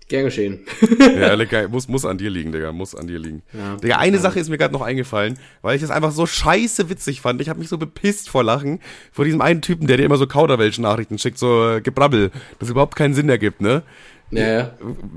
gern 0.07 0.25
geschehen. 0.25 0.65
Ja, 0.99 1.33
lecker, 1.33 1.67
muss, 1.67 1.87
muss 1.87 2.05
an 2.05 2.17
dir 2.17 2.29
liegen, 2.29 2.51
Digga, 2.51 2.71
muss 2.71 2.95
an 2.95 3.07
dir 3.07 3.19
liegen. 3.19 3.43
Ja. 3.53 3.75
Digga, 3.75 3.97
eine 3.97 4.17
Sache 4.17 4.39
ist 4.39 4.49
mir 4.49 4.57
gerade 4.57 4.73
noch 4.73 4.81
eingefallen, 4.81 5.37
weil 5.61 5.75
ich 5.75 5.81
das 5.81 5.91
einfach 5.91 6.11
so 6.11 6.25
scheiße 6.25 6.89
witzig 6.89 7.21
fand. 7.21 7.41
Ich 7.41 7.49
habe 7.49 7.59
mich 7.59 7.67
so 7.67 7.77
bepisst 7.77 8.29
vor 8.29 8.43
Lachen 8.43 8.79
vor 9.11 9.25
diesem 9.25 9.41
einen 9.41 9.61
Typen, 9.61 9.87
der 9.87 9.97
dir 9.97 10.05
immer 10.05 10.17
so 10.17 10.25
Kauderwelsch-Nachrichten 10.25 11.17
schickt, 11.19 11.37
so 11.37 11.69
äh, 11.69 11.81
Gebrabbel, 11.81 12.31
das 12.59 12.69
überhaupt 12.69 12.95
keinen 12.95 13.13
Sinn 13.13 13.29
ergibt, 13.29 13.61
ne? 13.61 13.83
Ja, 14.31 14.47
ja. 14.47 14.71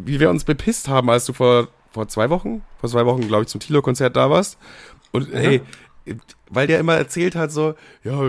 Wie 0.05 0.21
wir 0.21 0.31
uns 0.31 0.45
bepisst 0.45 0.89
haben, 0.89 1.09
als 1.11 1.27
du 1.27 1.33
vor, 1.33 1.69
vor 1.91 2.09
zwei 2.09 2.31
Wochen, 2.31 2.63
vor 2.81 2.91
zwei 2.91 3.07
Wochen, 3.07 3.27
glaube 3.29 3.43
ich, 3.43 3.49
zum 3.49 3.61
Tilo-Konzert 3.61 4.17
da 4.17 4.31
warst. 4.31 4.59
Und 5.13 5.33
ey, 5.33 5.61
weil 6.53 6.67
der 6.67 6.79
immer 6.79 6.97
erzählt 6.97 7.35
hat, 7.35 7.51
so, 7.51 7.75
ja, 8.05 8.21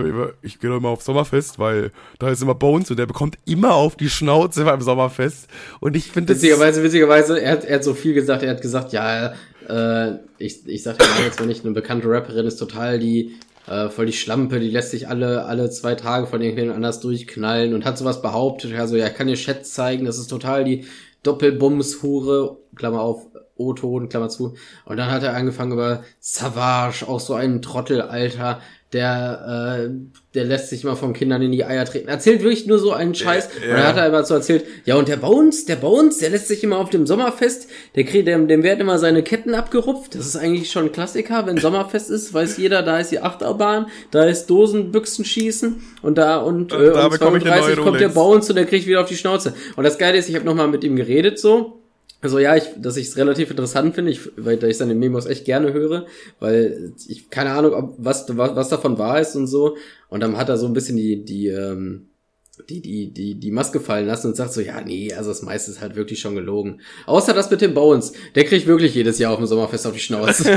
ich 0.42 0.58
gehe 0.58 0.70
doch 0.70 0.78
immer 0.78 0.88
auf 0.88 1.02
Sommerfest, 1.02 1.58
weil 1.58 1.90
da 2.18 2.30
ist 2.30 2.42
immer 2.42 2.54
Bones 2.54 2.90
und 2.90 2.98
der 2.98 3.06
bekommt 3.06 3.38
immer 3.44 3.74
auf 3.74 3.96
die 3.96 4.08
Schnauze 4.08 4.64
beim 4.64 4.80
Sommerfest. 4.80 5.48
Und 5.80 5.96
ich 5.96 6.10
finde 6.10 6.32
das. 6.32 6.42
Witzigerweise, 6.42 6.82
witzigerweise, 6.82 7.40
er 7.40 7.52
hat, 7.52 7.64
er 7.64 7.76
hat 7.76 7.84
so 7.84 7.94
viel 7.94 8.14
gesagt, 8.14 8.42
er 8.42 8.50
hat 8.50 8.62
gesagt, 8.62 8.92
ja, 8.92 9.34
äh, 9.68 10.18
ich, 10.38 10.66
ich 10.66 10.82
sag 10.82 10.98
dir 10.98 11.06
mal 11.06 11.24
jetzt, 11.24 11.40
wenn 11.40 11.50
ich 11.50 11.64
eine 11.64 11.72
bekannte 11.72 12.08
Rapperin 12.08 12.46
ist, 12.46 12.56
total 12.56 12.98
die, 12.98 13.36
äh, 13.66 13.88
voll 13.88 14.06
die 14.06 14.12
Schlampe, 14.12 14.60
die 14.60 14.70
lässt 14.70 14.90
sich 14.90 15.08
alle, 15.08 15.44
alle 15.44 15.70
zwei 15.70 15.94
Tage 15.94 16.26
von 16.26 16.40
irgendjemand 16.40 16.76
anders 16.76 17.00
durchknallen 17.00 17.74
und 17.74 17.84
hat 17.84 17.98
sowas 17.98 18.22
behauptet, 18.22 18.74
also 18.74 18.96
ja, 18.96 19.06
ich 19.06 19.14
kann 19.14 19.26
dir 19.26 19.36
Chats 19.36 19.72
zeigen, 19.72 20.04
das 20.04 20.18
ist 20.18 20.28
total 20.28 20.64
die 20.64 20.86
Doppelbums-Hure, 21.24 22.58
Klammer 22.76 23.00
auf, 23.00 23.26
O-Ton, 23.56 24.08
Klammer 24.08 24.28
zu. 24.28 24.54
Und 24.84 24.96
dann 24.96 25.10
hat 25.10 25.22
er 25.22 25.34
angefangen 25.34 25.72
über 25.72 26.04
Savage, 26.20 27.06
auch 27.06 27.20
so 27.20 27.34
einen 27.34 27.62
Trottel, 27.62 28.02
Alter, 28.02 28.60
der, 28.94 29.88
äh, 29.88 29.90
der 30.34 30.44
lässt 30.44 30.70
sich 30.70 30.84
mal 30.84 30.94
von 30.94 31.12
Kindern 31.12 31.42
in 31.42 31.50
die 31.50 31.64
Eier 31.64 31.84
treten. 31.84 32.08
Erzählt 32.08 32.42
wirklich 32.42 32.66
nur 32.66 32.78
so 32.78 32.92
einen 32.92 33.14
Scheiß. 33.14 33.48
Ja. 33.60 33.70
Und 33.70 33.76
dann 33.76 33.86
hat 33.88 33.96
er 33.96 34.06
immer 34.06 34.24
so 34.24 34.34
erzählt, 34.34 34.64
ja, 34.84 34.94
und 34.94 35.08
der 35.08 35.16
Bones, 35.16 35.64
der 35.64 35.76
Bones, 35.76 36.18
der 36.18 36.30
lässt 36.30 36.46
sich 36.46 36.62
immer 36.62 36.78
auf 36.78 36.90
dem 36.90 37.04
Sommerfest, 37.06 37.68
der 37.96 38.04
kriegt, 38.04 38.28
dem, 38.28 38.46
dem 38.46 38.62
werden 38.62 38.80
immer 38.80 38.98
seine 38.98 39.24
Ketten 39.24 39.54
abgerupft. 39.54 40.14
Das 40.14 40.26
ist 40.26 40.36
eigentlich 40.36 40.70
schon 40.70 40.86
ein 40.86 40.92
Klassiker, 40.92 41.44
wenn 41.46 41.58
Sommerfest 41.58 42.08
ist, 42.08 42.32
weiß 42.32 42.56
jeder, 42.56 42.82
da 42.82 43.00
ist 43.00 43.10
die 43.10 43.20
Achterbahn, 43.20 43.86
da 44.12 44.24
ist 44.24 44.46
Dosenbüchsen 44.46 45.24
schießen 45.24 45.82
und 46.02 46.16
da 46.16 46.36
und, 46.36 46.72
äh, 46.72 46.92
da 46.92 47.06
um 47.06 47.10
bekomme 47.10 47.38
ich 47.38 47.44
eine 47.44 47.56
32 47.56 47.76
neue 47.76 47.84
kommt 47.84 48.00
der. 48.00 48.08
Bones 48.08 48.48
und 48.48 48.56
der 48.56 48.66
kriegt 48.66 48.86
wieder 48.86 49.00
auf 49.00 49.08
die 49.08 49.16
Schnauze. 49.16 49.54
Und 49.74 49.82
das 49.82 49.98
Geile 49.98 50.18
ist, 50.18 50.28
ich 50.28 50.36
habe 50.36 50.44
nochmal 50.44 50.68
mit 50.68 50.84
ihm 50.84 50.94
geredet 50.94 51.40
so. 51.40 51.83
Also 52.24 52.38
ja, 52.38 52.56
ich, 52.56 52.64
dass 52.78 52.96
ich 52.96 53.08
es 53.08 53.18
relativ 53.18 53.50
interessant 53.50 53.94
finde, 53.94 54.10
ich, 54.10 54.20
weil 54.38 54.64
ich 54.64 54.78
seine 54.78 54.94
Memos 54.94 55.26
echt 55.26 55.44
gerne 55.44 55.74
höre, 55.74 56.06
weil 56.40 56.94
ich 57.06 57.28
keine 57.28 57.50
Ahnung, 57.50 57.74
ob 57.74 57.96
was, 57.98 58.24
was, 58.34 58.56
was 58.56 58.70
davon 58.70 58.96
wahr 58.96 59.20
ist 59.20 59.36
und 59.36 59.46
so. 59.46 59.76
Und 60.08 60.20
dann 60.20 60.38
hat 60.38 60.48
er 60.48 60.56
so 60.56 60.64
ein 60.64 60.72
bisschen 60.72 60.96
die, 60.96 61.22
die, 61.22 61.48
ähm, 61.48 62.06
die, 62.70 62.80
die, 62.80 63.12
die, 63.12 63.34
die 63.34 63.50
Maske 63.50 63.78
fallen 63.78 64.06
lassen 64.06 64.28
und 64.28 64.36
sagt 64.36 64.54
so, 64.54 64.62
ja, 64.62 64.80
nee, 64.80 65.12
also 65.12 65.28
das 65.28 65.42
meiste 65.42 65.70
ist 65.70 65.82
halt 65.82 65.96
wirklich 65.96 66.18
schon 66.18 66.34
gelogen. 66.34 66.80
Außer 67.04 67.34
das 67.34 67.50
mit 67.50 67.60
dem 67.60 67.74
Bones. 67.74 68.14
Der 68.34 68.44
kriegt 68.44 68.66
wirklich 68.66 68.94
jedes 68.94 69.18
Jahr 69.18 69.32
auf 69.32 69.38
dem 69.38 69.46
Sommerfest 69.46 69.86
auf 69.86 69.92
die 69.92 69.98
Schnauze. 69.98 70.56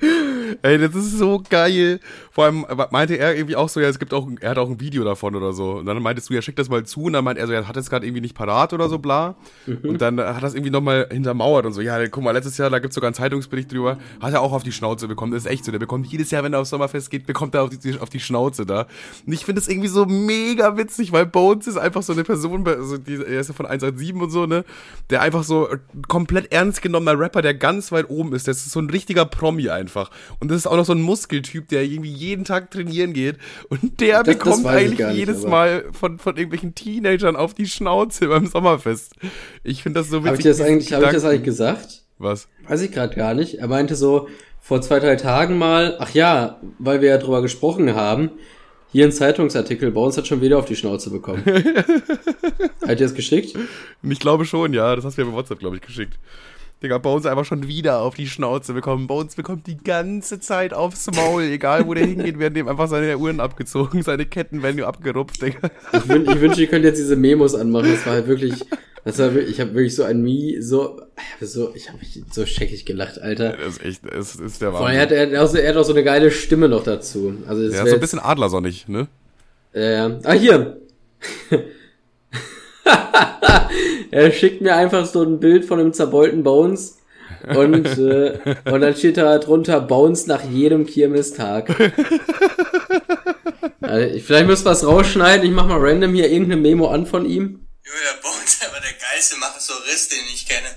Ey, 0.62 0.78
das 0.78 0.94
ist 0.94 1.18
so 1.18 1.42
geil. 1.48 2.00
Vor 2.30 2.44
allem 2.44 2.64
meinte 2.90 3.16
er 3.16 3.34
irgendwie 3.34 3.56
auch 3.56 3.68
so, 3.68 3.80
ja, 3.80 3.88
es 3.88 3.98
gibt 3.98 4.14
auch, 4.14 4.28
er 4.40 4.50
hat 4.50 4.58
auch 4.58 4.70
ein 4.70 4.80
Video 4.80 5.02
davon 5.02 5.34
oder 5.34 5.52
so. 5.52 5.72
Und 5.78 5.86
dann 5.86 6.00
meintest 6.00 6.30
du, 6.30 6.34
ja, 6.34 6.42
schick 6.42 6.54
das 6.56 6.68
mal 6.68 6.84
zu. 6.84 7.02
Und 7.04 7.14
dann 7.14 7.24
meint 7.24 7.38
er 7.38 7.46
so, 7.48 7.52
ja, 7.52 7.66
hat 7.66 7.76
es 7.76 7.90
gerade 7.90 8.06
irgendwie 8.06 8.20
nicht 8.20 8.36
parat 8.36 8.72
oder 8.72 8.88
so, 8.88 8.98
bla. 8.98 9.34
Und 9.82 10.00
dann 10.00 10.20
hat 10.20 10.42
das 10.42 10.54
irgendwie 10.54 10.70
nochmal 10.70 11.08
hintermauert 11.10 11.66
und 11.66 11.72
so. 11.72 11.80
Ja, 11.80 12.06
guck 12.08 12.22
mal, 12.22 12.30
letztes 12.30 12.56
Jahr, 12.56 12.70
da 12.70 12.78
gibt's 12.78 12.94
sogar 12.94 13.08
einen 13.08 13.14
Zeitungsbericht 13.14 13.72
drüber, 13.72 13.98
hat 14.20 14.32
er 14.32 14.42
auch 14.42 14.52
auf 14.52 14.62
die 14.62 14.70
Schnauze 14.70 15.08
bekommen. 15.08 15.32
Das 15.32 15.44
ist 15.44 15.50
echt 15.50 15.64
so. 15.64 15.72
Der 15.72 15.80
bekommt 15.80 16.06
jedes 16.06 16.30
Jahr, 16.30 16.44
wenn 16.44 16.52
er 16.52 16.60
aufs 16.60 16.70
Sommerfest 16.70 17.10
geht, 17.10 17.26
bekommt 17.26 17.54
er 17.56 17.64
auf 17.64 17.70
die, 17.70 17.98
auf 17.98 18.10
die 18.10 18.20
Schnauze 18.20 18.64
da. 18.64 18.86
Und 19.26 19.32
ich 19.32 19.44
finde 19.44 19.60
das 19.60 19.68
irgendwie 19.68 19.88
so 19.88 20.06
mega 20.06 20.76
witzig, 20.76 21.10
weil 21.10 21.26
Bones 21.26 21.66
ist 21.66 21.78
einfach 21.78 22.02
so 22.02 22.12
eine 22.12 22.22
Person, 22.22 22.66
also 22.66 22.96
die, 22.96 23.14
er 23.14 23.40
ist 23.40 23.48
ja 23.48 23.54
von 23.54 23.66
187 23.66 24.22
und 24.22 24.30
so, 24.30 24.46
ne? 24.46 24.64
Der 25.10 25.22
einfach 25.22 25.42
so 25.42 25.68
komplett 26.06 26.52
ernst 26.52 26.80
genommener 26.80 27.18
Rapper, 27.18 27.42
der 27.42 27.54
ganz 27.54 27.90
weit 27.90 28.08
oben 28.08 28.34
ist. 28.34 28.46
Das 28.46 28.58
ist 28.58 28.70
so 28.70 28.80
ein 28.80 28.88
richtiger 28.90 29.24
Promi 29.24 29.68
einfach. 29.68 30.10
Und 30.38 30.50
das 30.50 30.58
ist 30.58 30.66
auch 30.66 30.76
noch 30.76 30.84
so 30.84 30.92
ein 30.92 31.02
Muskeltyp, 31.02 31.68
der 31.68 31.82
irgendwie 31.82 32.19
jeden 32.20 32.44
Tag 32.44 32.70
trainieren 32.70 33.12
geht. 33.12 33.36
Und 33.68 34.00
der 34.00 34.22
Das- 34.22 34.26
das 34.26 34.36
bekommt 34.44 34.60
ich 34.64 34.66
eigentlich 34.70 34.98
nicht, 35.06 35.16
jedes 35.16 35.42
Mal 35.46 35.84
von, 35.92 36.18
von 36.18 36.36
irgendwelchen 36.36 36.74
Teenagern 36.74 37.36
auf 37.36 37.54
die 37.54 37.66
Schnauze 37.66 38.28
beim 38.28 38.46
Sommerfest. 38.46 39.12
Ich 39.64 39.82
finde 39.82 40.00
das 40.00 40.08
so 40.10 40.18
witzig. 40.24 40.26
habe 40.28 40.36
ich 40.38 40.44
das 40.44 40.60
eigentlich, 40.60 40.92
habe 40.92 41.04
ich 41.06 41.10
das 41.12 41.24
eigentlich 41.24 41.42
gesagt? 41.44 42.02
Was? 42.18 42.48
Weiß 42.68 42.82
ich 42.82 42.92
gerade 42.92 43.16
gar 43.16 43.34
nicht. 43.34 43.54
Er 43.54 43.66
meinte 43.68 43.96
so 43.96 44.28
vor 44.60 44.82
zwei, 44.82 45.00
drei 45.00 45.16
Tagen 45.16 45.56
mal, 45.58 45.96
ach 45.98 46.10
ja, 46.10 46.60
weil 46.78 47.00
wir 47.00 47.08
ja 47.08 47.18
drüber 47.18 47.40
gesprochen 47.42 47.94
haben, 47.94 48.30
hier 48.92 49.04
ein 49.06 49.12
Zeitungsartikel, 49.12 49.90
bei 49.92 50.00
uns 50.00 50.16
hat 50.18 50.26
schon 50.26 50.40
wieder 50.40 50.58
auf 50.58 50.64
die 50.66 50.74
Schnauze 50.76 51.10
bekommen. 51.10 51.42
hat 52.82 52.88
ihr 52.88 52.96
das 52.96 53.14
geschickt? 53.14 53.56
Ich 54.02 54.18
glaube 54.18 54.44
schon, 54.44 54.72
ja. 54.74 54.94
Das 54.96 55.04
hast 55.04 55.16
du 55.16 55.24
mir 55.24 55.30
bei 55.30 55.36
WhatsApp, 55.36 55.60
glaube 55.60 55.76
ich, 55.76 55.82
geschickt. 55.82 56.18
Digga, 56.82 56.96
Bones 56.96 57.26
einfach 57.26 57.44
schon 57.44 57.68
wieder 57.68 58.00
auf 58.00 58.14
die 58.14 58.26
Schnauze 58.26 58.72
bekommen. 58.72 59.06
Bones 59.06 59.34
bekommt 59.34 59.66
die 59.66 59.76
ganze 59.76 60.40
Zeit 60.40 60.72
aufs 60.72 61.10
Maul. 61.14 61.42
Egal, 61.42 61.86
wo 61.86 61.92
der 61.92 62.06
hingeht, 62.06 62.38
werden 62.38 62.54
dem 62.54 62.68
einfach 62.68 62.88
seine 62.88 63.18
Uhren 63.18 63.38
abgezogen. 63.38 64.02
Seine 64.02 64.24
Ketten 64.24 64.62
werden 64.62 64.78
ihm 64.78 64.84
abgerupft, 64.84 65.42
Digga. 65.42 65.70
Ich, 65.92 66.08
wün 66.08 66.28
ich 66.28 66.40
wünsche, 66.40 66.62
ihr 66.62 66.68
könnt 66.68 66.86
jetzt 66.86 66.98
diese 66.98 67.16
Memos 67.16 67.54
anmachen. 67.54 67.90
Das 67.90 68.06
war 68.06 68.14
halt 68.14 68.28
wirklich, 68.28 68.64
das 69.04 69.18
war 69.18 69.34
wirklich, 69.34 69.56
ich 69.56 69.60
habe 69.60 69.74
wirklich 69.74 69.94
so 69.94 70.04
ein 70.04 70.22
Mi, 70.22 70.56
so, 70.60 71.02
ich 71.16 71.42
hab 71.42 71.48
so, 71.48 71.74
ich 71.74 71.88
habe 71.88 71.98
so 72.32 72.46
scheckig 72.46 72.86
gelacht, 72.86 73.20
Alter. 73.20 73.58
Das 73.58 73.76
ist 73.76 73.84
echt, 73.84 74.00
das 74.10 74.36
ist 74.36 74.62
der 74.62 74.70
Vor 74.70 74.86
allem, 74.86 74.96
er 74.96 75.02
Wahnsinn. 75.02 75.18
hat, 75.18 75.32
er, 75.32 75.38
hat 75.38 75.44
auch 75.44 75.52
so, 75.52 75.58
er 75.58 75.68
hat 75.68 75.76
auch 75.76 75.84
so 75.84 75.92
eine 75.92 76.02
geile 76.02 76.30
Stimme 76.30 76.70
noch 76.70 76.82
dazu. 76.82 77.34
Also 77.46 77.66
das 77.66 77.74
Ja, 77.76 77.86
so 77.86 77.94
ein 77.94 78.00
bisschen 78.00 78.20
adlersonnig, 78.20 78.88
ne? 78.88 79.06
Äh, 79.74 79.96
ah, 80.24 80.32
hier. 80.32 80.80
er 84.10 84.32
schickt 84.32 84.60
mir 84.60 84.74
einfach 84.74 85.06
so 85.06 85.22
ein 85.22 85.40
Bild 85.40 85.64
von 85.64 85.80
einem 85.80 85.92
zerbeulten 85.92 86.42
Bones 86.42 87.00
Und, 87.48 87.86
äh, 87.98 88.38
und 88.64 88.80
dann 88.80 88.96
steht 88.96 89.16
da 89.16 89.38
drunter 89.38 89.80
Bounce 89.80 90.28
nach 90.28 90.44
jedem 90.44 90.86
Kirmestag. 90.86 91.70
also, 93.80 94.20
vielleicht 94.20 94.46
müsst 94.46 94.66
ihr 94.66 94.70
was 94.70 94.84
rausschneiden. 94.84 95.46
Ich 95.46 95.52
mach 95.52 95.66
mal 95.66 95.78
random 95.80 96.14
hier 96.14 96.30
irgendeine 96.30 96.60
Memo 96.60 96.90
an 96.90 97.06
von 97.06 97.24
ihm. 97.26 97.66
Junge, 97.84 97.98
der 98.02 98.20
Bones 98.22 98.58
aber 98.66 98.80
der 98.80 98.92
geilste 98.92 99.36
Machersorist, 99.36 100.12
den 100.12 100.24
ich 100.32 100.46
kenne. 100.46 100.68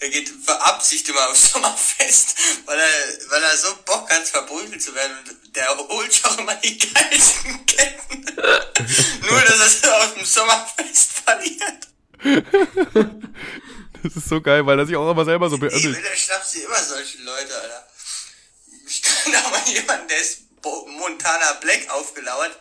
Der 0.00 0.10
geht 0.10 0.28
für 0.28 0.60
Absicht 0.60 1.08
immer 1.08 1.30
aufs 1.30 1.52
Sommerfest, 1.52 2.36
weil 2.66 2.78
er, 2.78 3.30
weil 3.30 3.42
er 3.42 3.56
so 3.56 3.68
Bock 3.86 4.10
hat, 4.10 4.24
verprügelt 4.24 4.82
zu 4.82 4.94
werden. 4.94 5.12
Und 5.20 5.56
der 5.56 5.68
holt 5.88 6.12
sich 6.12 6.22
auch 6.24 6.38
immer 6.38 6.54
die 6.56 6.78
geilsten 6.78 7.64
Ketten. 7.64 8.26
Nur, 9.26 9.40
dass 9.40 9.80
er 9.82 9.96
auf 9.96 10.14
dem 10.14 10.24
Sommerfest 10.24 11.12
verliert. 11.24 11.88
Das 14.02 14.14
ist 14.14 14.28
so 14.28 14.40
geil, 14.40 14.64
weil 14.66 14.78
er 14.78 14.86
sich 14.86 14.94
auch 14.94 15.10
immer 15.10 15.24
selber 15.24 15.48
so 15.48 15.56
Ich 15.56 15.60
beömmelt. 15.62 15.82
will, 15.84 16.02
der 16.02 16.16
schnappt 16.16 16.46
sich 16.46 16.62
immer 16.62 16.78
solche 16.80 17.18
Leute, 17.22 17.56
Alter. 17.60 17.88
Ich 18.86 19.02
kann 19.02 19.32
da 19.32 19.48
mal 19.48 19.62
jemanden, 19.66 20.06
der 20.06 20.20
ist 20.20 20.42
Montana 20.62 21.54
Black 21.54 21.90
aufgelauert, 21.90 22.56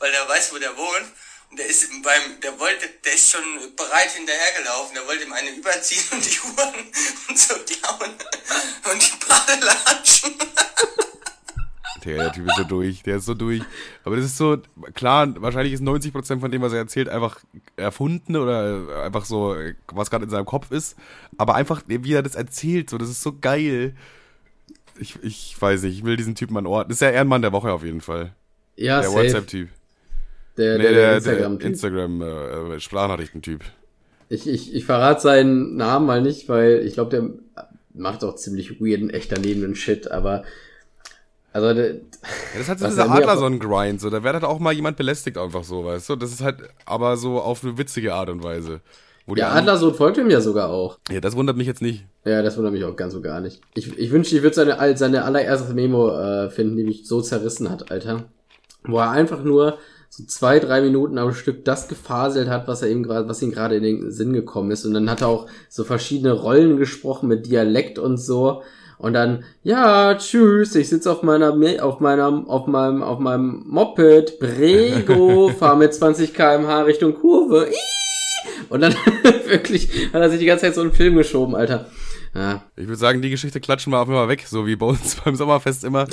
weil 0.00 0.10
der 0.10 0.28
weiß, 0.28 0.52
wo 0.52 0.58
der 0.58 0.76
wohnt. 0.76 1.06
Und 1.50 1.58
der 1.58 1.66
ist 1.66 1.86
beim, 2.02 2.40
der 2.40 2.58
wollte, 2.58 2.88
der 3.04 3.14
ist 3.14 3.30
schon 3.30 3.76
bereit 3.76 4.10
hinterhergelaufen. 4.10 4.94
Der 4.94 5.06
wollte 5.06 5.24
ihm 5.24 5.32
eine 5.32 5.50
überziehen 5.50 6.04
und 6.10 6.24
die 6.24 6.40
Uhren 6.40 6.92
und 7.28 7.38
so 7.38 7.54
klauen. 7.54 8.14
Und 8.90 9.02
die 9.02 9.26
Badelatschen. 9.26 10.34
Der, 12.04 12.16
der 12.16 12.32
Typ 12.32 12.46
ist 12.46 12.56
so 12.56 12.64
durch, 12.64 13.02
der 13.02 13.16
ist 13.16 13.26
so 13.26 13.34
durch. 13.34 13.62
Aber 14.04 14.16
das 14.16 14.24
ist 14.24 14.36
so, 14.36 14.58
klar, 14.94 15.34
wahrscheinlich 15.40 15.72
ist 15.72 15.82
90% 15.82 16.40
von 16.40 16.50
dem, 16.50 16.62
was 16.62 16.72
er 16.72 16.78
erzählt, 16.78 17.08
einfach 17.08 17.40
erfunden 17.76 18.36
oder 18.36 19.02
einfach 19.04 19.24
so, 19.24 19.56
was 19.92 20.10
gerade 20.10 20.24
in 20.24 20.30
seinem 20.30 20.46
Kopf 20.46 20.70
ist. 20.70 20.96
Aber 21.36 21.54
einfach, 21.54 21.82
wie 21.86 22.12
er 22.12 22.22
das 22.22 22.34
erzählt, 22.34 22.90
so, 22.90 22.98
das 22.98 23.08
ist 23.08 23.22
so 23.22 23.34
geil. 23.38 23.94
Ich, 25.00 25.16
ich 25.22 25.56
weiß 25.60 25.82
nicht, 25.82 25.98
ich 25.98 26.04
will 26.04 26.16
diesen 26.16 26.34
Typen 26.34 26.56
an 26.56 26.66
Ort. 26.66 26.88
Das 26.88 26.96
ist 26.96 27.02
der 27.02 27.12
Ehrenmann 27.12 27.42
der 27.42 27.52
Woche 27.52 27.72
auf 27.72 27.84
jeden 27.84 28.00
Fall. 28.00 28.32
Ja, 28.76 29.00
Der. 29.00 29.12
WhatsApp-Typ. 29.12 29.68
Der, 30.56 30.76
Nee, 30.76 30.82
der, 30.84 30.92
der, 30.92 31.16
Instagram-Typ. 31.16 31.68
Instagram, 31.68 32.22
äh. 32.22 32.74
Ich, 34.28 34.46
ich, 34.46 34.74
ich 34.74 34.84
verrate 34.84 35.20
seinen 35.20 35.76
Namen 35.76 36.06
mal 36.06 36.20
nicht, 36.20 36.48
weil 36.48 36.84
ich 36.84 36.94
glaube, 36.94 37.10
der 37.10 37.30
macht 37.94 38.24
auch 38.24 38.36
ziemlich 38.36 38.80
weirden, 38.80 39.10
echt 39.10 39.32
daneben 39.32 39.74
Shit, 39.74 40.10
aber 40.10 40.44
also 41.52 41.80
Ja, 41.80 41.92
das 42.56 42.68
hat 42.68 42.78
so 42.78 42.86
dieser 42.86 43.02
er 43.02 43.08
mir 43.08 43.14
Adler 43.16 43.28
aber- 43.32 43.40
so. 44.00 44.10
Da 44.10 44.22
wird 44.22 44.34
halt 44.34 44.44
auch 44.44 44.58
mal 44.58 44.72
jemand 44.72 44.96
belästigt 44.96 45.38
einfach 45.38 45.64
so, 45.64 45.84
weißt 45.84 46.08
du? 46.10 46.16
Das 46.16 46.30
ist 46.30 46.42
halt 46.42 46.56
aber 46.86 47.16
so 47.16 47.40
auf 47.40 47.62
eine 47.64 47.76
witzige 47.78 48.14
Art 48.14 48.28
und 48.30 48.42
Weise. 48.42 48.80
Wo 49.26 49.34
anderen- 49.44 49.68
Adlersohn 49.68 49.94
folgt 49.94 50.16
ihm 50.18 50.30
ja 50.30 50.40
sogar 50.40 50.70
auch. 50.70 50.98
Ja, 51.10 51.20
das 51.20 51.36
wundert 51.36 51.56
mich 51.56 51.66
jetzt 51.66 51.82
nicht. 51.82 52.06
Ja, 52.24 52.42
das 52.42 52.56
wundert 52.56 52.72
mich 52.72 52.84
auch 52.84 52.96
ganz 52.96 53.12
so 53.12 53.20
gar 53.20 53.40
nicht. 53.40 53.60
Ich, 53.74 53.98
ich 53.98 54.10
wünschte, 54.10 54.36
ich 54.36 54.42
würde 54.42 54.56
seine, 54.56 54.96
seine 54.96 55.24
allererste 55.24 55.74
Memo 55.74 56.10
äh, 56.10 56.48
finden, 56.50 56.76
die 56.76 56.84
mich 56.84 57.06
so 57.06 57.20
zerrissen 57.20 57.68
hat, 57.70 57.90
Alter. 57.90 58.24
Wo 58.84 58.98
er 58.98 59.10
einfach 59.10 59.42
nur 59.44 59.76
so 60.08 60.24
zwei, 60.24 60.58
drei 60.58 60.80
Minuten 60.80 61.18
am 61.18 61.34
Stück 61.34 61.66
das 61.66 61.88
gefaselt 61.88 62.48
hat, 62.48 62.66
was 62.68 62.80
er 62.80 62.88
ihm 62.88 63.02
gerade, 63.02 63.28
was 63.28 63.42
ihm 63.42 63.50
gerade 63.50 63.76
in 63.76 63.82
den 63.82 64.10
Sinn 64.10 64.32
gekommen 64.32 64.70
ist. 64.70 64.86
Und 64.86 64.94
dann 64.94 65.10
hat 65.10 65.20
er 65.20 65.28
auch 65.28 65.46
so 65.68 65.84
verschiedene 65.84 66.32
Rollen 66.32 66.78
gesprochen 66.78 67.28
mit 67.28 67.44
Dialekt 67.44 67.98
und 67.98 68.16
so. 68.16 68.62
Und 68.98 69.12
dann, 69.12 69.44
ja, 69.62 70.14
tschüss, 70.16 70.74
ich 70.74 70.88
sitze 70.88 71.10
auf 71.12 71.22
meiner, 71.22 71.54
Me- 71.54 71.80
auf 71.82 72.00
meiner, 72.00 72.44
auf 72.48 72.66
meinem, 72.66 73.02
auf 73.02 73.18
meinem 73.20 73.62
Moped, 73.66 74.40
Brego, 74.40 75.50
fahr 75.58 75.76
mit 75.76 75.94
20 75.94 76.34
kmh 76.34 76.82
Richtung 76.82 77.14
Kurve. 77.14 77.70
Und 78.68 78.80
dann 78.80 78.92
wirklich 79.46 79.88
hat 80.12 80.20
er 80.20 80.30
sich 80.30 80.40
die 80.40 80.46
ganze 80.46 80.66
Zeit 80.66 80.74
so 80.74 80.80
einen 80.80 80.92
Film 80.92 81.16
geschoben, 81.16 81.54
Alter. 81.54 81.90
Ja, 82.34 82.62
Ich 82.76 82.86
würde 82.86 82.96
sagen, 82.96 83.22
die 83.22 83.30
Geschichte 83.30 83.60
klatschen 83.60 83.92
wir 83.92 84.00
auf 84.00 84.08
immer 84.08 84.28
weg, 84.28 84.44
so 84.46 84.66
wie 84.66 84.76
bei 84.76 84.86
uns 84.86 85.14
beim 85.24 85.34
Sommerfest 85.36 85.84
immer. 85.84 86.06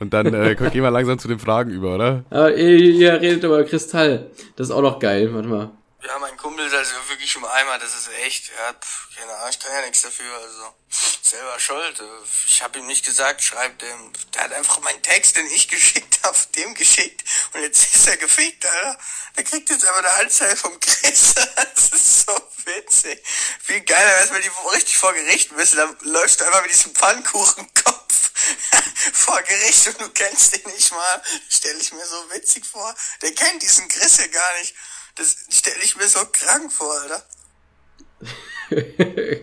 Und 0.00 0.12
dann 0.12 0.26
äh, 0.34 0.54
gehen 0.56 0.82
wir 0.82 0.90
langsam 0.90 1.18
zu 1.18 1.28
den 1.28 1.38
Fragen 1.38 1.70
über, 1.70 1.94
oder? 1.94 2.24
Aber 2.30 2.54
ihr, 2.54 2.76
ihr 2.76 3.20
redet 3.20 3.44
über 3.44 3.62
Kristall. 3.64 4.30
Das 4.56 4.66
ist 4.68 4.72
auch 4.74 4.82
noch 4.82 4.98
geil. 4.98 5.32
Warte 5.32 5.48
mal. 5.48 5.70
Ja, 6.04 6.10
mein 6.20 6.36
Kumpel 6.36 6.66
ist 6.66 6.74
also 6.74 6.90
wirklich 7.08 7.34
im 7.36 7.44
Eimer, 7.44 7.78
das 7.80 7.94
ist 7.94 8.10
echt, 8.26 8.48
ja, 8.48 8.74
pf, 8.80 9.08
keine 9.16 9.30
Ahnung, 9.30 9.46
ich 9.52 9.58
kann 9.60 9.70
ja 9.72 9.86
nichts 9.86 10.02
dafür, 10.02 10.26
also 10.34 11.11
selber 11.32 11.58
schuld. 11.58 12.02
Ich 12.46 12.62
habe 12.62 12.78
ihm 12.78 12.86
nicht 12.86 13.04
gesagt, 13.04 13.42
schreib 13.42 13.78
dem. 13.78 14.12
Der 14.34 14.42
hat 14.42 14.52
einfach 14.52 14.80
meinen 14.80 15.02
Text, 15.02 15.36
den 15.36 15.46
ich 15.46 15.66
geschickt 15.76 16.20
habe, 16.22 16.36
dem 16.56 16.74
geschickt 16.74 17.24
und 17.52 17.62
jetzt 17.62 17.94
ist 17.94 18.06
er 18.06 18.16
gefickt, 18.18 18.64
Alter. 18.66 18.98
Der 19.36 19.44
kriegt 19.44 19.70
jetzt 19.70 19.84
aber 19.86 19.98
eine 19.98 20.12
Anzeige 20.12 20.56
vom 20.56 20.78
Chris. 20.78 21.34
Das 21.74 22.00
ist 22.00 22.26
so 22.26 22.32
witzig. 22.64 23.22
Viel 23.62 23.80
geiler 23.80 24.08
wäre 24.08 24.24
es, 24.24 24.32
wenn 24.32 24.42
die 24.42 24.50
richtig 24.74 24.96
vor 24.96 25.12
Gericht 25.12 25.52
müssen. 25.52 25.76
Dann 25.76 25.96
läufst 26.02 26.40
du 26.40 26.44
einfach 26.44 26.62
mit 26.62 26.70
diesem 26.70 26.94
Pfannkuchenkopf 26.94 28.30
vor 29.12 29.42
Gericht 29.42 29.86
und 29.88 30.00
du 30.00 30.08
kennst 30.10 30.54
den 30.54 30.70
nicht 30.72 30.92
mal. 30.92 31.22
Stelle 31.48 31.78
ich 31.80 31.92
mir 31.92 32.06
so 32.06 32.30
witzig 32.30 32.64
vor. 32.64 32.94
Der 33.20 33.34
kennt 33.34 33.62
diesen 33.62 33.88
Chris 33.88 34.18
ja 34.18 34.26
gar 34.26 34.58
nicht. 34.60 34.74
Das 35.16 35.36
stelle 35.50 35.82
ich 35.82 35.96
mir 35.96 36.08
so 36.08 36.24
krank 36.26 36.72
vor, 36.72 36.92
Alter. 37.00 37.26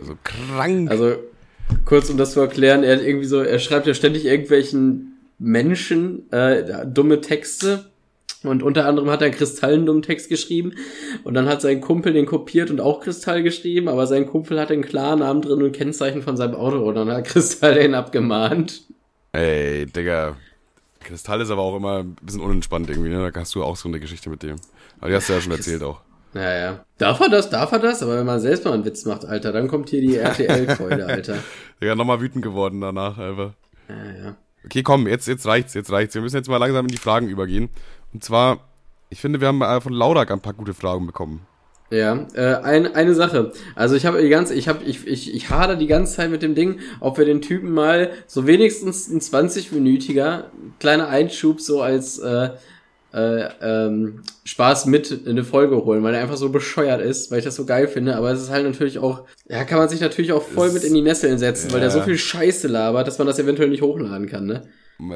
So 0.01 0.17
krank. 0.23 0.89
Also, 0.89 1.29
kurz 1.85 2.09
um 2.09 2.17
das 2.17 2.33
zu 2.33 2.39
erklären, 2.39 2.83
er 2.83 2.97
hat 2.97 3.03
irgendwie 3.03 3.25
so, 3.25 3.41
er 3.41 3.59
schreibt 3.59 3.87
ja 3.87 3.93
ständig 3.93 4.25
irgendwelchen 4.25 5.17
Menschen 5.39 6.31
äh, 6.31 6.85
dumme 6.85 7.21
Texte. 7.21 7.85
Und 8.41 8.63
unter 8.63 8.85
anderem 8.85 9.09
hat 9.09 9.21
er 9.21 9.33
einen 9.67 9.85
dummen 9.85 10.01
Text 10.01 10.29
geschrieben. 10.29 10.73
Und 11.23 11.33
dann 11.33 11.47
hat 11.47 11.61
sein 11.61 11.81
Kumpel 11.81 12.13
den 12.13 12.25
kopiert 12.25 12.69
und 12.69 12.79
auch 12.79 13.01
Kristall 13.01 13.43
geschrieben. 13.43 13.89
Aber 13.89 14.07
sein 14.07 14.27
Kumpel 14.27 14.59
hat 14.59 14.69
den 14.69 14.81
Klarnamen 14.81 15.41
drin 15.41 15.61
und 15.61 15.73
Kennzeichen 15.73 16.21
von 16.21 16.37
seinem 16.37 16.55
Auto. 16.55 16.77
Und 16.87 16.95
dann 16.95 17.09
hat 17.09 17.25
Kristall 17.25 17.75
den 17.75 17.95
abgemahnt. 17.95 18.83
Ey, 19.33 19.85
Digga. 19.85 20.37
Kristall 21.01 21.41
ist 21.41 21.49
aber 21.49 21.61
auch 21.61 21.75
immer 21.75 21.99
ein 21.99 22.15
bisschen 22.21 22.41
unentspannt 22.41 22.89
irgendwie, 22.89 23.09
ne? 23.09 23.29
Da 23.31 23.39
hast 23.39 23.55
du 23.55 23.63
auch 23.63 23.75
so 23.75 23.89
eine 23.89 23.99
Geschichte 23.99 24.29
mit 24.29 24.43
dem. 24.43 24.55
Aber 24.99 25.09
die 25.09 25.15
hast 25.15 25.27
du 25.27 25.33
ja 25.33 25.41
schon 25.41 25.51
erzählt 25.51 25.83
auch. 25.83 26.01
Naja. 26.33 26.85
Darf 26.97 27.19
er 27.19 27.29
das? 27.29 27.49
Darf 27.49 27.71
er 27.71 27.79
das? 27.79 28.03
Aber 28.03 28.17
wenn 28.17 28.25
man 28.25 28.39
selbst 28.39 28.65
mal 28.65 28.73
einen 28.73 28.85
Witz 28.85 29.05
macht, 29.05 29.25
Alter, 29.25 29.51
dann 29.51 29.67
kommt 29.67 29.89
hier 29.89 30.01
die 30.01 30.15
RTL-Keule, 30.17 31.05
Alter. 31.05 31.37
Digga, 31.81 31.95
nochmal 31.95 32.21
wütend 32.21 32.43
geworden 32.43 32.81
danach 32.81 33.17
einfach. 33.17 33.53
Ja, 33.87 34.23
ja. 34.23 34.35
Okay, 34.65 34.83
komm, 34.83 35.07
jetzt, 35.07 35.27
jetzt 35.27 35.45
reicht's, 35.47 35.73
jetzt 35.73 35.91
reicht's. 35.91 36.13
Wir 36.13 36.21
müssen 36.21 36.35
jetzt 36.35 36.49
mal 36.49 36.57
langsam 36.57 36.85
in 36.85 36.91
die 36.91 36.97
Fragen 36.97 37.29
übergehen. 37.29 37.69
Und 38.13 38.23
zwar, 38.23 38.59
ich 39.09 39.21
finde, 39.21 39.41
wir 39.41 39.47
haben 39.47 39.61
äh, 39.61 39.81
von 39.81 39.93
Laurak 39.93 40.31
ein 40.31 40.41
paar 40.41 40.53
gute 40.53 40.73
Fragen 40.73 41.07
bekommen. 41.07 41.47
Ja, 41.91 42.27
äh, 42.33 42.55
ein, 42.57 42.93
eine 42.93 43.15
Sache. 43.15 43.51
Also 43.73 43.95
ich 43.95 44.05
habe 44.05 44.21
die 44.21 44.29
ganze, 44.29 44.53
ich 44.53 44.67
habe, 44.67 44.83
ich, 44.83 45.07
ich, 45.07 45.33
ich 45.33 45.49
hader 45.49 45.75
die 45.75 45.87
ganze 45.87 46.17
Zeit 46.17 46.29
mit 46.29 46.43
dem 46.43 46.53
Ding, 46.53 46.79
ob 46.99 47.17
wir 47.17 47.25
den 47.25 47.41
Typen 47.41 47.71
mal 47.71 48.11
so 48.27 48.45
wenigstens 48.45 49.07
ein 49.07 49.19
20-minütiger 49.19 50.45
kleiner 50.79 51.07
Einschub 51.07 51.59
so 51.61 51.81
als 51.81 52.19
äh, 52.19 52.51
äh, 53.13 53.49
ähm, 53.61 54.21
Spaß 54.45 54.85
mit 54.85 55.11
in 55.11 55.27
eine 55.29 55.43
Folge 55.43 55.83
holen, 55.83 56.03
weil 56.03 56.13
er 56.13 56.21
einfach 56.21 56.37
so 56.37 56.49
bescheuert 56.49 57.01
ist, 57.01 57.31
weil 57.31 57.39
ich 57.39 57.45
das 57.45 57.55
so 57.55 57.65
geil 57.65 57.87
finde. 57.87 58.15
Aber 58.15 58.31
es 58.31 58.41
ist 58.41 58.49
halt 58.49 58.65
natürlich 58.65 58.99
auch, 58.99 59.23
ja, 59.47 59.63
kann 59.63 59.79
man 59.79 59.89
sich 59.89 60.01
natürlich 60.01 60.31
auch 60.31 60.43
voll 60.43 60.67
Es- 60.67 60.73
mit 60.73 60.83
in 60.83 60.93
die 60.93 61.01
Nesseln 61.01 61.37
setzen, 61.39 61.71
weil 61.71 61.79
der 61.79 61.89
so 61.91 61.99
ja. 61.99 62.05
viel 62.05 62.17
Scheiße 62.17 62.67
labert, 62.67 63.07
dass 63.07 63.17
man 63.17 63.27
das 63.27 63.39
eventuell 63.39 63.69
nicht 63.69 63.81
hochladen 63.81 64.27
kann, 64.27 64.45
ne? 64.45 64.63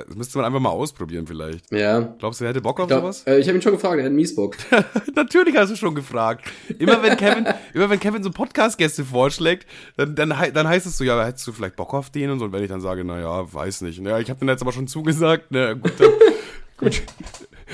Das 0.08 0.16
müsste 0.16 0.38
man 0.38 0.46
einfach 0.46 0.62
mal 0.62 0.70
ausprobieren 0.70 1.28
vielleicht. 1.28 1.70
Ja. 1.70 2.00
Glaubst 2.18 2.40
du, 2.40 2.46
er 2.46 2.52
hätte 2.52 2.62
Bock 2.62 2.80
auf 2.80 2.88
Glaub, 2.88 3.02
sowas? 3.02 3.24
äh, 3.28 3.40
ich 3.40 3.50
habe 3.50 3.58
ihn 3.58 3.62
schon 3.62 3.74
gefragt, 3.74 3.96
er 3.98 4.04
hat 4.04 4.06
einen 4.08 4.16
Miesbock. 4.16 4.56
Natürlich 5.14 5.58
hast 5.58 5.72
du 5.74 5.76
schon 5.76 5.94
gefragt. 5.94 6.46
Immer 6.80 7.04
wenn 7.04 7.18
Kevin, 7.18 7.46
immer 7.74 7.90
wenn 7.90 8.00
Kevin 8.00 8.24
so 8.24 8.32
Podcast-Gäste 8.32 9.04
vorschlägt, 9.04 9.68
dann, 9.98 10.16
dann, 10.16 10.34
dann 10.54 10.68
heißt 10.70 10.86
es 10.86 10.98
so, 10.98 11.04
ja, 11.04 11.22
hättest 11.26 11.46
du 11.48 11.52
vielleicht 11.52 11.76
Bock 11.76 11.94
auf 11.94 12.10
den 12.12 12.30
und 12.30 12.40
so. 12.40 12.46
Und 12.46 12.54
wenn 12.54 12.64
ich 12.64 12.70
dann 12.70 12.80
sage, 12.80 13.04
na 13.04 13.20
ja, 13.20 13.54
weiß 13.54 13.82
nicht. 13.82 14.00
Ja, 14.00 14.20
ich 14.20 14.30
habe 14.30 14.40
den 14.40 14.48
jetzt 14.48 14.62
aber 14.62 14.72
schon 14.72 14.88
zugesagt. 14.88 15.48
Na 15.50 15.74
gut, 15.74 15.92
dann, 16.00 16.12
gut. 16.78 17.02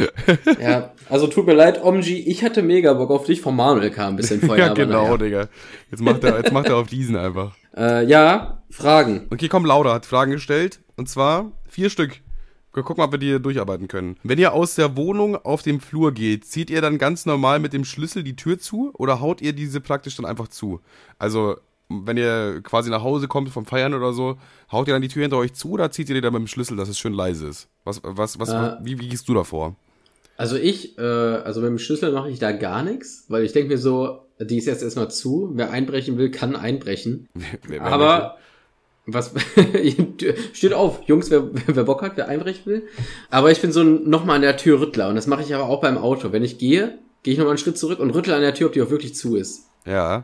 ja, 0.62 0.92
also 1.10 1.28
tut 1.28 1.46
mir 1.46 1.54
leid, 1.54 1.84
Omji, 1.84 2.20
ich 2.20 2.44
hatte 2.44 2.62
mega 2.62 2.94
Bock 2.94 3.10
auf 3.12 3.26
dich. 3.26 3.42
Von 3.42 3.56
Manuel 3.56 3.92
kam 3.92 4.14
ein 4.14 4.16
bisschen 4.16 4.42
Feuer. 4.46 4.58
ja, 4.68 4.74
genau. 4.74 5.18
Digga. 5.18 5.48
Jetzt 5.92 6.02
macht 6.02 6.24
er, 6.24 6.38
jetzt 6.38 6.52
macht 6.52 6.68
er 6.68 6.78
auf 6.78 6.88
diesen 6.88 7.16
einfach. 7.16 7.56
Äh, 7.78 8.06
ja, 8.08 8.64
Fragen. 8.72 9.28
Okay, 9.30 9.48
komm, 9.48 9.64
Laura 9.64 9.94
hat 9.94 10.06
Fragen 10.08 10.32
gestellt. 10.32 10.80
Und 10.98 11.08
zwar 11.08 11.52
vier 11.68 11.90
Stück. 11.92 12.20
Wir 12.74 12.82
gucken, 12.84 13.04
ob 13.04 13.12
wir 13.12 13.20
die 13.20 13.40
durcharbeiten 13.40 13.88
können. 13.88 14.18
Wenn 14.24 14.40
ihr 14.40 14.54
aus 14.54 14.74
der 14.76 14.98
Wohnung 14.98 15.36
auf 15.38 15.62
dem 15.62 15.80
Flur 15.80 16.12
geht, 16.12 16.46
zieht 16.46 16.72
ihr 16.72 16.82
dann 16.82 16.98
ganz 16.98 17.26
normal 17.28 17.60
mit 17.60 17.72
dem 17.72 17.86
Schlüssel 17.86 18.24
die 18.24 18.36
Tür 18.36 18.58
zu 18.60 18.92
oder 18.96 19.22
haut 19.22 19.40
ihr 19.42 19.54
diese 19.54 19.82
praktisch 19.82 20.16
dann 20.18 20.26
einfach 20.26 20.48
zu? 20.48 20.82
Also, 21.20 21.58
wenn 21.90 22.18
ihr 22.18 22.62
quasi 22.64 22.90
nach 22.90 23.04
Hause 23.04 23.28
kommt 23.28 23.50
vom 23.50 23.66
Feiern 23.66 23.94
oder 23.94 24.14
so, 24.14 24.38
haut 24.72 24.88
ihr 24.88 24.94
dann 24.94 25.02
die 25.04 25.08
Tür 25.08 25.22
hinter 25.22 25.38
euch 25.38 25.54
zu 25.54 25.70
oder 25.72 25.92
zieht 25.92 26.10
ihr 26.10 26.16
die 26.16 26.22
dann 26.22 26.34
mit 26.34 26.42
dem 26.42 26.48
Schlüssel, 26.48 26.76
dass 26.76 26.90
es 26.90 26.98
schön 27.00 27.14
leise 27.14 27.48
ist? 27.48 27.70
Was, 27.86 28.02
was, 28.04 28.40
was, 28.40 28.50
Äh. 28.50 28.78
wie, 28.82 29.00
wie 29.00 29.10
gehst 29.10 29.30
du 29.30 29.36
davor? 29.36 29.76
Also 30.40 30.56
ich, 30.56 30.98
äh, 30.98 31.02
also 31.02 31.60
mit 31.60 31.68
dem 31.70 31.80
Schlüssel 31.80 32.14
mache 32.14 32.30
ich 32.30 32.40
da 32.40 32.54
gar 32.54 32.82
nichts, 32.82 33.26
weil 33.28 33.44
ich 33.44 33.52
denke 33.52 33.72
mir 33.74 33.78
so, 33.78 34.22
die 34.40 34.58
ist 34.58 34.68
jetzt 34.68 34.82
erstmal 34.82 35.12
zu. 35.12 35.52
Wer 35.54 35.70
einbrechen 35.72 36.18
will, 36.18 36.32
kann 36.32 36.56
einbrechen. 36.56 37.28
Wer- 37.34 37.60
wer 37.68 37.82
Aber 37.82 38.38
was 39.06 39.34
steht 40.54 40.74
auf, 40.74 41.02
Jungs, 41.08 41.30
wer, 41.30 41.50
wer 41.68 41.84
Bock 41.84 42.02
hat, 42.02 42.14
wer 42.16 42.30
einbrechen 42.30 42.66
will. 42.68 42.84
Aber 43.30 43.52
ich 43.52 43.60
bin 43.60 43.74
so 43.74 43.84
nochmal 43.84 44.38
an 44.38 44.42
der 44.42 44.56
Tür 44.56 44.80
Rüttler 44.80 45.10
und 45.10 45.16
das 45.16 45.28
mache 45.28 45.42
ich 45.42 45.54
aber 45.54 45.66
auch 45.66 45.82
beim 45.82 45.98
Auto. 45.98 46.32
Wenn 46.32 46.44
ich 46.46 46.58
gehe, 46.58 47.00
gehe 47.24 47.34
ich 47.34 47.38
nochmal 47.38 47.52
einen 47.52 47.58
Schritt 47.58 47.78
zurück 47.78 48.00
und 48.00 48.12
rüttle 48.12 48.34
an 48.34 48.42
der 48.42 48.54
Tür, 48.54 48.68
ob 48.68 48.74
die 48.74 48.82
auch 48.82 48.92
wirklich 48.92 49.16
zu 49.16 49.36
ist. 49.36 49.66
Ja. 49.86 50.24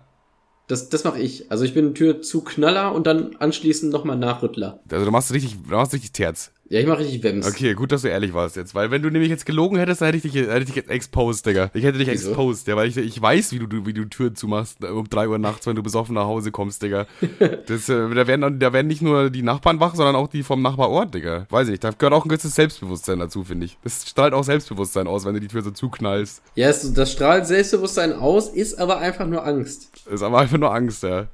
Das, 0.67 0.87
das 0.87 1.03
mache 1.03 1.19
ich. 1.19 1.51
Also 1.51 1.65
ich 1.65 1.73
bin 1.73 1.93
Tür 1.93 2.21
zu 2.21 2.41
Knaller 2.41 2.95
und 2.95 3.05
dann 3.05 3.35
anschließend 3.37 3.91
nochmal 3.91 4.17
Nachrüttler. 4.17 4.79
Also 4.89 5.03
du 5.03 5.11
machst 5.11 5.33
richtig, 5.33 5.57
du 5.61 5.75
machst 5.75 5.93
richtig 5.93 6.13
Terz. 6.13 6.51
Ja, 6.67 6.79
ich 6.79 6.87
mache 6.87 6.99
richtig 6.99 7.21
Wems. 7.21 7.45
Okay, 7.47 7.75
gut, 7.75 7.91
dass 7.91 8.01
du 8.01 8.07
ehrlich 8.07 8.33
warst 8.33 8.55
jetzt. 8.55 8.73
Weil 8.73 8.89
wenn 8.89 9.03
du 9.03 9.11
nämlich 9.11 9.29
jetzt 9.29 9.45
gelogen 9.45 9.77
hättest, 9.77 10.01
dann 10.01 10.07
hätte 10.07 10.17
ich 10.17 10.23
dich, 10.23 10.33
hätte 10.47 10.57
ich 10.59 10.65
dich 10.65 10.75
jetzt 10.75 10.89
exposed, 10.89 11.45
Digga. 11.45 11.69
Ich 11.75 11.83
hätte 11.83 11.99
dich 11.99 12.07
Wieso? 12.07 12.29
exposed, 12.29 12.67
ja, 12.67 12.75
weil 12.75 12.87
ich, 12.89 12.97
ich 12.97 13.21
weiß, 13.21 13.51
wie 13.51 13.59
du, 13.59 13.85
wie 13.85 13.93
du 13.93 14.05
Türen 14.05 14.35
zumachst 14.35 14.83
äh, 14.83 14.87
um 14.87 15.07
drei 15.07 15.27
Uhr 15.27 15.37
nachts, 15.37 15.67
wenn 15.67 15.75
du 15.75 15.83
besoffen 15.83 16.15
nach 16.15 16.25
Hause 16.25 16.51
kommst, 16.51 16.81
Digga. 16.81 17.05
Das, 17.67 17.87
äh, 17.89 18.09
da, 18.15 18.25
werden, 18.25 18.59
da 18.59 18.73
werden 18.73 18.87
nicht 18.87 19.03
nur 19.03 19.29
die 19.29 19.43
Nachbarn 19.43 19.79
wach, 19.79 19.93
sondern 19.93 20.15
auch 20.15 20.27
die 20.27 20.41
vom 20.41 20.63
Nachbarort, 20.63 21.13
Digga. 21.13 21.45
Weiß 21.51 21.67
ich 21.67 21.71
nicht, 21.73 21.83
da 21.83 21.91
gehört 21.91 22.13
auch 22.13 22.25
ein 22.25 22.29
gewisses 22.29 22.55
Selbstbewusstsein 22.55 23.19
dazu, 23.19 23.43
finde 23.43 23.67
ich. 23.67 23.77
Das 23.83 24.07
strahlt 24.09 24.33
auch 24.33 24.43
Selbstbewusstsein 24.43 25.05
aus, 25.05 25.23
wenn 25.25 25.35
du 25.35 25.41
die 25.41 25.47
Tür 25.47 25.61
so 25.61 25.69
zuknallst. 25.71 26.41
Ja, 26.55 26.69
es, 26.69 26.91
das 26.93 27.11
strahlt 27.11 27.45
Selbstbewusstsein 27.45 28.13
aus, 28.13 28.49
ist 28.49 28.79
aber 28.79 28.97
einfach 28.97 29.27
nur 29.27 29.45
Angst. 29.45 29.89
Ist 30.11 30.23
aber 30.23 30.39
einfach 30.39 30.57
nur 30.57 30.73
Angst, 30.73 31.03
ja. 31.03 31.27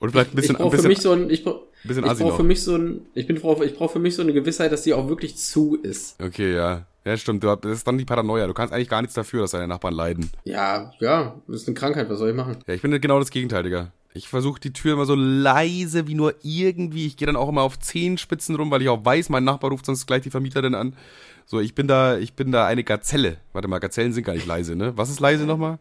Und 0.00 0.10
vielleicht 0.10 0.32
ein 0.32 0.36
bisschen, 0.36 0.56
ich 0.56 0.60
ein 0.60 0.64
brauche 0.64 0.78
für 0.82 0.88
mich 0.88 0.98
so 1.00 1.12
ein, 1.12 1.30
ich, 1.30 1.44
brauch- 1.44 1.60
bisschen 1.86 2.04
ich 2.04 2.18
brauche 2.18 2.36
für 2.36 2.42
mich 2.42 2.62
so 2.62 2.76
ein, 2.76 3.06
ich 3.14 3.26
bin 3.26 3.36
ich 3.36 3.42
brauche 3.42 3.88
für 3.88 3.98
mich 3.98 4.14
so 4.14 4.22
eine 4.22 4.32
Gewissheit, 4.32 4.72
dass 4.72 4.82
die 4.82 4.94
auch 4.94 5.08
wirklich 5.08 5.36
zu 5.36 5.76
ist. 5.76 6.20
Okay, 6.22 6.54
ja. 6.54 6.86
Ja, 7.04 7.16
stimmt. 7.16 7.44
Du, 7.44 7.54
das 7.54 7.70
ist 7.72 7.86
dann 7.86 7.98
die 7.98 8.04
Paranoia. 8.04 8.48
Du 8.48 8.52
kannst 8.52 8.74
eigentlich 8.74 8.88
gar 8.88 9.00
nichts 9.00 9.14
dafür, 9.14 9.42
dass 9.42 9.52
deine 9.52 9.68
Nachbarn 9.68 9.94
leiden. 9.94 10.28
Ja, 10.42 10.90
ja, 10.98 11.36
das 11.46 11.62
ist 11.62 11.68
eine 11.68 11.74
Krankheit, 11.74 12.10
was 12.10 12.18
soll 12.18 12.30
ich 12.30 12.34
machen? 12.34 12.56
Ja, 12.66 12.74
ich 12.74 12.82
bin 12.82 12.90
genau 13.00 13.20
das 13.20 13.30
Gegenteil, 13.30 13.62
Digga. 13.62 13.92
Ich 14.12 14.28
versuche 14.28 14.58
die 14.58 14.72
Tür 14.72 14.94
immer 14.94 15.04
so 15.04 15.14
leise 15.14 16.08
wie 16.08 16.14
nur 16.14 16.34
irgendwie. 16.42 17.06
Ich 17.06 17.16
gehe 17.16 17.26
dann 17.26 17.36
auch 17.36 17.48
immer 17.48 17.62
auf 17.62 17.78
Zehenspitzen 17.78 18.56
rum, 18.56 18.70
weil 18.70 18.82
ich 18.82 18.88
auch 18.88 19.04
weiß, 19.04 19.28
mein 19.28 19.44
Nachbar 19.44 19.70
ruft 19.70 19.86
sonst 19.86 20.06
gleich 20.06 20.22
die 20.22 20.30
Vermieterin 20.30 20.74
an. 20.74 20.96
So, 21.44 21.60
ich 21.60 21.76
bin 21.76 21.86
da, 21.86 22.18
ich 22.18 22.32
bin 22.32 22.50
da 22.50 22.66
eine 22.66 22.82
Gazelle. 22.82 23.36
Warte 23.52 23.68
mal, 23.68 23.78
Gazellen 23.78 24.12
sind 24.12 24.24
gar 24.24 24.32
nicht 24.32 24.46
leise, 24.46 24.74
ne? 24.74 24.94
Was 24.96 25.10
ist 25.10 25.20
leise 25.20 25.44
nochmal? 25.44 25.78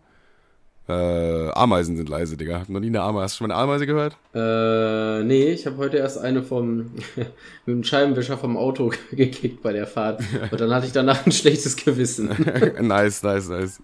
Äh, 0.87 1.49
Ameisen 1.51 1.97
sind 1.97 2.09
leise, 2.09 2.37
Digga. 2.37 2.59
Hab 2.59 2.69
noch 2.69 2.79
nie 2.79 2.87
eine 2.87 3.01
Ameise. 3.01 3.23
Hast 3.23 3.35
du 3.35 3.37
schon 3.39 3.47
mal 3.47 3.55
eine 3.55 3.63
Ameise 3.63 3.87
gehört? 3.87 4.17
Äh, 4.35 5.23
nee, 5.23 5.51
ich 5.51 5.65
habe 5.65 5.77
heute 5.77 5.97
erst 5.97 6.19
eine 6.19 6.43
vom 6.43 6.77
mit 7.15 7.27
dem 7.67 7.83
Scheibenwischer 7.83 8.37
vom 8.37 8.55
Auto 8.55 8.91
gekickt 9.11 9.63
bei 9.63 9.73
der 9.73 9.87
Fahrt. 9.87 10.21
Und 10.51 10.61
dann 10.61 10.73
hatte 10.73 10.85
ich 10.85 10.91
danach 10.91 11.25
ein 11.25 11.31
schlechtes 11.31 11.75
Gewissen. 11.75 12.29
nice, 12.81 13.23
nice, 13.23 13.49
nice. 13.49 13.81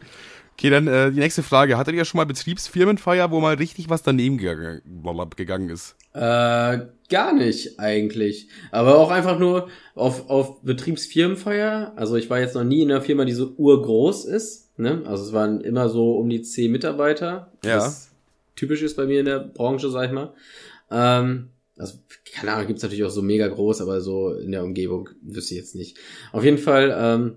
Okay, 0.54 0.70
dann 0.70 0.86
äh, 0.86 1.12
die 1.12 1.20
nächste 1.20 1.41
Frage. 1.41 1.76
Hattet 1.76 1.95
ihr 1.95 2.06
schon 2.06 2.20
mal 2.20 2.26
Betriebsfirmenfeier, 2.26 3.32
wo 3.32 3.39
mal 3.39 3.56
richtig 3.56 3.89
was 3.89 4.04
daneben 4.04 4.38
gegangen, 4.38 4.82
gegangen 5.36 5.70
ist? 5.70 5.95
Äh, 6.14 6.20
gar 7.10 7.34
nicht 7.34 7.80
eigentlich. 7.80 8.47
Aber 8.70 8.99
auch 8.99 9.10
einfach 9.10 9.39
nur 9.39 9.70
auf, 9.95 10.30
auf 10.30 10.62
Betriebsfirmenfeier. 10.62 11.93
Also 11.95 12.16
ich 12.16 12.30
war 12.30 12.39
jetzt 12.39 12.54
noch 12.54 12.64
nie 12.64 12.84
in 12.84 12.91
einer 12.91 13.02
Firma, 13.02 13.26
die 13.26 13.32
so 13.32 13.54
urgroß 13.58 14.26
ist. 14.26 14.70
Ne? 14.82 15.04
Also 15.06 15.24
es 15.24 15.34
waren 15.34 15.62
immer 15.62 15.90
so 15.90 16.18
um 16.18 16.30
die 16.30 16.42
zehn 16.42 16.72
Mitarbeiter. 16.72 17.52
Ja. 17.64 17.78
Was 17.78 18.10
typisch 18.56 18.82
ist 18.82 18.98
bei 18.98 19.06
mir 19.06 19.20
in 19.20 19.26
der 19.26 19.40
Branche, 19.40 19.90
sag 19.90 20.08
ich 20.08 20.12
mal. 20.12 20.34
Ähm, 20.90 21.50
also, 21.78 21.96
keine 22.36 22.52
Ahnung, 22.52 22.68
gibt's 22.68 22.84
natürlich 22.84 23.04
auch 23.04 23.10
so 23.10 23.22
mega 23.22 23.48
groß, 23.48 23.82
aber 23.82 24.02
so 24.02 24.34
in 24.34 24.52
der 24.52 24.64
Umgebung 24.64 25.10
wüsste 25.22 25.54
ich 25.54 25.60
jetzt 25.60 25.76
nicht. 25.76 25.98
Auf 26.32 26.44
jeden 26.44 26.58
Fall 26.58 26.96
ähm, 26.96 27.36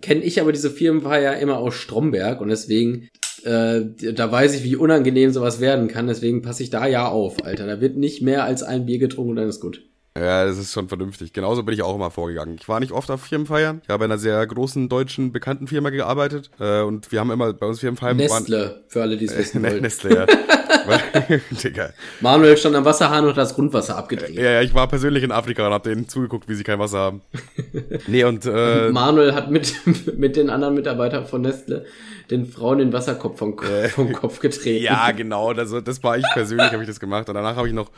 kenne 0.00 0.22
ich 0.22 0.40
aber 0.40 0.52
diese 0.52 0.70
Firmenfeier 0.70 1.38
immer 1.38 1.58
aus 1.58 1.74
Stromberg 1.74 2.40
und 2.40 2.48
deswegen 2.48 3.08
äh, 3.44 3.82
da 4.12 4.30
weiß 4.30 4.54
ich, 4.54 4.64
wie 4.64 4.76
unangenehm 4.76 5.30
sowas 5.30 5.60
werden 5.60 5.88
kann. 5.88 6.06
Deswegen 6.06 6.42
passe 6.42 6.62
ich 6.62 6.70
da 6.70 6.86
ja 6.86 7.08
auf, 7.08 7.44
Alter. 7.44 7.66
Da 7.66 7.80
wird 7.80 7.96
nicht 7.96 8.22
mehr 8.22 8.44
als 8.44 8.62
ein 8.62 8.86
Bier 8.86 8.98
getrunken 8.98 9.30
und 9.30 9.36
dann 9.36 9.48
ist 9.48 9.60
gut. 9.60 9.82
Ja, 10.18 10.44
das 10.46 10.56
ist 10.56 10.72
schon 10.72 10.88
vernünftig. 10.88 11.32
Genauso 11.32 11.62
bin 11.62 11.74
ich 11.74 11.82
auch 11.82 11.94
immer 11.94 12.10
vorgegangen. 12.10 12.56
Ich 12.58 12.68
war 12.68 12.80
nicht 12.80 12.92
oft 12.92 13.10
auf 13.10 13.20
Firmenfeiern. 13.22 13.82
Ich 13.82 13.90
habe 13.90 14.04
in 14.06 14.10
einer 14.10 14.18
sehr 14.18 14.46
großen 14.46 14.88
deutschen 14.88 15.30
bekannten 15.32 15.66
Firma 15.66 15.90
gearbeitet. 15.90 16.50
Äh, 16.58 16.80
und 16.80 17.12
wir 17.12 17.20
haben 17.20 17.30
immer 17.30 17.52
bei 17.52 17.66
uns 17.66 17.80
Firmenfeiern 17.80 18.16
Nestle, 18.16 18.82
für 18.88 19.02
alle, 19.02 19.16
die 19.16 19.26
es 19.26 19.36
wissen 19.36 19.62
waren. 19.62 19.72
wollen. 19.72 19.82
Nestle, 19.82 20.14
ja. 20.14 20.26
Digga. 21.62 21.90
Manuel 22.20 22.56
stand 22.56 22.76
am 22.76 22.84
Wasserhahn 22.84 23.24
und 23.24 23.30
hat 23.30 23.38
das 23.38 23.54
Grundwasser 23.54 23.96
abgedreht. 23.96 24.34
Ja, 24.34 24.50
ja, 24.50 24.62
ich 24.62 24.74
war 24.74 24.86
persönlich 24.88 25.22
in 25.22 25.32
Afrika 25.32 25.66
und 25.66 25.72
hab 25.72 25.82
denen 25.82 26.08
zugeguckt, 26.08 26.48
wie 26.48 26.54
sie 26.54 26.64
kein 26.64 26.78
Wasser 26.78 26.98
haben. 26.98 27.22
nee, 28.06 28.24
und 28.24 28.44
äh, 28.46 28.90
Manuel 28.90 29.34
hat 29.34 29.50
mit, 29.50 29.74
mit 30.18 30.36
den 30.36 30.50
anderen 30.50 30.74
Mitarbeitern 30.74 31.26
von 31.26 31.42
Nestle 31.42 31.86
den 32.30 32.46
Frauen 32.46 32.78
den 32.78 32.92
Wasserkopf 32.92 33.38
vom, 33.38 33.54
Ko- 33.54 33.66
vom 33.94 34.12
Kopf 34.12 34.40
getreten. 34.40 34.82
ja, 34.82 35.12
genau, 35.12 35.52
das, 35.52 35.70
das 35.84 36.02
war 36.02 36.18
ich 36.18 36.24
persönlich, 36.34 36.72
habe 36.72 36.82
ich 36.82 36.88
das 36.88 36.98
gemacht. 36.98 37.28
Und 37.28 37.36
danach 37.36 37.54
habe 37.54 37.68
ich 37.68 37.74
noch 37.74 37.90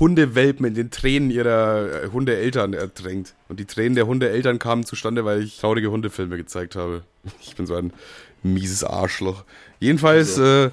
Hundewelpen 0.00 0.64
in 0.64 0.74
den 0.74 0.90
Tränen 0.90 1.30
ihrer 1.30 2.04
äh, 2.04 2.08
Hundeeltern 2.10 2.72
ertränkt. 2.72 3.34
Und 3.48 3.60
die 3.60 3.66
Tränen 3.66 3.94
der 3.94 4.06
Hundeeltern 4.06 4.58
kamen 4.58 4.84
zustande, 4.84 5.24
weil 5.26 5.42
ich 5.42 5.58
traurige 5.60 5.90
Hundefilme 5.90 6.38
gezeigt 6.38 6.76
habe. 6.76 7.02
Ich 7.42 7.56
bin 7.56 7.66
so 7.66 7.74
ein 7.74 7.92
mieses 8.42 8.84
Arschloch. 8.84 9.44
Jedenfalls, 9.80 10.38
äh, 10.38 10.70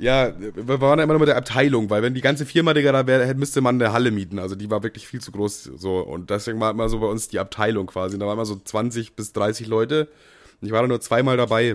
ja, 0.00 0.32
wir 0.38 0.80
waren 0.80 0.98
immer 0.98 1.12
nur 1.12 1.20
mit 1.20 1.28
der 1.28 1.36
Abteilung, 1.36 1.90
weil 1.90 2.02
wenn 2.02 2.14
die 2.14 2.20
ganze 2.20 2.46
Firma, 2.46 2.74
Digga, 2.74 2.92
da 2.92 3.06
wäre, 3.06 3.26
hätte- 3.26 3.38
müsste 3.38 3.60
man 3.60 3.74
eine 3.80 3.92
Halle 3.92 4.10
mieten. 4.10 4.38
Also 4.38 4.54
die 4.54 4.70
war 4.70 4.82
wirklich 4.82 5.06
viel 5.06 5.20
zu 5.20 5.30
groß. 5.32 5.64
So. 5.76 5.98
Und 5.98 6.30
deswegen 6.30 6.58
war 6.60 6.70
immer 6.70 6.88
so 6.88 7.00
bei 7.00 7.06
uns 7.06 7.28
die 7.28 7.38
Abteilung 7.38 7.86
quasi. 7.86 8.18
Da 8.18 8.26
waren 8.26 8.34
immer 8.34 8.46
so 8.46 8.56
20 8.62 9.14
bis 9.14 9.32
30 9.32 9.66
Leute. 9.66 10.08
Und 10.60 10.66
ich 10.66 10.72
war 10.72 10.82
da 10.82 10.88
nur 10.88 11.00
zweimal 11.00 11.36
dabei. 11.36 11.72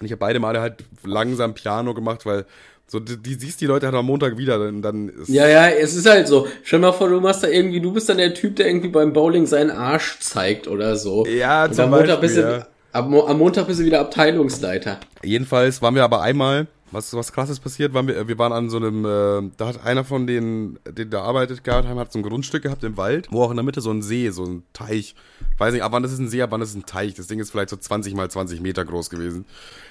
Und 0.00 0.04
ich 0.06 0.12
habe 0.12 0.20
beide 0.20 0.38
Male 0.40 0.60
halt 0.60 0.84
langsam 1.04 1.54
Piano 1.54 1.94
gemacht, 1.94 2.24
weil 2.26 2.44
so, 2.86 3.00
die, 3.00 3.16
die 3.18 3.34
siehst 3.34 3.60
die 3.60 3.66
Leute 3.66 3.84
halt 3.86 3.94
am 3.96 4.06
Montag 4.06 4.38
wieder, 4.38 4.58
dann, 4.58 4.80
dann 4.80 5.08
ist, 5.10 5.28
Ja, 5.28 5.46
ja, 5.46 5.68
es 5.68 5.94
ist 5.94 6.08
halt 6.08 6.26
so. 6.28 6.46
Stell 6.62 6.78
mal 6.78 6.92
vor, 6.92 7.08
du 7.10 7.20
machst 7.20 7.42
da 7.42 7.48
irgendwie, 7.48 7.80
du 7.80 7.92
bist 7.92 8.08
dann 8.08 8.16
der 8.16 8.32
Typ, 8.32 8.56
der 8.56 8.66
irgendwie 8.66 8.88
beim 8.88 9.12
Bowling 9.12 9.44
seinen 9.46 9.70
Arsch 9.70 10.18
zeigt 10.20 10.68
oder 10.68 10.96
so. 10.96 11.26
Ja, 11.26 11.64
Und 11.66 11.74
zum 11.74 11.84
am 11.84 11.90
Montag, 11.90 12.20
Beispiel, 12.20 12.28
bist 12.28 12.36
du, 12.38 12.40
ja. 12.42 12.66
ab, 12.92 13.12
am 13.28 13.38
Montag 13.38 13.66
bist 13.66 13.80
du 13.80 13.84
wieder 13.84 14.00
Abteilungsleiter. 14.00 15.00
Jedenfalls 15.22 15.82
waren 15.82 15.94
wir 15.96 16.04
aber 16.04 16.22
einmal, 16.22 16.66
was, 16.90 17.12
was 17.14 17.32
krasses 17.32 17.60
passiert, 17.60 17.94
waren 17.94 18.06
wir, 18.06 18.28
wir 18.28 18.38
waren 18.38 18.52
an 18.52 18.70
so 18.70 18.76
einem, 18.78 19.04
äh, 19.04 19.50
da 19.56 19.66
hat 19.66 19.84
einer 19.84 20.04
von 20.04 20.26
denen, 20.26 20.78
den 20.86 21.10
da 21.10 21.22
arbeitet 21.22 21.64
gehabt 21.64 21.88
hat 21.88 22.12
so 22.12 22.18
ein 22.18 22.22
Grundstück 22.22 22.62
gehabt 22.62 22.84
im 22.84 22.96
Wald, 22.96 23.28
wo 23.30 23.42
auch 23.42 23.50
in 23.50 23.56
der 23.56 23.64
Mitte 23.64 23.80
so 23.80 23.90
ein 23.90 24.02
See, 24.02 24.30
so 24.30 24.44
ein 24.44 24.62
Teich, 24.72 25.14
ich 25.52 25.60
weiß 25.60 25.72
nicht, 25.72 25.82
ab 25.82 25.92
wann 25.92 26.04
ist 26.04 26.12
es 26.12 26.18
ein 26.18 26.28
See, 26.28 26.42
ab 26.42 26.50
wann 26.50 26.62
ist 26.62 26.70
es 26.70 26.76
ein 26.76 26.86
Teich, 26.86 27.14
das 27.14 27.26
Ding 27.26 27.40
ist 27.40 27.50
vielleicht 27.50 27.70
so 27.70 27.76
20 27.76 28.14
mal 28.14 28.30
20 28.30 28.60
Meter 28.60 28.84
groß 28.84 29.10
gewesen. 29.10 29.44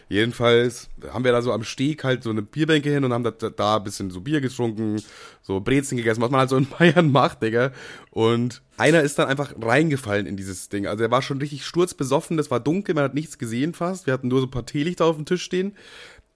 Jedenfalls 0.09 0.89
haben 1.11 1.25
wir 1.25 1.33
da 1.33 1.41
so 1.41 1.51
am 1.51 1.63
Steg 1.63 2.03
halt 2.03 2.23
so 2.23 2.29
eine 2.29 2.41
Bierbänke 2.41 2.89
hin 2.89 3.03
und 3.03 3.11
haben 3.11 3.23
da, 3.23 3.31
da 3.31 3.77
ein 3.77 3.83
bisschen 3.83 4.09
so 4.09 4.21
Bier 4.21 4.39
getrunken, 4.39 5.01
so 5.41 5.59
Brezen 5.59 5.97
gegessen, 5.97 6.21
was 6.21 6.31
man 6.31 6.39
halt 6.39 6.49
so 6.49 6.57
in 6.57 6.67
Bayern 6.79 7.11
macht, 7.11 7.43
Digga. 7.43 7.71
Und 8.11 8.61
einer 8.77 9.01
ist 9.01 9.19
dann 9.19 9.27
einfach 9.27 9.53
reingefallen 9.61 10.25
in 10.25 10.37
dieses 10.37 10.69
Ding. 10.69 10.87
Also 10.87 11.03
er 11.03 11.11
war 11.11 11.21
schon 11.21 11.39
richtig 11.39 11.65
sturzbesoffen, 11.65 12.37
das 12.37 12.49
war 12.51 12.59
dunkel, 12.59 12.95
man 12.95 13.03
hat 13.03 13.15
nichts 13.15 13.37
gesehen 13.37 13.73
fast. 13.73 14.05
Wir 14.05 14.13
hatten 14.13 14.29
nur 14.29 14.39
so 14.39 14.47
ein 14.47 14.51
paar 14.51 14.65
Teelichter 14.65 15.05
auf 15.05 15.17
dem 15.17 15.25
Tisch 15.25 15.43
stehen. 15.43 15.75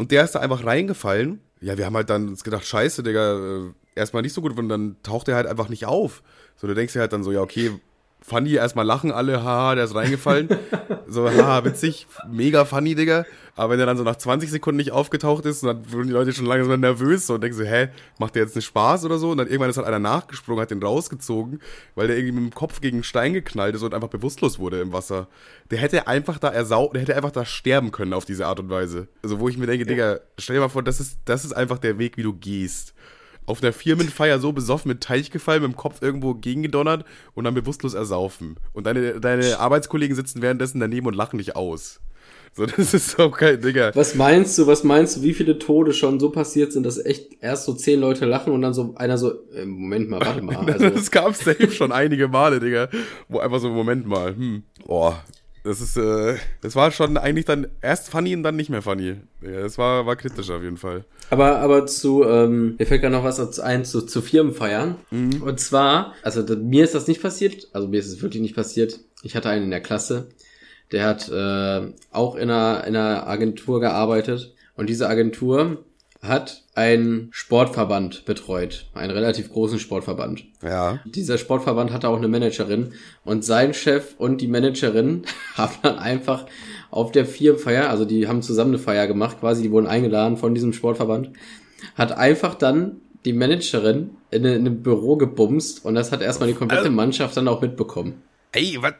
Und 0.01 0.09
der 0.09 0.23
ist 0.23 0.33
da 0.33 0.39
einfach 0.39 0.65
reingefallen. 0.65 1.41
Ja, 1.59 1.77
wir 1.77 1.85
haben 1.85 1.95
halt 1.95 2.09
dann 2.09 2.35
gedacht, 2.35 2.65
scheiße, 2.65 3.03
Digga, 3.03 3.67
äh, 3.67 3.71
erstmal 3.93 4.23
nicht 4.23 4.33
so 4.33 4.41
gut, 4.41 4.57
und 4.57 4.67
dann 4.67 4.95
taucht 5.03 5.27
er 5.27 5.35
halt 5.35 5.45
einfach 5.45 5.69
nicht 5.69 5.85
auf. 5.85 6.23
So, 6.55 6.65
du 6.65 6.73
denkst 6.73 6.93
dir 6.93 7.01
halt 7.01 7.13
dann 7.13 7.23
so, 7.23 7.31
ja, 7.31 7.39
okay, 7.39 7.69
funny, 8.21 8.53
erstmal 8.53 8.85
lachen 8.85 9.11
alle, 9.11 9.43
haha, 9.43 9.75
der 9.75 9.85
ist 9.85 9.95
reingefallen. 9.95 10.49
so, 11.07 11.29
haha, 11.29 11.65
witzig, 11.65 12.07
mega 12.29 12.65
funny, 12.65 12.95
Digga. 12.95 13.25
Aber 13.55 13.73
wenn 13.73 13.79
er 13.79 13.85
dann 13.85 13.97
so 13.97 14.03
nach 14.03 14.15
20 14.15 14.49
Sekunden 14.49 14.77
nicht 14.77 14.91
aufgetaucht 14.91 15.45
ist, 15.45 15.63
dann 15.63 15.91
wurden 15.91 16.07
die 16.07 16.13
Leute 16.13 16.31
schon 16.31 16.45
langsam 16.45 16.79
nervös 16.79 17.27
so 17.27 17.35
und 17.35 17.41
denken 17.41 17.57
so, 17.57 17.63
hä, 17.63 17.89
macht 18.17 18.35
der 18.35 18.43
jetzt 18.43 18.55
einen 18.55 18.61
Spaß 18.61 19.05
oder 19.05 19.17
so? 19.17 19.31
Und 19.31 19.37
dann 19.37 19.47
irgendwann 19.47 19.69
ist 19.69 19.77
halt 19.77 19.87
einer 19.87 19.99
nachgesprungen, 19.99 20.61
hat 20.61 20.71
den 20.71 20.81
rausgezogen, 20.81 21.61
weil 21.95 22.07
der 22.07 22.17
irgendwie 22.17 22.39
mit 22.39 22.51
dem 22.51 22.55
Kopf 22.55 22.79
gegen 22.79 22.97
einen 22.97 23.03
Stein 23.03 23.33
geknallt 23.33 23.75
ist 23.75 23.83
und 23.83 23.93
einfach 23.93 24.07
bewusstlos 24.07 24.57
wurde 24.57 24.79
im 24.79 24.93
Wasser. 24.93 25.27
Der 25.69 25.79
hätte 25.79 26.07
einfach 26.07 26.39
da 26.39 26.49
ersau, 26.49 26.91
der 26.93 27.01
hätte 27.01 27.15
einfach 27.15 27.31
da 27.31 27.43
sterben 27.43 27.91
können 27.91 28.13
auf 28.13 28.25
diese 28.25 28.47
Art 28.47 28.59
und 28.59 28.69
Weise. 28.69 29.07
Also 29.23 29.39
wo 29.39 29.49
ich 29.49 29.57
mir 29.57 29.67
denke, 29.67 29.85
Digga, 29.85 30.19
stell 30.37 30.55
dir 30.55 30.61
mal 30.61 30.69
vor, 30.69 30.83
das 30.83 30.99
ist, 30.99 31.19
das 31.25 31.43
ist 31.43 31.53
einfach 31.53 31.77
der 31.77 31.97
Weg, 31.97 32.17
wie 32.17 32.23
du 32.23 32.33
gehst 32.33 32.93
auf 33.45 33.61
einer 33.61 33.73
Firmenfeier 33.73 34.39
so 34.39 34.51
besoffen 34.51 34.89
mit 34.89 35.01
Teich 35.01 35.31
gefallen, 35.31 35.63
mit 35.63 35.71
dem 35.71 35.77
Kopf 35.77 36.01
irgendwo 36.01 36.33
gegengedonnert 36.33 37.05
und 37.33 37.43
dann 37.43 37.53
bewusstlos 37.53 37.93
ersaufen. 37.93 38.57
Und 38.73 38.85
deine, 38.85 39.19
deine 39.19 39.59
Arbeitskollegen 39.59 40.15
sitzen 40.15 40.41
währenddessen 40.41 40.79
daneben 40.79 41.07
und 41.07 41.15
lachen 41.15 41.37
dich 41.37 41.55
aus. 41.55 41.99
So, 42.53 42.65
das 42.65 42.93
ist 42.93 43.11
so 43.11 43.29
kein 43.31 43.61
Digga. 43.61 43.91
Was 43.95 44.15
meinst 44.15 44.57
du, 44.57 44.67
was 44.67 44.83
meinst 44.83 45.17
du, 45.17 45.21
wie 45.21 45.33
viele 45.33 45.57
Tode 45.57 45.93
schon 45.93 46.19
so 46.19 46.31
passiert 46.31 46.73
sind, 46.73 46.85
dass 46.85 47.03
echt 47.03 47.37
erst 47.39 47.63
so 47.63 47.73
zehn 47.73 47.99
Leute 48.01 48.25
lachen 48.25 48.51
und 48.51 48.61
dann 48.61 48.73
so 48.73 48.93
einer 48.95 49.17
so, 49.17 49.31
äh, 49.55 49.65
Moment 49.65 50.09
mal, 50.09 50.19
warte 50.19 50.41
mal. 50.41 50.57
Also, 50.71 50.89
das 50.89 51.11
gab 51.11 51.33
safe 51.35 51.71
schon 51.71 51.93
einige 51.93 52.27
Male, 52.27 52.59
Digga. 52.59 52.89
Wo 53.29 53.39
einfach 53.39 53.59
so, 53.59 53.69
Moment 53.69 54.05
mal, 54.05 54.35
hm. 54.35 54.63
Boah. 54.85 55.23
Das 55.63 55.79
ist, 55.79 55.95
äh, 55.95 56.37
das 56.61 56.75
war 56.75 56.91
schon 56.91 57.17
eigentlich 57.17 57.45
dann 57.45 57.67
erst 57.81 58.09
funny 58.09 58.35
und 58.35 58.41
dann 58.41 58.55
nicht 58.55 58.69
mehr 58.69 58.81
funny. 58.81 59.17
Ja, 59.41 59.61
das 59.61 59.77
war, 59.77 60.05
war 60.05 60.15
kritisch 60.15 60.49
auf 60.49 60.63
jeden 60.63 60.77
Fall. 60.77 61.05
Aber, 61.29 61.59
aber 61.59 61.85
zu, 61.85 62.23
ähm, 62.23 62.75
mir 62.79 62.85
fällt 62.85 63.01
gerade 63.01 63.15
noch 63.15 63.23
was 63.23 63.59
ein 63.59 63.85
zu, 63.85 64.01
zu 64.01 64.21
Firmenfeiern. 64.21 64.95
Mhm. 65.11 65.43
Und 65.43 65.59
zwar, 65.59 66.13
also 66.23 66.41
da, 66.41 66.55
mir 66.55 66.83
ist 66.83 66.95
das 66.95 67.07
nicht 67.07 67.21
passiert, 67.21 67.67
also 67.73 67.87
mir 67.87 67.99
ist 67.99 68.07
es 68.07 68.21
wirklich 68.21 68.41
nicht 68.41 68.55
passiert. 68.55 68.99
Ich 69.21 69.35
hatte 69.35 69.49
einen 69.49 69.65
in 69.65 69.71
der 69.71 69.81
Klasse, 69.81 70.29
der 70.91 71.05
hat 71.05 71.29
äh, 71.29 71.93
auch 72.11 72.35
in 72.35 72.49
einer, 72.49 72.85
in 72.87 72.95
einer 72.95 73.27
Agentur 73.27 73.79
gearbeitet. 73.79 74.55
Und 74.75 74.89
diese 74.89 75.07
Agentur 75.07 75.83
hat 76.21 76.63
einen 76.75 77.29
Sportverband 77.31 78.25
betreut, 78.25 78.85
einen 78.93 79.11
relativ 79.11 79.51
großen 79.51 79.79
Sportverband. 79.79 80.45
Ja. 80.61 80.99
Dieser 81.05 81.37
Sportverband 81.37 81.91
hatte 81.91 82.09
auch 82.09 82.17
eine 82.17 82.27
Managerin 82.27 82.93
und 83.25 83.43
sein 83.43 83.73
Chef 83.73 84.13
und 84.17 84.39
die 84.39 84.47
Managerin 84.47 85.23
haben 85.55 85.73
dann 85.81 85.97
einfach 85.97 86.45
auf 86.91 87.11
der 87.11 87.25
Firmenfeier, 87.25 87.89
also 87.89 88.05
die 88.05 88.27
haben 88.27 88.41
zusammen 88.41 88.71
eine 88.71 88.79
Feier 88.79 89.07
gemacht, 89.07 89.39
quasi, 89.39 89.63
die 89.63 89.71
wurden 89.71 89.87
eingeladen 89.87 90.37
von 90.37 90.53
diesem 90.53 90.73
Sportverband 90.73 91.31
hat 91.95 92.11
einfach 92.17 92.55
dann 92.55 92.97
die 93.25 93.33
Managerin 93.33 94.11
in, 94.31 94.45
in 94.45 94.65
einem 94.65 94.81
Büro 94.81 95.15
gebumst 95.15 95.85
und 95.85 95.95
das 95.95 96.11
hat 96.11 96.21
erstmal 96.21 96.49
die 96.49 96.55
komplette 96.55 96.89
Mannschaft 96.89 97.37
dann 97.37 97.47
auch 97.47 97.61
mitbekommen. 97.61 98.21
Ey, 98.53 98.77
was? 98.81 98.93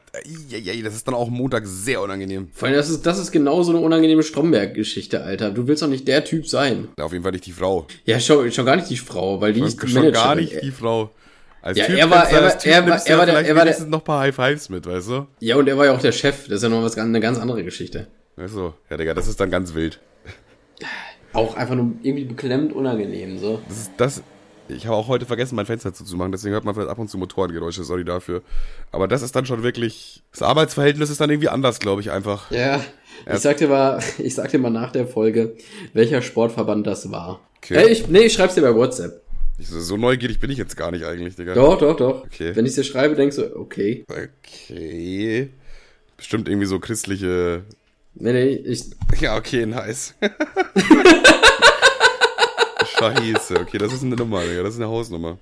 Ey, 0.52 0.82
das 0.82 0.96
ist 0.96 1.06
dann 1.08 1.14
auch 1.16 1.30
Montag 1.30 1.64
sehr 1.66 2.02
unangenehm. 2.02 2.50
Vor 2.54 2.68
allem, 2.70 2.78
das 2.78 2.90
ist, 2.90 3.06
das 3.06 3.20
ist 3.20 3.32
genau 3.32 3.64
so 3.64 3.72
eine 3.74 3.82
unangenehme 3.82 4.24
Stromberg-Geschichte, 4.24 5.24
Alter. 5.24 5.52
Du 5.52 5.68
willst 5.68 5.84
doch 5.84 5.90
nicht 5.90 6.08
der 6.08 6.24
Typ 6.24 6.48
sein. 6.48 6.88
Auf 6.98 7.12
jeden 7.12 7.24
Fall 7.24 7.34
nicht 7.34 7.46
die 7.46 7.52
Frau. 7.52 7.86
Ja, 8.06 8.20
schon, 8.22 8.50
schon 8.52 8.66
gar 8.66 8.78
nicht 8.78 8.90
die 8.90 8.96
Frau, 8.98 9.42
weil 9.42 9.52
die 9.52 9.62
ist 9.62 9.82
die 9.84 9.88
Schon 9.88 10.04
Managerin. 10.04 10.24
gar 10.24 10.36
nicht 10.36 10.62
die 10.64 10.72
Frau. 10.72 11.10
Als 11.62 11.78
Ja, 11.78 11.86
Typ 11.86 11.98
er 11.98 12.10
war- 12.10 12.30
er 12.30 12.42
war- 12.44 12.66
er 12.66 12.88
war- 12.88 13.06
er 13.06 13.18
war 13.18 13.26
der- 13.26 13.46
er 13.46 13.56
war 13.56 13.66
der- 13.66 13.80
noch 13.86 14.00
ein 14.00 14.04
paar 14.06 14.22
High 14.22 14.34
Fives 14.36 14.70
mit, 14.70 14.86
weißt 14.88 15.10
du? 15.10 15.28
Ja, 15.42 15.58
und 15.58 15.68
er 15.68 15.78
war 15.78 15.86
ja 15.86 15.92
auch 15.94 16.02
der 16.02 16.12
Chef. 16.14 16.46
Das 16.46 16.56
ist 16.58 16.64
ja 16.64 16.70
noch 16.70 16.82
was, 16.82 16.98
eine 16.98 17.20
ganz 17.20 17.38
andere 17.38 17.64
Geschichte. 17.64 18.08
Weißt 18.38 18.56
du? 18.56 18.74
Ja, 18.90 18.98
Digga, 18.98 19.14
das 19.14 19.28
ist 19.28 19.40
dann 19.40 19.52
ganz 19.52 19.74
wild. 19.76 20.00
Auch 21.34 21.56
einfach 21.56 21.76
nur 21.76 21.92
irgendwie 22.04 22.26
beklemmt 22.26 22.74
unangenehm, 22.74 23.38
so. 23.38 23.62
Das 23.68 23.78
ist 23.78 23.92
das. 23.98 24.24
Ich 24.76 24.86
habe 24.86 24.96
auch 24.96 25.08
heute 25.08 25.26
vergessen, 25.26 25.56
mein 25.56 25.66
Fenster 25.66 25.94
zuzumachen, 25.94 26.32
deswegen 26.32 26.54
hört 26.54 26.64
man 26.64 26.74
vielleicht 26.74 26.90
ab 26.90 27.00
und 27.00 27.10
zu 27.10 27.18
Motorengeräusche, 27.18 27.84
sorry 27.84 28.06
dafür. 28.06 28.42
Aber 28.92 29.08
das 29.08 29.22
ist 29.22 29.36
dann 29.36 29.46
schon 29.46 29.64
wirklich. 29.64 30.24
Das 30.32 30.42
Arbeitsverhältnis 30.42 31.10
ist 31.10 31.22
dann 31.22 31.30
irgendwie 31.30 31.50
anders, 31.50 31.80
glaube 31.80 32.02
ich, 32.02 32.12
einfach. 32.12 32.50
Ja, 32.52 32.84
ich 33.32 33.40
sag 33.40 33.58
dir 33.58 33.68
mal, 33.68 34.00
ich 34.18 34.36
sag 34.36 34.50
dir 34.52 34.60
mal 34.60 34.70
nach 34.70 34.92
der 34.92 35.08
Folge, 35.08 35.56
welcher 35.94 36.22
Sportverband 36.22 36.88
das 36.88 37.12
war. 37.12 37.42
Okay. 37.58 37.76
Ey, 37.76 37.90
ich, 37.90 38.08
nee, 38.08 38.22
ich 38.22 38.34
schreib's 38.34 38.56
dir 38.56 38.62
bei 38.62 38.74
WhatsApp. 38.74 39.22
Ich, 39.58 39.68
so 39.68 39.80
so 39.80 39.98
neugierig 39.98 40.40
bin 40.40 40.50
ich 40.50 40.58
jetzt 40.58 40.76
gar 40.76 40.92
nicht 40.92 41.06
eigentlich, 41.06 41.36
Digga. 41.36 41.54
Doch, 41.54 41.78
doch, 41.78 41.96
doch. 41.96 42.24
Okay. 42.26 42.56
Wenn 42.56 42.66
ich 42.66 42.74
dir 42.74 42.84
schreibe, 42.84 43.16
denkst 43.16 43.36
du, 43.36 43.56
okay. 43.56 44.04
Okay. 44.10 45.50
Bestimmt 46.18 46.48
irgendwie 46.48 46.68
so 46.68 46.80
christliche. 46.80 47.64
Nee, 48.16 48.34
nee, 48.34 48.54
ich, 48.54 48.86
Ja, 49.20 49.38
okay, 49.38 49.66
nice. 49.66 50.16
Scheiße, 53.02 53.60
okay, 53.60 53.78
das 53.78 53.94
ist 53.94 54.04
eine 54.04 54.16
Nummer, 54.16 54.42
Digga, 54.44 54.64
das 54.64 54.76
ist 54.76 54.80
eine 54.80 54.90
Hausnummer. 54.90 55.38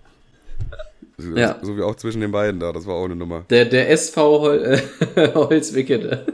So, 1.18 1.36
Ja. 1.36 1.60
so 1.62 1.76
wie 1.78 1.82
auch 1.82 1.95
zwischen 1.95 2.22
den 2.22 2.32
beiden 2.32 2.60
da, 2.60 2.72
das 2.72 2.86
war 2.88 2.95
auch 2.95 3.05
eine 3.05 3.16
Nummer. 3.16 3.45
der, 3.49 3.66
der 3.66 3.89
SV 3.91 4.39
Hol, 4.41 4.80
äh, 5.16 5.32
Holzwickede. 5.34 6.26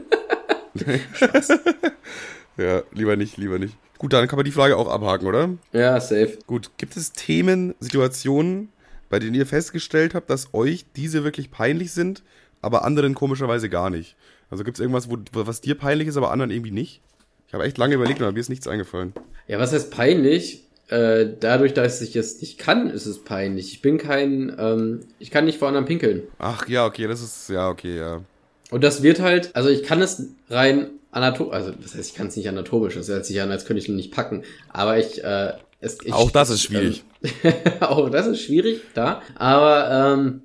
Ja, 2.56 2.82
lieber 2.92 3.16
nicht, 3.16 3.36
lieber 3.36 3.58
nicht. 3.58 3.76
Gut, 3.98 4.12
dann 4.12 4.28
kann 4.28 4.36
man 4.36 4.44
die 4.44 4.52
Frage 4.52 4.76
auch 4.76 4.88
abhaken, 4.88 5.26
oder? 5.26 5.50
Ja, 5.72 5.98
safe. 6.00 6.38
Gut, 6.46 6.70
gibt 6.78 6.96
es 6.96 7.12
Themen, 7.12 7.74
Situationen, 7.80 8.68
bei 9.10 9.18
denen 9.18 9.34
ihr 9.34 9.46
festgestellt 9.46 10.14
habt, 10.14 10.30
dass 10.30 10.52
euch 10.54 10.84
diese 10.96 11.24
wirklich 11.24 11.50
peinlich 11.50 11.92
sind, 11.92 12.22
aber 12.62 12.84
anderen 12.84 13.14
komischerweise 13.14 13.68
gar 13.68 13.90
nicht? 13.90 14.16
Also 14.50 14.64
gibt 14.64 14.76
es 14.76 14.80
irgendwas, 14.80 15.10
wo, 15.10 15.16
was 15.32 15.60
dir 15.60 15.74
peinlich 15.76 16.08
ist, 16.08 16.16
aber 16.16 16.30
anderen 16.30 16.50
irgendwie 16.50 16.70
nicht? 16.70 17.00
Ich 17.48 17.54
habe 17.54 17.64
echt 17.64 17.78
lange 17.78 17.94
überlegt, 17.94 18.20
aber 18.20 18.32
mir 18.32 18.40
ist 18.40 18.48
nichts 18.48 18.66
eingefallen. 18.66 19.12
Ja, 19.48 19.58
was 19.58 19.72
heißt 19.72 19.90
peinlich? 19.90 20.65
Äh, 20.88 21.26
dadurch, 21.40 21.74
dass 21.74 22.00
ich 22.00 22.14
es 22.14 22.40
nicht 22.40 22.58
kann, 22.58 22.90
ist 22.90 23.06
es 23.06 23.24
peinlich. 23.24 23.72
Ich 23.72 23.82
bin 23.82 23.98
kein, 23.98 24.54
ähm, 24.58 25.00
ich 25.18 25.30
kann 25.30 25.44
nicht 25.44 25.58
vor 25.58 25.68
anderen 25.68 25.86
pinkeln. 25.86 26.22
Ach 26.38 26.68
ja, 26.68 26.86
okay, 26.86 27.08
das 27.08 27.22
ist, 27.22 27.48
ja, 27.48 27.68
okay, 27.68 27.98
ja. 27.98 28.22
Und 28.70 28.84
das 28.84 29.02
wird 29.02 29.20
halt, 29.20 29.54
also 29.54 29.68
ich 29.68 29.82
kann 29.82 30.00
es 30.00 30.28
rein 30.48 30.90
anatomisch, 31.10 31.54
also 31.54 31.70
das 31.72 31.94
heißt, 31.94 32.10
ich 32.10 32.14
kann 32.14 32.28
es 32.28 32.36
nicht 32.36 32.48
anatomisch, 32.48 32.94
das 32.94 33.08
hört 33.08 33.26
sich 33.26 33.40
an, 33.40 33.50
als 33.50 33.64
könnte 33.64 33.82
ich 33.82 33.88
ihn 33.88 33.96
nicht 33.96 34.12
packen. 34.12 34.42
Aber 34.68 34.98
ich, 34.98 35.22
äh, 35.24 35.54
es, 35.80 35.98
ich 36.04 36.12
Auch 36.12 36.30
das 36.30 36.50
ist 36.50 36.62
schwierig. 36.62 37.04
Ähm, 37.42 37.52
auch 37.80 38.08
das 38.10 38.26
ist 38.26 38.42
schwierig, 38.42 38.80
da. 38.94 39.22
Aber 39.34 39.90
ähm, 39.90 40.42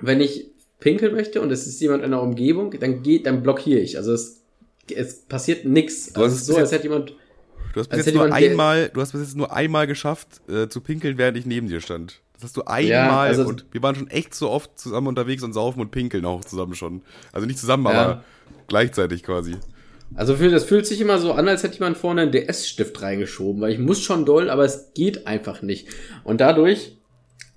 wenn 0.00 0.20
ich 0.20 0.46
pinkeln 0.80 1.12
möchte 1.14 1.40
und 1.40 1.50
es 1.50 1.66
ist 1.66 1.80
jemand 1.80 2.04
in 2.04 2.10
der 2.10 2.22
Umgebung, 2.22 2.74
dann 2.78 3.02
geht, 3.02 3.26
dann 3.26 3.42
blockiere 3.42 3.80
ich. 3.80 3.96
Also 3.96 4.12
es, 4.12 4.42
es 4.94 5.22
passiert 5.22 5.64
nichts. 5.64 6.14
Also 6.14 6.26
es 6.26 6.32
es 6.34 6.40
ist 6.40 6.46
so, 6.46 6.56
als 6.56 6.72
hätte 6.72 6.84
jemand. 6.84 7.14
Du 7.74 7.80
hast 7.80 7.88
bis 7.88 7.98
Als 7.98 8.06
jetzt 8.06 8.14
nur 8.14 8.32
einmal, 8.32 8.90
du 8.92 9.00
hast 9.00 9.12
bis 9.12 9.20
jetzt 9.20 9.36
nur 9.36 9.52
einmal 9.52 9.86
geschafft, 9.86 10.40
äh, 10.48 10.68
zu 10.68 10.80
pinkeln, 10.80 11.18
während 11.18 11.36
ich 11.36 11.46
neben 11.46 11.68
dir 11.68 11.80
stand. 11.80 12.20
Das 12.34 12.44
hast 12.44 12.56
du 12.56 12.62
einmal 12.64 13.28
also- 13.28 13.44
und 13.46 13.66
wir 13.72 13.82
waren 13.82 13.94
schon 13.96 14.08
echt 14.08 14.34
so 14.34 14.50
oft 14.50 14.78
zusammen 14.78 15.08
unterwegs 15.08 15.42
und 15.42 15.52
saufen 15.52 15.80
und 15.80 15.90
pinkeln 15.90 16.24
auch 16.24 16.44
zusammen 16.44 16.74
schon. 16.74 17.02
Also 17.32 17.46
nicht 17.46 17.58
zusammen, 17.58 17.84
Ja. 17.86 17.90
aber 17.90 18.24
gleichzeitig 18.68 19.22
quasi. 19.22 19.56
Also 20.14 20.36
für, 20.36 20.48
das 20.48 20.64
fühlt 20.64 20.86
sich 20.86 21.00
immer 21.00 21.18
so 21.18 21.32
an, 21.32 21.48
als 21.48 21.62
hätte 21.62 21.74
jemand 21.74 21.98
vorne 21.98 22.22
einen 22.22 22.32
DS-Stift 22.32 23.02
reingeschoben, 23.02 23.60
weil 23.60 23.72
ich 23.72 23.78
muss 23.78 24.00
schon 24.00 24.24
doll, 24.24 24.48
aber 24.50 24.64
es 24.64 24.92
geht 24.94 25.26
einfach 25.26 25.60
nicht. 25.60 25.88
Und 26.24 26.40
dadurch, 26.40 26.96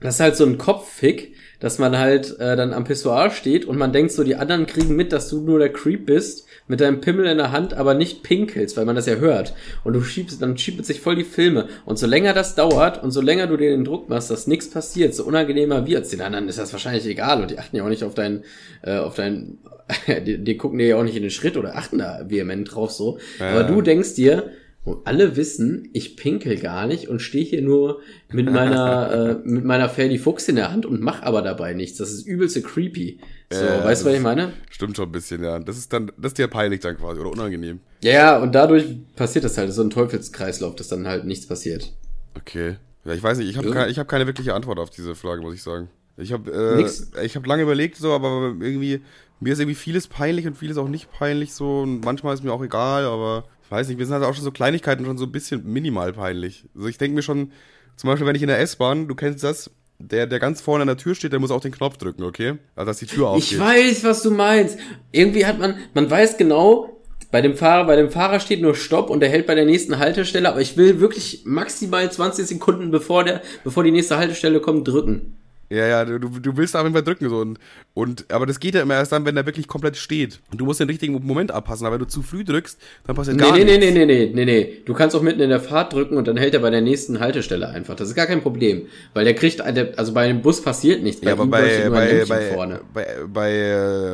das 0.01 0.15
ist 0.15 0.19
halt 0.19 0.35
so 0.35 0.45
ein 0.45 0.57
Kopffick, 0.57 1.35
dass 1.59 1.77
man 1.79 1.97
halt 1.97 2.39
äh, 2.39 2.55
dann 2.57 2.73
am 2.73 2.83
Pissoir 2.83 3.29
steht 3.29 3.65
und 3.65 3.77
man 3.77 3.93
denkt 3.93 4.11
so, 4.11 4.23
die 4.23 4.35
anderen 4.35 4.65
kriegen 4.65 4.95
mit, 4.95 5.13
dass 5.13 5.29
du 5.29 5.41
nur 5.41 5.59
der 5.59 5.71
Creep 5.71 6.07
bist, 6.07 6.45
mit 6.71 6.79
deinem 6.79 7.01
Pimmel 7.01 7.25
in 7.25 7.37
der 7.37 7.51
Hand, 7.51 7.73
aber 7.73 7.93
nicht 7.95 8.23
pinkelst, 8.23 8.77
weil 8.77 8.85
man 8.85 8.95
das 8.95 9.05
ja 9.05 9.15
hört. 9.15 9.53
Und 9.83 9.91
du 9.91 10.01
schiebst, 10.01 10.41
dann 10.41 10.57
schiebt 10.57 10.85
sich 10.85 11.01
voll 11.01 11.17
die 11.17 11.25
Filme. 11.25 11.67
Und 11.85 11.99
so 11.99 12.07
länger 12.07 12.33
das 12.33 12.55
dauert 12.55 13.03
und 13.03 13.11
so 13.11 13.19
länger 13.19 13.47
du 13.47 13.57
dir 13.57 13.71
den 13.71 13.83
Druck 13.83 14.07
machst, 14.07 14.31
dass 14.31 14.47
nichts 14.47 14.69
passiert, 14.69 15.13
so 15.13 15.25
unangenehmer 15.25 15.85
wird's. 15.85 16.11
Den 16.11 16.21
anderen 16.21 16.47
ist 16.47 16.57
das 16.57 16.71
wahrscheinlich 16.71 17.05
egal 17.05 17.41
und 17.41 17.51
die 17.51 17.59
achten 17.59 17.75
ja 17.75 17.83
auch 17.83 17.89
nicht 17.89 18.05
auf 18.05 18.15
deinen, 18.15 18.45
äh, 18.83 18.99
auf 18.99 19.15
deinen, 19.15 19.59
die, 20.25 20.37
die 20.37 20.55
gucken 20.55 20.79
dir 20.79 20.87
ja 20.87 20.95
auch 20.95 21.03
nicht 21.03 21.17
in 21.17 21.23
den 21.23 21.29
Schritt 21.29 21.57
oder 21.57 21.75
achten 21.75 21.97
da 21.97 22.21
vehement 22.29 22.73
drauf 22.73 22.91
so. 22.91 23.19
Aber 23.41 23.65
du 23.65 23.81
denkst 23.81 24.15
dir, 24.15 24.51
und 24.83 25.05
alle 25.05 25.35
wissen, 25.35 25.89
ich 25.93 26.17
pinkel 26.17 26.57
gar 26.57 26.87
nicht 26.87 27.07
und 27.07 27.21
stehe 27.21 27.45
hier 27.45 27.61
nur 27.61 28.01
mit 28.31 28.51
meiner, 28.51 29.39
äh, 29.43 29.47
mit 29.47 29.63
meiner 29.63 29.89
Ferdi 29.89 30.17
Fuchs 30.17 30.47
in 30.47 30.55
der 30.55 30.71
Hand 30.71 30.85
und 30.87 31.01
mach 31.01 31.21
aber 31.21 31.43
dabei 31.43 31.73
nichts. 31.73 31.99
Das 31.99 32.11
ist 32.11 32.25
übelste 32.25 32.63
creepy. 32.63 33.19
So, 33.51 33.63
Ja, 33.63 33.83
weißt 33.83 34.01
du, 34.01 34.07
was 34.07 34.15
ich 34.15 34.21
meine? 34.21 34.53
Stimmt 34.71 34.97
schon 34.97 35.09
ein 35.09 35.11
bisschen, 35.11 35.43
ja. 35.43 35.59
Das 35.59 35.77
ist 35.77 35.93
dann, 35.93 36.11
das 36.17 36.31
ist 36.31 36.39
dir 36.39 36.47
peinlich 36.47 36.79
dann 36.79 36.97
quasi 36.97 37.19
oder 37.19 37.29
unangenehm. 37.29 37.79
Ja, 38.01 38.11
ja, 38.11 38.37
und 38.39 38.55
dadurch 38.55 38.85
passiert 39.15 39.45
das 39.45 39.57
halt. 39.57 39.67
Das 39.67 39.73
ist 39.73 39.77
so 39.77 39.83
ein 39.83 39.91
Teufelskreislauf, 39.91 40.75
dass 40.75 40.87
dann 40.87 41.07
halt 41.07 41.25
nichts 41.25 41.45
passiert. 41.45 41.93
Okay. 42.35 42.77
Ja, 43.05 43.13
ich 43.13 43.21
weiß 43.21 43.37
nicht, 43.37 43.49
ich 43.49 43.57
habe 43.57 43.69
keine, 43.71 43.91
ich 43.91 43.99
hab 43.99 44.07
keine 44.07 44.25
wirkliche 44.25 44.53
Antwort 44.53 44.79
auf 44.79 44.89
diese 44.89 45.13
Frage, 45.15 45.41
muss 45.41 45.53
ich 45.53 45.63
sagen. 45.63 45.89
Ich 46.17 46.31
habe 46.31 46.51
äh, 46.51 47.23
ich 47.25 47.35
habe 47.35 47.47
lange 47.47 47.63
überlegt 47.63 47.97
so, 47.97 48.11
aber 48.13 48.55
irgendwie 48.59 49.01
mir 49.39 49.53
ist 49.53 49.59
irgendwie 49.59 49.75
vieles 49.75 50.07
peinlich 50.07 50.45
und 50.45 50.55
vieles 50.55 50.77
auch 50.77 50.87
nicht 50.87 51.11
peinlich 51.11 51.53
so 51.53 51.81
und 51.81 52.05
manchmal 52.05 52.33
ist 52.33 52.43
mir 52.43 52.51
auch 52.53 52.63
egal, 52.63 53.05
aber 53.05 53.45
weiß 53.71 53.87
nicht, 53.87 53.97
mir 53.97 54.05
sind 54.05 54.13
halt 54.13 54.25
auch 54.25 54.33
schon 54.33 54.43
so 54.43 54.51
Kleinigkeiten 54.51 55.05
schon 55.05 55.17
so 55.17 55.25
ein 55.25 55.31
bisschen 55.31 55.65
minimal 55.65 56.13
peinlich. 56.13 56.65
Also 56.75 56.87
ich 56.87 56.97
denke 56.97 57.15
mir 57.15 57.21
schon 57.21 57.51
zum 57.95 58.09
Beispiel, 58.09 58.27
wenn 58.27 58.35
ich 58.35 58.41
in 58.41 58.49
der 58.49 58.59
S-Bahn, 58.59 59.07
du 59.07 59.15
kennst 59.15 59.43
das, 59.43 59.71
der 59.99 60.27
der 60.27 60.39
ganz 60.39 60.61
vorne 60.61 60.81
an 60.81 60.87
der 60.87 60.97
Tür 60.97 61.15
steht, 61.15 61.31
der 61.31 61.39
muss 61.39 61.51
auch 61.51 61.61
den 61.61 61.71
Knopf 61.71 61.97
drücken, 61.97 62.23
okay? 62.23 62.55
Also 62.75 62.89
dass 62.89 62.97
die 62.99 63.05
Tür 63.05 63.29
aufgeht. 63.29 63.53
Ich 63.53 63.59
weiß, 63.59 64.03
was 64.03 64.23
du 64.23 64.31
meinst. 64.31 64.77
Irgendwie 65.11 65.45
hat 65.45 65.59
man, 65.59 65.75
man 65.93 66.09
weiß 66.09 66.37
genau, 66.37 67.01
bei 67.31 67.41
dem 67.41 67.55
Fahrer, 67.55 67.85
bei 67.85 67.95
dem 67.95 68.11
Fahrer 68.11 68.39
steht 68.39 68.61
nur 68.61 68.75
Stopp 68.75 69.09
und 69.09 69.21
der 69.21 69.29
hält 69.29 69.47
bei 69.47 69.55
der 69.55 69.65
nächsten 69.65 69.99
Haltestelle, 69.99 70.49
aber 70.49 70.59
ich 70.59 70.75
will 70.75 70.99
wirklich 70.99 71.43
maximal 71.45 72.11
20 72.11 72.45
Sekunden 72.45 72.91
bevor 72.91 73.23
der, 73.23 73.41
bevor 73.63 73.83
die 73.83 73.91
nächste 73.91 74.17
Haltestelle 74.17 74.59
kommt, 74.59 74.87
drücken. 74.87 75.37
Ja, 75.71 75.87
ja, 75.87 76.03
du, 76.03 76.19
du 76.19 76.57
willst 76.57 76.75
auf 76.75 76.83
jeden 76.83 76.93
Fall 76.93 77.03
drücken 77.03 77.29
so 77.29 77.37
und, 77.37 77.57
und 77.93 78.25
aber 78.29 78.45
das 78.45 78.59
geht 78.59 78.75
ja 78.75 78.81
immer 78.81 78.95
erst 78.95 79.13
dann, 79.13 79.23
wenn 79.25 79.35
der 79.35 79.45
wirklich 79.45 79.69
komplett 79.69 79.95
steht. 79.95 80.41
Und 80.51 80.59
du 80.59 80.65
musst 80.65 80.81
den 80.81 80.89
richtigen 80.89 81.13
Moment 81.25 81.51
abpassen, 81.51 81.85
aber 81.85 81.93
wenn 81.93 82.01
du 82.01 82.07
zu 82.07 82.21
früh 82.23 82.43
drückst, 82.43 82.77
dann 83.07 83.15
passiert 83.15 83.37
Nee, 83.37 83.43
gar 83.43 83.53
nee, 83.53 83.63
nee, 83.63 83.77
nichts. 83.77 83.93
nee, 83.93 84.05
nee, 84.05 84.25
nee, 84.25 84.31
nee, 84.33 84.45
nee. 84.45 84.81
Du 84.83 84.93
kannst 84.93 85.15
auch 85.15 85.21
mitten 85.21 85.39
in 85.39 85.49
der 85.49 85.61
Fahrt 85.61 85.93
drücken 85.93 86.17
und 86.17 86.27
dann 86.27 86.35
hält 86.35 86.53
er 86.53 86.59
bei 86.59 86.69
der 86.71 86.81
nächsten 86.81 87.21
Haltestelle 87.21 87.69
einfach. 87.69 87.95
Das 87.95 88.09
ist 88.09 88.15
gar 88.15 88.27
kein 88.27 88.41
Problem. 88.41 88.87
Weil 89.13 89.23
der 89.23 89.33
kriegt, 89.33 89.61
also 89.61 90.13
bei 90.13 90.27
dem 90.27 90.41
Bus 90.41 90.61
passiert 90.61 91.03
nichts. 91.03 91.23
Ja, 91.23 91.31
aber 91.31 91.45
bei, 91.45 91.89
bei, 91.89 92.25
bei, 92.25 92.41
vorne. 92.53 92.81
bei, 92.93 93.07
bei 93.27 93.51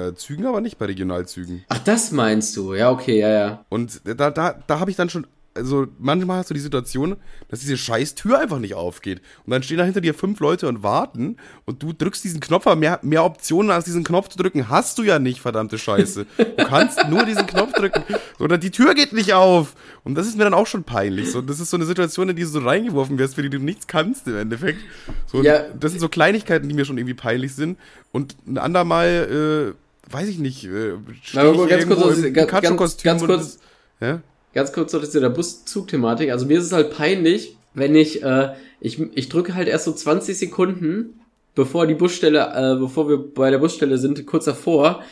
äh, 0.09 0.15
Zügen 0.15 0.45
aber 0.45 0.61
nicht, 0.61 0.77
bei 0.77 0.85
Regionalzügen. 0.85 1.63
Ach, 1.69 1.79
das 1.79 2.11
meinst 2.11 2.55
du? 2.55 2.75
Ja, 2.75 2.91
okay, 2.91 3.19
ja, 3.19 3.29
ja. 3.29 3.65
Und 3.69 4.01
da, 4.03 4.29
da, 4.29 4.59
da 4.67 4.79
habe 4.79 4.91
ich 4.91 4.97
dann 4.97 5.09
schon, 5.09 5.25
also 5.57 5.87
manchmal 5.99 6.37
hast 6.39 6.49
du 6.49 6.53
die 6.53 6.59
Situation, 6.59 7.17
dass 7.49 7.59
diese 7.59 7.75
scheiß 7.77 8.15
Tür 8.15 8.39
einfach 8.39 8.59
nicht 8.59 8.73
aufgeht. 8.75 9.21
Und 9.45 9.51
dann 9.51 9.63
stehen 9.63 9.77
da 9.77 9.83
hinter 9.83 9.99
dir 10.01 10.13
fünf 10.13 10.39
Leute 10.39 10.67
und 10.67 10.83
warten 10.83 11.37
und 11.65 11.83
du 11.83 11.91
drückst 11.93 12.23
diesen 12.23 12.39
Knopf, 12.39 12.67
aber 12.67 12.75
mehr, 12.75 12.99
mehr 13.01 13.23
Optionen 13.25 13.71
als 13.71 13.85
diesen 13.85 14.03
Knopf 14.03 14.29
zu 14.29 14.37
drücken 14.37 14.69
hast 14.69 14.97
du 14.97 15.03
ja 15.03 15.19
nicht, 15.19 15.41
verdammte 15.41 15.77
Scheiße. 15.77 16.25
Du 16.37 16.65
kannst 16.65 16.99
nur 17.09 17.25
diesen 17.25 17.45
Knopf 17.47 17.73
drücken. 17.73 18.03
Oder 18.39 18.57
die 18.57 18.71
Tür 18.71 18.93
geht 18.93 19.13
nicht 19.13 19.33
auf. 19.33 19.75
Und 20.03 20.15
das 20.15 20.27
ist 20.27 20.37
mir 20.37 20.43
dann 20.45 20.53
auch 20.53 20.67
schon 20.67 20.83
peinlich. 20.83 21.31
So, 21.31 21.41
das 21.41 21.59
ist 21.59 21.69
so 21.69 21.77
eine 21.77 21.85
Situation, 21.85 22.29
in 22.29 22.35
die 22.35 22.43
du 22.43 22.47
so 22.47 22.59
reingeworfen 22.59 23.17
wirst, 23.17 23.35
für 23.35 23.41
die 23.41 23.49
du 23.49 23.59
nichts 23.59 23.87
kannst 23.87 24.27
im 24.27 24.37
Endeffekt. 24.37 24.79
So, 25.25 25.41
Ja. 25.43 25.65
Das 25.79 25.91
sind 25.91 25.99
so 25.99 26.07
Kleinigkeiten, 26.09 26.69
die 26.69 26.75
mir 26.75 26.85
schon 26.85 26.97
irgendwie 26.97 27.13
peinlich 27.15 27.53
sind. 27.55 27.77
Und 28.11 28.35
ein 28.47 28.57
andermal, 28.57 29.75
äh, 29.75 30.13
weiß 30.13 30.27
ich 30.29 30.39
nicht, 30.39 30.63
äh, 30.65 30.93
ich 31.21 31.33
ganz 31.69 31.85
kurz, 31.95 32.21
ganz- 32.61 32.63
ganz 33.03 33.21
und 33.21 33.27
kurz. 33.27 33.57
das- 33.99 34.07
ja? 34.07 34.21
Ganz 34.53 34.71
kurz 34.73 34.93
noch 34.93 35.03
zu 35.03 35.19
der 35.19 35.29
Buszug-Thematik. 35.29 36.31
Also 36.31 36.45
mir 36.45 36.57
ist 36.59 36.65
es 36.65 36.71
halt 36.71 36.91
peinlich, 36.95 37.57
wenn 37.73 37.95
ich, 37.95 38.23
äh, 38.23 38.53
ich, 38.79 38.99
ich 39.15 39.29
drücke 39.29 39.55
halt 39.55 39.67
erst 39.67 39.85
so 39.85 39.91
20 39.91 40.37
Sekunden, 40.37 41.19
bevor 41.55 41.85
die 41.87 41.95
Busstelle, 41.95 42.39
äh, 42.55 42.79
bevor 42.79 43.09
wir 43.09 43.17
bei 43.17 43.51
der 43.51 43.59
Busstelle 43.59 43.97
sind, 43.97 44.25
kurz 44.25 44.45
davor, 44.45 45.03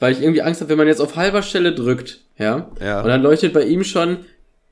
weil 0.00 0.12
ich 0.12 0.20
irgendwie 0.22 0.42
Angst 0.42 0.60
habe, 0.60 0.70
wenn 0.70 0.78
man 0.78 0.86
jetzt 0.86 1.00
auf 1.00 1.16
halber 1.16 1.42
Stelle 1.42 1.74
drückt, 1.74 2.20
ja, 2.38 2.70
Ja. 2.80 3.00
und 3.02 3.08
dann 3.08 3.22
leuchtet 3.22 3.52
bei 3.52 3.64
ihm 3.64 3.84
schon 3.84 4.18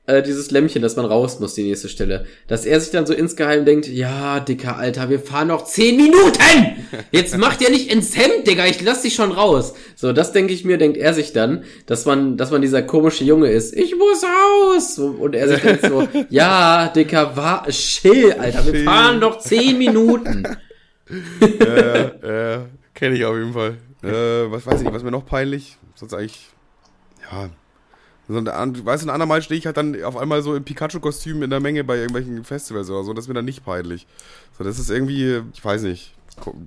äh, 0.05 0.21
dieses 0.21 0.51
Lämmchen, 0.51 0.81
dass 0.81 0.97
man 0.97 1.05
raus 1.05 1.39
muss, 1.39 1.53
die 1.53 1.63
nächste 1.63 1.87
Stelle. 1.87 2.25
Dass 2.47 2.65
er 2.65 2.79
sich 2.81 2.91
dann 2.91 3.05
so 3.05 3.13
insgeheim 3.13 3.63
denkt, 3.63 3.87
ja, 3.87 4.41
dicker 4.41 4.77
Alter, 4.77 5.09
wir 5.09 5.19
fahren 5.19 5.47
noch 5.47 5.63
zehn 5.63 5.95
Minuten! 5.95 6.87
Jetzt 7.11 7.37
macht 7.37 7.61
ihr 7.61 7.69
nicht 7.69 7.89
ins 7.89 8.17
Hemd, 8.17 8.45
Digga, 8.45 8.65
ich 8.65 8.81
lass 8.81 9.03
dich 9.03 9.15
schon 9.15 9.31
raus. 9.31 9.73
So, 9.95 10.11
das 10.11 10.33
denke 10.33 10.53
ich 10.53 10.65
mir, 10.65 10.77
denkt 10.77 10.97
er 10.97 11.13
sich 11.13 11.31
dann, 11.31 11.63
dass 11.85 12.05
man, 12.05 12.35
dass 12.35 12.51
man 12.51 12.61
dieser 12.61 12.81
komische 12.81 13.23
Junge 13.23 13.49
ist. 13.49 13.73
Ich 13.73 13.95
muss 13.95 14.23
raus! 14.23 14.99
Und 14.99 15.35
er 15.35 15.47
sich 15.47 15.61
denkt 15.61 15.85
so, 15.85 16.05
ja, 16.29 16.89
Dicker, 16.89 17.37
war, 17.37 17.67
chill, 17.69 18.33
Alter, 18.33 18.65
wir 18.71 18.83
fahren 18.83 19.19
noch 19.19 19.39
zehn 19.39 19.77
Minuten. 19.77 20.45
äh, 21.39 22.55
äh, 22.55 22.59
kenne 22.93 23.15
ich 23.15 23.23
auf 23.23 23.37
jeden 23.37 23.53
Fall. 23.53 23.77
Äh, 24.03 24.51
was 24.51 24.65
weiß 24.65 24.81
ich 24.81 24.91
was 24.91 25.03
mir 25.03 25.11
noch 25.11 25.25
peinlich? 25.25 25.77
Sonst 25.95 26.13
eigentlich, 26.13 26.49
ja. 27.31 27.49
So 28.27 28.37
ein, 28.37 28.85
weißt 28.85 29.03
du, 29.03 29.07
ein 29.07 29.13
andermal 29.13 29.41
stehe 29.41 29.57
ich 29.57 29.65
halt 29.65 29.75
dann 29.75 30.01
auf 30.03 30.15
einmal 30.15 30.41
so 30.41 30.55
im 30.55 30.63
Pikachu-Kostüm 30.63 31.43
in 31.43 31.49
der 31.49 31.59
Menge 31.59 31.83
bei 31.83 31.97
irgendwelchen 31.97 32.45
Festivals 32.45 32.89
oder 32.89 33.03
so. 33.03 33.13
Das 33.13 33.25
ist 33.25 33.27
mir 33.27 33.33
dann 33.33 33.45
nicht 33.45 33.65
peinlich. 33.65 34.07
So, 34.57 34.63
das 34.63 34.79
ist 34.79 34.89
irgendwie, 34.89 35.41
ich 35.53 35.63
weiß 35.63 35.81
nicht, 35.81 36.13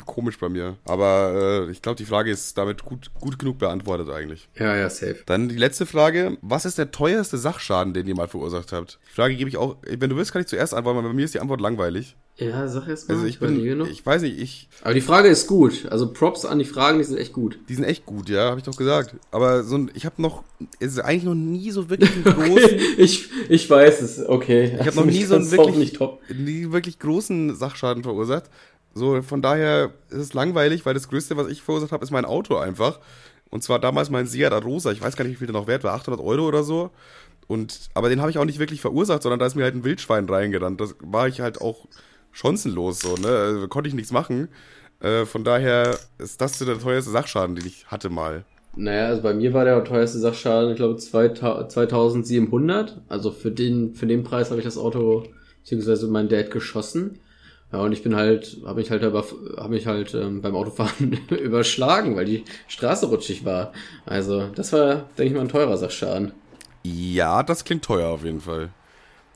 komisch 0.05 0.39
bei 0.39 0.49
mir. 0.49 0.77
Aber 0.85 1.67
äh, 1.67 1.71
ich 1.71 1.83
glaube, 1.83 1.97
die 1.97 2.05
Frage 2.05 2.31
ist 2.31 2.57
damit 2.57 2.85
gut, 2.85 3.11
gut 3.14 3.39
genug 3.39 3.59
beantwortet 3.59 4.11
eigentlich. 4.11 4.49
Ja, 4.59 4.77
ja, 4.77 4.89
safe. 4.91 5.19
Dann 5.27 5.49
die 5.49 5.57
letzte 5.57 5.87
Frage. 5.87 6.39
Was 6.43 6.64
ist 6.64 6.79
der 6.79 6.91
teuerste 6.91 7.39
Sachschaden, 7.39 7.95
den 7.95 8.07
ihr 8.07 8.17
mal 8.17 8.29
verursacht 8.29 8.73
habt? 8.73 8.99
Die 9.11 9.14
Frage 9.14 9.37
gebe 9.37 9.49
ich 9.51 9.57
auch, 9.57 9.77
wenn 9.83 10.11
du 10.11 10.17
willst, 10.17 10.33
kann 10.33 10.43
ich 10.43 10.49
zuerst 10.49 10.75
antworten, 10.75 10.99
weil 10.99 11.09
bei 11.09 11.14
mir 11.14 11.25
ist 11.25 11.35
die 11.35 11.41
Antwort 11.41 11.61
langweilig. 11.61 12.17
Ja, 12.39 12.69
sag 12.69 12.87
erst 12.87 13.09
mal. 13.09 13.14
Also 13.14 13.27
ich 13.27 13.39
bin, 13.39 13.79
noch. 13.79 13.89
ich 13.89 14.05
weiß 14.05 14.21
nicht, 14.21 14.39
ich, 14.39 14.69
Aber 14.83 14.93
die 14.93 15.01
Frage 15.01 15.29
ist 15.29 15.47
gut. 15.47 15.87
Also 15.91 16.12
Props 16.12 16.45
an 16.45 16.59
die 16.59 16.67
Fragen, 16.67 16.99
die 16.99 17.05
sind 17.05 17.17
echt 17.17 17.33
gut. 17.33 17.59
Die 17.71 17.75
sind 17.75 17.85
echt 17.85 18.05
gut, 18.05 18.29
ja, 18.29 18.51
habe 18.51 18.59
ich 18.59 18.64
doch 18.64 18.77
gesagt. 18.77 19.14
Aber 19.31 19.64
so 19.64 19.77
ein, 19.77 19.91
ich 19.95 20.05
habe 20.05 20.21
noch, 20.21 20.45
es 20.79 20.93
ist 20.93 20.99
eigentlich 20.99 21.25
noch 21.25 21.35
nie 21.35 21.71
so 21.71 21.89
wirklich 21.89 22.11
einen 22.14 22.25
großen, 22.25 22.79
ich, 22.99 23.31
ich 23.49 23.71
weiß 23.71 24.03
es, 24.03 24.29
okay. 24.29 24.77
ich 24.79 24.87
habe 24.87 24.97
noch 24.97 25.05
nie 25.07 25.25
so 25.25 25.37
einen 25.37 25.45
Nicht 25.45 25.57
wirklich, 25.57 25.93
top. 25.95 26.21
nie 26.29 26.71
wirklich 26.73 26.99
großen 26.99 27.55
Sachschaden 27.57 28.03
verursacht. 28.03 28.51
So, 28.97 29.21
von 29.21 29.43
daher 29.43 29.93
ist 30.09 30.17
es 30.17 30.33
langweilig, 30.33 30.87
weil 30.87 30.95
das 30.95 31.11
Größte, 31.11 31.37
was 31.37 31.49
ich 31.49 31.61
verursacht 31.61 31.93
habe, 31.93 32.03
ist 32.03 32.11
mein 32.11 32.25
Auto 32.25 32.57
einfach. 32.57 32.99
Und 33.51 33.63
zwar 33.63 33.79
damals 33.79 34.09
mein 34.09 34.27
Seat 34.27 34.53
Arosa. 34.53 34.91
Ich 34.91 35.03
weiß 35.03 35.17
gar 35.17 35.25
nicht, 35.25 35.35
wie 35.35 35.37
viel 35.37 35.47
der 35.47 35.53
noch 35.53 35.67
wert 35.67 35.85
war, 35.85 35.93
800 35.93 36.19
Euro 36.19 36.49
oder 36.49 36.63
so. 36.63 36.91
Und, 37.47 37.91
aber 37.93 38.09
den 38.09 38.23
habe 38.23 38.31
ich 38.31 38.39
auch 38.39 38.47
nicht 38.47 38.59
wirklich 38.59 38.81
verursacht, 38.81 39.23
sondern 39.23 39.39
da 39.39 39.45
ist 39.45 39.55
mir 39.55 39.65
halt 39.65 39.75
ein 39.75 39.85
Wildschwein 39.85 40.27
reingerannt. 40.27 40.81
Das 40.81 40.95
war 41.01 41.29
ich 41.29 41.43
halt 41.43 41.61
auch 41.61 41.87
chancenlos 42.33 43.01
so, 43.01 43.17
ne? 43.17 43.29
Also, 43.29 43.69
konnte 43.69 43.89
ich 43.89 43.95
nichts 43.95 44.13
machen. 44.13 44.49
Äh, 45.01 45.27
von 45.27 45.45
daher 45.45 45.99
ist 46.17 46.41
das 46.41 46.59
der 46.59 46.79
teuerste 46.79 47.11
Sachschaden, 47.11 47.55
den 47.55 47.67
ich 47.67 47.87
hatte 47.89 48.09
mal. 48.09 48.47
Naja, 48.77 49.09
also 49.09 49.21
bei 49.21 49.35
mir 49.35 49.53
war 49.53 49.67
der 49.67 49.85
teuerste 49.85 50.19
Sachschaden, 50.21 50.71
ich 50.71 50.77
glaube, 50.77 50.97
2000 50.97 51.71
2700. 51.71 53.03
Also 53.09 53.31
für 53.31 53.51
den, 53.51 53.95
für 53.95 54.07
den 54.07 54.25
Preis 54.25 54.49
habe 54.49 54.61
ich 54.61 54.65
das 54.65 54.79
Auto, 54.79 55.25
beziehungsweise 55.63 56.09
mein 56.09 56.31
Dad 56.31 56.51
geschossen. 56.51 57.19
Ja, 57.77 57.83
und 57.83 57.93
ich 57.93 58.03
bin 58.03 58.16
halt, 58.16 58.57
habe 58.64 58.81
mich 58.81 58.91
halt, 58.91 59.03
hab 59.03 59.68
mich 59.68 59.87
halt 59.87 60.14
ähm, 60.14 60.41
beim 60.41 60.57
Autofahren 60.57 61.20
überschlagen, 61.31 62.16
weil 62.16 62.24
die 62.24 62.43
Straße 62.68 63.05
rutschig 63.05 63.45
war. 63.45 63.72
Also, 64.07 64.47
das 64.55 64.72
war, 64.72 65.11
denke 65.18 65.24
ich 65.24 65.33
mal, 65.35 65.43
ein 65.43 65.51
teurer 65.51 65.77
Sachschaden. 65.77 66.33
Ja, 66.85 67.43
das 67.43 67.66
klingt 67.66 67.85
teuer 67.85 68.09
auf 68.09 68.24
jeden 68.24 68.41
Fall. 68.41 68.70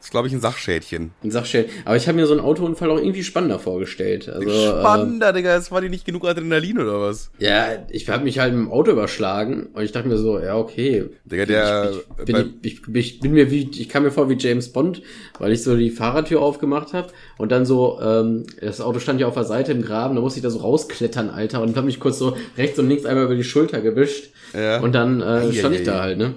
Das 0.00 0.06
ist, 0.06 0.10
glaube 0.12 0.28
ich, 0.28 0.32
ein 0.32 0.40
Sachschädchen. 0.40 1.10
Ein 1.22 1.30
Sachschäden. 1.30 1.70
Aber 1.84 1.94
ich 1.94 2.08
habe 2.08 2.16
mir 2.16 2.26
so 2.26 2.32
einen 2.32 2.40
Autounfall 2.40 2.90
auch 2.90 2.96
irgendwie 2.96 3.22
spannender 3.22 3.58
vorgestellt. 3.58 4.30
Also, 4.30 4.48
äh, 4.48 4.80
Spannender, 4.80 5.34
Digga. 5.34 5.54
Es 5.54 5.70
war 5.70 5.82
dir 5.82 5.90
nicht 5.90 6.06
genug 6.06 6.26
Adrenalin 6.26 6.78
oder 6.78 7.02
was? 7.02 7.30
Ja, 7.38 7.66
ich 7.90 8.08
habe 8.08 8.24
mich 8.24 8.38
halt 8.38 8.54
mit 8.54 8.62
dem 8.64 8.70
Auto 8.72 8.92
überschlagen 8.92 9.68
und 9.74 9.82
ich 9.82 9.92
dachte 9.92 10.08
mir 10.08 10.16
so, 10.16 10.38
ja, 10.40 10.56
okay. 10.56 11.10
Digga, 11.26 11.44
der. 11.44 11.90
ich, 12.18 12.24
bin, 12.24 12.34
bei- 12.34 12.46
ich, 12.62 12.80
ich, 12.88 12.94
ich 12.96 13.20
bin 13.20 13.32
mir 13.32 13.50
wie, 13.50 13.68
ich 13.70 13.90
kam 13.90 14.04
mir 14.04 14.10
vor 14.10 14.30
wie 14.30 14.38
James 14.38 14.72
Bond, 14.72 15.02
weil 15.38 15.52
ich 15.52 15.62
so 15.62 15.76
die 15.76 15.90
Fahrradtür 15.90 16.40
aufgemacht 16.40 16.94
habe 16.94 17.08
und 17.36 17.52
dann 17.52 17.66
so, 17.66 18.00
ähm, 18.02 18.46
das 18.58 18.80
Auto 18.80 19.00
stand 19.00 19.20
ja 19.20 19.26
auf 19.26 19.34
der 19.34 19.44
Seite 19.44 19.72
im 19.72 19.82
Graben, 19.82 20.14
da 20.14 20.22
musste 20.22 20.38
ich 20.38 20.42
da 20.42 20.48
so 20.48 20.60
rausklettern, 20.60 21.28
Alter, 21.28 21.60
und 21.60 21.76
habe 21.76 21.84
mich 21.84 22.00
kurz 22.00 22.18
so 22.18 22.34
rechts 22.56 22.78
und 22.78 22.88
links 22.88 23.04
einmal 23.04 23.24
über 23.26 23.34
die 23.34 23.44
Schulter 23.44 23.82
gewischt 23.82 24.30
Ja. 24.54 24.80
und 24.80 24.92
dann 24.94 25.20
äh, 25.20 25.52
stand 25.52 25.74
ich 25.76 25.82
da 25.82 26.00
halt, 26.00 26.16
ne? 26.16 26.34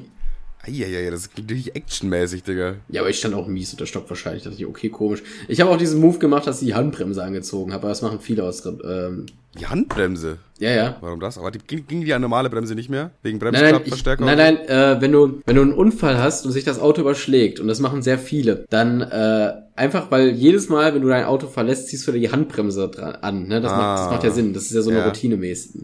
Eieiei, 0.66 1.10
das 1.10 1.30
klingt 1.30 1.52
richtig 1.52 1.76
actionmäßig, 1.76 2.44
Digga. 2.44 2.76
Ja, 2.88 3.02
aber 3.02 3.10
ich 3.10 3.18
stand 3.20 3.36
auch 3.36 3.48
mies 3.48 3.72
unter 3.74 3.86
Stock 3.86 4.10
wahrscheinlich. 4.10 4.44
Da 4.44 4.50
dachte 4.50 4.62
ich, 4.62 4.68
okay, 4.68 4.90
komisch. 4.90 5.22
Ich 5.50 5.60
habe 5.60 5.70
auch 5.70 5.78
diesen 5.78 6.00
Move 6.00 6.20
gemacht, 6.20 6.48
dass 6.48 6.62
ich 6.62 6.68
die 6.70 6.74
Handbremse 6.74 7.22
angezogen 7.22 7.74
habe, 7.74 7.84
aber 7.84 7.90
das 7.90 8.02
machen 8.02 8.20
viele 8.22 8.44
aus. 8.46 8.66
Ähm, 8.66 9.26
Die 9.60 9.68
Handbremse. 9.68 10.38
ja, 10.60 10.72
ja. 10.72 10.98
Warum 11.02 11.20
das? 11.20 11.38
Aber 11.38 11.52
die, 11.52 11.60
ging, 11.60 11.86
ging 11.86 12.06
die 12.06 12.18
normale 12.18 12.50
Bremse 12.50 12.76
nicht 12.76 12.90
mehr? 12.90 13.12
Wegen 13.24 13.40
Nein, 13.40 13.52
nein, 13.54 13.82
ich, 13.84 14.06
nein, 14.06 14.38
nein, 14.38 14.58
äh, 14.70 15.02
wenn 15.02 15.12
du, 15.12 15.42
wenn 15.46 15.56
du 15.58 15.62
einen 15.64 15.74
Unfall 15.74 16.18
hast 16.18 16.46
und 16.46 16.54
sich 16.54 16.64
das 16.64 16.80
Auto 16.80 17.02
überschlägt, 17.02 17.60
und 17.60 17.68
das 17.68 17.82
machen 17.82 18.02
sehr 18.02 18.18
viele, 18.18 18.66
dann 18.70 19.02
äh, 19.02 19.52
einfach, 19.76 20.12
weil 20.12 20.30
jedes 20.30 20.70
Mal, 20.70 20.96
wenn 20.96 21.02
du 21.02 21.10
dein 21.10 21.26
Auto 21.26 21.48
verlässt, 21.48 21.90
ziehst 21.90 22.08
du 22.08 22.14
dir 22.14 22.20
die 22.20 22.32
Handbremse 22.32 22.88
dran 22.88 23.16
an. 23.16 23.48
Ne? 23.50 23.60
Das, 23.60 23.70
macht, 23.72 24.00
das 24.00 24.08
Ah. 24.08 24.12
macht 24.12 24.24
ja 24.24 24.32
Sinn. 24.32 24.54
Das 24.54 24.64
ist 24.64 24.72
ja 24.74 24.82
so 24.82 24.92
eine 24.92 25.00
Ja. 25.00 25.06
Routinemäßig. 25.08 25.82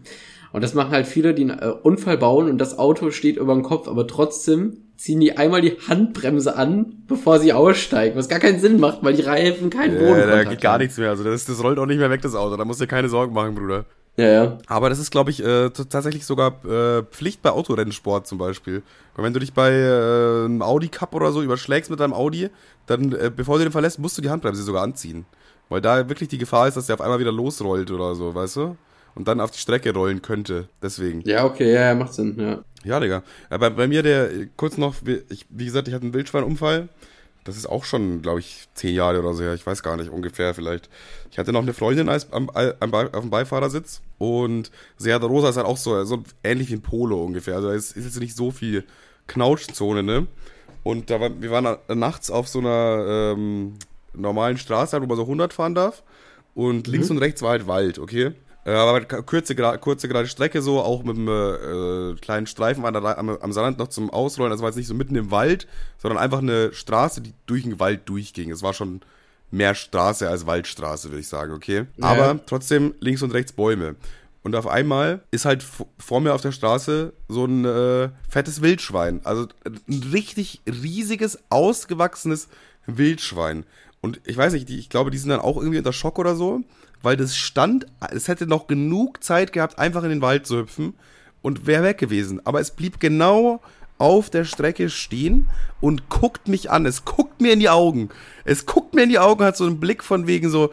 Und 0.51 0.63
das 0.63 0.73
machen 0.73 0.91
halt 0.91 1.05
viele, 1.07 1.33
die 1.33 1.43
einen 1.43 1.59
äh, 1.59 1.71
Unfall 1.83 2.17
bauen 2.17 2.49
und 2.49 2.57
das 2.57 2.77
Auto 2.79 3.11
steht 3.11 3.37
über 3.37 3.53
dem 3.53 3.63
Kopf, 3.63 3.87
aber 3.87 4.07
trotzdem 4.07 4.77
ziehen 4.97 5.19
die 5.19 5.37
einmal 5.37 5.61
die 5.61 5.77
Handbremse 5.87 6.55
an, 6.57 7.03
bevor 7.07 7.39
sie 7.39 7.53
aussteigen, 7.53 8.17
was 8.17 8.27
gar 8.27 8.39
keinen 8.39 8.59
Sinn 8.59 8.79
macht, 8.79 8.99
weil 9.01 9.13
die 9.13 9.21
Reifen 9.21 9.69
keinen 9.69 9.93
Ja, 9.95 9.99
Bodenkontakt 9.99 10.45
da 10.45 10.49
geht 10.49 10.61
gar 10.61 10.73
haben. 10.73 10.81
nichts 10.81 10.97
mehr. 10.97 11.09
Also 11.09 11.23
das, 11.23 11.45
das 11.45 11.63
rollt 11.63 11.79
auch 11.79 11.85
nicht 11.85 11.99
mehr 11.99 12.09
weg, 12.09 12.21
das 12.21 12.35
Auto. 12.35 12.57
Da 12.57 12.65
musst 12.65 12.81
du 12.81 12.85
dir 12.85 12.89
keine 12.89 13.07
Sorgen 13.09 13.33
machen, 13.33 13.55
Bruder. 13.55 13.85
Ja, 14.17 14.27
ja. 14.27 14.57
Aber 14.67 14.89
das 14.89 14.99
ist, 14.99 15.11
glaube 15.11 15.31
ich, 15.31 15.41
äh, 15.41 15.69
tatsächlich 15.69 16.25
sogar 16.25 16.53
äh, 16.65 17.03
Pflicht 17.03 17.41
bei 17.41 17.51
Autorennsport 17.51 18.27
zum 18.27 18.37
Beispiel. 18.37 18.83
Und 19.15 19.23
wenn 19.23 19.31
du 19.33 19.39
dich 19.39 19.53
bei 19.53 19.71
äh, 19.71 20.45
einem 20.45 20.61
Audi 20.61 20.89
Cup 20.89 21.15
oder 21.15 21.31
so 21.31 21.41
überschlägst 21.41 21.89
mit 21.89 22.01
deinem 22.01 22.13
Audi, 22.13 22.49
dann, 22.85 23.13
äh, 23.13 23.31
bevor 23.33 23.57
du 23.57 23.63
den 23.63 23.71
verlässt, 23.71 23.99
musst 23.99 24.17
du 24.17 24.21
die 24.21 24.29
Handbremse 24.29 24.63
sogar 24.63 24.83
anziehen. 24.83 25.25
Weil 25.69 25.79
da 25.79 26.09
wirklich 26.09 26.27
die 26.27 26.37
Gefahr 26.39 26.67
ist, 26.67 26.75
dass 26.75 26.87
der 26.87 26.95
auf 26.95 27.01
einmal 27.01 27.19
wieder 27.19 27.31
losrollt 27.31 27.91
oder 27.91 28.15
so, 28.15 28.35
weißt 28.35 28.55
du? 28.57 28.75
Und 29.19 29.27
dann 29.27 29.41
auf 29.41 29.51
die 29.51 29.59
Strecke 29.59 29.93
rollen 29.93 30.21
könnte. 30.21 30.69
Deswegen. 30.81 31.19
Ja, 31.25 31.43
okay, 31.43 31.73
ja, 31.73 31.93
macht 31.93 32.13
Sinn, 32.13 32.35
ja. 32.39 32.63
Ja, 32.85 33.01
Digga. 33.01 33.21
Aber 33.49 33.69
bei 33.69 33.85
mir 33.85 34.01
der, 34.01 34.29
kurz 34.55 34.77
noch, 34.77 34.95
wie- 35.03 35.21
ich, 35.29 35.45
wie 35.49 35.65
gesagt, 35.65 35.89
ich 35.89 35.93
hatte 35.93 36.05
einen 36.05 36.13
Wildschweinunfall. 36.13 36.87
Das 37.43 37.57
ist 37.57 37.67
auch 37.67 37.83
schon, 37.83 38.21
glaube 38.21 38.39
ich, 38.39 38.69
zehn 38.75 38.95
Jahre 38.95 39.19
oder 39.19 39.33
so 39.33 39.43
her. 39.43 39.53
Ich 39.55 39.65
weiß 39.67 39.83
gar 39.83 39.97
nicht, 39.97 40.09
ungefähr 40.09 40.53
vielleicht. 40.53 40.89
Ich 41.31 41.37
hatte 41.37 41.51
noch 41.51 41.61
eine 41.63 41.73
Freundin 41.73 42.07
als, 42.07 42.31
am, 42.31 42.49
am, 42.49 42.93
auf 42.93 43.19
dem 43.21 43.29
Beifahrersitz. 43.29 43.99
Und 44.19 44.71
Seat 44.97 45.21
Rosa 45.21 45.49
ist 45.49 45.57
halt 45.57 45.67
auch 45.67 45.75
so, 45.75 46.01
so 46.05 46.23
ähnlich 46.41 46.69
wie 46.69 46.75
ein 46.75 46.81
Polo 46.81 47.21
ungefähr. 47.21 47.55
Also 47.57 47.67
da 47.67 47.73
ist, 47.73 47.97
ist 47.97 48.05
jetzt 48.05 48.19
nicht 48.21 48.37
so 48.37 48.51
viel 48.51 48.85
Knautschzone, 49.27 50.01
ne? 50.01 50.27
Und 50.83 51.09
da 51.09 51.19
war, 51.19 51.29
wir 51.41 51.51
waren 51.51 51.77
nachts 51.99 52.31
auf 52.31 52.47
so 52.47 52.59
einer 52.59 53.33
ähm, 53.35 53.73
normalen 54.13 54.57
Straße, 54.57 55.01
wo 55.01 55.05
man 55.05 55.17
so 55.17 55.23
100 55.23 55.51
fahren 55.53 55.75
darf. 55.75 56.03
Und 56.55 56.87
links 56.87 57.09
und 57.09 57.17
rechts 57.19 57.41
war 57.41 57.51
halt 57.51 57.67
Wald, 57.67 57.99
okay? 57.99 58.31
Äh, 58.69 58.73
aber 58.73 58.93
halt 58.93 59.25
kurze, 59.25 59.55
kurze 59.55 60.07
gerade 60.07 60.27
Strecke 60.27 60.61
so, 60.61 60.79
auch 60.79 61.03
mit 61.03 61.17
einem 61.17 61.27
äh, 61.27 62.19
kleinen 62.19 62.45
Streifen 62.45 62.85
an 62.85 62.93
der, 62.93 63.17
am, 63.17 63.29
am 63.29 63.51
Sand 63.51 63.79
noch 63.79 63.87
zum 63.87 64.11
Ausrollen. 64.11 64.51
Das 64.51 64.61
war 64.61 64.69
jetzt 64.69 64.75
nicht 64.75 64.87
so 64.87 64.93
mitten 64.93 65.15
im 65.15 65.31
Wald, 65.31 65.67
sondern 65.97 66.19
einfach 66.19 66.39
eine 66.39 66.71
Straße, 66.71 67.21
die 67.21 67.33
durch 67.47 67.63
den 67.63 67.79
Wald 67.79 68.07
durchging. 68.07 68.51
Es 68.51 68.61
war 68.61 68.73
schon 68.73 69.01
mehr 69.49 69.73
Straße 69.73 70.29
als 70.29 70.45
Waldstraße, 70.45 71.09
würde 71.09 71.21
ich 71.21 71.27
sagen, 71.27 71.51
okay? 71.53 71.85
Ja. 71.97 72.05
Aber 72.05 72.45
trotzdem 72.45 72.93
links 72.99 73.23
und 73.23 73.33
rechts 73.33 73.53
Bäume. 73.53 73.95
Und 74.43 74.55
auf 74.55 74.67
einmal 74.67 75.23
ist 75.31 75.45
halt 75.45 75.65
vor 75.97 76.21
mir 76.21 76.35
auf 76.35 76.41
der 76.41 76.51
Straße 76.51 77.13
so 77.27 77.45
ein 77.45 77.65
äh, 77.65 78.09
fettes 78.29 78.61
Wildschwein. 78.61 79.21
Also 79.23 79.47
ein 79.65 80.03
richtig 80.13 80.61
riesiges, 80.67 81.39
ausgewachsenes 81.49 82.47
Wildschwein. 82.85 83.65
Und 84.01 84.21
ich 84.25 84.37
weiß 84.37 84.53
nicht, 84.53 84.69
die, 84.69 84.79
ich 84.79 84.89
glaube, 84.89 85.11
die 85.11 85.17
sind 85.17 85.29
dann 85.29 85.41
auch 85.41 85.57
irgendwie 85.57 85.77
unter 85.77 85.93
Schock 85.93 86.19
oder 86.19 86.35
so, 86.35 86.61
weil 87.01 87.17
das 87.17 87.35
stand, 87.35 87.85
es 88.11 88.27
hätte 88.27 88.47
noch 88.47 88.67
genug 88.67 89.23
Zeit 89.23 89.53
gehabt, 89.53 89.77
einfach 89.77 90.03
in 90.03 90.09
den 90.09 90.21
Wald 90.21 90.45
zu 90.45 90.57
hüpfen 90.57 90.93
und 91.41 91.67
wäre 91.67 91.83
weg 91.83 91.97
gewesen. 91.97 92.45
Aber 92.45 92.59
es 92.59 92.71
blieb 92.71 92.99
genau 92.99 93.61
auf 93.97 94.29
der 94.29 94.45
Strecke 94.45 94.89
stehen 94.89 95.47
und 95.81 96.09
guckt 96.09 96.47
mich 96.47 96.71
an. 96.71 96.85
Es 96.85 97.05
guckt 97.05 97.41
mir 97.41 97.53
in 97.53 97.59
die 97.59 97.69
Augen. 97.69 98.09
Es 98.45 98.65
guckt 98.65 98.93
mir 98.93 99.03
in 99.03 99.09
die 99.09 99.19
Augen, 99.19 99.43
hat 99.43 99.57
so 99.57 99.65
einen 99.65 99.79
Blick 99.79 100.03
von 100.03 100.25
wegen 100.25 100.49
so, 100.49 100.71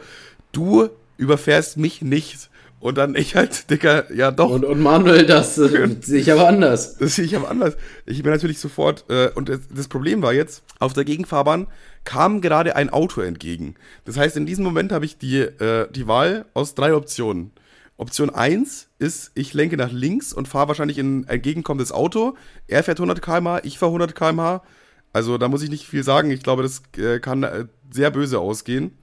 du 0.53 0.89
überfährst 1.17 1.77
mich 1.77 2.01
nicht. 2.01 2.49
Und 2.79 2.97
dann 2.97 3.15
ich 3.15 3.35
halt, 3.35 3.69
Dicker, 3.69 4.11
ja 4.13 4.31
doch. 4.31 4.49
Und, 4.49 4.63
und 4.63 4.81
Manuel, 4.81 5.25
das 5.25 5.57
äh, 5.57 5.89
sehe 6.01 6.21
ich 6.21 6.31
aber 6.31 6.47
anders. 6.47 6.97
Das 6.97 7.15
sehe 7.15 7.25
ich 7.25 7.35
aber 7.35 7.49
anders. 7.49 7.75
Ich 8.05 8.23
bin 8.23 8.31
natürlich 8.31 8.59
sofort, 8.59 9.05
äh, 9.09 9.29
und 9.35 9.49
das, 9.49 9.59
das 9.73 9.87
Problem 9.87 10.21
war 10.21 10.33
jetzt, 10.33 10.63
auf 10.79 10.93
der 10.93 11.03
Gegenfahrbahn 11.03 11.67
kam 12.07 12.39
gerade 12.39 12.77
ein 12.77 12.89
Auto 12.89 13.19
entgegen. 13.19 13.75
Das 14.05 14.15
heißt, 14.15 14.37
in 14.37 14.45
diesem 14.45 14.63
Moment 14.63 14.93
habe 14.93 15.03
ich 15.03 15.17
die, 15.17 15.39
äh, 15.39 15.91
die 15.91 16.07
Wahl 16.07 16.45
aus 16.53 16.73
drei 16.73 16.93
Optionen. 16.93 17.51
Option 17.97 18.29
1 18.29 18.87
ist, 18.97 19.31
ich 19.35 19.53
lenke 19.53 19.75
nach 19.75 19.91
links 19.91 20.31
und 20.31 20.47
fahre 20.47 20.69
wahrscheinlich 20.69 20.99
in 20.99 21.19
ein 21.19 21.27
entgegenkommendes 21.27 21.91
Auto. 21.91 22.37
Er 22.65 22.81
fährt 22.85 23.01
100 23.01 23.21
km/h, 23.21 23.59
ich 23.65 23.77
fahre 23.77 23.89
100 23.89 24.15
km/h. 24.15 24.63
Also 25.11 25.37
da 25.37 25.49
muss 25.49 25.61
ich 25.61 25.69
nicht 25.69 25.85
viel 25.85 26.03
sagen. 26.03 26.31
Ich 26.31 26.43
glaube, 26.43 26.63
das 26.63 26.81
äh, 26.97 27.19
kann 27.19 27.43
äh, 27.43 27.65
sehr 27.91 28.09
böse 28.09 28.39
ausgehen. 28.39 28.97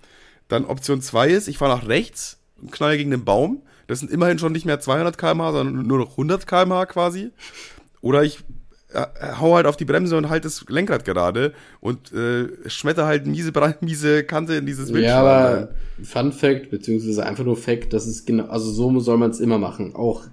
Dann 0.48 0.64
Option 0.64 1.02
2 1.02 1.28
ist, 1.28 1.48
ich 1.48 1.59
fahre 1.59 1.76
nach 1.76 1.86
rechts 1.86 2.38
und 2.57 2.72
knalle 2.72 2.96
gegen 2.96 3.11
den 3.11 3.26
Baum. 3.26 3.64
Das 3.86 4.00
sind 4.00 4.11
immerhin 4.11 4.38
schon 4.38 4.52
nicht 4.52 4.64
mehr 4.64 4.80
200 4.80 5.18
km/h, 5.18 5.52
sondern 5.52 5.86
nur 5.86 5.98
noch 5.98 6.12
100 6.12 6.46
km/h 6.46 6.86
quasi. 6.86 7.32
Oder 8.00 8.22
ich 8.22 8.44
hau 9.40 9.55
halt 9.55 9.66
auf 9.66 9.76
die 9.76 9.84
Bremse 9.84 10.16
und 10.16 10.28
halt 10.28 10.45
das 10.45 10.64
Lenkrad 10.68 11.05
gerade 11.05 11.53
und 11.80 12.12
äh, 12.12 12.49
schmetter 12.68 13.07
halt 13.07 13.26
miese, 13.26 13.53
miese 13.80 14.24
Kante 14.24 14.55
in 14.55 14.66
dieses 14.66 14.88
Wildschwein. 14.92 15.05
Ja, 15.05 15.20
aber 15.20 15.68
Fun 16.03 16.32
Fact, 16.32 16.70
beziehungsweise 16.70 17.24
einfach 17.24 17.45
nur 17.45 17.57
Fact, 17.57 17.92
das 17.92 18.07
ist 18.07 18.26
genau, 18.26 18.47
also 18.47 18.70
so 18.70 19.01
soll 19.01 19.18
man 19.18 19.30
es 19.30 19.40
immer 19.40 19.59
machen. 19.59 19.95
Auch 19.95 20.24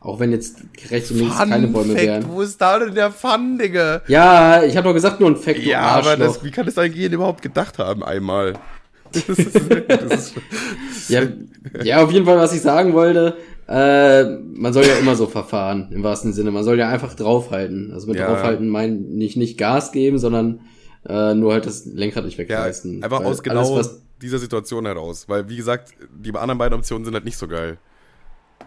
auch 0.00 0.20
wenn 0.20 0.30
jetzt 0.30 0.58
rechts 0.90 1.10
und 1.10 1.18
links 1.18 1.34
Fun 1.34 1.48
keine 1.48 1.66
Bäume 1.66 1.94
Fact, 1.94 2.06
wären. 2.06 2.28
Wo 2.28 2.40
ist 2.40 2.60
da 2.60 2.78
denn 2.78 2.94
der 2.94 3.10
Fun, 3.10 3.58
Digga? 3.58 4.02
Ja, 4.06 4.62
ich 4.62 4.76
habe 4.76 4.86
doch 4.86 4.94
gesagt, 4.94 5.18
nur 5.18 5.30
ein 5.30 5.36
Fact. 5.36 5.58
Ja, 5.58 5.80
aber 5.80 6.16
das, 6.16 6.44
wie 6.44 6.52
kann 6.52 6.64
das 6.64 6.78
ein 6.78 6.92
Gehirn 6.92 7.12
überhaupt 7.12 7.42
gedacht 7.42 7.78
haben 7.78 8.04
einmal? 8.04 8.52
Das 9.12 9.28
ist, 9.28 9.54
das 9.88 10.12
ist, 10.12 10.34
ja, 11.08 11.22
ja, 11.82 12.02
auf 12.04 12.10
jeden 12.10 12.24
Fall, 12.24 12.38
was 12.38 12.52
ich 12.52 12.60
sagen 12.60 12.92
wollte, 12.92 13.36
äh, 13.68 14.24
man 14.24 14.72
soll 14.72 14.84
ja 14.84 14.96
immer 14.96 15.16
so 15.16 15.26
verfahren, 15.26 15.88
im 15.90 16.02
wahrsten 16.02 16.32
Sinne. 16.32 16.50
Man 16.50 16.64
soll 16.64 16.78
ja 16.78 16.88
einfach 16.88 17.14
draufhalten. 17.14 17.92
Also 17.92 18.06
mit 18.06 18.16
ja. 18.16 18.26
draufhalten 18.26 18.68
meine 18.68 18.98
ich 19.18 19.36
nicht 19.36 19.58
Gas 19.58 19.92
geben, 19.92 20.18
sondern 20.18 20.60
äh, 21.08 21.34
nur 21.34 21.52
halt 21.52 21.66
das 21.66 21.84
Lenkrad 21.84 22.24
nicht 22.24 22.38
wegreißen. 22.38 22.98
Ja, 22.98 23.04
einfach 23.04 23.24
aus 23.24 23.42
genau 23.42 23.74
alles, 23.74 24.02
dieser 24.22 24.38
Situation 24.38 24.86
heraus. 24.86 25.28
Weil, 25.28 25.48
wie 25.48 25.56
gesagt, 25.56 25.94
die 26.14 26.32
anderen 26.34 26.58
beiden 26.58 26.78
Optionen 26.78 27.04
sind 27.04 27.14
halt 27.14 27.24
nicht 27.24 27.38
so 27.38 27.48
geil. 27.48 27.78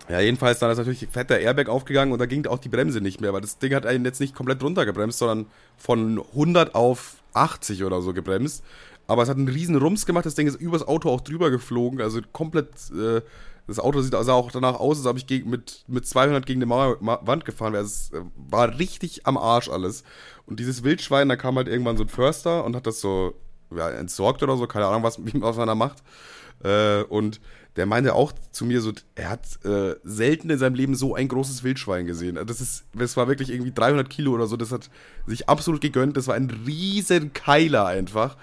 Ja, 0.09 0.19
jedenfalls 0.19 0.59
dann 0.59 0.71
ist 0.71 0.77
natürlich 0.77 1.07
fett 1.11 1.29
der 1.29 1.41
Airbag 1.41 1.69
aufgegangen 1.69 2.11
und 2.11 2.19
da 2.19 2.25
ging 2.25 2.45
auch 2.47 2.59
die 2.59 2.69
Bremse 2.69 3.01
nicht 3.01 3.21
mehr, 3.21 3.33
weil 3.33 3.41
das 3.41 3.59
Ding 3.59 3.73
hat 3.73 3.85
einen 3.85 4.05
jetzt 4.05 4.19
nicht 4.19 4.35
komplett 4.35 4.63
runtergebremst, 4.63 5.19
sondern 5.19 5.47
von 5.77 6.19
100 6.33 6.75
auf 6.75 7.17
80 7.33 7.83
oder 7.83 8.01
so 8.01 8.13
gebremst. 8.13 8.63
Aber 9.09 9.23
es 9.23 9.29
hat 9.29 9.37
einen 9.37 9.47
riesen 9.47 9.75
Rums 9.75 10.05
gemacht, 10.05 10.27
das 10.27 10.35
Ding 10.35 10.45
ist 10.45 10.61
übers 10.61 10.87
Auto 10.87 11.09
auch 11.09 11.21
drüber 11.21 11.49
geflogen, 11.49 11.99
also 11.99 12.21
komplett, 12.31 12.69
äh, 12.91 13.21
das 13.65 13.79
Auto 13.79 14.01
sieht 14.01 14.13
also 14.13 14.33
auch 14.33 14.51
danach 14.51 14.75
aus, 14.75 14.99
als 14.99 15.07
ob 15.07 15.17
ich 15.17 15.45
mit, 15.45 15.83
mit 15.87 16.05
200 16.05 16.45
gegen 16.45 16.59
eine 16.59 16.67
Mauer, 16.67 16.97
Wand 17.01 17.43
gefahren 17.43 17.73
wäre. 17.73 17.83
Es 17.83 18.11
äh, 18.11 18.21
war 18.35 18.77
richtig 18.77 19.25
am 19.25 19.35
Arsch 19.37 19.67
alles. 19.67 20.03
Und 20.45 20.59
dieses 20.59 20.83
Wildschwein, 20.83 21.27
da 21.27 21.37
kam 21.37 21.55
halt 21.55 21.67
irgendwann 21.67 21.97
so 21.97 22.03
ein 22.03 22.09
Förster 22.09 22.63
und 22.63 22.75
hat 22.75 22.85
das 22.85 23.01
so 23.01 23.33
ja, 23.75 23.89
entsorgt 23.89 24.43
oder 24.43 24.55
so, 24.57 24.67
keine 24.67 24.85
Ahnung, 24.85 25.01
was, 25.01 25.19
was 25.33 25.57
man 25.57 25.67
da 25.67 25.73
macht. 25.73 26.03
Äh, 26.63 27.01
und 27.03 27.41
der 27.77 27.87
meinte 27.87 28.13
auch 28.13 28.31
zu 28.51 28.63
mir 28.63 28.79
so, 28.79 28.91
er 29.15 29.31
hat 29.31 29.65
äh, 29.65 29.95
selten 30.03 30.51
in 30.51 30.59
seinem 30.59 30.75
Leben 30.75 30.93
so 30.93 31.15
ein 31.15 31.27
großes 31.27 31.63
Wildschwein 31.63 32.05
gesehen. 32.05 32.37
Also 32.37 32.45
das 32.45 32.61
ist, 32.61 32.83
das 32.93 33.17
war 33.17 33.27
wirklich 33.27 33.49
irgendwie 33.49 33.71
300 33.71 34.07
Kilo 34.07 34.33
oder 34.33 34.45
so. 34.45 34.55
Das 34.55 34.71
hat 34.71 34.91
sich 35.25 35.49
absolut 35.49 35.81
gegönnt. 35.81 36.15
Das 36.15 36.27
war 36.27 36.35
ein 36.35 36.51
riesen 36.67 37.33
Keiler 37.33 37.87
einfach. 37.87 38.37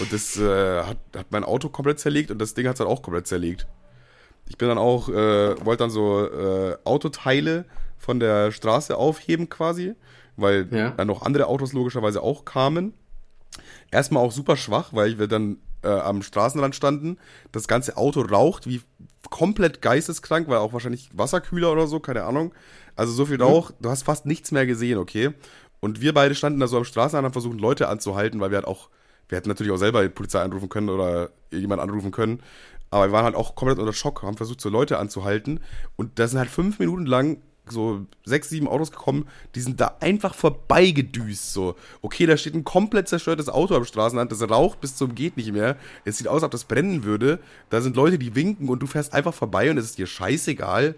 Und 0.00 0.12
das 0.12 0.38
äh, 0.38 0.82
hat, 0.82 0.98
hat 1.16 1.26
mein 1.30 1.44
Auto 1.44 1.68
komplett 1.68 2.00
zerlegt 2.00 2.30
und 2.30 2.38
das 2.38 2.54
Ding 2.54 2.66
hat 2.66 2.74
es 2.74 2.78
dann 2.78 2.86
auch 2.86 3.02
komplett 3.02 3.26
zerlegt. 3.26 3.66
Ich 4.48 4.56
bin 4.56 4.68
dann 4.68 4.78
auch, 4.78 5.08
äh, 5.08 5.64
wollte 5.64 5.84
dann 5.84 5.90
so 5.90 6.26
äh, 6.26 6.76
Autoteile 6.84 7.64
von 7.98 8.18
der 8.18 8.52
Straße 8.52 8.96
aufheben 8.96 9.48
quasi, 9.48 9.94
weil 10.36 10.68
ja. 10.70 10.90
dann 10.90 11.06
noch 11.06 11.22
andere 11.22 11.46
Autos 11.46 11.72
logischerweise 11.72 12.22
auch 12.22 12.44
kamen. 12.44 12.94
Erstmal 13.90 14.24
auch 14.24 14.32
super 14.32 14.56
schwach, 14.56 14.90
weil 14.92 15.18
wir 15.18 15.28
dann 15.28 15.58
äh, 15.82 15.88
am 15.88 16.22
Straßenrand 16.22 16.74
standen. 16.74 17.18
Das 17.52 17.68
ganze 17.68 17.96
Auto 17.96 18.22
raucht 18.22 18.66
wie 18.66 18.80
komplett 19.30 19.82
geisteskrank, 19.82 20.48
weil 20.48 20.58
auch 20.58 20.72
wahrscheinlich 20.72 21.10
Wasserkühler 21.12 21.72
oder 21.72 21.86
so, 21.86 22.00
keine 22.00 22.24
Ahnung. 22.24 22.54
Also 22.96 23.12
so 23.12 23.26
viel. 23.26 23.40
Rauch, 23.40 23.70
mhm. 23.70 23.74
du 23.80 23.90
hast 23.90 24.02
fast 24.02 24.26
nichts 24.26 24.52
mehr 24.52 24.66
gesehen, 24.66 24.98
okay? 24.98 25.32
Und 25.80 26.00
wir 26.00 26.14
beide 26.14 26.34
standen 26.34 26.60
da 26.60 26.66
so 26.66 26.76
am 26.76 26.84
Straßenrand 26.84 27.24
und 27.24 27.26
haben 27.26 27.32
versucht, 27.32 27.60
Leute 27.60 27.88
anzuhalten, 27.88 28.40
weil 28.40 28.50
wir 28.50 28.58
halt 28.58 28.66
auch, 28.66 28.88
wir 29.32 29.38
hätten 29.38 29.48
natürlich 29.48 29.72
auch 29.72 29.78
selber 29.78 30.02
die 30.02 30.10
Polizei 30.10 30.42
anrufen 30.42 30.68
können 30.68 30.90
oder 30.90 31.30
jemand 31.50 31.80
anrufen 31.80 32.10
können. 32.10 32.40
Aber 32.90 33.06
wir 33.06 33.12
waren 33.12 33.24
halt 33.24 33.34
auch 33.34 33.54
komplett 33.54 33.78
unter 33.78 33.94
Schock, 33.94 34.22
haben 34.22 34.36
versucht, 34.36 34.60
so 34.60 34.68
Leute 34.68 34.98
anzuhalten. 34.98 35.60
Und 35.96 36.18
da 36.18 36.28
sind 36.28 36.38
halt 36.38 36.50
fünf 36.50 36.78
Minuten 36.78 37.06
lang 37.06 37.38
so 37.66 38.04
sechs, 38.26 38.50
sieben 38.50 38.68
Autos 38.68 38.90
gekommen, 38.90 39.26
die 39.54 39.62
sind 39.62 39.80
da 39.80 39.96
einfach 40.00 40.34
vorbeigedüst. 40.34 41.54
So, 41.54 41.76
okay, 42.02 42.26
da 42.26 42.36
steht 42.36 42.54
ein 42.54 42.64
komplett 42.64 43.08
zerstörtes 43.08 43.48
Auto 43.48 43.74
am 43.74 43.86
Straßenrand, 43.86 44.30
das 44.30 44.42
raucht 44.42 44.82
bis 44.82 44.96
zum 44.96 45.14
geht 45.14 45.38
nicht 45.38 45.52
mehr. 45.52 45.78
Es 46.04 46.18
sieht 46.18 46.28
aus, 46.28 46.42
als 46.42 46.44
ob 46.44 46.50
das 46.50 46.64
brennen 46.64 47.04
würde. 47.04 47.38
Da 47.70 47.80
sind 47.80 47.96
Leute, 47.96 48.18
die 48.18 48.34
winken 48.34 48.68
und 48.68 48.80
du 48.80 48.86
fährst 48.86 49.14
einfach 49.14 49.32
vorbei 49.32 49.70
und 49.70 49.78
es 49.78 49.86
ist 49.86 49.96
dir 49.96 50.06
scheißegal. 50.06 50.96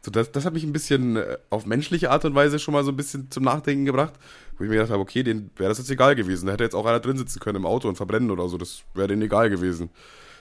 So, 0.00 0.10
das, 0.10 0.32
das 0.32 0.44
hat 0.44 0.54
mich 0.54 0.64
ein 0.64 0.72
bisschen 0.72 1.16
äh, 1.16 1.36
auf 1.50 1.66
menschliche 1.66 2.10
Art 2.10 2.24
und 2.24 2.34
Weise 2.34 2.58
schon 2.58 2.74
mal 2.74 2.84
so 2.84 2.92
ein 2.92 2.96
bisschen 2.96 3.30
zum 3.30 3.44
Nachdenken 3.44 3.84
gebracht, 3.84 4.14
wo 4.56 4.64
ich 4.64 4.70
mir 4.70 4.76
gedacht 4.76 4.90
habe, 4.90 5.02
okay, 5.02 5.22
denen 5.22 5.50
wäre 5.56 5.68
das 5.68 5.78
jetzt 5.78 5.90
egal 5.90 6.14
gewesen. 6.14 6.46
Da 6.46 6.52
hätte 6.52 6.64
jetzt 6.64 6.74
auch 6.74 6.86
einer 6.86 7.00
drin 7.00 7.18
sitzen 7.18 7.40
können 7.40 7.56
im 7.56 7.66
Auto 7.66 7.88
und 7.88 7.96
verbrennen 7.96 8.30
oder 8.30 8.48
so. 8.48 8.56
Das 8.56 8.82
wäre 8.94 9.08
denen 9.08 9.22
egal 9.22 9.50
gewesen. 9.50 9.90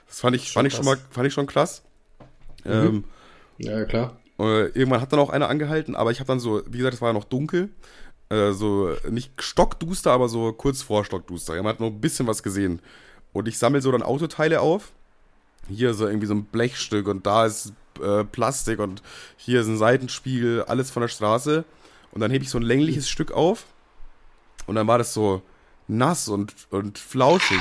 Das 0.07 0.19
fand 0.19 0.35
ich, 0.35 0.51
fand 0.51 0.67
ich 0.67 0.73
schon 0.73 0.85
mal, 0.85 0.97
fand 1.09 1.27
ich 1.27 1.33
schon 1.33 1.47
krass. 1.47 1.83
Mhm. 2.63 2.71
Ähm, 2.71 3.03
ja, 3.57 3.83
klar. 3.85 4.17
Äh, 4.39 4.67
irgendwann 4.69 5.01
hat 5.01 5.11
dann 5.11 5.19
auch 5.19 5.29
einer 5.29 5.49
angehalten, 5.49 5.95
aber 5.95 6.11
ich 6.11 6.19
habe 6.19 6.27
dann 6.27 6.39
so, 6.39 6.61
wie 6.67 6.77
gesagt, 6.77 6.93
es 6.93 7.01
war 7.01 7.09
ja 7.09 7.13
noch 7.13 7.23
dunkel, 7.23 7.69
äh, 8.29 8.51
so 8.51 8.93
nicht 9.09 9.41
stockduster, 9.41 10.11
aber 10.11 10.29
so 10.29 10.51
kurz 10.53 10.81
vor 10.81 11.05
stockduster. 11.05 11.55
Man 11.55 11.67
hat 11.67 11.79
noch 11.79 11.87
ein 11.87 12.01
bisschen 12.01 12.27
was 12.27 12.43
gesehen. 12.43 12.81
Und 13.33 13.47
ich 13.47 13.57
sammle 13.57 13.81
so 13.81 13.91
dann 13.91 14.03
Autoteile 14.03 14.61
auf. 14.61 14.91
Hier 15.67 15.93
so 15.93 16.07
irgendwie 16.07 16.27
so 16.27 16.35
ein 16.35 16.45
Blechstück 16.45 17.07
und 17.07 17.25
da 17.25 17.45
ist 17.47 17.73
äh, 18.01 18.23
Plastik 18.23 18.79
und 18.79 19.01
hier 19.35 19.61
ist 19.61 19.67
ein 19.67 19.77
Seitenspiegel, 19.77 20.63
alles 20.63 20.91
von 20.91 21.01
der 21.01 21.07
Straße. 21.07 21.65
Und 22.11 22.21
dann 22.21 22.29
hebe 22.29 22.43
ich 22.43 22.49
so 22.51 22.59
ein 22.59 22.63
längliches 22.63 23.09
Stück 23.09 23.31
auf 23.31 23.65
und 24.67 24.75
dann 24.75 24.87
war 24.87 24.97
das 24.97 25.13
so 25.13 25.41
nass 25.87 26.27
und, 26.27 26.53
und 26.69 26.97
flauschig. 26.97 27.59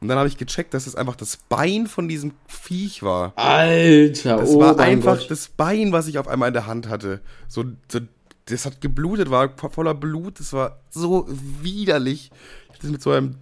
Und 0.00 0.08
dann 0.08 0.18
habe 0.18 0.28
ich 0.28 0.36
gecheckt, 0.36 0.74
dass 0.74 0.88
es 0.88 0.96
einfach 0.96 1.14
das 1.14 1.36
Bein 1.36 1.86
von 1.86 2.08
diesem 2.08 2.32
Viech 2.48 3.04
war. 3.04 3.32
Alter, 3.36 4.38
Das 4.38 4.50
oh 4.50 4.60
war 4.60 4.78
einfach 4.80 5.18
Gott. 5.20 5.30
das 5.30 5.48
Bein, 5.48 5.92
was 5.92 6.08
ich 6.08 6.18
auf 6.18 6.26
einmal 6.26 6.48
in 6.48 6.54
der 6.54 6.66
Hand 6.66 6.88
hatte. 6.88 7.20
So, 7.46 7.64
so, 7.90 8.00
das 8.46 8.66
hat 8.66 8.80
geblutet, 8.80 9.30
war 9.30 9.54
voller 9.70 9.94
Blut. 9.94 10.40
Das 10.40 10.52
war 10.52 10.80
so 10.90 11.26
widerlich. 11.28 12.32
Ich 12.64 12.68
habe 12.70 12.78
das 12.82 12.90
mit 12.90 13.02
so 13.02 13.12
einem 13.12 13.36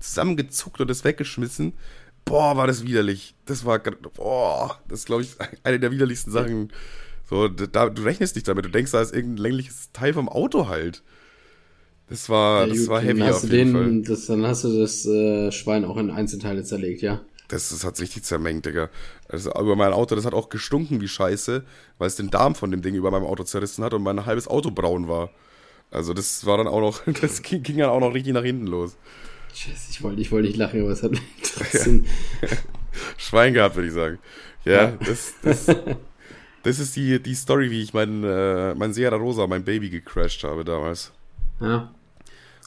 zusammengezuckt 0.00 0.80
und 0.80 0.88
das 0.88 1.04
weggeschmissen. 1.04 1.74
Boah, 2.24 2.56
war 2.56 2.66
das 2.66 2.82
widerlich. 2.82 3.34
Das 3.44 3.66
war, 3.66 3.78
boah, 3.78 4.80
das 4.88 5.00
ist, 5.00 5.06
glaube 5.06 5.22
ich, 5.22 5.36
eine 5.64 5.78
der 5.78 5.90
widerlichsten 5.90 6.32
Sachen. 6.32 6.72
So, 7.28 7.48
da, 7.48 7.90
du 7.90 8.02
rechnest 8.02 8.36
nicht 8.36 8.48
damit. 8.48 8.64
Du 8.64 8.70
denkst, 8.70 8.92
da 8.92 9.02
ist 9.02 9.14
irgendein 9.14 9.42
längliches 9.42 9.90
Teil 9.92 10.14
vom 10.14 10.28
Auto 10.28 10.68
halt. 10.68 11.02
Das 12.08 12.28
war, 12.28 12.66
ja, 12.66 12.72
das 12.72 12.88
war 12.88 13.00
heavy 13.00 13.22
auf 13.22 13.42
jeden 13.42 13.50
den, 13.50 13.72
Fall. 13.72 14.02
Das, 14.02 14.26
dann 14.26 14.46
hast 14.46 14.64
du 14.64 14.80
das 14.80 15.04
äh, 15.06 15.50
Schwein 15.50 15.84
auch 15.84 15.96
in 15.96 16.10
Einzelteile 16.10 16.62
zerlegt, 16.62 17.02
ja? 17.02 17.20
Das, 17.48 17.68
das 17.70 17.84
hat 17.84 18.00
richtig 18.00 18.24
zermengt, 18.24 18.66
Digga. 18.66 18.90
Also 19.28 19.50
über 19.50 19.76
mein 19.76 19.92
Auto, 19.92 20.14
das 20.14 20.24
hat 20.24 20.34
auch 20.34 20.48
gestunken 20.48 21.00
wie 21.00 21.08
Scheiße, 21.08 21.64
weil 21.98 22.06
es 22.06 22.16
den 22.16 22.30
Darm 22.30 22.54
von 22.54 22.70
dem 22.70 22.82
Ding 22.82 22.94
über 22.94 23.10
meinem 23.10 23.24
Auto 23.24 23.44
zerrissen 23.44 23.84
hat 23.84 23.94
und 23.94 24.02
mein 24.02 24.26
halbes 24.26 24.48
Auto 24.48 24.70
braun 24.70 25.08
war. 25.08 25.30
Also 25.90 26.12
das 26.12 26.44
war 26.46 26.58
dann 26.58 26.66
auch 26.66 26.80
noch, 26.80 27.02
das 27.20 27.42
ging, 27.42 27.62
ging 27.62 27.78
dann 27.78 27.90
auch 27.90 28.00
noch 28.00 28.14
richtig 28.14 28.34
nach 28.34 28.42
hinten 28.42 28.66
los. 28.66 28.96
Scheiße, 29.54 29.90
ich 29.90 30.02
wollte 30.02 30.20
ich 30.20 30.30
wollte 30.32 30.48
nicht 30.48 30.58
lachen, 30.58 30.80
aber 30.82 30.90
es 30.90 31.02
hat 31.02 31.12
mich 31.12 31.22
trotzdem... 31.42 32.04
Schwein 33.18 33.52
gehabt, 33.52 33.76
würde 33.76 33.88
ich 33.88 33.94
sagen. 33.94 34.18
Ja, 34.64 34.72
ja. 34.72 34.98
das, 35.04 35.34
das, 35.42 35.66
das 36.62 36.78
ist 36.78 36.96
die, 36.96 37.22
die 37.22 37.34
Story, 37.34 37.70
wie 37.70 37.82
ich 37.82 37.92
mein, 37.92 38.24
äh, 38.24 38.74
mein 38.74 38.92
Sierra 38.92 39.16
Rosa, 39.16 39.46
mein 39.46 39.64
Baby 39.64 39.90
gecrashed 39.90 40.44
habe 40.44 40.64
damals. 40.64 41.12
Ja. 41.60 41.94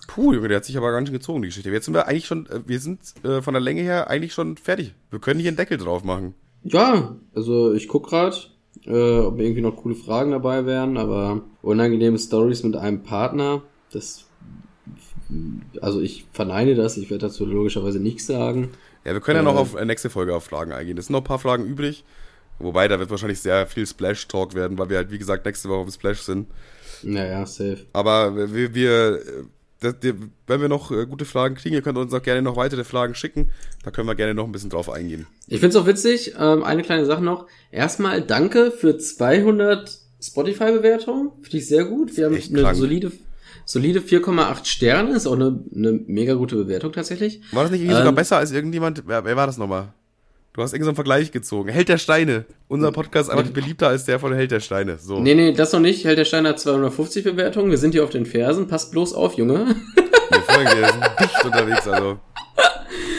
Puh, 0.07 0.33
Junge, 0.33 0.47
der 0.47 0.57
hat 0.57 0.65
sich 0.65 0.77
aber 0.77 0.91
ganz 0.91 1.07
schön 1.07 1.17
gezogen, 1.17 1.41
die 1.43 1.49
Geschichte. 1.49 1.69
Jetzt 1.69 1.85
sind 1.85 1.93
wir 1.93 2.07
eigentlich 2.07 2.25
schon, 2.25 2.47
äh, 2.47 2.61
wir 2.65 2.79
sind 2.79 2.99
äh, 3.23 3.41
von 3.41 3.53
der 3.53 3.61
Länge 3.61 3.81
her 3.81 4.09
eigentlich 4.09 4.33
schon 4.33 4.57
fertig. 4.57 4.95
Wir 5.11 5.19
können 5.19 5.39
hier 5.39 5.49
einen 5.49 5.57
Deckel 5.57 5.77
drauf 5.77 6.03
machen. 6.03 6.33
Ja, 6.63 7.15
also 7.35 7.73
ich 7.73 7.87
guck 7.87 8.09
grad, 8.09 8.51
äh, 8.85 9.19
ob 9.19 9.39
irgendwie 9.39 9.61
noch 9.61 9.77
coole 9.77 9.95
Fragen 9.95 10.31
dabei 10.31 10.65
wären, 10.65 10.97
aber 10.97 11.41
unangenehme 11.61 12.17
Stories 12.17 12.63
mit 12.63 12.75
einem 12.75 13.03
Partner, 13.03 13.61
das, 13.91 14.25
also 15.79 16.01
ich 16.01 16.25
verneine 16.33 16.75
das, 16.75 16.97
ich 16.97 17.09
werde 17.09 17.27
dazu 17.27 17.45
logischerweise 17.45 17.99
nichts 17.99 18.25
sagen. 18.25 18.71
Ja, 19.05 19.13
wir 19.13 19.21
können 19.21 19.37
ja 19.37 19.43
noch 19.43 19.55
äh, 19.55 19.59
auf 19.59 19.75
äh, 19.75 19.85
nächste 19.85 20.09
Folge 20.09 20.35
auf 20.35 20.45
Fragen 20.45 20.71
eingehen. 20.71 20.97
Es 20.97 21.05
sind 21.05 21.13
noch 21.13 21.21
ein 21.21 21.25
paar 21.25 21.39
Fragen 21.39 21.65
übrig, 21.65 22.03
wobei 22.57 22.87
da 22.87 22.99
wird 22.99 23.09
wahrscheinlich 23.09 23.39
sehr 23.39 23.67
viel 23.67 23.85
Splash-Talk 23.85 24.55
werden, 24.55 24.77
weil 24.77 24.89
wir 24.89 24.97
halt, 24.97 25.11
wie 25.11 25.19
gesagt, 25.19 25.45
nächste 25.45 25.69
Woche 25.69 25.87
auf 25.87 25.93
Splash 25.93 26.21
sind. 26.21 26.47
Naja, 27.03 27.45
safe. 27.45 27.85
Aber 27.93 28.53
wir, 28.53 28.73
wir 28.73 29.19
das, 29.79 29.95
wenn 30.01 30.61
wir 30.61 30.67
noch 30.67 30.91
äh, 30.91 31.05
gute 31.05 31.25
Fragen 31.25 31.55
kriegen, 31.55 31.73
ihr 31.75 31.81
könnt 31.81 31.97
uns 31.97 32.13
auch 32.13 32.21
gerne 32.21 32.41
noch 32.41 32.57
weitere 32.57 32.83
Fragen 32.83 33.15
schicken. 33.15 33.49
Da 33.83 33.91
können 33.91 34.07
wir 34.07 34.15
gerne 34.15 34.33
noch 34.33 34.45
ein 34.45 34.51
bisschen 34.51 34.69
drauf 34.69 34.89
eingehen. 34.89 35.25
Ich 35.47 35.61
find's 35.61 35.75
auch 35.75 35.85
witzig. 35.85 36.33
Ähm, 36.37 36.63
eine 36.63 36.83
kleine 36.83 37.05
Sache 37.05 37.23
noch. 37.23 37.47
Erstmal 37.71 38.21
danke 38.21 38.71
für 38.71 38.97
200 38.97 39.97
Spotify-Bewertungen. 40.21 41.31
Finde 41.41 41.57
ich 41.57 41.67
sehr 41.67 41.85
gut. 41.85 42.17
Wir 42.17 42.25
haben 42.25 42.35
eine 42.35 42.61
krank. 42.61 42.77
solide, 42.77 43.11
solide 43.63 44.01
4,8 44.01 44.65
Sterne. 44.65 45.15
Ist 45.15 45.27
auch 45.27 45.35
eine, 45.35 45.63
eine 45.73 45.93
mega 45.93 46.33
gute 46.33 46.57
Bewertung 46.57 46.91
tatsächlich. 46.91 47.41
War 47.53 47.63
das 47.63 47.71
nicht 47.71 47.81
irgendwie 47.81 47.95
ähm, 47.95 47.99
sogar 47.99 48.13
besser 48.13 48.37
als 48.37 48.51
irgendjemand? 48.51 49.03
Wer, 49.05 49.23
wer 49.23 49.35
war 49.37 49.47
das 49.47 49.57
nochmal? 49.57 49.93
Du 50.59 50.63
hast 50.63 50.73
irgendeinen 50.73 50.95
Vergleich 50.95 51.31
gezogen. 51.31 51.69
Held 51.69 51.87
der 51.87 51.97
Steine. 51.97 52.43
Unser 52.67 52.91
Podcast 52.91 53.29
ist 53.29 53.33
einfach 53.33 53.49
beliebter 53.53 53.87
als 53.87 54.03
der 54.03 54.19
von 54.19 54.33
Held 54.33 54.51
der 54.51 54.59
Steine. 54.59 54.97
So. 54.97 55.21
Nee, 55.21 55.33
nee, 55.33 55.53
das 55.53 55.71
noch 55.71 55.79
nicht. 55.79 56.03
Held 56.03 56.17
der 56.17 56.25
Steine 56.25 56.49
hat 56.49 56.59
250 56.59 57.23
Bewertungen. 57.23 57.71
Wir 57.71 57.77
sind 57.77 57.93
hier 57.93 58.03
auf 58.03 58.09
den 58.09 58.25
Fersen. 58.25 58.67
Passt 58.67 58.91
bloß 58.91 59.13
auf, 59.13 59.35
Junge. 59.35 59.73
Wir 60.29 60.41
folgen 60.41 60.69
dir. 60.69 60.91
sind 60.91 61.05
dicht 61.17 61.45
unterwegs, 61.45 61.87
also. 61.87 62.19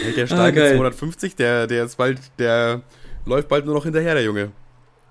Held 0.02 0.16
der 0.18 0.26
Steine 0.26 0.62
ah, 0.62 0.74
250, 0.74 1.34
der, 1.34 1.66
der 1.66 1.86
ist 1.86 1.96
bald, 1.96 2.18
der 2.38 2.82
läuft 3.24 3.48
bald 3.48 3.64
nur 3.64 3.74
noch 3.74 3.84
hinterher, 3.84 4.12
der 4.12 4.24
Junge. 4.24 4.52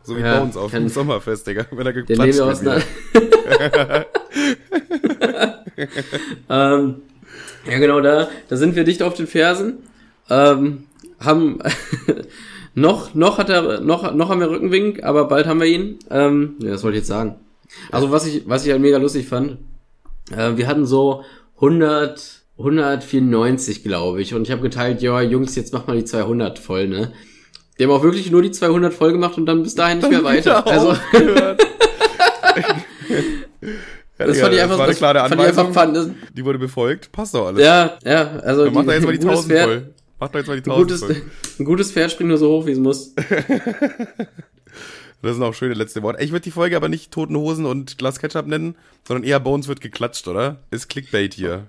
So 0.04 0.16
wie 0.16 0.22
ja, 0.22 0.38
bei 0.38 0.44
uns 0.44 0.56
auf 0.56 0.70
dem 0.70 0.88
Sommerfest, 0.88 1.48
Digga. 1.48 1.66
Wenn 1.72 1.88
er 1.88 1.94
geplatscht 1.94 2.38
wird. 2.38 2.86
ähm, 6.48 6.96
ja, 7.68 7.80
genau, 7.80 8.02
da, 8.02 8.30
da 8.48 8.56
sind 8.56 8.76
wir 8.76 8.84
dicht 8.84 9.02
auf 9.02 9.16
den 9.16 9.26
Fersen. 9.26 9.80
Ähm, 10.30 10.84
haben 11.20 11.60
noch, 12.74 13.14
noch 13.16 13.38
hat 13.38 13.50
er, 13.50 13.82
noch, 13.82 14.14
noch 14.14 14.30
haben 14.30 14.40
wir 14.40 14.50
Rückenwink, 14.50 15.04
aber 15.04 15.26
bald 15.28 15.48
haben 15.48 15.60
wir 15.60 15.68
ihn. 15.68 16.00
Ähm, 16.10 16.56
ja, 16.60 16.72
das 16.72 16.84
wollte 16.84 16.98
ich 16.98 17.02
jetzt 17.02 17.08
sagen. 17.10 17.36
Also 17.92 18.12
was 18.12 18.26
ich, 18.26 18.44
was 18.48 18.66
ich 18.66 18.72
halt 18.72 18.82
mega 18.82 18.98
lustig 18.98 19.28
fand, 19.28 19.58
äh, 20.36 20.58
wir 20.58 20.68
hatten 20.68 20.86
so 20.86 21.24
100, 21.56 22.42
194, 22.58 23.84
glaube 23.84 24.22
ich, 24.22 24.34
und 24.34 24.44
ich 24.44 24.52
habe 24.52 24.62
geteilt, 24.62 25.02
ja, 25.02 25.22
Jungs, 25.22 25.56
jetzt 25.56 25.74
mach 25.74 25.88
mal 25.88 25.96
die 25.98 26.06
200 26.06 26.60
voll, 26.60 26.88
ne? 26.88 27.14
Die 27.78 27.84
haben 27.86 27.92
auch 27.92 28.04
wirklich 28.04 28.30
nur 28.32 28.42
die 28.42 28.52
200 28.52 28.94
voll 28.94 29.14
gemacht 29.14 29.38
und 29.38 29.46
dann 29.46 29.64
bis 29.64 29.76
dahin 29.76 30.00
nicht 30.00 30.10
mehr 30.10 30.24
weiter. 30.24 30.68
Also, 30.68 30.90
das 34.18 34.40
fand 34.40 34.54
ich 34.54 34.62
einfach, 34.62 34.86
das 34.86 34.98
klare 34.98 35.20
fand 35.30 35.42
ich 35.42 35.48
einfach 35.48 35.94
das, 35.94 36.10
Die 36.34 36.44
wurde 36.44 36.60
befolgt. 36.60 37.12
Passt 37.12 37.34
doch 37.34 37.48
alles. 37.48 37.64
ja, 37.64 37.98
ja, 38.04 38.40
also 38.44 38.66
Dann 38.66 38.74
macht 38.74 38.88
er 38.88 38.96
jetzt 38.96 39.06
mal 39.06 39.14
die 39.18 39.20
ein 39.20 39.28
gutes 39.28 39.46
1000 39.50 39.54
Pferd- 39.54 39.66
voll. 39.66 39.94
Macht 40.20 40.34
doch 40.34 40.40
jetzt 40.40 40.48
mal 40.48 40.60
die 40.60 40.70
Ein 40.70 40.74
1000 40.76 40.88
gutes, 40.90 41.00
voll. 41.04 41.22
ein 41.60 41.66
gutes 41.66 41.92
Pferd 41.92 42.12
springt 42.12 42.30
nur 42.30 42.38
so 42.38 42.50
hoch, 42.50 42.66
wie 42.66 42.72
es 42.72 42.80
muss. 42.80 43.14
Das 45.22 45.34
sind 45.34 45.44
auch 45.44 45.54
schöne 45.54 45.74
letzte 45.74 46.02
Worte. 46.02 46.24
Ich 46.24 46.32
würde 46.32 46.44
die 46.44 46.52
Folge 46.52 46.78
aber 46.78 46.88
nicht 46.88 47.12
Toten 47.12 47.36
Hosen 47.36 47.66
und 47.66 47.98
Glas 47.98 48.20
Ketchup 48.20 48.48
nennen, 48.48 48.76
sondern 49.06 49.26
eher 49.26 49.42
Bones 49.42 49.68
wird 49.68 49.82
geklatscht, 49.82 50.30
oder? 50.30 50.60
Ist 50.72 50.88
Clickbait 50.88 51.34
hier. 51.34 51.68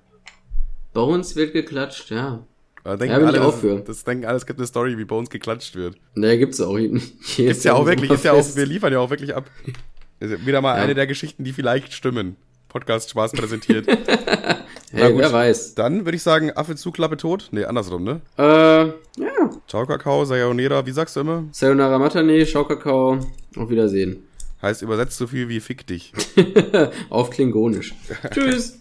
Bones 0.93 1.35
wird 1.35 1.53
geklatscht, 1.53 2.11
ja. 2.11 2.47
Da 2.85 2.97
denken 2.97 3.21
Ja, 3.21 3.27
alle, 3.27 3.43
auch 3.43 3.51
das, 3.51 3.61
für. 3.61 3.81
das 3.81 4.05
denken 4.05 4.25
alle, 4.25 4.37
es 4.37 4.47
gibt 4.47 4.61
eine 4.61 4.69
Story, 4.69 4.97
wie 4.99 5.05
Bones 5.05 5.31
geklatscht 5.31 5.75
wird. 5.75 5.97
Ne, 6.15 6.39
gibt's 6.39 6.61
auch. 6.61 6.77
Ist 7.39 7.65
ja 7.65 7.75
auch 7.75 7.87
wirklich, 7.87 8.13
ist 8.13 8.25
ja 8.25 8.33
auch, 8.35 8.55
wir 8.55 8.67
liefern 8.67 8.93
ja 8.93 9.01
auch 9.01 9.11
wirklich 9.11 9.35
ab. 9.35 9.51
Ist 10.21 10.47
wieder 10.47 10.61
mal 10.61 10.77
Ja. 10.77 10.85
eine 10.85 10.95
der 10.95 11.09
Geschichten, 11.09 11.43
die 11.43 11.53
vielleicht 11.53 11.93
stimmen. 11.93 12.37
Podcast 12.69 13.11
Spaß 13.11 13.33
präsentiert. 13.33 13.89
Hey, 14.93 15.13
gut. 15.13 15.21
wer 15.21 15.33
weiß. 15.33 15.75
Dann 15.77 16.05
würde 16.05 16.17
ich 16.17 16.23
sagen, 16.23 16.51
Affe 16.57 16.75
zu, 16.75 16.91
Klappe 16.91 17.17
tot. 17.17 17.49
Nee, 17.53 17.65
andersrum, 17.65 18.03
ne? 18.03 18.21
Äh, 18.37 18.43
ja. 18.43 19.51
Ciao, 19.69 19.87
Kakao, 19.87 20.25
Sayonara, 20.25 20.85
wie 20.85 20.91
sagst 20.91 21.15
du 21.15 21.21
immer? 21.21 21.45
Sayonara 21.53 21.99
Matane, 21.99 22.45
Schaukakao. 22.45 23.19
Auf 23.57 23.71
Wiedersehen. 23.71 24.25
Heißt 24.63 24.83
übersetzt 24.83 25.17
so 25.17 25.27
viel 25.27 25.49
wie 25.49 25.61
fick 25.61 25.87
dich. 25.87 26.13
Auf 27.11 27.31
Klingonisch. 27.31 27.95
Tschüss. 28.31 28.81